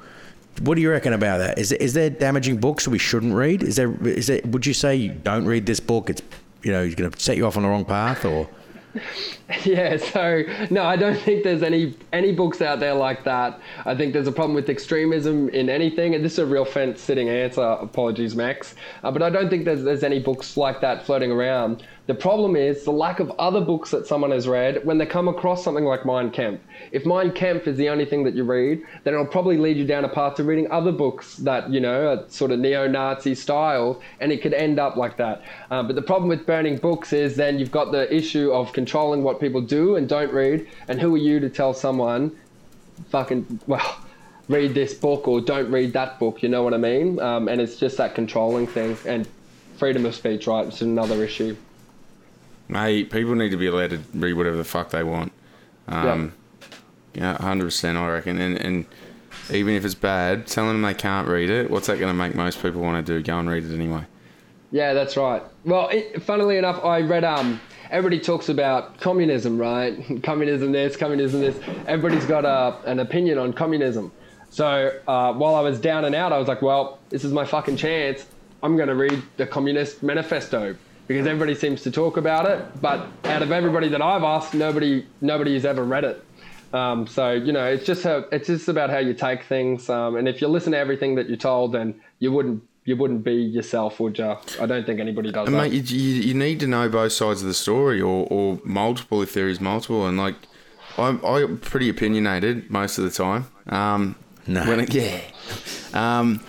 What 0.62 0.76
do 0.76 0.82
you 0.82 0.92
reckon 0.92 1.14
about 1.14 1.38
that? 1.38 1.58
Is 1.58 1.70
there, 1.70 1.80
is 1.80 1.94
there 1.94 2.10
damaging 2.10 2.58
books 2.58 2.88
we 2.88 2.98
shouldn't 2.98 3.34
read? 3.34 3.64
Is 3.64 3.76
there 3.76 3.92
is 4.08 4.28
there? 4.28 4.42
Would 4.46 4.66
you 4.66 4.74
say 4.74 4.96
you 4.96 5.14
don't 5.14 5.46
read 5.46 5.66
this 5.66 5.80
book? 5.80 6.10
It's 6.10 6.22
you 6.64 6.72
know, 6.72 6.82
you're 6.84 6.96
going 6.96 7.10
to 7.10 7.20
set 7.20 7.38
you 7.38 7.46
off 7.48 7.58
on 7.58 7.64
the 7.64 7.70
wrong 7.70 7.86
path, 7.86 8.26
or 8.26 8.48
Yeah, 9.66 9.98
so 9.98 10.44
no, 10.70 10.84
I 10.84 10.96
don't 10.96 11.20
think 11.20 11.44
there's 11.44 11.62
any 11.62 11.98
any 12.14 12.32
books 12.32 12.62
out 12.62 12.80
there 12.80 12.94
like 12.94 13.26
that. 13.26 13.60
I 13.86 13.96
think 13.96 14.14
there's 14.14 14.28
a 14.28 14.32
problem 14.32 14.56
with 14.56 14.70
extremism 14.70 15.50
in 15.50 15.70
anything, 15.70 16.16
and 16.16 16.24
this 16.24 16.34
is 16.34 16.40
a 16.40 16.46
real 16.46 16.64
fence-sitting 16.64 17.28
answer. 17.28 17.62
Apologies, 17.62 18.34
Max, 18.34 18.76
uh, 19.04 19.12
but 19.12 19.22
I 19.22 19.30
don't 19.30 19.50
think 19.50 19.66
there's 19.66 19.84
there's 19.84 20.04
any 20.04 20.20
books 20.20 20.56
like 20.56 20.80
that 20.82 21.06
floating 21.06 21.32
around. 21.32 21.84
The 22.08 22.16
problem 22.16 22.56
is 22.56 22.84
the 22.84 22.92
lack 22.92 23.20
of 23.20 23.30
other 23.38 23.62
books 23.62 23.92
that 23.92 24.08
someone 24.08 24.32
has 24.32 24.48
read 24.48 24.84
when 24.86 24.98
they 24.98 25.06
come 25.06 25.28
across 25.28 25.64
something 25.64 25.86
like 25.86 26.06
Mein 26.06 26.32
Kampf. 26.32 26.62
If 26.92 27.06
Mein 27.06 27.32
Kampf 27.32 27.68
is 27.68 27.78
the 27.78 27.90
only 27.90 28.06
thing 28.06 28.24
that 28.24 28.34
you 28.34 28.44
read, 28.44 28.84
then 29.04 29.14
it'll 29.14 29.26
probably 29.26 29.58
lead 29.58 29.78
you 29.78 29.86
down 29.86 30.04
a 30.04 30.10
path 30.10 30.36
to 30.36 30.44
reading 30.44 30.70
other 30.72 30.92
books 30.92 31.38
that 31.38 31.70
you 31.70 31.80
know 31.80 32.12
are 32.12 32.30
sort 32.30 32.52
of 32.52 32.60
neo-Nazi 32.60 33.36
style, 33.36 34.02
and 34.20 34.32
it 34.32 34.42
could 34.42 34.54
end 34.54 34.80
up 34.80 34.96
like 34.98 35.18
that. 35.18 35.44
Uh, 35.70 35.84
but 35.84 35.96
the 35.96 36.02
problem 36.02 36.28
with 36.28 36.46
burning 36.46 36.78
books 36.78 37.14
is 37.14 37.36
then 37.36 37.60
you've 37.60 37.72
got 37.72 37.92
the 37.92 38.14
issue 38.14 38.52
of 38.52 38.74
controlling 38.74 39.22
what 39.24 39.40
people 39.40 39.62
do 39.62 39.96
and 39.96 40.10
don't 40.10 40.34
read, 40.34 40.68
and 40.88 41.00
who 41.00 41.14
are 41.14 41.20
you 41.20 41.40
to 41.40 41.50
tell 41.50 41.74
someone, 41.74 42.36
fucking 43.10 43.60
well. 43.68 43.98
Read 44.50 44.74
this 44.74 44.94
book 44.94 45.30
or 45.30 45.40
don't 45.40 45.72
read 45.72 45.94
that 45.94 46.20
book. 46.20 46.44
You 46.44 46.50
know 46.50 46.62
what 46.62 46.74
I 46.74 46.78
mean? 46.78 47.22
Um, 47.22 47.48
and 47.48 47.62
it's 47.62 47.78
just 47.78 47.96
that 47.98 48.16
controlling 48.16 48.68
thing 48.68 48.98
and 49.06 49.26
freedom 49.78 50.06
of 50.06 50.14
speech, 50.14 50.46
right? 50.46 50.68
It's 50.68 50.82
another 50.82 51.24
issue. 51.24 51.56
Mate, 52.72 53.12
people 53.12 53.36
need 53.36 53.50
to 53.50 53.58
be 53.58 53.68
allowed 53.68 53.90
to 53.90 54.00
read 54.14 54.34
whatever 54.34 54.56
the 54.56 54.64
fuck 54.64 54.92
they 54.92 55.04
want. 55.04 55.34
Um, 55.90 56.34
yeah, 57.14 57.38
hundred 57.38 57.66
percent, 57.66 57.98
I 57.98 58.10
reckon. 58.10 58.40
And 58.40 58.58
and 58.58 58.86
even 59.52 59.76
if 59.76 59.84
it's 59.84 59.94
bad, 59.94 60.48
telling 60.48 60.70
them 60.70 60.82
they 60.82 60.94
can't 60.94 61.28
read 61.28 61.50
it, 61.50 61.70
what's 61.70 61.88
that 61.88 62.00
going 62.00 62.08
to 62.10 62.18
make 62.18 62.34
most 62.34 62.62
people 62.62 62.80
want 62.80 63.06
to 63.06 63.14
do? 63.14 63.22
Go 63.22 63.38
and 63.38 63.50
read 63.50 63.66
it 63.66 63.76
anyway. 63.76 64.06
Yeah, 64.72 64.94
that's 64.94 65.18
right. 65.18 65.44
Well, 65.66 65.90
it, 65.90 66.24
funnily 66.24 66.58
enough, 66.58 66.84
I 66.84 67.02
read 67.02 67.26
um. 67.26 67.60
Everybody 67.90 68.22
talks 68.22 68.48
about 68.48 69.02
communism, 69.02 69.58
right? 69.58 69.98
communism 70.24 70.72
this, 70.72 70.96
communism 70.96 71.42
this. 71.42 71.60
Everybody's 71.88 72.26
got 72.26 72.46
a, 72.46 72.78
an 72.90 73.00
opinion 73.00 73.38
on 73.38 73.52
communism. 73.52 74.14
So 74.50 74.98
uh, 75.10 75.34
while 75.34 75.56
I 75.56 75.60
was 75.60 75.78
down 75.78 76.06
and 76.06 76.16
out, 76.16 76.32
I 76.32 76.38
was 76.38 76.48
like, 76.48 76.62
well, 76.62 77.00
this 77.10 77.26
is 77.26 77.34
my 77.34 77.44
fucking 77.44 77.76
chance. 77.76 78.26
I'm 78.64 78.78
going 78.78 78.88
to 78.88 78.96
read 78.96 79.22
the 79.36 79.46
Communist 79.46 80.04
Manifesto 80.04 80.78
because 81.12 81.28
everybody 81.28 81.56
seems 81.56 81.82
to 81.84 81.92
talk 81.92 82.18
about 82.18 82.50
it, 82.50 82.82
but 82.82 83.08
out 83.26 83.42
of 83.42 83.52
everybody 83.52 83.90
that 83.90 84.02
I've 84.02 84.24
asked, 84.24 84.54
nobody 84.54 85.06
nobody 85.20 85.54
has 85.56 85.66
ever 85.66 85.84
read 85.84 86.04
it. 86.04 86.24
Um, 86.74 87.06
so 87.06 87.32
you 87.32 87.52
know, 87.52 87.66
it's 87.66 87.86
just 87.86 88.04
how, 88.04 88.26
it's 88.32 88.48
just 88.48 88.70
about 88.70 88.90
how 88.90 89.00
you 89.00 89.14
take 89.14 89.44
things, 89.44 89.90
um, 89.90 90.16
and 90.16 90.28
if 90.28 90.42
you 90.42 90.48
listen 90.48 90.72
to 90.72 90.78
everything 90.78 91.16
that 91.16 91.28
you're 91.28 91.38
told, 91.38 91.74
then 91.74 92.00
you 92.20 92.32
wouldn't 92.32 92.64
you 92.86 92.96
wouldn't 92.96 93.24
be 93.24 93.34
yourself, 93.34 94.00
would 94.00 94.18
you? 94.18 94.38
I 94.60 94.66
don't 94.66 94.86
think 94.86 95.00
anybody 95.00 95.32
does. 95.32 95.48
And 95.48 95.56
that. 95.56 95.70
mate, 95.70 95.74
you, 95.74 95.98
you, 95.98 96.22
you 96.30 96.34
need 96.34 96.60
to 96.62 96.68
know 96.68 96.90
both 96.90 97.12
sides 97.12 97.42
of 97.42 97.48
the 97.48 97.54
story, 97.54 98.02
or, 98.02 98.26
or 98.32 98.60
multiple 98.64 99.22
if 99.22 99.34
there 99.34 99.48
is 99.48 99.60
multiple. 99.60 100.08
And 100.08 100.18
like, 100.18 100.36
I'm 100.98 101.24
I'm 101.26 101.58
pretty 101.60 101.90
opinionated 101.90 102.72
most 102.72 102.98
of 102.98 103.04
the 103.04 103.12
time. 103.12 103.48
Um, 103.68 104.16
No. 104.48 104.66
when 104.66 104.80
it, 104.80 104.94
yeah. 104.94 105.20
Um, 105.94 106.42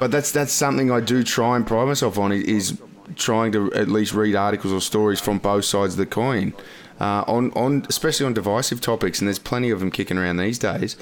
but 0.00 0.10
that's 0.10 0.32
that's 0.32 0.52
something 0.52 0.90
I 0.90 1.00
do 1.00 1.22
try 1.22 1.56
and 1.56 1.66
pride 1.66 1.86
myself 1.86 2.18
on 2.18 2.32
is 2.32 2.78
trying 3.16 3.52
to 3.52 3.72
at 3.74 3.88
least 3.88 4.14
read 4.14 4.34
articles 4.34 4.72
or 4.72 4.80
stories 4.80 5.20
from 5.20 5.38
both 5.38 5.64
sides 5.64 5.94
of 5.94 5.98
the 5.98 6.06
coin. 6.06 6.54
Uh, 7.00 7.22
on, 7.28 7.52
on 7.52 7.86
especially 7.88 8.26
on 8.26 8.34
divisive 8.34 8.80
topics, 8.80 9.20
and 9.20 9.28
there's 9.28 9.38
plenty 9.38 9.70
of 9.70 9.78
them 9.78 9.90
kicking 9.90 10.18
around 10.18 10.36
these 10.36 10.58
days. 10.58 10.96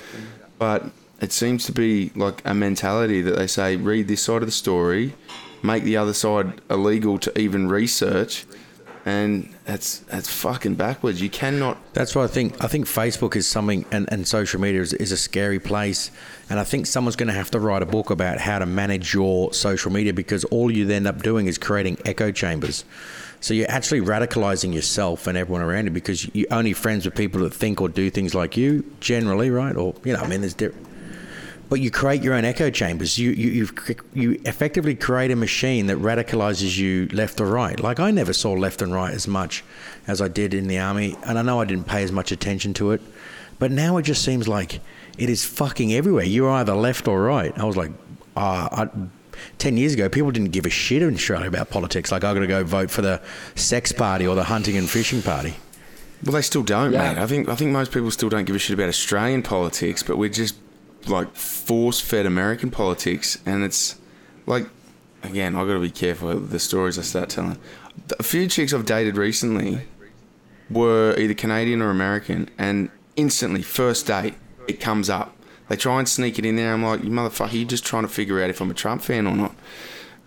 But 0.59 0.84
it 1.20 1.32
seems 1.32 1.64
to 1.66 1.72
be 1.72 2.11
like 2.14 2.42
a 2.44 2.52
mentality 2.52 3.22
that 3.22 3.36
they 3.36 3.46
say 3.46 3.76
read 3.76 4.07
this 4.07 4.22
side 4.22 4.42
of 4.42 4.46
the 4.46 4.52
story, 4.52 5.14
make 5.62 5.84
the 5.84 5.96
other 5.96 6.12
side 6.12 6.61
illegal 6.68 7.18
to 7.20 7.38
even 7.38 7.68
research, 7.68 8.44
and 9.07 9.48
that's 9.64 10.00
that's 10.00 10.28
fucking 10.28 10.74
backwards. 10.74 11.22
You 11.22 11.30
cannot. 11.30 11.78
That's 11.94 12.16
why 12.16 12.24
I 12.24 12.26
think 12.26 12.62
I 12.62 12.66
think 12.66 12.86
Facebook 12.86 13.36
is 13.36 13.46
something, 13.46 13.86
and, 13.92 14.12
and 14.12 14.26
social 14.26 14.61
media 14.61 14.80
is, 14.80 14.92
is 14.94 15.12
a 15.12 15.16
scary 15.16 15.61
place. 15.61 16.11
And 16.50 16.59
I 16.59 16.64
think 16.64 16.86
someone's 16.86 17.14
going 17.14 17.28
to 17.28 17.34
have 17.34 17.52
to 17.52 17.61
write 17.61 17.82
a 17.82 17.86
book 17.86 18.11
about 18.11 18.38
how 18.38 18.59
to 18.59 18.66
manage 18.66 19.14
your 19.14 19.54
social 19.54 19.92
media 19.92 20.12
because 20.12 20.44
all 20.46 20.72
you 20.72 20.90
end 20.90 21.07
up 21.07 21.22
doing 21.22 21.46
is 21.46 21.57
creating 21.57 21.98
echo 22.04 22.32
chambers. 22.32 22.84
So 23.40 23.54
you're 23.54 23.70
actually 23.70 24.00
radicalizing 24.00 24.74
yourself 24.74 25.28
and 25.28 25.38
everyone 25.38 25.62
around 25.62 25.84
you 25.84 25.92
because 25.92 26.28
you're 26.34 26.48
only 26.50 26.72
friends 26.72 27.04
with 27.04 27.14
people 27.14 27.42
that 27.42 27.54
think 27.54 27.80
or 27.80 27.88
do 27.88 28.11
things 28.11 28.34
like 28.34 28.57
you, 28.57 28.84
generally, 28.98 29.50
right? 29.50 29.76
Or 29.76 29.94
you 30.04 30.14
know, 30.14 30.20
I 30.20 30.26
mean, 30.26 30.40
there's 30.40 30.54
different. 30.54 30.84
But 31.68 31.80
you 31.80 31.90
create 31.90 32.22
your 32.22 32.34
own 32.34 32.44
echo 32.44 32.70
chambers. 32.70 33.18
You 33.18 33.30
you 33.30 33.50
you've, 33.50 33.72
you 34.14 34.40
effectively 34.44 34.94
create 34.94 35.32
a 35.32 35.36
machine 35.36 35.86
that 35.86 35.98
radicalizes 35.98 36.78
you 36.78 37.08
left 37.12 37.40
or 37.40 37.46
right. 37.46 37.78
Like 37.80 37.98
I 37.98 38.12
never 38.12 38.32
saw 38.32 38.52
left 38.52 38.82
and 38.82 38.92
right 38.94 39.12
as 39.12 39.26
much 39.26 39.64
as 40.06 40.20
I 40.20 40.28
did 40.28 40.54
in 40.54 40.68
the 40.68 40.78
army, 40.78 41.16
and 41.24 41.38
I 41.38 41.42
know 41.42 41.60
I 41.60 41.64
didn't 41.64 41.86
pay 41.88 42.02
as 42.04 42.12
much 42.12 42.30
attention 42.30 42.72
to 42.74 42.92
it. 42.92 43.00
But 43.58 43.72
now 43.72 43.96
it 43.96 44.02
just 44.02 44.22
seems 44.22 44.46
like 44.46 44.80
it 45.18 45.28
is 45.28 45.44
fucking 45.44 45.92
everywhere. 45.92 46.24
You're 46.24 46.50
either 46.50 46.74
left 46.74 47.08
or 47.08 47.22
right. 47.22 47.56
I 47.58 47.64
was 47.64 47.76
like, 47.76 47.90
ah, 48.36 48.68
I, 48.82 48.88
ten 49.58 49.76
years 49.76 49.94
ago, 49.94 50.08
people 50.08 50.30
didn't 50.30 50.52
give 50.52 50.66
a 50.66 50.70
shit 50.70 51.02
in 51.02 51.14
Australia 51.14 51.48
about 51.48 51.70
politics. 51.70 52.12
Like 52.12 52.22
I 52.22 52.32
got 52.32 52.40
to 52.40 52.46
go 52.46 52.62
vote 52.62 52.90
for 52.92 53.02
the 53.02 53.20
sex 53.56 53.90
party 53.90 54.26
or 54.26 54.36
the 54.36 54.44
hunting 54.44 54.76
and 54.76 54.88
fishing 54.88 55.20
party. 55.22 55.54
Well, 56.24 56.32
they 56.34 56.42
still 56.42 56.62
don't, 56.62 56.92
Yeah. 56.92 57.14
mate. 57.14 57.18
I 57.20 57.26
think 57.26 57.48
I 57.48 57.56
think 57.56 57.72
most 57.72 57.90
people 57.92 58.10
still 58.12 58.28
don't 58.28 58.44
give 58.44 58.54
a 58.54 58.58
shit 58.60 58.74
about 58.74 58.88
Australian 58.88 59.42
politics, 59.42 60.02
but 60.04 60.16
we're 60.16 60.28
just 60.28 60.54
like 61.09 61.34
force-fed 61.34 62.26
American 62.26 62.70
politics, 62.70 63.38
and 63.46 63.62
it's 63.64 63.96
like, 64.46 64.66
again, 65.22 65.54
I've 65.57 65.66
got 65.66 65.74
to 65.74 65.80
be 65.80 65.90
careful 65.90 66.28
with 66.28 66.50
the 66.50 66.59
stories 66.59 66.98
I 66.98 67.02
start 67.02 67.28
telling. 67.30 67.59
A 68.18 68.22
few 68.22 68.46
chicks 68.48 68.72
I've 68.72 68.84
dated 68.86 69.16
recently 69.16 69.80
were 70.70 71.14
either 71.18 71.34
Canadian 71.34 71.80
or 71.82 71.90
American, 71.90 72.50
and 72.59 72.90
instantly, 73.16 73.62
first 73.62 74.07
date, 74.07 74.34
it 74.68 74.80
comes 74.80 75.09
up. 75.09 75.34
They 75.68 75.76
try 75.76 75.98
and 75.98 76.09
sneak 76.09 76.38
it 76.38 76.44
in 76.46 76.57
there. 76.57 76.72
I'm 76.72 76.84
like, 76.84 77.02
you 77.02 77.11
motherfucker, 77.11 77.52
you 77.52 77.64
just 77.64 77.84
trying 77.84 78.02
to 78.02 78.09
figure 78.09 78.40
out 78.42 78.50
if 78.50 78.61
I'm 78.61 78.70
a 78.70 78.74
Trump 78.74 79.02
fan 79.02 79.26
or 79.26 79.34
not. 79.36 79.54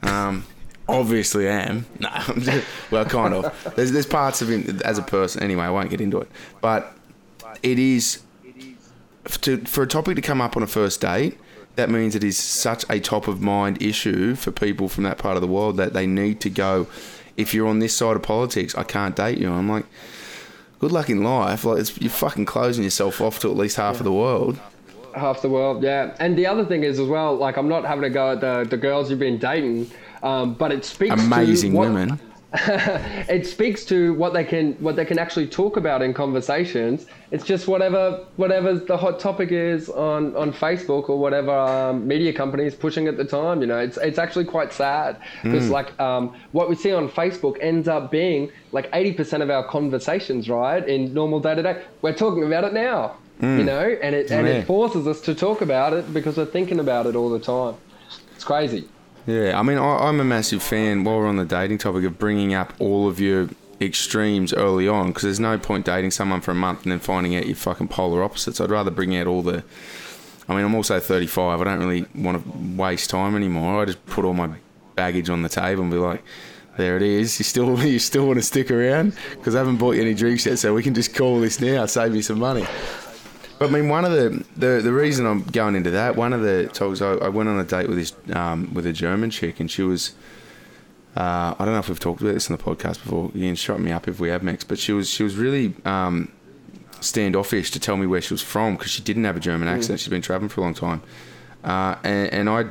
Um, 0.01 0.45
obviously, 0.87 1.47
I 1.47 1.61
am. 1.61 1.85
No, 1.99 2.09
just- 2.39 2.67
well, 2.91 3.05
kind 3.05 3.33
of. 3.33 3.73
There's 3.75 3.91
there's 3.91 4.05
parts 4.05 4.41
of 4.41 4.49
him 4.49 4.81
as 4.83 4.97
a 4.97 5.01
person. 5.01 5.41
Anyway, 5.43 5.63
I 5.63 5.69
won't 5.69 5.89
get 5.89 6.01
into 6.01 6.19
it. 6.19 6.29
But 6.61 6.93
it 7.63 7.79
is 7.79 8.21
to, 9.41 9.57
for 9.65 9.83
a 9.83 9.87
topic 9.87 10.15
to 10.15 10.21
come 10.21 10.41
up 10.41 10.57
on 10.57 10.63
a 10.63 10.67
first 10.67 11.01
date. 11.01 11.37
That 11.75 11.89
means 11.89 12.15
it 12.15 12.23
is 12.23 12.37
such 12.37 12.83
a 12.89 12.99
top 12.99 13.27
of 13.27 13.41
mind 13.41 13.81
issue 13.81 14.35
for 14.35 14.51
people 14.51 14.89
from 14.89 15.03
that 15.05 15.17
part 15.17 15.35
of 15.37 15.41
the 15.41 15.47
world 15.47 15.77
that 15.77 15.93
they 15.93 16.05
need 16.07 16.41
to 16.41 16.49
go. 16.49 16.87
If 17.37 17.53
you're 17.53 17.67
on 17.67 17.79
this 17.79 17.95
side 17.95 18.15
of 18.17 18.23
politics, 18.23 18.75
I 18.75 18.83
can't 18.83 19.15
date 19.15 19.37
you. 19.37 19.51
I'm 19.51 19.69
like, 19.69 19.85
good 20.79 20.91
luck 20.91 21.09
in 21.09 21.23
life. 21.23 21.63
Like 21.63 21.79
it's, 21.79 21.97
you're 22.01 22.09
fucking 22.09 22.45
closing 22.45 22.83
yourself 22.83 23.21
off 23.21 23.39
to 23.39 23.49
at 23.49 23.55
least 23.55 23.77
half 23.77 23.97
of 23.99 24.03
the 24.03 24.11
world. 24.11 24.59
half 25.15 25.41
the 25.41 25.49
world 25.49 25.81
yeah 25.81 26.15
and 26.19 26.37
the 26.37 26.45
other 26.45 26.63
thing 26.63 26.83
is 26.83 26.99
as 26.99 27.07
well 27.07 27.35
like 27.35 27.57
i'm 27.57 27.67
not 27.67 27.83
having 27.83 28.03
to 28.03 28.11
go 28.11 28.33
at 28.33 28.41
the, 28.41 28.63
the 28.69 28.77
girls 28.77 29.09
you've 29.09 29.17
been 29.17 29.39
dating 29.39 29.89
um, 30.21 30.53
but 30.53 30.71
it 30.71 30.85
speaks 30.85 31.13
Amazing 31.13 31.71
to 31.71 31.77
what, 31.77 31.87
women. 31.89 32.19
it 32.53 33.45
speaks 33.45 33.85
to 33.85 34.13
what 34.15 34.33
they 34.33 34.43
can 34.43 34.73
what 34.79 34.95
they 34.95 35.05
can 35.05 35.19
actually 35.19 35.45
talk 35.47 35.77
about 35.77 36.01
in 36.01 36.15
conversations. 36.15 37.05
It's 37.29 37.43
just 37.43 37.67
whatever 37.67 38.25
whatever 38.37 38.73
the 38.73 38.97
hot 38.97 39.19
topic 39.19 39.51
is 39.51 39.87
on 39.87 40.35
on 40.35 40.51
facebook 40.51 41.09
or 41.09 41.19
whatever 41.19 41.51
um, 41.51 42.07
media 42.07 42.33
company 42.33 42.63
is 42.65 42.73
pushing 42.73 43.07
at 43.07 43.17
the 43.17 43.23
time 43.23 43.61
you 43.61 43.67
know 43.67 43.77
it's 43.77 43.97
it's 43.97 44.17
actually 44.17 44.45
quite 44.45 44.73
sad. 44.73 45.19
Because 45.43 45.69
like 45.69 45.99
um, 45.99 46.33
what 46.51 46.69
we 46.69 46.75
see 46.75 46.91
on 46.91 47.07
facebook 47.07 47.55
ends 47.61 47.87
up 47.87 48.09
being 48.09 48.49
like 48.71 48.91
80% 48.91 49.43
of 49.43 49.49
our 49.51 49.67
conversations 49.67 50.49
right 50.49 50.87
in 50.87 51.13
normal 51.13 51.39
day 51.39 51.53
to 51.53 51.61
day 51.61 51.83
we're 52.01 52.15
talking 52.15 52.43
about 52.43 52.63
it 52.63 52.73
now 52.73 53.17
you 53.41 53.63
know 53.63 53.95
and 54.01 54.15
it 54.15 54.31
and 54.31 54.47
Yeah. 54.47 54.53
it 54.53 54.65
forces 54.65 55.05
us 55.07 55.21
to 55.21 55.35
talk 55.35 55.61
about 55.61 55.93
it 55.93 56.11
because 56.13 56.35
we're 56.35 56.45
thinking 56.45 56.79
about 56.79 57.05
it 57.05 57.15
all 57.15 57.29
the 57.29 57.39
time. 57.39 57.75
It's 58.35 58.43
crazy 58.43 58.89
Yeah, 59.29 59.59
I 59.59 59.61
mean, 59.61 59.77
I, 59.77 60.07
I'm 60.07 60.19
a 60.19 60.23
massive 60.23 60.63
fan, 60.63 61.03
while 61.03 61.19
we're 61.19 61.27
on 61.27 61.35
the 61.35 61.45
dating 61.45 61.77
topic, 61.77 62.03
of 62.03 62.17
bringing 62.17 62.55
up 62.55 62.73
all 62.79 63.07
of 63.07 63.19
your 63.19 63.49
extremes 63.79 64.53
early 64.53 64.87
on 64.87 65.09
because 65.09 65.21
there's 65.21 65.39
no 65.39 65.57
point 65.57 65.85
dating 65.85 66.09
someone 66.09 66.41
for 66.41 66.49
a 66.51 66.55
month 66.55 66.83
and 66.83 66.91
then 66.91 66.99
finding 66.99 67.35
out 67.35 67.45
you're 67.45 67.55
fucking 67.55 67.89
polar 67.89 68.23
opposites. 68.23 68.59
I'd 68.59 68.71
rather 68.71 68.89
bring 68.89 69.15
out 69.15 69.27
all 69.27 69.43
the. 69.43 69.63
I 70.47 70.55
mean, 70.55 70.65
I'm 70.65 70.73
also 70.73 70.99
35. 70.99 71.61
I 71.61 71.63
don't 71.63 71.79
really 71.79 72.07
want 72.15 72.43
to 72.43 72.81
waste 72.81 73.11
time 73.11 73.35
anymore. 73.35 73.83
I 73.83 73.85
just 73.85 74.03
put 74.07 74.25
all 74.25 74.33
my 74.33 74.49
baggage 74.95 75.29
on 75.29 75.43
the 75.43 75.49
table 75.49 75.83
and 75.83 75.91
be 75.91 75.97
like, 75.97 76.23
there 76.75 76.97
it 76.97 77.03
is. 77.03 77.37
You 77.37 77.43
still 77.43 77.79
you 77.85 77.99
still 77.99 78.25
want 78.25 78.39
to 78.39 78.43
stick 78.43 78.71
around 78.71 79.15
because 79.33 79.53
I 79.53 79.59
haven't 79.59 79.77
bought 79.77 79.95
you 79.95 80.01
any 80.01 80.15
drinks 80.15 80.47
yet, 80.47 80.57
so 80.57 80.73
we 80.73 80.81
can 80.81 80.95
just 80.95 81.13
call 81.13 81.39
this 81.39 81.61
now. 81.61 81.85
Save 81.85 82.13
me 82.13 82.23
some 82.23 82.39
money. 82.39 82.65
But 83.59 83.69
I 83.69 83.73
mean, 83.73 83.89
one 83.89 84.05
of 84.05 84.13
the, 84.13 84.43
the 84.55 84.81
the 84.81 84.93
reason 84.93 85.25
I'm 85.25 85.43
going 85.43 85.75
into 85.75 85.91
that, 85.91 86.15
one 86.15 86.31
of 86.31 86.41
the 86.41 86.69
talks, 86.69 87.01
I, 87.01 87.11
I 87.15 87.27
went 87.27 87.49
on 87.49 87.59
a 87.59 87.65
date 87.65 87.89
with 87.89 87.97
this 87.97 88.15
um, 88.33 88.73
with 88.73 88.85
a 88.85 88.93
German 88.93 89.29
chick, 89.31 89.59
and 89.59 89.69
she 89.69 89.83
was, 89.83 90.13
uh, 91.17 91.55
I 91.59 91.65
don't 91.65 91.73
know 91.73 91.79
if 91.79 91.89
we've 91.89 91.99
talked 91.99 92.21
about 92.21 92.33
this 92.35 92.49
on 92.49 92.55
the 92.55 92.63
podcast 92.63 93.03
before. 93.03 93.31
You 93.35 93.47
can 93.47 93.55
shut 93.55 93.81
me 93.81 93.91
up 93.91 94.07
if 94.07 94.17
we 94.17 94.29
have, 94.29 94.43
Max. 94.43 94.63
But 94.63 94.79
she 94.79 94.93
was 94.93 95.09
she 95.09 95.23
was 95.23 95.35
really 95.35 95.73
um, 95.83 96.31
standoffish 97.01 97.69
to 97.71 97.81
tell 97.81 97.97
me 97.97 98.07
where 98.07 98.21
she 98.21 98.33
was 98.33 98.41
from 98.41 98.77
because 98.77 98.91
she 98.91 99.01
didn't 99.01 99.25
have 99.25 99.35
a 99.35 99.41
German 99.41 99.67
accent. 99.67 99.99
She'd 99.99 100.09
been 100.09 100.21
traveling 100.21 100.47
for 100.47 100.61
a 100.61 100.63
long 100.63 100.73
time, 100.73 101.01
uh, 101.65 101.95
and, 102.05 102.31
and 102.31 102.49
I 102.49 102.69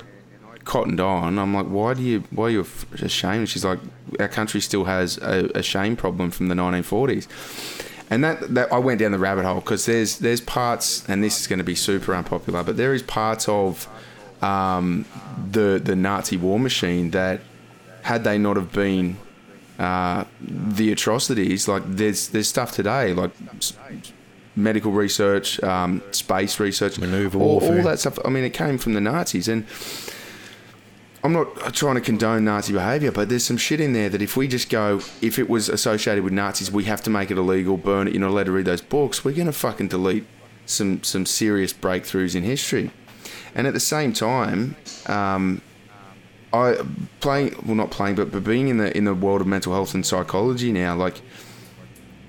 cottoned 0.65 1.01
on. 1.01 1.39
I'm 1.39 1.52
like, 1.52 1.66
why 1.66 1.93
do 1.93 2.02
you 2.02 2.24
why 2.31 2.47
are 2.47 2.51
you 2.51 2.66
ashamed? 3.02 3.51
She's 3.51 3.65
like, 3.65 3.81
our 4.19 4.28
country 4.28 4.62
still 4.62 4.85
has 4.85 5.19
a, 5.19 5.51
a 5.55 5.62
shame 5.62 5.97
problem 5.97 6.31
from 6.31 6.48
the 6.48 6.55
1940s 6.55 7.27
and 8.11 8.25
that, 8.25 8.55
that 8.55 8.73
I 8.73 8.79
went 8.79 9.01
down 9.01 9.13
the 9.13 9.19
rabbit 9.19 9.45
hole 9.45 9.57
because 9.61 9.87
there's 9.87 10.19
there's 10.19 10.41
parts, 10.41 11.09
and 11.09 11.23
this 11.23 11.41
is 11.41 11.47
going 11.47 11.59
to 11.59 11.65
be 11.65 11.75
super 11.75 12.15
unpopular, 12.15 12.63
but 12.65 12.77
there 12.77 12.95
is 12.95 13.03
parts 13.03 13.49
of 13.49 13.87
um, 14.43 15.05
the 15.51 15.81
the 15.83 15.97
Nazi 15.97 16.37
war 16.37 16.59
machine 16.59 17.11
that 17.11 17.41
had 18.03 18.25
they 18.25 18.39
not 18.39 18.57
have 18.57 18.73
been 18.73 19.17
uh, 19.79 20.25
the 20.41 20.91
atrocities, 20.93 21.69
like 21.69 21.83
there's 21.87 22.29
there's 22.29 22.49
stuff 22.49 22.73
today 22.73 23.13
like 23.13 23.31
s- 23.57 23.75
medical 24.57 24.91
research, 24.91 25.63
um, 25.63 26.03
space 26.11 26.59
research, 26.59 26.99
Maneuver 26.99 27.39
all, 27.39 27.61
all 27.63 27.83
that 27.83 28.01
stuff. 28.01 28.19
I 28.25 28.29
mean, 28.29 28.43
it 28.45 28.55
came 28.55 28.77
from 28.79 28.95
the 28.95 29.01
Nazis, 29.01 29.47
and 29.49 29.65
I'm 31.29 31.35
not 31.35 31.75
trying 31.75 31.97
to 31.97 32.01
condone 32.01 32.47
Nazi 32.47 32.73
behaviour, 32.73 33.13
but 33.13 33.29
there's 33.29 33.45
some 33.45 33.59
shit 33.59 33.81
in 33.81 33.93
there 33.93 34.09
that 34.09 34.23
if 34.23 34.35
we 34.35 34.49
just 34.49 34.71
go, 34.71 35.03
if 35.21 35.39
it 35.39 35.47
was 35.47 35.69
associated 35.69 36.25
with 36.25 36.33
Nazis, 36.33 36.73
we 36.73 36.85
have 36.85 37.03
to 37.03 37.11
make 37.11 37.31
it 37.31 37.37
illegal, 37.37 37.77
burn 37.77 38.09
it, 38.09 38.15
you're 38.15 38.23
not 38.23 38.31
allowed 38.31 38.47
to 38.47 38.53
read 38.53 38.65
those 38.65 38.81
books, 38.81 39.27
we're 39.27 39.33
going 39.33 39.45
to 39.45 39.53
fucking 39.53 39.89
delete 39.89 40.25
some, 40.65 41.03
some 41.03 41.27
serious 41.27 41.71
breakthroughs 41.71 42.35
in 42.35 42.45
history. 42.45 42.93
And 43.55 43.67
at 43.67 43.75
the 43.75 43.81
same 43.81 44.15
time, 44.15 44.75
um, 45.05 45.61
I 46.55 46.77
playing 47.21 47.57
well 47.67 47.75
not 47.75 47.91
playing 47.91 48.15
but, 48.15 48.33
but 48.33 48.43
being 48.43 48.69
in 48.69 48.79
the 48.79 48.97
in 48.97 49.05
the 49.05 49.13
world 49.13 49.43
of 49.43 49.47
mental 49.47 49.75
health 49.75 49.93
and 49.93 50.07
psychology 50.07 50.73
now 50.73 50.97
like 50.97 51.21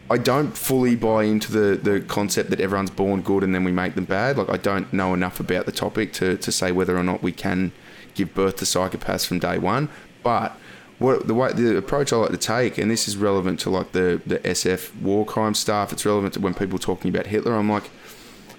I 0.10 0.18
don't 0.18 0.58
fully 0.58 0.98
buy 0.98 1.24
into 1.24 1.54
the, 1.54 1.78
the 1.78 2.02
concept 2.02 2.50
that 2.50 2.60
everyone's 2.60 2.90
born 2.90 3.22
good 3.22 3.46
and 3.46 3.56
then 3.56 3.64
we 3.64 3.72
make 3.72 3.96
them 3.96 4.04
bad. 4.04 4.38
Like 4.38 4.50
I 4.50 4.58
don't 4.58 4.92
know 4.92 5.14
enough 5.14 5.40
about 5.40 5.68
the 5.68 5.72
topic 5.72 6.12
to, 6.14 6.36
to 6.36 6.52
say 6.52 6.74
whether 6.74 6.98
or 6.98 7.04
not 7.04 7.24
we 7.24 7.32
can 7.32 7.72
give 8.20 8.34
birth 8.34 8.58
to 8.58 8.66
psychopaths 8.66 9.26
from 9.26 9.40
day 9.40 9.58
one. 9.58 9.90
But 10.24 10.56
what 11.00 11.28
the 11.28 11.34
way 11.34 11.52
the 11.54 11.78
approach 11.78 12.12
I 12.14 12.18
like 12.18 12.32
to 12.32 12.38
take, 12.38 12.78
and 12.78 12.91
this 12.91 13.08
is 13.08 13.18
relevant 13.18 13.60
to 13.62 13.70
like 13.70 13.94
the 13.94 14.22
the 14.26 14.40
SF 14.40 15.02
war 15.02 15.26
crime 15.26 15.54
stuff. 15.54 15.91
It's 15.91 16.06
relevant 16.06 16.34
to 16.36 16.40
when 16.40 16.54
people 16.54 16.78
talking 16.78 17.10
about 17.10 17.28
Hitler. 17.28 17.54
I'm 17.56 17.70
like, 17.70 17.90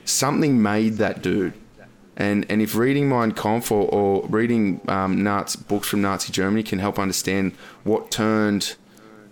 something 0.04 0.60
made 0.60 0.94
that 0.94 1.22
dude. 1.22 1.54
And, 2.16 2.44
and 2.50 2.60
if 2.60 2.74
reading 2.74 3.08
Mein 3.08 3.32
Kampf 3.32 3.72
or, 3.72 3.88
or 3.88 4.26
reading 4.26 4.82
um, 4.88 5.22
Nazi, 5.22 5.58
books 5.66 5.88
from 5.88 6.02
Nazi 6.02 6.30
Germany 6.30 6.62
can 6.62 6.78
help 6.78 6.98
understand 6.98 7.52
what 7.82 8.10
turned, 8.10 8.76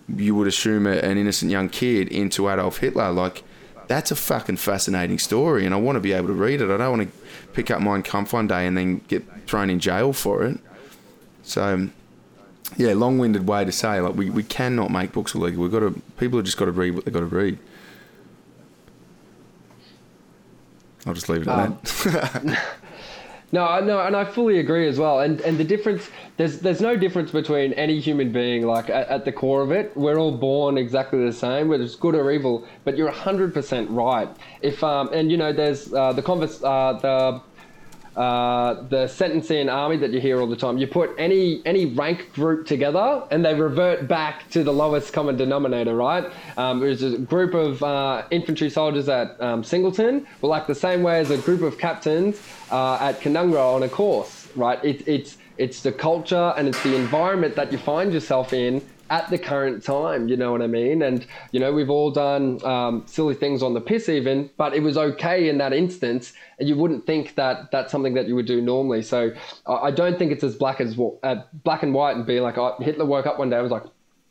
you 0.08 0.34
would 0.34 0.48
assume, 0.48 0.86
an 0.86 1.18
innocent 1.18 1.50
young 1.50 1.68
kid 1.68 2.08
into 2.08 2.48
Adolf 2.48 2.78
Hitler, 2.78 3.10
like 3.10 3.42
that's 3.88 4.10
a 4.10 4.16
fucking 4.16 4.56
fascinating 4.58 5.18
story. 5.18 5.64
And 5.66 5.74
I 5.74 5.78
want 5.78 5.96
to 5.96 6.00
be 6.00 6.12
able 6.12 6.28
to 6.28 6.32
read 6.34 6.60
it. 6.60 6.70
I 6.70 6.76
don't 6.76 6.98
want 6.98 7.10
to 7.10 7.18
pick 7.54 7.70
up 7.70 7.80
Mein 7.82 8.02
Kampf 8.02 8.32
one 8.32 8.46
day 8.46 8.66
and 8.66 8.76
then 8.76 8.98
get 9.08 9.24
thrown 9.46 9.70
in 9.70 9.80
jail 9.80 10.12
for 10.12 10.44
it. 10.44 10.58
So, 11.42 11.88
yeah, 12.76 12.92
long-winded 12.92 13.48
way 13.48 13.64
to 13.64 13.72
say 13.72 14.00
like 14.00 14.14
we, 14.14 14.28
we 14.30 14.42
cannot 14.42 14.90
make 14.90 15.12
books 15.12 15.34
illegal. 15.34 15.62
We've 15.62 15.72
got 15.72 15.80
to 15.80 15.90
people 16.18 16.38
have 16.38 16.44
just 16.46 16.58
got 16.58 16.66
to 16.66 16.72
read 16.72 16.94
what 16.94 17.04
they've 17.06 17.14
got 17.14 17.20
to 17.20 17.26
read. 17.26 17.58
I'll 21.06 21.14
just 21.14 21.28
leave 21.28 21.42
it 21.42 21.48
at 21.48 21.58
Um, 21.58 21.78
that. 22.04 22.66
No, 23.50 23.80
no, 23.80 24.00
and 24.00 24.14
I 24.14 24.24
fully 24.26 24.58
agree 24.58 24.86
as 24.86 24.98
well. 24.98 25.20
And 25.20 25.40
and 25.40 25.56
the 25.56 25.64
difference 25.64 26.10
there's 26.36 26.58
there's 26.60 26.82
no 26.82 26.96
difference 26.96 27.30
between 27.30 27.72
any 27.74 27.98
human 27.98 28.30
being. 28.30 28.66
Like 28.66 28.90
at, 28.90 29.08
at 29.08 29.24
the 29.24 29.32
core 29.32 29.62
of 29.62 29.72
it, 29.72 29.96
we're 29.96 30.18
all 30.18 30.32
born 30.36 30.76
exactly 30.76 31.24
the 31.24 31.32
same, 31.32 31.68
whether 31.68 31.82
it's 31.82 31.96
good 31.96 32.14
or 32.14 32.30
evil. 32.30 32.66
But 32.84 32.98
you're 32.98 33.10
hundred 33.10 33.54
percent 33.54 33.88
right. 33.90 34.28
If 34.60 34.84
um 34.84 35.08
and 35.14 35.30
you 35.30 35.38
know 35.38 35.52
there's 35.52 35.92
uh, 35.94 36.12
the 36.12 36.22
converse 36.22 36.62
uh, 36.62 36.98
the. 37.00 37.40
Uh, 38.18 38.82
the 38.88 39.06
sentencing 39.06 39.68
army 39.68 39.96
that 39.96 40.10
you 40.10 40.20
hear 40.20 40.40
all 40.40 40.48
the 40.48 40.56
time. 40.56 40.76
You 40.76 40.88
put 40.88 41.14
any 41.18 41.62
any 41.64 41.86
rank 41.86 42.32
group 42.32 42.66
together, 42.66 43.22
and 43.30 43.44
they 43.44 43.54
revert 43.54 44.08
back 44.08 44.50
to 44.50 44.64
the 44.64 44.72
lowest 44.72 45.12
common 45.12 45.36
denominator, 45.36 45.94
right? 45.94 46.28
Um, 46.56 46.80
there's 46.80 47.04
a 47.04 47.16
group 47.16 47.54
of 47.54 47.80
uh, 47.80 48.24
infantry 48.32 48.70
soldiers 48.70 49.08
at 49.08 49.40
um, 49.40 49.62
Singleton, 49.62 50.26
were 50.40 50.48
like 50.48 50.66
the 50.66 50.74
same 50.74 51.04
way 51.04 51.20
as 51.20 51.30
a 51.30 51.38
group 51.38 51.62
of 51.62 51.78
captains 51.78 52.42
uh, 52.72 52.98
at 53.00 53.20
Canungra 53.20 53.76
on 53.76 53.84
a 53.84 53.88
course, 53.88 54.48
right? 54.56 54.84
It, 54.84 55.06
it's 55.06 55.38
it's 55.56 55.82
the 55.82 55.92
culture 55.92 56.52
and 56.56 56.66
it's 56.66 56.82
the 56.82 56.96
environment 56.96 57.54
that 57.54 57.70
you 57.70 57.78
find 57.78 58.12
yourself 58.12 58.52
in 58.52 58.82
at 59.10 59.28
the 59.30 59.38
current 59.38 59.82
time. 59.82 60.28
You 60.28 60.36
know 60.36 60.52
what 60.52 60.62
I 60.62 60.66
mean? 60.66 61.02
And 61.02 61.26
you 61.52 61.60
know 61.60 61.72
we've 61.72 61.90
all 61.90 62.10
done 62.10 62.64
um, 62.64 63.04
silly 63.06 63.34
things 63.34 63.62
on 63.62 63.74
the 63.74 63.80
piss 63.80 64.08
even, 64.08 64.50
but 64.56 64.74
it 64.74 64.82
was 64.82 64.96
okay 64.96 65.48
in 65.48 65.58
that 65.58 65.72
instance, 65.72 66.32
and 66.58 66.68
you 66.68 66.76
wouldn't 66.76 67.06
think 67.06 67.34
that 67.36 67.70
that's 67.70 67.90
something 67.92 68.14
that 68.14 68.28
you 68.28 68.34
would 68.34 68.46
do 68.46 68.60
normally. 68.60 69.02
So 69.02 69.32
I 69.66 69.72
I 69.72 69.90
don't 69.90 70.18
think 70.18 70.32
it's 70.32 70.44
as 70.44 70.56
black 70.56 70.80
as 70.80 70.98
uh, 71.22 71.36
black 71.64 71.82
and 71.82 71.94
white 71.94 72.16
and 72.16 72.26
be 72.26 72.40
like 72.40 72.58
oh, 72.58 72.76
Hitler 72.80 73.04
woke 73.06 73.26
up 73.26 73.38
one 73.38 73.50
day 73.50 73.56
and 73.56 73.62
was 73.62 73.72
like. 73.72 73.84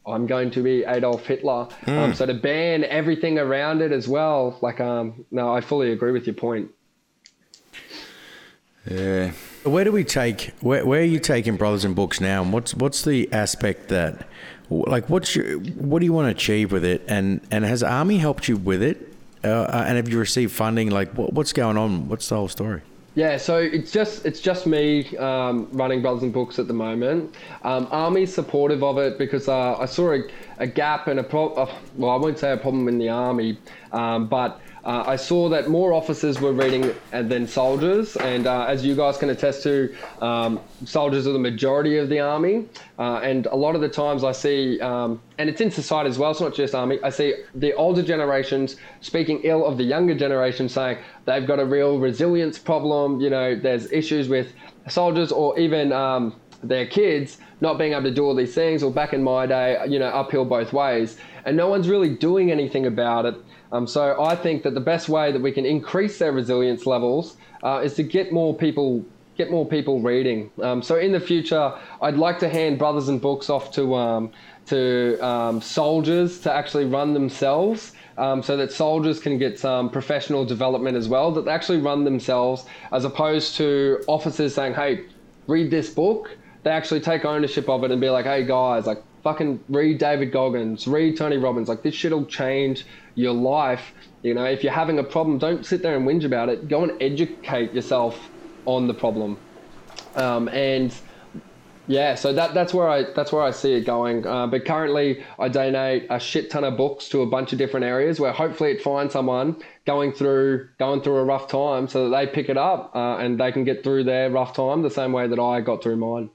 I'm 0.09 0.25
going 0.25 0.51
to 0.51 0.63
be 0.63 0.85
Adolf 0.85 1.25
Hitler. 1.25 1.67
Um, 1.85 2.13
so 2.13 2.25
to 2.25 2.33
ban 2.33 2.85
everything 2.85 3.37
around 3.37 3.81
it 3.81 3.91
as 3.91 4.07
well, 4.07 4.57
like, 4.61 4.79
um, 4.79 5.25
no, 5.31 5.53
I 5.53 5.59
fully 5.59 5.91
agree 5.91 6.13
with 6.13 6.25
your 6.25 6.33
point. 6.33 6.71
yeah. 8.89 9.33
Where 9.63 9.83
do 9.83 9.91
we 9.91 10.05
take? 10.05 10.53
Where, 10.61 10.85
where 10.85 11.01
are 11.01 11.03
you 11.03 11.19
taking 11.19 11.57
Brothers 11.57 11.83
N 11.83 11.93
Books 11.93 12.21
now? 12.21 12.41
And 12.41 12.53
what's 12.53 12.73
what's 12.73 13.03
the 13.03 13.31
aspect 13.33 13.89
that, 13.89 14.25
like, 14.69 15.09
what's 15.09 15.35
your 15.35 15.57
what 15.59 15.99
do 15.99 16.05
you 16.05 16.13
want 16.13 16.27
to 16.27 16.31
achieve 16.31 16.71
with 16.71 16.83
it? 16.83 17.03
And 17.07 17.41
and 17.51 17.65
has 17.65 17.83
Army 17.83 18.17
helped 18.17 18.47
you 18.47 18.57
with 18.57 18.81
it? 18.81 19.13
Uh, 19.43 19.83
and 19.87 19.97
have 19.97 20.09
you 20.09 20.19
received 20.19 20.51
funding? 20.51 20.89
Like, 20.89 21.11
what, 21.13 21.31
what's 21.33 21.53
going 21.53 21.77
on? 21.77 22.09
What's 22.09 22.27
the 22.27 22.35
whole 22.35 22.47
story? 22.47 22.81
Yeah, 23.15 23.37
so 23.37 23.57
it's 23.57 23.91
just 23.91 24.27
it's 24.27 24.39
just 24.39 24.67
me 24.67 25.17
um, 25.17 25.67
running 25.71 26.03
Brothers 26.03 26.23
N 26.23 26.31
Books 26.31 26.59
at 26.59 26.67
the 26.67 26.73
moment. 26.73 27.33
Um, 27.63 27.87
Army's 27.89 28.31
supportive 28.31 28.83
of 28.83 28.99
it 28.99 29.17
because 29.17 29.47
uh, 29.47 29.75
I 29.77 29.85
saw 29.85 30.13
a, 30.13 30.21
a 30.59 30.67
gap 30.67 31.07
and 31.07 31.19
a 31.19 31.23
problem. 31.23 31.67
Well, 31.95 32.11
I 32.11 32.15
won't 32.15 32.37
say 32.37 32.51
a 32.51 32.57
problem 32.57 32.87
in 32.87 32.99
the 32.99 33.09
army, 33.09 33.57
um, 33.91 34.27
but 34.27 34.61
uh, 34.87 35.03
I 35.05 35.17
saw 35.17 35.49
that 35.49 35.69
more 35.69 35.91
officers 35.91 36.39
were 36.39 36.53
reading 36.53 36.95
uh, 37.11 37.21
than 37.21 37.45
soldiers, 37.45 38.15
and 38.15 38.47
uh, 38.47 38.63
as 38.69 38.85
you 38.85 38.95
guys 38.95 39.17
can 39.17 39.29
attest 39.29 39.61
to, 39.63 39.93
um, 40.21 40.61
soldiers 40.85 41.27
are 41.27 41.33
the 41.33 41.39
majority 41.39 41.97
of 41.97 42.07
the 42.07 42.21
army. 42.21 42.67
Uh, 42.97 43.17
and 43.17 43.47
a 43.47 43.55
lot 43.55 43.75
of 43.75 43.81
the 43.81 43.89
times 43.89 44.23
I 44.23 44.31
see, 44.31 44.79
um, 44.79 45.21
and 45.39 45.49
it's 45.49 45.59
in 45.59 45.71
society 45.71 46.09
as 46.09 46.17
well. 46.17 46.31
It's 46.31 46.39
not 46.39 46.55
just 46.55 46.73
army. 46.73 46.99
I 47.03 47.09
see 47.09 47.33
the 47.53 47.73
older 47.73 48.01
generations 48.01 48.77
speaking 49.01 49.41
ill 49.43 49.65
of 49.65 49.77
the 49.77 49.83
younger 49.83 50.15
generation, 50.15 50.69
saying 50.69 50.99
they've 51.25 51.45
got 51.45 51.59
a 51.59 51.65
real 51.65 51.99
resilience 51.99 52.57
problem. 52.57 53.19
You 53.19 53.29
know, 53.29 53.55
there's 53.55 53.91
issues 53.91 54.29
with 54.29 54.53
soldiers 54.87 55.33
or 55.33 55.59
even 55.59 55.91
um, 55.91 56.39
their 56.63 56.87
kids 56.87 57.39
not 57.59 57.77
being 57.77 57.91
able 57.91 58.03
to 58.03 58.11
do 58.11 58.23
all 58.23 58.35
these 58.35 58.55
things. 58.55 58.83
Or 58.83 58.91
back 58.91 59.11
in 59.11 59.21
my 59.21 59.47
day, 59.47 59.83
you 59.89 59.99
know, 59.99 60.07
uphill 60.07 60.45
both 60.45 60.71
ways, 60.71 61.17
and 61.43 61.57
no 61.57 61.67
one's 61.67 61.89
really 61.89 62.15
doing 62.15 62.51
anything 62.51 62.85
about 62.85 63.25
it. 63.25 63.35
Um, 63.71 63.87
so 63.87 64.21
I 64.21 64.35
think 64.35 64.63
that 64.63 64.73
the 64.73 64.79
best 64.79 65.09
way 65.09 65.31
that 65.31 65.41
we 65.41 65.51
can 65.51 65.65
increase 65.65 66.19
their 66.19 66.31
resilience 66.31 66.85
levels 66.85 67.37
uh, 67.63 67.81
is 67.83 67.95
to 67.95 68.03
get 68.03 68.31
more 68.31 68.55
people 68.55 69.05
get 69.37 69.51
more 69.51 69.67
people 69.67 70.01
reading. 70.01 70.49
Um, 70.61 70.81
so 70.81 70.97
in 70.97 71.11
the 71.11 71.19
future, 71.19 71.71
I'd 72.01 72.17
like 72.17 72.39
to 72.39 72.49
hand 72.49 72.79
brothers 72.79 73.07
N 73.07 73.19
books 73.19 73.49
off 73.49 73.71
to 73.73 73.95
um, 73.95 74.31
to 74.67 75.17
um, 75.25 75.61
soldiers 75.61 76.39
to 76.41 76.51
actually 76.51 76.85
run 76.85 77.13
themselves. 77.13 77.93
Um, 78.17 78.41
so 78.41 78.57
that 78.57 78.71
soldiers 78.71 79.19
can 79.19 79.37
get 79.37 79.59
some 79.59 79.91
professional 79.91 80.43
development 80.43 80.97
as 80.97 81.07
well, 81.07 81.31
that 81.33 81.45
they 81.45 81.51
actually 81.51 81.77
run 81.77 82.03
themselves, 82.03 82.65
as 82.91 83.05
opposed 83.05 83.55
to 83.57 84.03
officers 84.07 84.55
saying, 84.55 84.73
"Hey, 84.73 85.05
read 85.45 85.69
this 85.69 85.91
book." 85.91 86.35
They 86.63 86.71
actually 86.71 87.01
take 87.01 87.25
ownership 87.25 87.69
of 87.69 87.83
it 87.83 87.91
and 87.91 88.01
be 88.01 88.09
like, 88.09 88.25
"Hey 88.25 88.43
guys, 88.43 88.87
like 88.87 89.03
fucking 89.27 89.61
read 89.67 89.97
David 89.97 90.31
Goggins, 90.31 90.87
read 90.87 91.17
Tony 91.17 91.35
Robbins. 91.35 91.67
Like 91.67 91.83
this 91.83 91.93
shit'll 91.93 92.25
change 92.27 92.85
your 93.15 93.33
life. 93.33 93.91
You 94.23 94.33
know, 94.33 94.45
if 94.45 94.63
you're 94.63 94.71
having 94.71 94.99
a 94.99 95.03
problem, 95.03 95.37
don't 95.37 95.65
sit 95.65 95.81
there 95.81 95.97
and 95.97 96.07
whinge 96.07 96.23
about 96.23 96.47
it. 96.47 96.69
Go 96.69 96.83
and 96.83 96.93
educate 97.01 97.73
yourself 97.73 98.29
on 98.65 98.87
the 98.87 98.93
problem. 98.93 99.37
Um, 100.15 100.47
and 100.47 100.95
yeah, 101.87 102.15
so 102.15 102.31
that 102.31 102.53
that's 102.53 102.73
where 102.73 102.87
I 102.87 103.03
that's 103.17 103.33
where 103.33 103.43
I 103.43 103.51
see 103.51 103.73
it 103.73 103.81
going. 103.85 104.25
Uh, 104.25 104.47
but 104.47 104.63
currently, 104.63 105.25
I 105.37 105.49
donate 105.49 106.07
a 106.09 106.21
shit 106.21 106.49
ton 106.49 106.63
of 106.63 106.77
books 106.77 107.09
to 107.09 107.21
a 107.21 107.25
bunch 107.25 107.51
of 107.51 107.59
different 107.59 107.85
areas 107.85 108.21
where 108.21 108.31
hopefully 108.31 108.71
it 108.71 108.81
finds 108.81 109.11
someone 109.11 109.57
going 109.85 110.13
through 110.13 110.69
going 110.79 111.01
through 111.01 111.17
a 111.17 111.25
rough 111.25 111.49
time, 111.49 111.89
so 111.89 112.09
that 112.09 112.17
they 112.17 112.31
pick 112.31 112.47
it 112.47 112.57
up 112.57 112.95
uh, 112.95 113.17
and 113.17 113.37
they 113.37 113.51
can 113.51 113.65
get 113.65 113.83
through 113.83 114.05
their 114.05 114.29
rough 114.29 114.53
time 114.53 114.83
the 114.83 114.89
same 114.89 115.11
way 115.11 115.27
that 115.27 115.39
I 115.39 115.59
got 115.59 115.83
through 115.83 115.97
mine. 115.97 116.29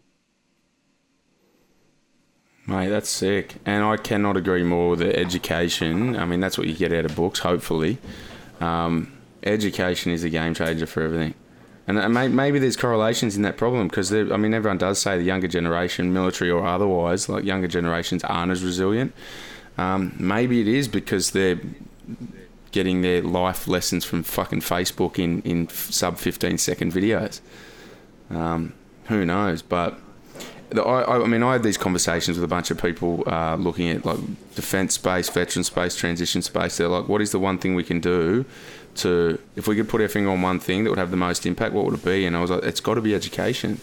Mate, 2.73 2.89
that's 2.89 3.11
sick. 3.11 3.57
And 3.67 3.85
I 3.85 3.99
cannot 3.99 4.39
agree 4.39 4.63
more 4.63 4.91
with 4.91 5.01
the 5.01 5.15
education. 5.15 6.17
I 6.17 6.25
mean, 6.25 6.41
that's 6.41 6.57
what 6.57 6.67
you 6.67 6.75
get 6.75 6.91
out 6.91 7.05
of 7.05 7.15
books, 7.15 7.41
hopefully. 7.41 7.99
Um, 8.63 9.13
education 9.43 10.11
is 10.11 10.25
a 10.25 10.31
game 10.31 10.55
changer 10.55 10.87
for 10.87 11.03
everything. 11.03 11.35
And 11.87 12.15
maybe 12.35 12.59
there's 12.59 12.77
correlations 12.79 13.37
in 13.37 13.43
that 13.43 13.59
problem 13.59 13.89
because, 13.89 14.11
I 14.11 14.39
mean, 14.39 14.55
everyone 14.55 14.79
does 14.79 14.99
say 14.99 15.19
the 15.19 15.25
younger 15.25 15.49
generation, 15.49 16.15
military 16.15 16.51
or 16.51 16.65
otherwise, 16.65 17.29
like 17.29 17.45
younger 17.45 17.69
generations 17.69 18.25
aren't 18.25 18.53
as 18.53 18.65
resilient. 18.65 19.13
Um, 19.77 20.15
maybe 20.19 20.63
it 20.63 20.69
is 20.69 20.89
because 20.89 21.33
they're 21.33 21.61
getting 22.71 23.03
their 23.03 23.21
life 23.21 23.69
lessons 23.69 24.07
from 24.07 24.23
fucking 24.23 24.61
Facebook 24.61 25.19
in, 25.19 25.43
in 25.43 25.69
sub 25.69 26.17
15 26.17 26.57
second 26.57 26.91
videos. 26.91 27.43
Um, 28.31 28.73
who 29.09 29.27
knows? 29.27 29.61
But 29.61 29.99
I, 30.79 31.23
I 31.23 31.27
mean, 31.27 31.43
I 31.43 31.53
had 31.53 31.63
these 31.63 31.77
conversations 31.77 32.37
with 32.37 32.45
a 32.45 32.49
bunch 32.49 32.71
of 32.71 32.81
people 32.81 33.25
uh, 33.27 33.57
looking 33.57 33.89
at 33.91 34.05
like 34.05 34.19
defence 34.55 34.95
space, 34.95 35.29
veteran 35.29 35.65
space, 35.65 35.97
transition 35.97 36.43
space. 36.43 36.77
They're 36.77 36.89
like, 36.89 37.09
what 37.09 37.21
is 37.21 37.33
the 37.33 37.39
one 37.39 37.59
thing 37.59 37.75
we 37.75 37.85
can 37.85 38.01
do 38.01 38.45
to, 38.97 39.39
if 39.57 39.67
we 39.67 39.77
could 39.77 39.89
put 39.89 40.01
our 40.01 40.09
finger 40.09 40.31
on 40.31 40.43
one 40.43 40.61
thing 40.61 40.85
that 40.85 40.91
would 40.91 40.99
have 40.99 41.11
the 41.11 41.17
most 41.17 41.47
impact, 41.47 41.75
what 41.75 41.85
would 41.85 41.95
it 41.95 42.05
be? 42.05 42.27
And 42.27 42.37
I 42.37 42.41
was 42.41 42.51
like, 42.51 42.63
it's 42.63 42.81
got 42.81 42.95
to 42.95 43.01
be 43.01 43.15
education. 43.15 43.81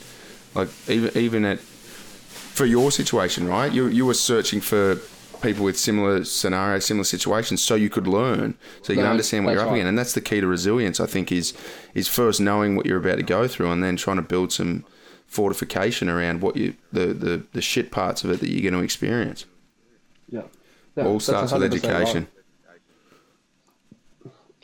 Like 0.55 0.69
even 0.87 1.15
even 1.15 1.45
at 1.45 1.59
for 1.59 2.65
your 2.65 2.91
situation, 2.91 3.47
right? 3.47 3.71
You 3.71 3.87
you 3.87 4.05
were 4.05 4.15
searching 4.15 4.61
for 4.61 4.99
people 5.41 5.63
with 5.63 5.77
similar 5.77 6.25
scenarios, 6.25 6.85
similar 6.85 7.03
situations, 7.03 7.61
so 7.61 7.75
you 7.75 7.89
could 7.89 8.07
learn, 8.07 8.55
so 8.81 8.91
you 8.91 8.99
can 8.99 9.07
understand 9.07 9.45
what 9.45 9.53
you're 9.53 9.61
up 9.61 9.67
right. 9.67 9.75
against. 9.75 9.89
And 9.89 9.97
that's 9.97 10.13
the 10.13 10.21
key 10.21 10.41
to 10.41 10.47
resilience, 10.47 10.99
I 10.99 11.05
think, 11.05 11.31
is 11.31 11.53
is 11.93 12.07
first 12.07 12.41
knowing 12.41 12.75
what 12.75 12.85
you're 12.85 12.97
about 12.97 13.17
to 13.17 13.23
go 13.23 13.47
through, 13.47 13.71
and 13.71 13.83
then 13.83 13.95
trying 13.95 14.17
to 14.17 14.23
build 14.23 14.51
some 14.51 14.83
fortification 15.29 16.09
around 16.09 16.41
what 16.41 16.57
you 16.57 16.75
the 16.91 17.07
the, 17.07 17.43
the 17.53 17.61
shit 17.61 17.91
parts 17.91 18.23
of 18.23 18.31
it 18.31 18.39
that 18.41 18.49
you're 18.49 18.69
going 18.69 18.79
to 18.79 18.83
experience. 18.83 19.45
Yeah. 20.27 20.41
Yeah, 20.95 21.05
All 21.05 21.19
starts 21.19 21.53
with 21.53 21.61
100% 21.61 21.65
right. 21.71 21.83
education. 21.83 22.27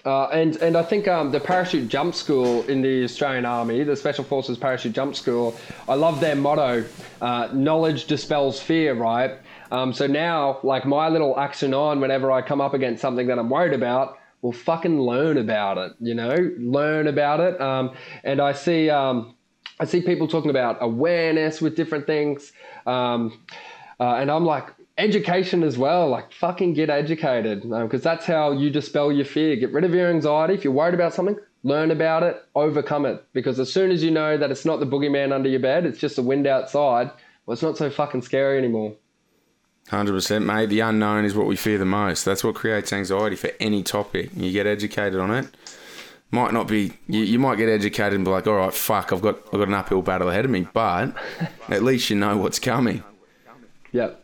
Uh, 0.03 0.27
and 0.27 0.57
and 0.57 0.77
I 0.77 0.83
think 0.83 1.07
um, 1.07 1.31
the 1.31 1.39
parachute 1.39 1.87
jump 1.87 2.13
school 2.13 2.61
in 2.63 2.83
the 2.83 3.03
Australian 3.03 3.43
Army, 3.45 3.83
the 3.83 3.95
Special 3.95 4.23
Forces 4.23 4.55
Parachute 4.55 4.93
Jump 4.93 5.15
School, 5.15 5.55
I 5.89 5.95
love 5.95 6.19
their 6.19 6.35
motto: 6.35 6.85
uh, 7.21 7.49
"Knowledge 7.53 8.05
dispels 8.05 8.61
fear." 8.61 8.93
Right. 8.93 9.39
Um, 9.71 9.93
so 9.93 10.05
now, 10.05 10.59
like 10.61 10.85
my 10.85 11.09
little 11.09 11.39
action 11.39 11.73
on, 11.73 12.01
whenever 12.01 12.31
I 12.31 12.43
come 12.43 12.61
up 12.61 12.75
against 12.75 13.01
something 13.01 13.25
that 13.27 13.39
I'm 13.39 13.49
worried 13.49 13.73
about, 13.73 14.19
will 14.43 14.53
fucking 14.53 15.01
learn 15.01 15.39
about 15.39 15.79
it. 15.79 15.93
You 15.99 16.13
know, 16.13 16.51
learn 16.59 17.07
about 17.07 17.39
it. 17.39 17.59
Um, 17.59 17.95
and 18.23 18.39
I 18.39 18.53
see 18.53 18.91
um, 18.91 19.34
I 19.79 19.85
see 19.85 20.01
people 20.01 20.27
talking 20.27 20.49
about 20.49 20.77
awareness 20.81 21.61
with 21.61 21.75
different 21.75 22.07
things. 22.07 22.51
Um, 22.85 23.41
uh, 23.99 24.15
and 24.15 24.31
I'm 24.31 24.45
like, 24.45 24.73
education 24.97 25.63
as 25.63 25.77
well. 25.77 26.09
Like, 26.09 26.31
fucking 26.31 26.73
get 26.73 26.89
educated 26.89 27.63
because 27.63 28.01
that's 28.01 28.25
how 28.25 28.51
you 28.51 28.69
dispel 28.69 29.11
your 29.11 29.25
fear. 29.25 29.55
Get 29.55 29.71
rid 29.71 29.83
of 29.83 29.93
your 29.93 30.09
anxiety. 30.09 30.53
If 30.53 30.63
you're 30.63 30.73
worried 30.73 30.93
about 30.93 31.13
something, 31.13 31.37
learn 31.63 31.91
about 31.91 32.23
it, 32.23 32.43
overcome 32.55 33.05
it. 33.05 33.25
Because 33.33 33.59
as 33.59 33.71
soon 33.71 33.91
as 33.91 34.03
you 34.03 34.11
know 34.11 34.37
that 34.37 34.51
it's 34.51 34.65
not 34.65 34.79
the 34.79 34.85
boogeyman 34.85 35.33
under 35.33 35.49
your 35.49 35.59
bed, 35.59 35.85
it's 35.85 35.99
just 35.99 36.15
the 36.15 36.21
wind 36.21 36.47
outside, 36.47 37.11
well, 37.45 37.53
it's 37.53 37.61
not 37.61 37.77
so 37.77 37.89
fucking 37.89 38.21
scary 38.21 38.57
anymore. 38.57 38.95
Hundred 39.89 40.13
percent, 40.13 40.45
mate. 40.45 40.67
The 40.69 40.79
unknown 40.79 41.25
is 41.25 41.35
what 41.35 41.45
we 41.45 41.55
fear 41.55 41.77
the 41.77 41.85
most. 41.85 42.25
That's 42.25 42.43
what 42.43 42.55
creates 42.55 42.91
anxiety 42.91 43.35
for 43.35 43.51
any 43.59 43.83
topic. 43.83 44.31
You 44.35 44.51
get 44.51 44.65
educated 44.65 45.19
on 45.19 45.31
it. 45.31 45.47
Might 46.35 46.51
not 46.51 46.67
be. 46.67 46.91
You, 47.07 47.21
you 47.21 47.39
might 47.39 47.57
get 47.57 47.69
educated 47.69 48.11
and 48.11 48.25
be 48.25 48.29
like, 48.29 48.45
"All 48.45 48.55
right, 48.55 48.73
fuck, 48.73 49.13
I've 49.13 49.21
got 49.21 49.37
I've 49.45 49.59
got 49.59 49.69
an 49.69 49.73
uphill 49.73 50.01
battle 50.01 50.29
ahead 50.29 50.43
of 50.43 50.51
me," 50.51 50.67
but 50.73 51.15
at 51.69 51.81
least 51.81 52.09
you 52.09 52.17
know 52.17 52.35
what's 52.35 52.59
coming. 52.59 53.05
Yep. 53.93 54.21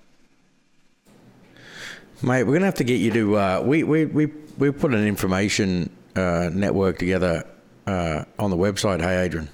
Mate, 2.21 2.43
we're 2.43 2.51
gonna 2.51 2.65
have 2.65 2.75
to 2.75 2.83
get 2.83 2.99
you 2.99 3.11
to. 3.11 3.37
Uh, 3.37 3.63
we 3.65 3.83
we 3.83 4.03
we 4.03 4.25
we 4.57 4.71
put 4.71 4.93
an 4.93 5.07
information 5.07 5.89
uh, 6.17 6.49
network 6.51 6.99
together 6.99 7.47
uh, 7.87 8.25
on 8.37 8.49
the 8.49 8.57
website. 8.57 8.99
Hey, 8.99 9.23
Adrian. 9.23 9.47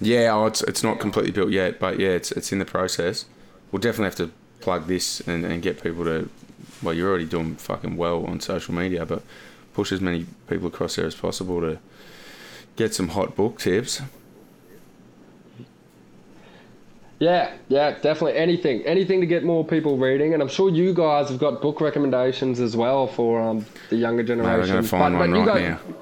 Yeah, 0.00 0.32
oh, 0.32 0.46
it's 0.46 0.62
it's 0.62 0.82
not 0.82 1.00
completely 1.00 1.32
built 1.32 1.50
yet, 1.50 1.78
but 1.78 2.00
yeah, 2.00 2.08
it's 2.08 2.32
it's 2.32 2.50
in 2.50 2.60
the 2.60 2.64
process. 2.64 3.26
We'll 3.70 3.80
definitely 3.80 4.06
have 4.06 4.16
to 4.16 4.30
plug 4.60 4.86
this 4.86 5.20
and, 5.28 5.44
and 5.44 5.60
get 5.60 5.82
people 5.82 6.04
to. 6.04 6.30
Well, 6.82 6.94
you're 6.94 7.10
already 7.10 7.26
doing 7.26 7.56
fucking 7.56 7.98
well 7.98 8.24
on 8.24 8.40
social 8.40 8.72
media, 8.72 9.04
but 9.04 9.22
push 9.74 9.92
as 9.92 10.00
many 10.00 10.26
people 10.48 10.68
across 10.68 10.96
there 10.96 11.06
as 11.06 11.14
possible 11.14 11.60
to 11.60 11.78
get 12.76 12.94
some 12.94 13.08
hot 13.08 13.36
book 13.36 13.58
tips. 13.58 14.00
Yeah, 17.20 17.52
yeah, 17.68 17.92
definitely. 17.92 18.36
Anything, 18.36 18.82
anything 18.82 19.20
to 19.20 19.26
get 19.26 19.44
more 19.44 19.64
people 19.64 19.96
reading, 19.96 20.34
and 20.34 20.42
I'm 20.42 20.48
sure 20.48 20.68
you 20.68 20.92
guys 20.92 21.28
have 21.28 21.38
got 21.38 21.62
book 21.62 21.80
recommendations 21.80 22.60
as 22.60 22.76
well 22.76 23.06
for 23.06 23.40
um, 23.40 23.64
the 23.88 23.96
younger 23.96 24.22
Mate, 24.22 24.28
generation. 24.28 24.62
I'm 24.62 24.68
going 24.68 24.82
to 24.82 24.88
find 24.88 25.18
one 25.18 25.30
you 25.30 25.36
right 25.38 25.46
guys, 25.46 25.62
now. 25.88 25.94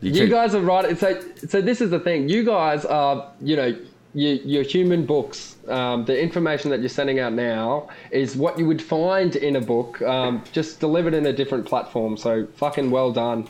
You, 0.00 0.12
keep- 0.12 0.30
guys 0.30 0.54
are 0.54 0.60
right. 0.60 0.96
So, 0.96 1.20
so 1.48 1.60
this 1.60 1.80
is 1.80 1.90
the 1.90 1.98
thing. 1.98 2.28
You 2.28 2.44
guys 2.44 2.84
are, 2.84 3.32
you 3.40 3.56
know, 3.56 3.76
your, 4.16 4.34
your 4.36 4.62
human 4.62 5.04
books. 5.04 5.56
Um, 5.68 6.04
the 6.06 6.20
information 6.20 6.70
that 6.70 6.80
you're 6.80 6.88
sending 6.88 7.20
out 7.20 7.34
now 7.34 7.88
is 8.10 8.34
what 8.34 8.58
you 8.58 8.66
would 8.66 8.80
find 8.80 9.36
in 9.36 9.56
a 9.56 9.60
book, 9.60 10.00
um, 10.02 10.42
just 10.52 10.80
delivered 10.80 11.12
in 11.14 11.26
a 11.26 11.32
different 11.32 11.66
platform. 11.66 12.16
So, 12.16 12.46
fucking 12.56 12.90
well 12.90 13.12
done. 13.12 13.46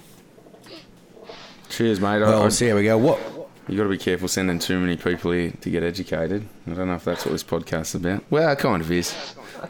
Cheers, 1.69 2.01
mate. 2.01 2.09
I- 2.09 2.19
Well, 2.21 2.43
I- 2.43 2.49
see 2.49 2.69
how 2.69 2.75
we 2.77 2.85
go. 2.85 2.99
What 2.99 3.19
you 3.69 3.77
got 3.77 3.85
to 3.85 3.89
be 3.89 3.99
careful 3.99 4.29
sending 4.29 4.59
too 4.59 4.79
many 4.79 4.97
people 4.97 5.33
here 5.33 5.53
to 5.61 5.71
get 5.71 5.83
educated. 5.83 6.47
I 6.71 6.75
don't 6.75 6.89
know 6.89 6.95
if 6.95 7.05
that's 7.05 7.25
what 7.25 7.33
this 7.33 7.43
podcast's 7.45 7.95
about. 7.95 8.25
Well, 8.31 8.51
it 8.53 8.59
kind 8.59 8.81
of 8.83 8.91
is. 8.93 9.15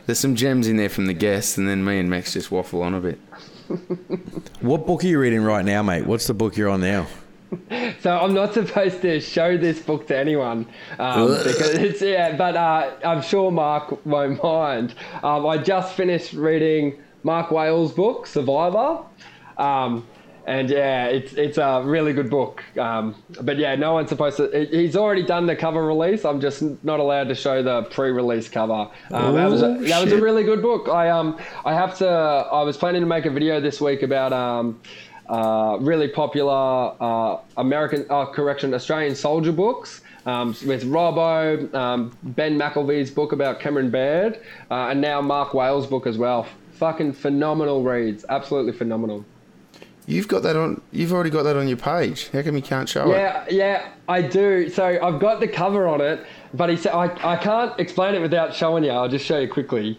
There's 0.07 0.19
some 0.19 0.35
gems 0.35 0.67
in 0.67 0.77
there 0.77 0.89
from 0.91 1.07
the 1.07 1.15
guests, 1.15 1.57
and 1.57 1.69
then 1.69 1.85
me 1.85 1.99
and 1.99 2.11
Max 2.11 2.33
just 2.35 2.51
waffle 2.51 2.83
on 2.83 2.95
a 2.95 3.01
bit. 3.01 3.19
what 4.61 4.87
book 4.87 5.03
are 5.03 5.07
you 5.07 5.19
reading 5.19 5.43
right 5.43 5.65
now, 5.65 5.83
mate? 5.83 6.07
What's 6.07 6.27
the 6.27 6.35
book 6.35 6.57
you're 6.57 6.69
on 6.69 6.81
now? 6.81 7.07
So 8.01 8.17
I'm 8.19 8.35
not 8.35 8.55
supposed 8.55 9.03
to 9.03 9.21
show 9.21 9.57
this 9.57 9.81
book 9.81 10.07
to 10.09 10.17
anyone 10.17 10.67
um, 10.99 11.29
because 11.45 11.75
it's 11.75 12.01
yeah, 12.03 12.37
but 12.37 12.57
uh, 12.57 12.93
I'm 13.05 13.23
sure 13.23 13.51
Mark 13.51 14.05
won't 14.07 14.43
mind. 14.43 14.95
Um, 15.23 15.47
I 15.47 15.59
just 15.59 15.95
finished 15.95 16.33
reading 16.33 16.99
Mark 17.23 17.51
Wales' 17.51 17.93
book 17.93 18.27
Survivor, 18.27 19.01
um, 19.59 20.07
and 20.47 20.71
yeah, 20.71 21.07
it's 21.07 21.33
it's 21.33 21.59
a 21.59 21.83
really 21.85 22.13
good 22.13 22.31
book. 22.31 22.63
Um, 22.79 23.17
but 23.43 23.57
yeah, 23.59 23.75
no 23.75 23.95
one's 23.95 24.11
supposed 24.11 24.37
to. 24.37 24.69
He's 24.71 24.97
already 24.97 25.25
done 25.25 25.47
the 25.47 25.57
cover 25.57 25.85
release. 25.85 26.25
I'm 26.25 26.41
just 26.41 26.63
not 26.85 27.01
allowed 27.01 27.29
to 27.29 27.35
show 27.35 27.63
the 27.63 27.83
pre-release 27.85 28.49
cover. 28.49 28.89
Um, 29.11 29.35
that 29.35 29.51
was 29.51 29.63
a, 29.63 29.67
Oh, 29.67 29.83
that 29.83 30.05
was 30.05 30.13
a 30.13 30.21
really 30.21 30.45
good 30.45 30.63
book. 30.63 30.89
I 30.89 31.09
um 31.11 31.39
I 31.65 31.75
have 31.75 31.97
to. 31.99 32.09
I 32.09 32.63
was 32.63 32.77
planning 32.77 33.01
to 33.03 33.07
make 33.09 33.27
a 33.27 33.31
video 33.31 33.61
this 33.61 33.81
week 33.81 34.03
about 34.03 34.33
um 34.33 34.81
uh, 35.29 35.79
really 35.81 36.09
popular 36.09 36.95
uh, 37.01 37.39
American, 37.57 38.07
uh, 38.11 38.27
correction, 38.27 38.75
Australian 38.75 39.15
soldier 39.15 39.53
books. 39.53 40.03
Um, 40.27 40.57
with 40.67 40.83
Robbo, 40.83 41.73
um, 41.73 42.17
Ben 42.25 42.59
Mckelvey's 42.59 43.13
book 43.13 43.31
about 43.31 43.61
Cameron 43.61 43.91
Baird, 43.91 44.41
uh, 44.73 44.89
and 44.89 45.01
now 45.01 45.21
Mark 45.21 45.55
Wales' 45.55 45.87
book 45.87 46.05
as 46.05 46.19
well. 46.19 46.49
Fucking 46.73 47.13
phenomenal 47.13 47.85
reads, 47.85 48.25
absolutely 48.29 48.73
phenomenal. 48.73 49.25
You've 50.07 50.29
got 50.29 50.45
that 50.45 50.55
on. 50.55 50.81
You've 50.93 51.13
already 51.13 51.31
got 51.31 51.43
that 51.45 51.57
on 51.57 51.67
your 51.67 51.77
page. 51.77 52.29
How 52.31 52.43
come 52.43 52.55
you 52.55 52.63
can't 52.63 52.89
show 52.89 53.11
it? 53.11 53.17
Yeah, 53.17 53.45
yeah, 53.51 53.89
I 54.09 54.23
do. 54.23 54.69
So 54.69 54.85
I've 54.85 55.19
got 55.21 55.41
the 55.41 55.49
cover 55.49 55.89
on 55.89 56.01
it, 56.01 56.25
but 56.55 56.71
he 56.71 56.77
said 56.77 56.93
I, 56.93 57.07
I 57.35 57.37
can't 57.37 57.79
explain 57.81 58.15
it 58.15 58.21
without 58.21 58.55
showing 58.55 58.85
you. 58.85 58.91
I'll 58.91 59.09
just 59.09 59.25
show 59.25 59.41
you 59.41 59.49
quickly. 59.49 59.99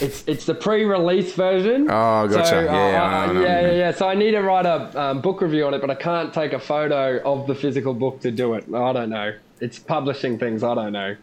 It's 0.00 0.24
it's 0.26 0.44
the 0.44 0.54
pre-release 0.54 1.34
version. 1.34 1.90
Oh, 1.90 2.28
gotcha. 2.28 2.46
So, 2.46 2.60
Yeah, 2.62 2.70
uh, 2.70 2.74
I 2.74 3.24
I 3.24 3.32
yeah, 3.32 3.60
yeah, 3.60 3.72
yeah. 3.72 3.92
So 3.92 4.08
I 4.08 4.14
need 4.14 4.32
to 4.32 4.42
write 4.42 4.66
a 4.66 5.00
um, 5.00 5.20
book 5.20 5.40
review 5.40 5.66
on 5.66 5.74
it, 5.74 5.80
but 5.80 5.90
I 5.90 5.94
can't 5.94 6.32
take 6.34 6.52
a 6.52 6.58
photo 6.58 7.20
of 7.24 7.46
the 7.46 7.54
physical 7.54 7.94
book 7.94 8.20
to 8.20 8.30
do 8.30 8.54
it. 8.54 8.64
I 8.74 8.92
don't 8.92 9.10
know. 9.10 9.34
It's 9.60 9.78
publishing 9.78 10.38
things. 10.38 10.62
I 10.62 10.74
don't 10.74 10.92
know. 10.92 11.16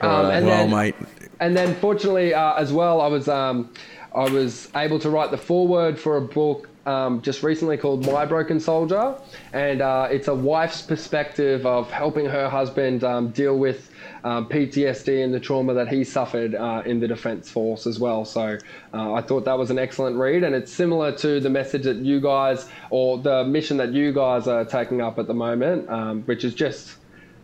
Um, 0.00 0.30
and 0.30 0.46
well, 0.46 0.66
then, 0.66 0.70
mate, 0.70 0.94
and 1.40 1.56
then 1.56 1.74
fortunately 1.76 2.32
uh, 2.34 2.54
as 2.54 2.72
well, 2.72 3.00
I 3.00 3.06
was 3.06 3.28
um, 3.28 3.72
I 4.14 4.28
was 4.28 4.68
able 4.74 4.98
to 5.00 5.10
write 5.10 5.30
the 5.30 5.38
foreword 5.38 5.98
for 5.98 6.16
a 6.16 6.22
book 6.22 6.68
um, 6.86 7.20
just 7.22 7.42
recently 7.42 7.76
called 7.76 8.06
My 8.06 8.24
Broken 8.24 8.58
Soldier, 8.58 9.14
and 9.52 9.80
uh, 9.82 10.08
it's 10.10 10.28
a 10.28 10.34
wife's 10.34 10.82
perspective 10.82 11.66
of 11.66 11.90
helping 11.90 12.26
her 12.26 12.48
husband 12.48 13.04
um, 13.04 13.28
deal 13.30 13.58
with 13.58 13.89
um, 14.24 14.48
PTSD 14.48 15.24
and 15.24 15.32
the 15.32 15.40
trauma 15.40 15.74
that 15.74 15.88
he 15.88 16.04
suffered 16.04 16.54
uh, 16.54 16.82
in 16.84 17.00
the 17.00 17.08
Defence 17.08 17.50
Force 17.50 17.86
as 17.86 17.98
well. 17.98 18.24
So 18.24 18.58
uh, 18.92 19.12
I 19.12 19.22
thought 19.22 19.44
that 19.44 19.58
was 19.58 19.70
an 19.70 19.78
excellent 19.78 20.16
read, 20.16 20.44
and 20.44 20.54
it's 20.54 20.72
similar 20.72 21.12
to 21.18 21.40
the 21.40 21.50
message 21.50 21.84
that 21.84 21.96
you 21.96 22.20
guys 22.20 22.68
or 22.90 23.18
the 23.18 23.44
mission 23.44 23.76
that 23.78 23.92
you 23.92 24.12
guys 24.12 24.46
are 24.46 24.64
taking 24.64 25.00
up 25.00 25.18
at 25.18 25.26
the 25.26 25.34
moment, 25.34 25.88
um, 25.88 26.22
which 26.22 26.44
is 26.44 26.54
just 26.54 26.96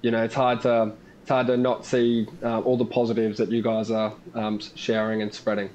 you 0.03 0.11
know 0.11 0.23
it's 0.23 0.35
hard 0.35 0.61
to 0.62 0.93
it's 1.27 1.31
hard 1.31 1.48
to 1.48 1.57
not 1.57 1.85
see 1.85 2.27
uh, 2.44 2.61
all 2.61 2.77
the 2.77 2.85
positives 2.85 3.39
that 3.39 3.51
you 3.51 3.61
guys 3.61 3.90
are 3.90 4.15
um, 4.35 4.61
sharing 4.77 5.23
and 5.23 5.35
spreading. 5.35 5.69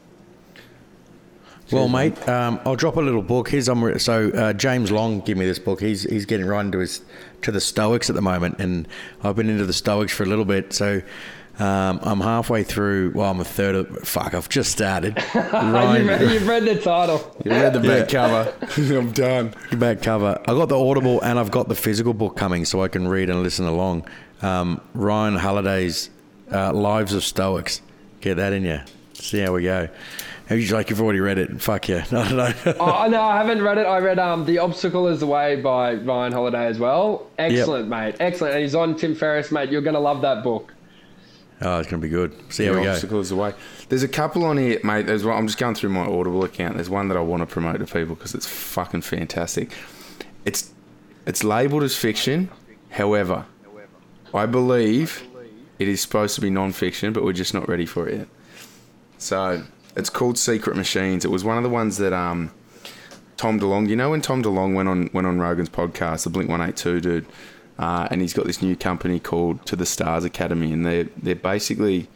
well, 1.72 1.90
mate, 1.90 2.28
um, 2.30 2.58
I'll 2.64 2.78
drop 2.78 2.96
a 2.96 3.02
little 3.02 3.22
book. 3.22 3.50
Here's 3.50 3.68
I'm 3.68 3.84
re- 3.84 4.00
so 4.00 4.30
uh, 4.30 4.54
James 4.54 4.92
Long 4.92 5.20
gave 5.20 5.36
me 5.36 5.46
this 5.46 5.60
book. 5.60 5.82
He's 5.82 6.04
he's 6.04 6.26
getting 6.26 6.46
right 6.46 6.62
into 6.66 6.78
his 6.78 7.02
to 7.44 7.52
the 7.52 7.62
Stoics 7.62 8.10
at 8.10 8.16
the 8.16 8.22
moment, 8.22 8.60
and 8.60 8.88
I've 9.24 9.36
been 9.36 9.50
into 9.50 9.66
the 9.66 9.74
Stoics 9.74 10.14
for 10.14 10.24
a 10.24 10.26
little 10.28 10.46
bit. 10.46 10.74
So 10.74 11.02
um, 11.60 12.00
I'm 12.04 12.22
halfway 12.22 12.64
through. 12.64 13.12
Well, 13.14 13.30
I'm 13.30 13.40
a 13.40 13.46
third 13.46 13.76
of. 13.76 14.00
Fuck, 14.08 14.34
I've 14.34 14.50
just 14.50 14.72
started. 14.72 15.18
you've, 15.36 15.52
Ryan, 15.54 16.08
read, 16.08 16.22
you've 16.32 16.48
read 16.48 16.66
the 16.66 16.80
title. 16.82 17.36
You 17.44 17.52
read 17.52 17.74
the 17.74 17.80
back 17.80 18.12
Yeah. 18.12 18.28
cover. 18.54 18.98
I'm 18.98 19.12
done. 19.12 19.54
The 19.70 19.78
back 19.78 20.02
cover. 20.02 20.40
I 20.48 20.54
got 20.54 20.70
the 20.70 20.80
Audible 20.80 21.22
and 21.22 21.38
I've 21.38 21.52
got 21.52 21.68
the 21.68 21.76
physical 21.76 22.14
book 22.14 22.36
coming, 22.38 22.66
so 22.66 22.82
I 22.84 22.88
can 22.88 23.08
read 23.08 23.30
and 23.30 23.44
listen 23.44 23.66
along. 23.66 24.08
Um, 24.42 24.82
Ryan 24.94 25.36
Holiday's 25.36 26.10
uh, 26.52 26.74
Lives 26.74 27.14
of 27.14 27.24
Stoics. 27.24 27.82
Get 28.22 28.36
that 28.38 28.54
in 28.54 28.64
you. 28.66 28.80
See 29.14 29.40
how 29.40 29.54
we 29.54 29.64
go. 29.64 29.88
How 30.52 30.58
you 30.58 30.68
like 30.76 30.90
you've 30.90 31.00
already 31.00 31.22
read 31.22 31.38
it? 31.38 31.62
Fuck 31.62 31.88
yeah. 31.88 32.04
I 32.12 32.28
don't 32.28 32.36
know. 32.36 32.54
oh 32.82 33.08
no, 33.08 33.22
I 33.22 33.38
haven't 33.38 33.62
read 33.62 33.78
it. 33.78 33.86
I 33.86 34.00
read 34.00 34.20
um, 34.20 34.44
"The 34.44 34.58
Obstacle 34.58 35.08
Is 35.08 35.22
the 35.22 35.26
Way" 35.26 35.56
by 35.56 35.94
Ryan 35.94 36.34
Holiday 36.34 36.66
as 36.66 36.78
well. 36.78 37.28
Excellent, 37.40 37.88
mate. 37.88 38.18
Excellent. 38.20 38.56
And 38.56 38.62
he's 38.62 38.76
on 38.76 38.98
Tim 38.98 39.16
Ferriss, 39.16 39.50
mate. 39.50 39.70
You're 39.70 39.80
gonna 39.82 40.02
love 40.02 40.22
that 40.24 40.44
book. 40.44 40.74
oh, 41.62 41.80
it's 41.80 41.90
gonna 41.90 42.02
be 42.02 42.10
good. 42.10 42.34
See 42.52 42.66
how 42.66 42.74
The 42.74 42.80
we 42.80 42.84
go. 42.84 42.92
obstacle 42.92 43.22
is 43.22 43.30
the 43.30 43.38
way. 43.38 43.54
There's 43.88 44.04
a 44.04 44.10
couple 44.10 44.44
on 44.44 44.58
here, 44.58 44.78
mate. 44.84 45.06
There's 45.06 45.24
one, 45.24 45.38
I'm 45.38 45.48
just 45.48 45.58
going 45.58 45.74
through 45.74 45.92
my 45.92 46.02
Audible 46.06 46.44
account. 46.44 46.76
There's 46.76 46.90
one 46.90 47.08
that 47.08 47.16
I 47.16 47.22
want 47.22 47.40
to 47.44 47.46
promote 47.46 47.80
to 47.80 47.86
people 47.86 48.16
because 48.16 48.36
it's 48.36 48.46
fucking 48.46 49.04
fantastic. 49.04 49.72
It's 50.44 50.74
it's 51.26 51.46
labelled 51.46 51.84
as 51.84 51.96
fiction, 51.96 52.50
however, 52.90 53.46
I 54.34 54.48
believe 54.48 55.26
it 55.80 55.88
is 55.88 56.02
supposed 56.02 56.36
to 56.36 56.42
be 56.42 56.50
non-fiction, 56.50 57.14
but 57.14 57.24
we're 57.24 57.32
just 57.32 57.54
not 57.54 57.70
ready 57.70 57.86
for 57.86 58.10
it 58.10 58.18
yet. 58.18 58.28
So 59.18 59.64
it's 59.96 60.10
called 60.10 60.36
Sekret 60.36 60.76
Machines. 60.76 61.26
It 61.26 61.32
was 61.32 61.44
one 61.44 61.58
of 61.58 61.64
the 61.64 61.70
ones 61.70 61.98
that 61.98 62.14
um, 62.14 62.52
Tom 63.38 63.60
DeLonge. 63.60 63.90
You 63.90 63.96
know 63.96 64.12
when 64.12 64.22
Tom 64.22 64.44
DeLonge 64.44 64.76
went 64.76 64.90
on 64.90 65.10
went 65.14 65.28
on 65.28 65.40
Rogan's 65.40 65.70
podcast, 65.70 66.24
the 66.24 66.30
Blink 66.30 66.50
One 66.50 66.62
Eight 66.62 66.76
Two 66.76 67.02
dude, 67.02 67.26
uh, 67.80 68.08
and 68.12 68.22
he's 68.22 68.34
got 68.34 68.46
this 68.46 68.62
new 68.62 68.76
company 68.76 69.20
called 69.20 69.66
To 69.66 69.76
the 69.76 69.86
Stars 69.86 70.24
Academy, 70.24 70.72
and 70.72 70.86
they 70.86 71.04
they're 71.18 71.36
basically 71.36 72.08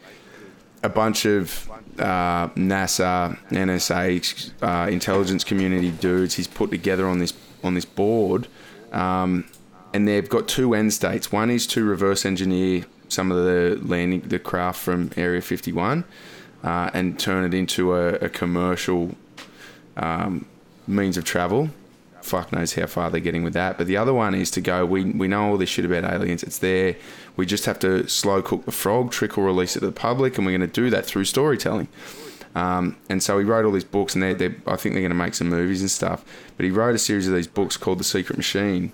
a 0.82 0.88
bunch 0.88 1.24
of 1.24 1.70
uh, 1.98 2.48
NASA, 2.50 3.38
NSA, 3.48 4.52
uh, 4.62 4.90
intelligence 4.90 5.44
community 5.44 5.90
dudes. 5.90 6.34
He's 6.34 6.46
put 6.46 6.70
together 6.70 7.08
on 7.08 7.18
this 7.18 7.32
on 7.64 7.74
this 7.74 7.84
board, 7.84 8.48
um, 8.92 9.44
and 9.92 10.06
they've 10.06 10.28
got 10.28 10.48
two 10.48 10.74
end 10.74 10.92
states. 10.92 11.32
One 11.32 11.50
is 11.50 11.66
to 11.68 11.84
reverse 11.84 12.24
engineer 12.24 12.84
some 13.08 13.30
of 13.30 13.44
the 13.44 13.78
landing 13.82 14.20
the 14.20 14.38
craft 14.38 14.80
from 14.80 15.10
Area 15.16 15.40
51 15.40 16.04
uh, 16.66 16.90
and 16.92 17.18
turn 17.18 17.44
it 17.44 17.54
into 17.54 17.94
a, 17.94 18.14
a 18.16 18.28
commercial 18.28 19.14
um, 19.96 20.44
means 20.86 21.16
of 21.16 21.24
travel 21.24 21.70
fuck 22.26 22.52
knows 22.52 22.74
how 22.74 22.86
far 22.86 23.10
they're 23.10 23.20
getting 23.20 23.44
with 23.44 23.54
that. 23.54 23.78
But 23.78 23.86
the 23.86 23.96
other 23.96 24.12
one 24.12 24.34
is 24.34 24.50
to 24.52 24.60
go. 24.60 24.84
We 24.84 25.04
we 25.04 25.28
know 25.28 25.50
all 25.50 25.56
this 25.56 25.70
shit 25.70 25.84
about 25.84 26.04
aliens. 26.04 26.42
It's 26.42 26.58
there. 26.58 26.96
We 27.36 27.46
just 27.46 27.64
have 27.66 27.78
to 27.80 28.08
slow 28.08 28.42
cook 28.42 28.64
the 28.64 28.72
frog, 28.72 29.12
trickle 29.12 29.44
release 29.44 29.76
it 29.76 29.80
to 29.80 29.86
the 29.86 29.92
public, 29.92 30.36
and 30.36 30.46
we're 30.46 30.58
going 30.58 30.68
to 30.68 30.80
do 30.82 30.90
that 30.90 31.06
through 31.06 31.24
storytelling. 31.24 31.88
Um, 32.54 32.96
and 33.08 33.22
so 33.22 33.38
he 33.38 33.44
wrote 33.44 33.64
all 33.64 33.72
these 33.72 33.84
books, 33.84 34.14
and 34.14 34.22
they 34.22 34.34
they 34.34 34.46
I 34.66 34.76
think 34.76 34.94
they're 34.94 35.02
going 35.02 35.10
to 35.10 35.14
make 35.14 35.34
some 35.34 35.48
movies 35.48 35.80
and 35.80 35.90
stuff. 35.90 36.24
But 36.56 36.64
he 36.64 36.70
wrote 36.70 36.94
a 36.94 36.98
series 36.98 37.28
of 37.28 37.34
these 37.34 37.46
books 37.46 37.76
called 37.76 37.98
The 37.98 38.04
Sekret 38.04 38.36
Machine, 38.36 38.92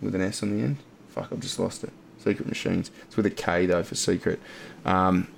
with 0.00 0.14
an 0.14 0.20
S 0.20 0.42
on 0.42 0.56
the 0.56 0.62
end. 0.62 0.76
Fuck, 1.08 1.32
I've 1.32 1.40
just 1.40 1.58
lost 1.58 1.82
it. 1.82 1.92
Sekret 2.22 2.46
Machines. 2.46 2.90
It's 3.06 3.16
with 3.16 3.26
a 3.26 3.30
K 3.30 3.66
though 3.66 3.82
for 3.82 3.94
secret. 3.94 4.38
Um, 4.84 5.28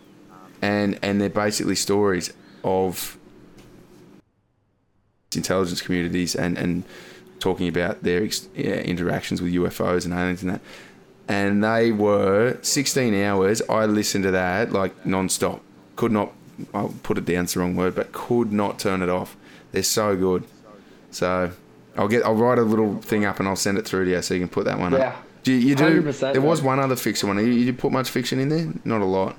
and 0.63 0.99
and 1.03 1.21
they're 1.21 1.29
basically 1.31 1.75
stories 1.75 2.33
of 2.65 3.17
intelligence 5.35 5.81
communities 5.83 6.35
and 6.35 6.57
and 6.59 6.85
talking 7.41 7.69
about 7.69 8.03
their 8.03 8.25
ex- 8.25 8.49
yeah, 8.55 8.75
interactions 8.81 9.41
with 9.41 9.53
UFOs 9.53 10.05
and 10.05 10.13
aliens 10.13 10.43
and 10.43 10.53
that. 10.55 10.61
And 11.29 11.63
they 11.63 11.93
were 11.93 12.57
16 12.63 13.15
hours. 13.23 13.63
I 13.69 13.85
listened 13.87 14.25
to 14.25 14.31
that 14.33 14.73
like 14.73 15.07
non-stop. 15.07 15.61
Could 15.95 16.11
not. 16.11 16.33
I'll 16.75 16.95
put 17.03 17.19
it 17.19 17.25
down. 17.27 17.45
It's 17.45 17.55
the 17.55 17.61
wrong 17.61 17.77
word, 17.77 17.95
but 17.95 18.11
could 18.13 18.51
not 18.53 18.79
turn 18.79 19.03
it 19.03 19.09
off. 19.09 19.37
They're 19.71 19.83
so 19.83 20.17
good. 20.17 20.45
So 21.11 21.53
I'll 21.97 22.09
get. 22.09 22.25
I'll 22.25 22.35
write 22.35 22.59
a 22.59 22.63
little 22.63 23.01
thing 23.03 23.25
up 23.25 23.39
and 23.39 23.47
I'll 23.49 23.57
send 23.57 23.79
it 23.79 23.87
through 23.87 24.07
to 24.07 24.11
you 24.11 24.23
so 24.23 24.35
you 24.35 24.41
can 24.41 24.49
put 24.49 24.65
that 24.65 24.79
one 24.79 24.93
Yeah. 24.93 24.99
up. 25.11 25.25
Do 25.45 25.53
you, 25.53 25.69
you 25.69 25.75
do? 25.77 26.03
100%, 26.03 26.33
There 26.33 26.43
was 26.43 26.61
one 26.63 26.81
other 26.81 26.97
fiction 26.97 27.29
one. 27.29 27.39
You, 27.39 27.45
you 27.45 27.73
put 27.73 27.93
much 27.93 28.11
fiction 28.11 28.41
in 28.41 28.49
there? 28.49 28.73
Not 28.85 29.01
a 29.01 29.05
lot. 29.05 29.37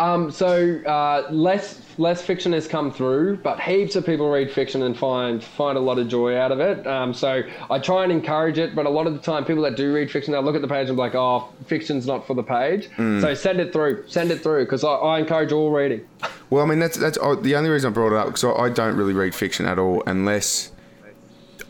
Um, 0.00 0.30
so 0.30 0.80
uh, 0.86 1.28
less 1.30 1.82
less 1.98 2.22
fiction 2.22 2.54
has 2.54 2.66
come 2.66 2.90
through, 2.90 3.36
but 3.36 3.60
heaps 3.60 3.96
of 3.96 4.06
people 4.06 4.30
read 4.30 4.50
fiction 4.50 4.82
and 4.84 4.96
find 4.96 5.44
find 5.44 5.76
a 5.76 5.80
lot 5.80 5.98
of 5.98 6.08
joy 6.08 6.36
out 6.36 6.50
of 6.50 6.58
it. 6.58 6.86
Um, 6.86 7.12
so 7.12 7.42
I 7.70 7.78
try 7.78 8.04
and 8.04 8.10
encourage 8.10 8.58
it, 8.58 8.74
but 8.74 8.86
a 8.86 8.90
lot 8.90 9.06
of 9.06 9.12
the 9.12 9.18
time, 9.18 9.44
people 9.44 9.62
that 9.64 9.76
do 9.76 9.92
read 9.92 10.10
fiction, 10.10 10.32
they'll 10.32 10.42
look 10.42 10.56
at 10.56 10.62
the 10.62 10.68
page 10.68 10.88
and 10.88 10.96
be 10.96 11.00
like, 11.00 11.14
"Oh, 11.14 11.50
fiction's 11.66 12.06
not 12.06 12.26
for 12.26 12.32
the 12.32 12.42
page." 12.42 12.88
So 12.96 13.34
send 13.34 13.60
it 13.60 13.74
through, 13.74 14.04
send 14.08 14.30
it 14.30 14.42
through, 14.42 14.64
because 14.64 14.84
I, 14.84 14.92
I 14.94 15.18
encourage 15.18 15.52
all 15.52 15.70
reading. 15.70 16.06
Well, 16.48 16.64
I 16.64 16.66
mean, 16.66 16.78
that's 16.78 16.96
that's 16.96 17.18
oh, 17.20 17.34
the 17.34 17.54
only 17.54 17.68
reason 17.68 17.90
I 17.90 17.92
brought 17.92 18.12
it 18.12 18.16
up 18.16 18.26
because 18.26 18.44
I, 18.44 18.52
I 18.52 18.70
don't 18.70 18.96
really 18.96 19.12
read 19.12 19.34
fiction 19.34 19.66
at 19.66 19.78
all 19.78 20.02
unless 20.06 20.72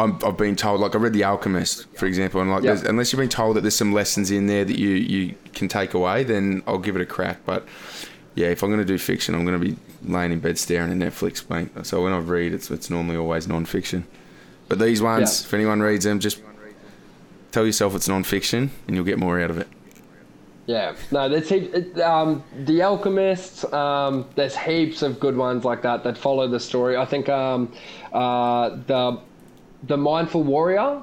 I'm, 0.00 0.18
I've 0.24 0.36
been 0.36 0.56
told. 0.56 0.80
Like 0.80 0.94
I 0.94 0.98
read 0.98 1.12
The 1.12 1.24
Alchemist, 1.24 1.86
for 1.96 2.06
example, 2.06 2.40
and 2.40 2.50
like 2.50 2.62
there's 2.62 2.82
unless 2.82 3.12
you've 3.12 3.20
been 3.20 3.28
told 3.28 3.56
that 3.56 3.62
there's 3.62 3.76
some 3.76 3.92
lessons 3.92 4.30
in 4.30 4.46
there 4.46 4.64
that 4.64 4.78
you 4.78 4.90
you 4.90 5.34
can 5.52 5.68
take 5.68 5.94
away, 5.94 6.24
then 6.24 6.62
I'll 6.66 6.78
give 6.78 6.96
it 6.96 7.02
a 7.02 7.06
crack. 7.06 7.40
But 7.44 7.66
yeah, 8.34 8.48
if 8.48 8.62
I'm 8.62 8.70
going 8.70 8.80
to 8.80 8.84
do 8.86 8.98
fiction, 8.98 9.34
I'm 9.34 9.44
going 9.44 9.60
to 9.60 9.64
be 9.64 9.76
laying 10.04 10.32
in 10.32 10.40
bed 10.40 10.58
staring 10.58 10.90
at 10.90 11.12
Netflix, 11.12 11.48
mate. 11.50 11.68
So 11.86 12.02
when 12.02 12.12
I 12.12 12.18
read, 12.18 12.52
it's 12.54 12.70
it's 12.70 12.90
normally 12.90 13.16
always 13.16 13.46
non-fiction. 13.48 14.06
But 14.68 14.78
these 14.78 15.02
ones, 15.02 15.40
Yeah. 15.42 15.46
if 15.46 15.54
anyone 15.54 15.80
reads 15.80 16.04
them, 16.04 16.20
just 16.20 16.40
tell 17.50 17.66
yourself 17.66 17.94
it's 17.94 18.08
non-fiction, 18.08 18.70
and 18.86 18.96
you'll 18.96 19.04
get 19.04 19.18
more 19.18 19.40
out 19.40 19.50
of 19.50 19.58
it. 19.58 19.68
Yeah, 20.66 20.94
no, 21.10 21.28
there's 21.28 21.48
heaps. 21.48 21.74
It, 21.74 22.00
um, 22.00 22.44
the 22.64 22.82
Alchemist. 22.82 23.64
Um, 23.74 24.26
there's 24.36 24.56
heaps 24.56 25.02
of 25.02 25.18
good 25.18 25.36
ones 25.36 25.64
like 25.64 25.82
that 25.82 26.04
that 26.04 26.16
follow 26.16 26.46
the 26.46 26.60
story. 26.60 26.96
I 26.96 27.04
think 27.04 27.28
um, 27.28 27.72
uh, 28.12 28.76
the 28.86 29.18
the 29.84 29.96
Mindful 29.96 30.44
Warrior. 30.44 31.02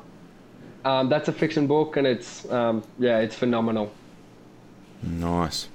Um, 0.86 1.10
that's 1.10 1.28
a 1.28 1.34
fiction 1.34 1.68
book, 1.68 1.98
and 1.98 2.08
it's 2.08 2.50
um, 2.50 2.82
yeah, 2.98 3.20
it's 3.20 3.36
phenomenal. 3.36 3.92
Nice. 5.04 5.68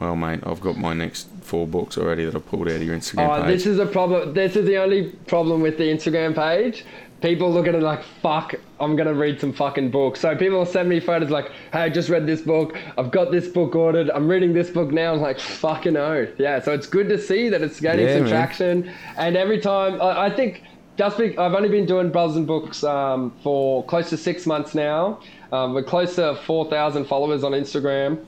Well, 0.00 0.16
mate, 0.16 0.40
I've 0.44 0.60
got 0.62 0.78
my 0.78 0.94
next 0.94 1.28
four 1.42 1.66
books 1.66 1.98
already 1.98 2.24
that 2.24 2.34
I 2.34 2.38
pulled 2.38 2.68
out 2.68 2.76
of 2.76 2.82
your 2.82 2.96
Instagram 2.96 3.28
Oh, 3.38 3.42
page. 3.42 3.58
this 3.58 3.66
is 3.66 3.78
a 3.78 3.84
problem. 3.86 4.32
This 4.32 4.56
is 4.56 4.66
the 4.66 4.78
only 4.78 5.10
problem 5.26 5.60
with 5.60 5.76
the 5.76 5.84
Instagram 5.84 6.34
page. 6.34 6.86
People 7.20 7.52
look 7.52 7.66
at 7.66 7.74
it 7.74 7.82
like, 7.82 8.02
fuck, 8.22 8.54
I'm 8.80 8.96
going 8.96 9.06
to 9.08 9.12
read 9.12 9.38
some 9.38 9.52
fucking 9.52 9.90
books. 9.90 10.20
So 10.20 10.34
people 10.34 10.56
will 10.56 10.64
send 10.64 10.88
me 10.88 11.00
photos 11.00 11.28
like, 11.28 11.50
hey, 11.74 11.80
I 11.80 11.88
just 11.90 12.08
read 12.08 12.26
this 12.26 12.40
book. 12.40 12.78
I've 12.96 13.10
got 13.10 13.30
this 13.30 13.46
book 13.46 13.74
ordered. 13.74 14.08
I'm 14.10 14.26
reading 14.26 14.54
this 14.54 14.70
book 14.70 14.90
now. 14.90 15.12
I'm 15.12 15.20
like, 15.20 15.38
fucking 15.38 15.98
oath. 15.98 16.30
Yeah, 16.38 16.62
so 16.62 16.72
it's 16.72 16.86
good 16.86 17.10
to 17.10 17.18
see 17.18 17.50
that 17.50 17.60
it's 17.60 17.78
gaining 17.78 18.06
Yeah, 18.06 18.14
some 18.14 18.22
man. 18.22 18.30
traction. 18.30 18.90
And 19.18 19.36
every 19.36 19.60
time, 19.60 20.00
I, 20.00 20.26
I 20.28 20.30
think, 20.34 20.62
just 20.96 21.18
be, 21.18 21.36
I've 21.36 21.52
only 21.52 21.68
been 21.68 21.84
doing 21.84 22.10
Brothers 22.10 22.38
N 22.38 22.46
Books 22.46 22.82
um, 22.84 23.34
for 23.42 23.84
close 23.84 24.08
to 24.10 24.16
six 24.16 24.46
months 24.46 24.74
now. 24.74 25.20
Um, 25.52 25.74
we're 25.74 25.82
close 25.82 26.14
to 26.14 26.36
4,000 26.46 27.04
followers 27.04 27.44
on 27.44 27.52
Instagram. 27.52 28.24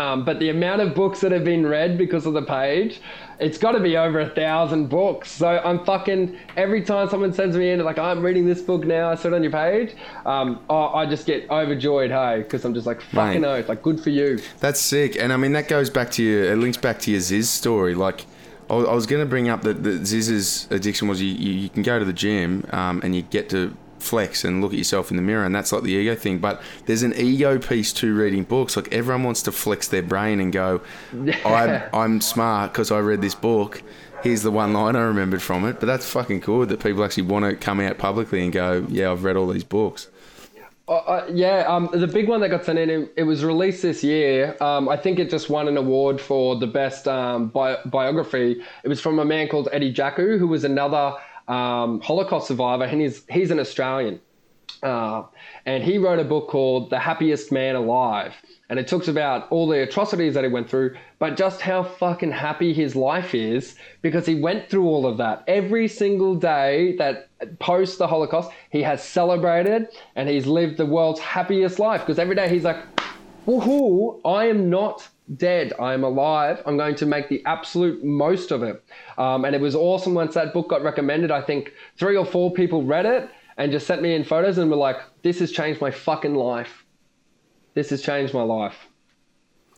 Um, 0.00 0.24
but 0.24 0.38
the 0.38 0.48
amount 0.48 0.80
of 0.80 0.94
books 0.94 1.20
that 1.20 1.30
have 1.30 1.44
been 1.44 1.66
read 1.66 1.98
because 1.98 2.24
of 2.24 2.32
the 2.32 2.40
page, 2.40 3.02
it's 3.38 3.58
got 3.58 3.72
to 3.72 3.80
be 3.80 3.98
over 3.98 4.20
a 4.20 4.30
thousand 4.30 4.86
books. 4.86 5.30
So 5.30 5.46
I'm 5.46 5.84
fucking 5.84 6.38
every 6.56 6.80
time 6.80 7.10
someone 7.10 7.34
sends 7.34 7.54
me 7.54 7.70
in 7.70 7.84
like 7.84 7.98
I'm 7.98 8.22
reading 8.22 8.46
this 8.46 8.62
book 8.62 8.86
now, 8.86 9.10
I 9.10 9.14
saw 9.14 9.28
it 9.28 9.34
on 9.34 9.42
your 9.42 9.52
page. 9.52 9.94
Um, 10.24 10.60
oh, 10.70 10.94
I 10.94 11.04
just 11.04 11.26
get 11.26 11.50
overjoyed, 11.50 12.10
hey, 12.10 12.38
because 12.38 12.64
I'm 12.64 12.72
just 12.72 12.86
like 12.86 13.02
fucking 13.02 13.42
Mate. 13.42 13.48
oath, 13.48 13.68
like 13.68 13.82
good 13.82 14.00
for 14.00 14.08
you. 14.08 14.40
That's 14.60 14.80
sick, 14.80 15.16
and 15.16 15.34
I 15.34 15.36
mean 15.36 15.52
that 15.52 15.68
goes 15.68 15.90
back 15.90 16.10
to 16.12 16.22
your. 16.22 16.50
It 16.50 16.56
links 16.56 16.78
back 16.78 16.98
to 17.00 17.10
your 17.10 17.20
Zyzz 17.20 17.44
story. 17.44 17.94
Like, 17.94 18.24
I 18.70 18.74
was, 18.76 18.88
I 18.88 18.94
was 18.94 19.06
going 19.06 19.20
to 19.20 19.28
bring 19.28 19.50
up 19.50 19.60
that, 19.62 19.82
that 19.82 20.00
Zyzz's 20.02 20.66
addiction 20.70 21.08
was 21.08 21.20
you, 21.20 21.28
you, 21.28 21.52
you 21.52 21.68
can 21.68 21.82
go 21.82 21.98
to 21.98 22.06
the 22.06 22.14
gym 22.14 22.64
um, 22.70 23.02
and 23.04 23.14
you 23.14 23.20
get 23.20 23.50
to 23.50 23.76
flex 24.00 24.44
and 24.44 24.60
look 24.60 24.72
at 24.72 24.78
yourself 24.78 25.10
in 25.10 25.16
the 25.16 25.22
mirror, 25.22 25.44
and 25.44 25.54
that's 25.54 25.72
like 25.72 25.82
the 25.82 25.92
ego 25.92 26.14
thing. 26.14 26.38
But 26.38 26.62
there's 26.86 27.02
an 27.02 27.14
ego 27.14 27.58
piece 27.58 27.92
to 27.94 28.14
reading 28.14 28.44
books. 28.44 28.76
Like 28.76 28.92
everyone 28.92 29.24
wants 29.24 29.42
to 29.42 29.52
flex 29.52 29.88
their 29.88 30.02
brain 30.02 30.40
and 30.40 30.52
go, 30.52 30.80
I'm 31.44 31.82
I'm 31.92 32.20
smart 32.20 32.72
because 32.72 32.90
I 32.90 32.98
read 32.98 33.20
this 33.20 33.34
book. 33.34 33.82
Here's 34.22 34.42
the 34.42 34.50
one 34.50 34.72
line 34.74 34.96
I 34.96 35.00
remembered 35.00 35.40
from 35.40 35.64
it. 35.66 35.80
But 35.80 35.86
that's 35.86 36.06
fucking 36.10 36.42
cool 36.42 36.66
that 36.66 36.80
people 36.80 37.04
actually 37.04 37.22
want 37.24 37.46
to 37.46 37.56
come 37.56 37.80
out 37.80 37.96
publicly 37.96 38.42
and 38.42 38.52
go, 38.52 38.86
yeah, 38.88 39.10
I've 39.10 39.24
read 39.24 39.36
all 39.36 39.46
these 39.46 39.64
books. 39.64 40.08
Uh, 40.90 40.94
uh, 40.94 41.26
yeah, 41.32 41.64
um, 41.68 41.88
the 41.92 42.06
big 42.08 42.28
one 42.28 42.40
that 42.40 42.48
got 42.48 42.64
sent 42.64 42.76
in, 42.76 42.90
it, 42.90 43.12
it 43.18 43.22
was 43.22 43.44
released 43.44 43.82
this 43.82 44.02
year. 44.02 44.56
Um, 44.60 44.88
I 44.88 44.96
think 44.96 45.20
it 45.20 45.30
just 45.30 45.48
won 45.48 45.68
an 45.68 45.76
award 45.76 46.20
for 46.20 46.56
the 46.56 46.66
best 46.66 47.06
um, 47.06 47.46
bi- 47.46 47.78
biography. 47.84 48.60
It 48.82 48.88
was 48.88 49.00
from 49.00 49.20
a 49.20 49.24
man 49.24 49.46
called 49.46 49.68
Eddie 49.70 49.94
Jaku, 49.94 50.36
who 50.36 50.48
was 50.48 50.64
another 50.64 51.14
um, 51.50 52.00
Holocaust 52.00 52.48
survivor, 52.48 52.84
and 52.84 53.00
he's 53.00 53.24
he's 53.28 53.50
an 53.50 53.58
Australian. 53.58 54.20
Uh, 54.82 55.24
and 55.66 55.82
he 55.84 55.98
wrote 55.98 56.18
a 56.18 56.24
book 56.24 56.48
called 56.48 56.88
The 56.88 56.98
Happiest 56.98 57.52
Man 57.52 57.76
Alive. 57.76 58.32
And 58.70 58.78
it 58.78 58.88
talks 58.88 59.08
about 59.08 59.50
all 59.50 59.68
the 59.68 59.82
atrocities 59.82 60.32
that 60.34 60.44
he 60.44 60.48
went 60.48 60.70
through, 60.70 60.96
but 61.18 61.36
just 61.36 61.60
how 61.60 61.82
fucking 61.82 62.30
happy 62.30 62.72
his 62.72 62.96
life 62.96 63.34
is 63.34 63.76
because 64.00 64.24
he 64.24 64.36
went 64.36 64.70
through 64.70 64.86
all 64.86 65.06
of 65.06 65.18
that. 65.18 65.44
Every 65.48 65.86
single 65.86 66.34
day 66.34 66.96
that 66.96 67.28
post 67.58 67.98
the 67.98 68.06
Holocaust, 68.06 68.52
he 68.70 68.82
has 68.82 69.02
celebrated 69.02 69.88
and 70.16 70.28
he's 70.28 70.46
lived 70.46 70.78
the 70.78 70.86
world's 70.86 71.20
happiest 71.20 71.78
life 71.78 72.00
because 72.00 72.18
every 72.18 72.36
day 72.36 72.48
he's 72.48 72.64
like, 72.64 72.78
woohoo, 73.46 74.20
I 74.24 74.46
am 74.46 74.70
not 74.70 75.06
dead. 75.36 75.72
I 75.78 75.94
am 75.94 76.04
alive. 76.04 76.62
I'm 76.66 76.76
going 76.76 76.94
to 76.96 77.06
make 77.06 77.28
the 77.28 77.42
absolute 77.46 78.04
most 78.04 78.50
of 78.50 78.62
it. 78.62 78.82
Um, 79.18 79.44
and 79.44 79.54
it 79.54 79.60
was 79.60 79.74
awesome 79.74 80.14
once 80.14 80.34
that 80.34 80.52
book 80.52 80.68
got 80.68 80.82
recommended. 80.82 81.30
I 81.30 81.42
think 81.42 81.72
three 81.96 82.16
or 82.16 82.24
four 82.24 82.52
people 82.52 82.82
read 82.82 83.06
it 83.06 83.28
and 83.56 83.70
just 83.70 83.86
sent 83.86 84.02
me 84.02 84.14
in 84.14 84.24
photos 84.24 84.58
and 84.58 84.70
were 84.70 84.76
like, 84.76 84.96
this 85.22 85.38
has 85.40 85.52
changed 85.52 85.80
my 85.80 85.90
fucking 85.90 86.34
life. 86.34 86.84
This 87.74 87.90
has 87.90 88.02
changed 88.02 88.34
my 88.34 88.42
life. 88.42 88.86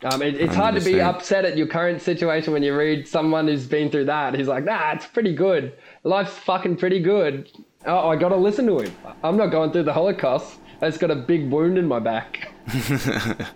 Um, 0.04 0.20
it, 0.20 0.34
it's 0.34 0.54
hard 0.54 0.74
to 0.74 0.80
be 0.80 1.00
upset 1.00 1.44
at 1.44 1.56
your 1.56 1.68
current 1.68 2.02
situation 2.02 2.52
when 2.52 2.62
you 2.62 2.76
read 2.76 3.06
someone 3.06 3.46
who's 3.46 3.66
been 3.66 3.88
through 3.88 4.06
that. 4.06 4.34
He's 4.34 4.48
like, 4.48 4.64
nah, 4.64 4.92
it's 4.92 5.06
pretty 5.06 5.32
good. 5.34 5.76
Life's 6.02 6.36
fucking 6.38 6.76
pretty 6.76 7.00
good. 7.00 7.50
Oh, 7.86 8.08
I 8.08 8.16
got 8.16 8.30
to 8.30 8.36
listen 8.36 8.66
to 8.66 8.80
him. 8.80 8.92
I'm 9.22 9.36
not 9.36 9.48
going 9.48 9.70
through 9.70 9.84
the 9.84 9.92
Holocaust. 9.92 10.58
I 10.80 10.88
just 10.88 10.98
got 10.98 11.12
a 11.12 11.16
big 11.16 11.50
wound 11.50 11.78
in 11.78 11.86
my 11.86 12.00
back. 12.00 12.52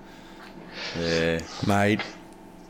Yeah. 0.99 1.41
mate. 1.67 2.01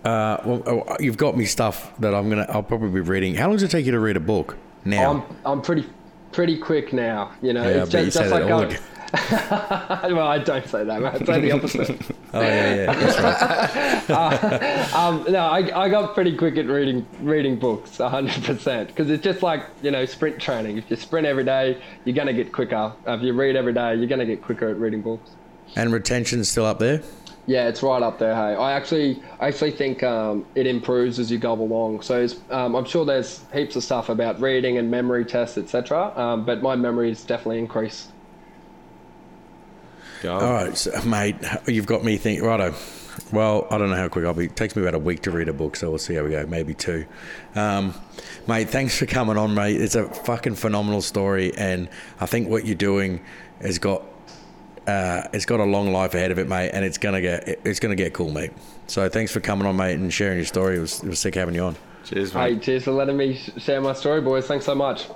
Uh, 0.04 0.40
well, 0.44 0.62
oh, 0.66 0.96
you've 1.00 1.16
got 1.16 1.36
me 1.36 1.44
stuff 1.44 1.96
that 1.98 2.14
I'm 2.14 2.28
gonna. 2.28 2.46
I'll 2.48 2.62
probably 2.62 2.90
be 2.90 3.00
reading. 3.00 3.34
How 3.34 3.46
long 3.48 3.56
does 3.56 3.64
it 3.64 3.70
take 3.70 3.86
you 3.86 3.92
to 3.92 3.98
read 3.98 4.16
a 4.16 4.20
book 4.20 4.56
now? 4.84 5.10
I'm 5.10 5.36
I'm 5.44 5.62
pretty 5.62 5.84
pretty 6.30 6.58
quick 6.58 6.92
now. 6.92 7.32
You 7.42 7.52
know, 7.54 7.62
Yeah, 7.62 7.82
it's 7.82 7.90
just, 7.90 8.16
just 8.16 8.18
that 8.18 8.30
like 8.30 8.42
all 8.42 8.66
going. 8.66 8.78
well, 10.14 10.28
I 10.28 10.38
don't 10.38 10.66
say 10.68 10.84
that. 10.84 11.00
Man. 11.00 11.14
I 11.14 11.24
say 11.24 11.40
the 11.40 11.52
opposite. 11.52 11.90
oh 12.34 12.40
yeah, 12.40 12.74
yeah. 12.74 12.92
That's 12.92 14.10
right. 14.10 14.94
um, 14.94 15.24
no, 15.28 15.38
I, 15.38 15.84
I 15.84 15.88
got 15.88 16.14
pretty 16.14 16.36
quick 16.36 16.56
at 16.56 16.66
reading 16.66 17.06
reading 17.20 17.58
books, 17.58 17.98
100%. 17.98 18.86
Because 18.88 19.10
it's 19.10 19.24
just 19.24 19.42
like 19.42 19.64
you 19.82 19.90
know 19.90 20.04
sprint 20.04 20.40
training. 20.40 20.76
If 20.76 20.90
you 20.90 20.96
sprint 20.96 21.26
every 21.26 21.44
day, 21.44 21.80
you're 22.04 22.16
gonna 22.16 22.32
get 22.32 22.52
quicker. 22.52 22.92
If 23.06 23.22
you 23.22 23.32
read 23.32 23.56
every 23.56 23.72
day, 23.72 23.94
you're 23.96 24.08
gonna 24.08 24.26
get 24.26 24.42
quicker 24.42 24.68
at 24.68 24.76
reading 24.76 25.02
books. 25.02 25.30
And 25.74 25.92
retention's 25.92 26.48
still 26.48 26.64
up 26.64 26.78
there. 26.78 27.02
Yeah, 27.46 27.68
it's 27.68 27.82
right 27.82 28.02
up 28.02 28.18
there. 28.18 28.34
Hey, 28.34 28.56
I 28.56 28.72
actually, 28.72 29.22
I 29.38 29.48
actually 29.48 29.70
think 29.70 30.02
um, 30.02 30.44
it 30.56 30.66
improves 30.66 31.20
as 31.20 31.30
you 31.30 31.38
go 31.38 31.52
along. 31.52 32.02
So 32.02 32.20
it's, 32.20 32.36
um, 32.50 32.74
I'm 32.74 32.84
sure 32.84 33.04
there's 33.04 33.44
heaps 33.52 33.76
of 33.76 33.84
stuff 33.84 34.08
about 34.08 34.40
reading 34.40 34.78
and 34.78 34.90
memory 34.90 35.24
tests, 35.24 35.56
etc. 35.56 36.12
Um, 36.16 36.44
but 36.44 36.60
my 36.60 36.74
memory's 36.74 37.22
definitely 37.22 37.60
increased. 37.60 38.10
Go. 40.22 40.34
All 40.38 40.52
right, 40.52 40.76
so, 40.76 40.90
mate. 41.02 41.36
You've 41.66 41.86
got 41.86 42.02
me 42.02 42.16
thinking. 42.16 42.44
Righto. 42.44 42.74
Well, 43.32 43.66
I 43.70 43.78
don't 43.78 43.90
know 43.90 43.96
how 43.96 44.08
quick 44.08 44.24
I'll 44.24 44.34
be. 44.34 44.46
It 44.46 44.56
takes 44.56 44.74
me 44.74 44.82
about 44.82 44.94
a 44.94 44.98
week 44.98 45.22
to 45.22 45.30
read 45.30 45.48
a 45.48 45.52
book, 45.52 45.76
so 45.76 45.88
we'll 45.88 45.98
see 45.98 46.14
how 46.14 46.24
we 46.24 46.30
go. 46.30 46.46
Maybe 46.46 46.74
two. 46.74 47.06
Um, 47.54 47.94
mate, 48.46 48.70
thanks 48.70 48.98
for 48.98 49.06
coming 49.06 49.36
on, 49.36 49.54
mate. 49.54 49.80
It's 49.80 49.94
a 49.94 50.08
fucking 50.08 50.56
phenomenal 50.56 51.00
story, 51.00 51.56
and 51.56 51.88
I 52.20 52.26
think 52.26 52.48
what 52.48 52.66
you're 52.66 52.74
doing 52.74 53.24
has 53.60 53.78
got 53.78 54.02
uh, 54.86 55.28
it's 55.32 55.44
got 55.44 55.60
a 55.60 55.64
long 55.64 55.92
life 55.92 56.14
ahead 56.14 56.30
of 56.30 56.38
it, 56.38 56.48
mate, 56.48 56.70
and 56.70 56.84
it's 56.84 56.98
gonna 56.98 57.20
get 57.20 57.60
it's 57.64 57.80
gonna 57.80 57.96
get 57.96 58.12
cool, 58.12 58.30
mate. 58.30 58.52
So 58.86 59.08
thanks 59.08 59.32
for 59.32 59.40
coming 59.40 59.66
on, 59.66 59.76
mate, 59.76 59.94
and 59.94 60.12
sharing 60.12 60.38
your 60.38 60.46
story. 60.46 60.76
It 60.76 60.80
was, 60.80 61.02
it 61.02 61.08
was 61.08 61.18
sick 61.18 61.34
having 61.34 61.54
you 61.54 61.62
on. 61.62 61.76
Cheers, 62.04 62.34
mate. 62.34 62.54
Hey, 62.54 62.58
cheers 62.60 62.84
for 62.84 62.92
letting 62.92 63.16
me 63.16 63.34
share 63.34 63.80
my 63.80 63.92
story, 63.92 64.20
boys. 64.20 64.46
Thanks 64.46 64.64
so 64.64 64.74
much. 64.74 65.06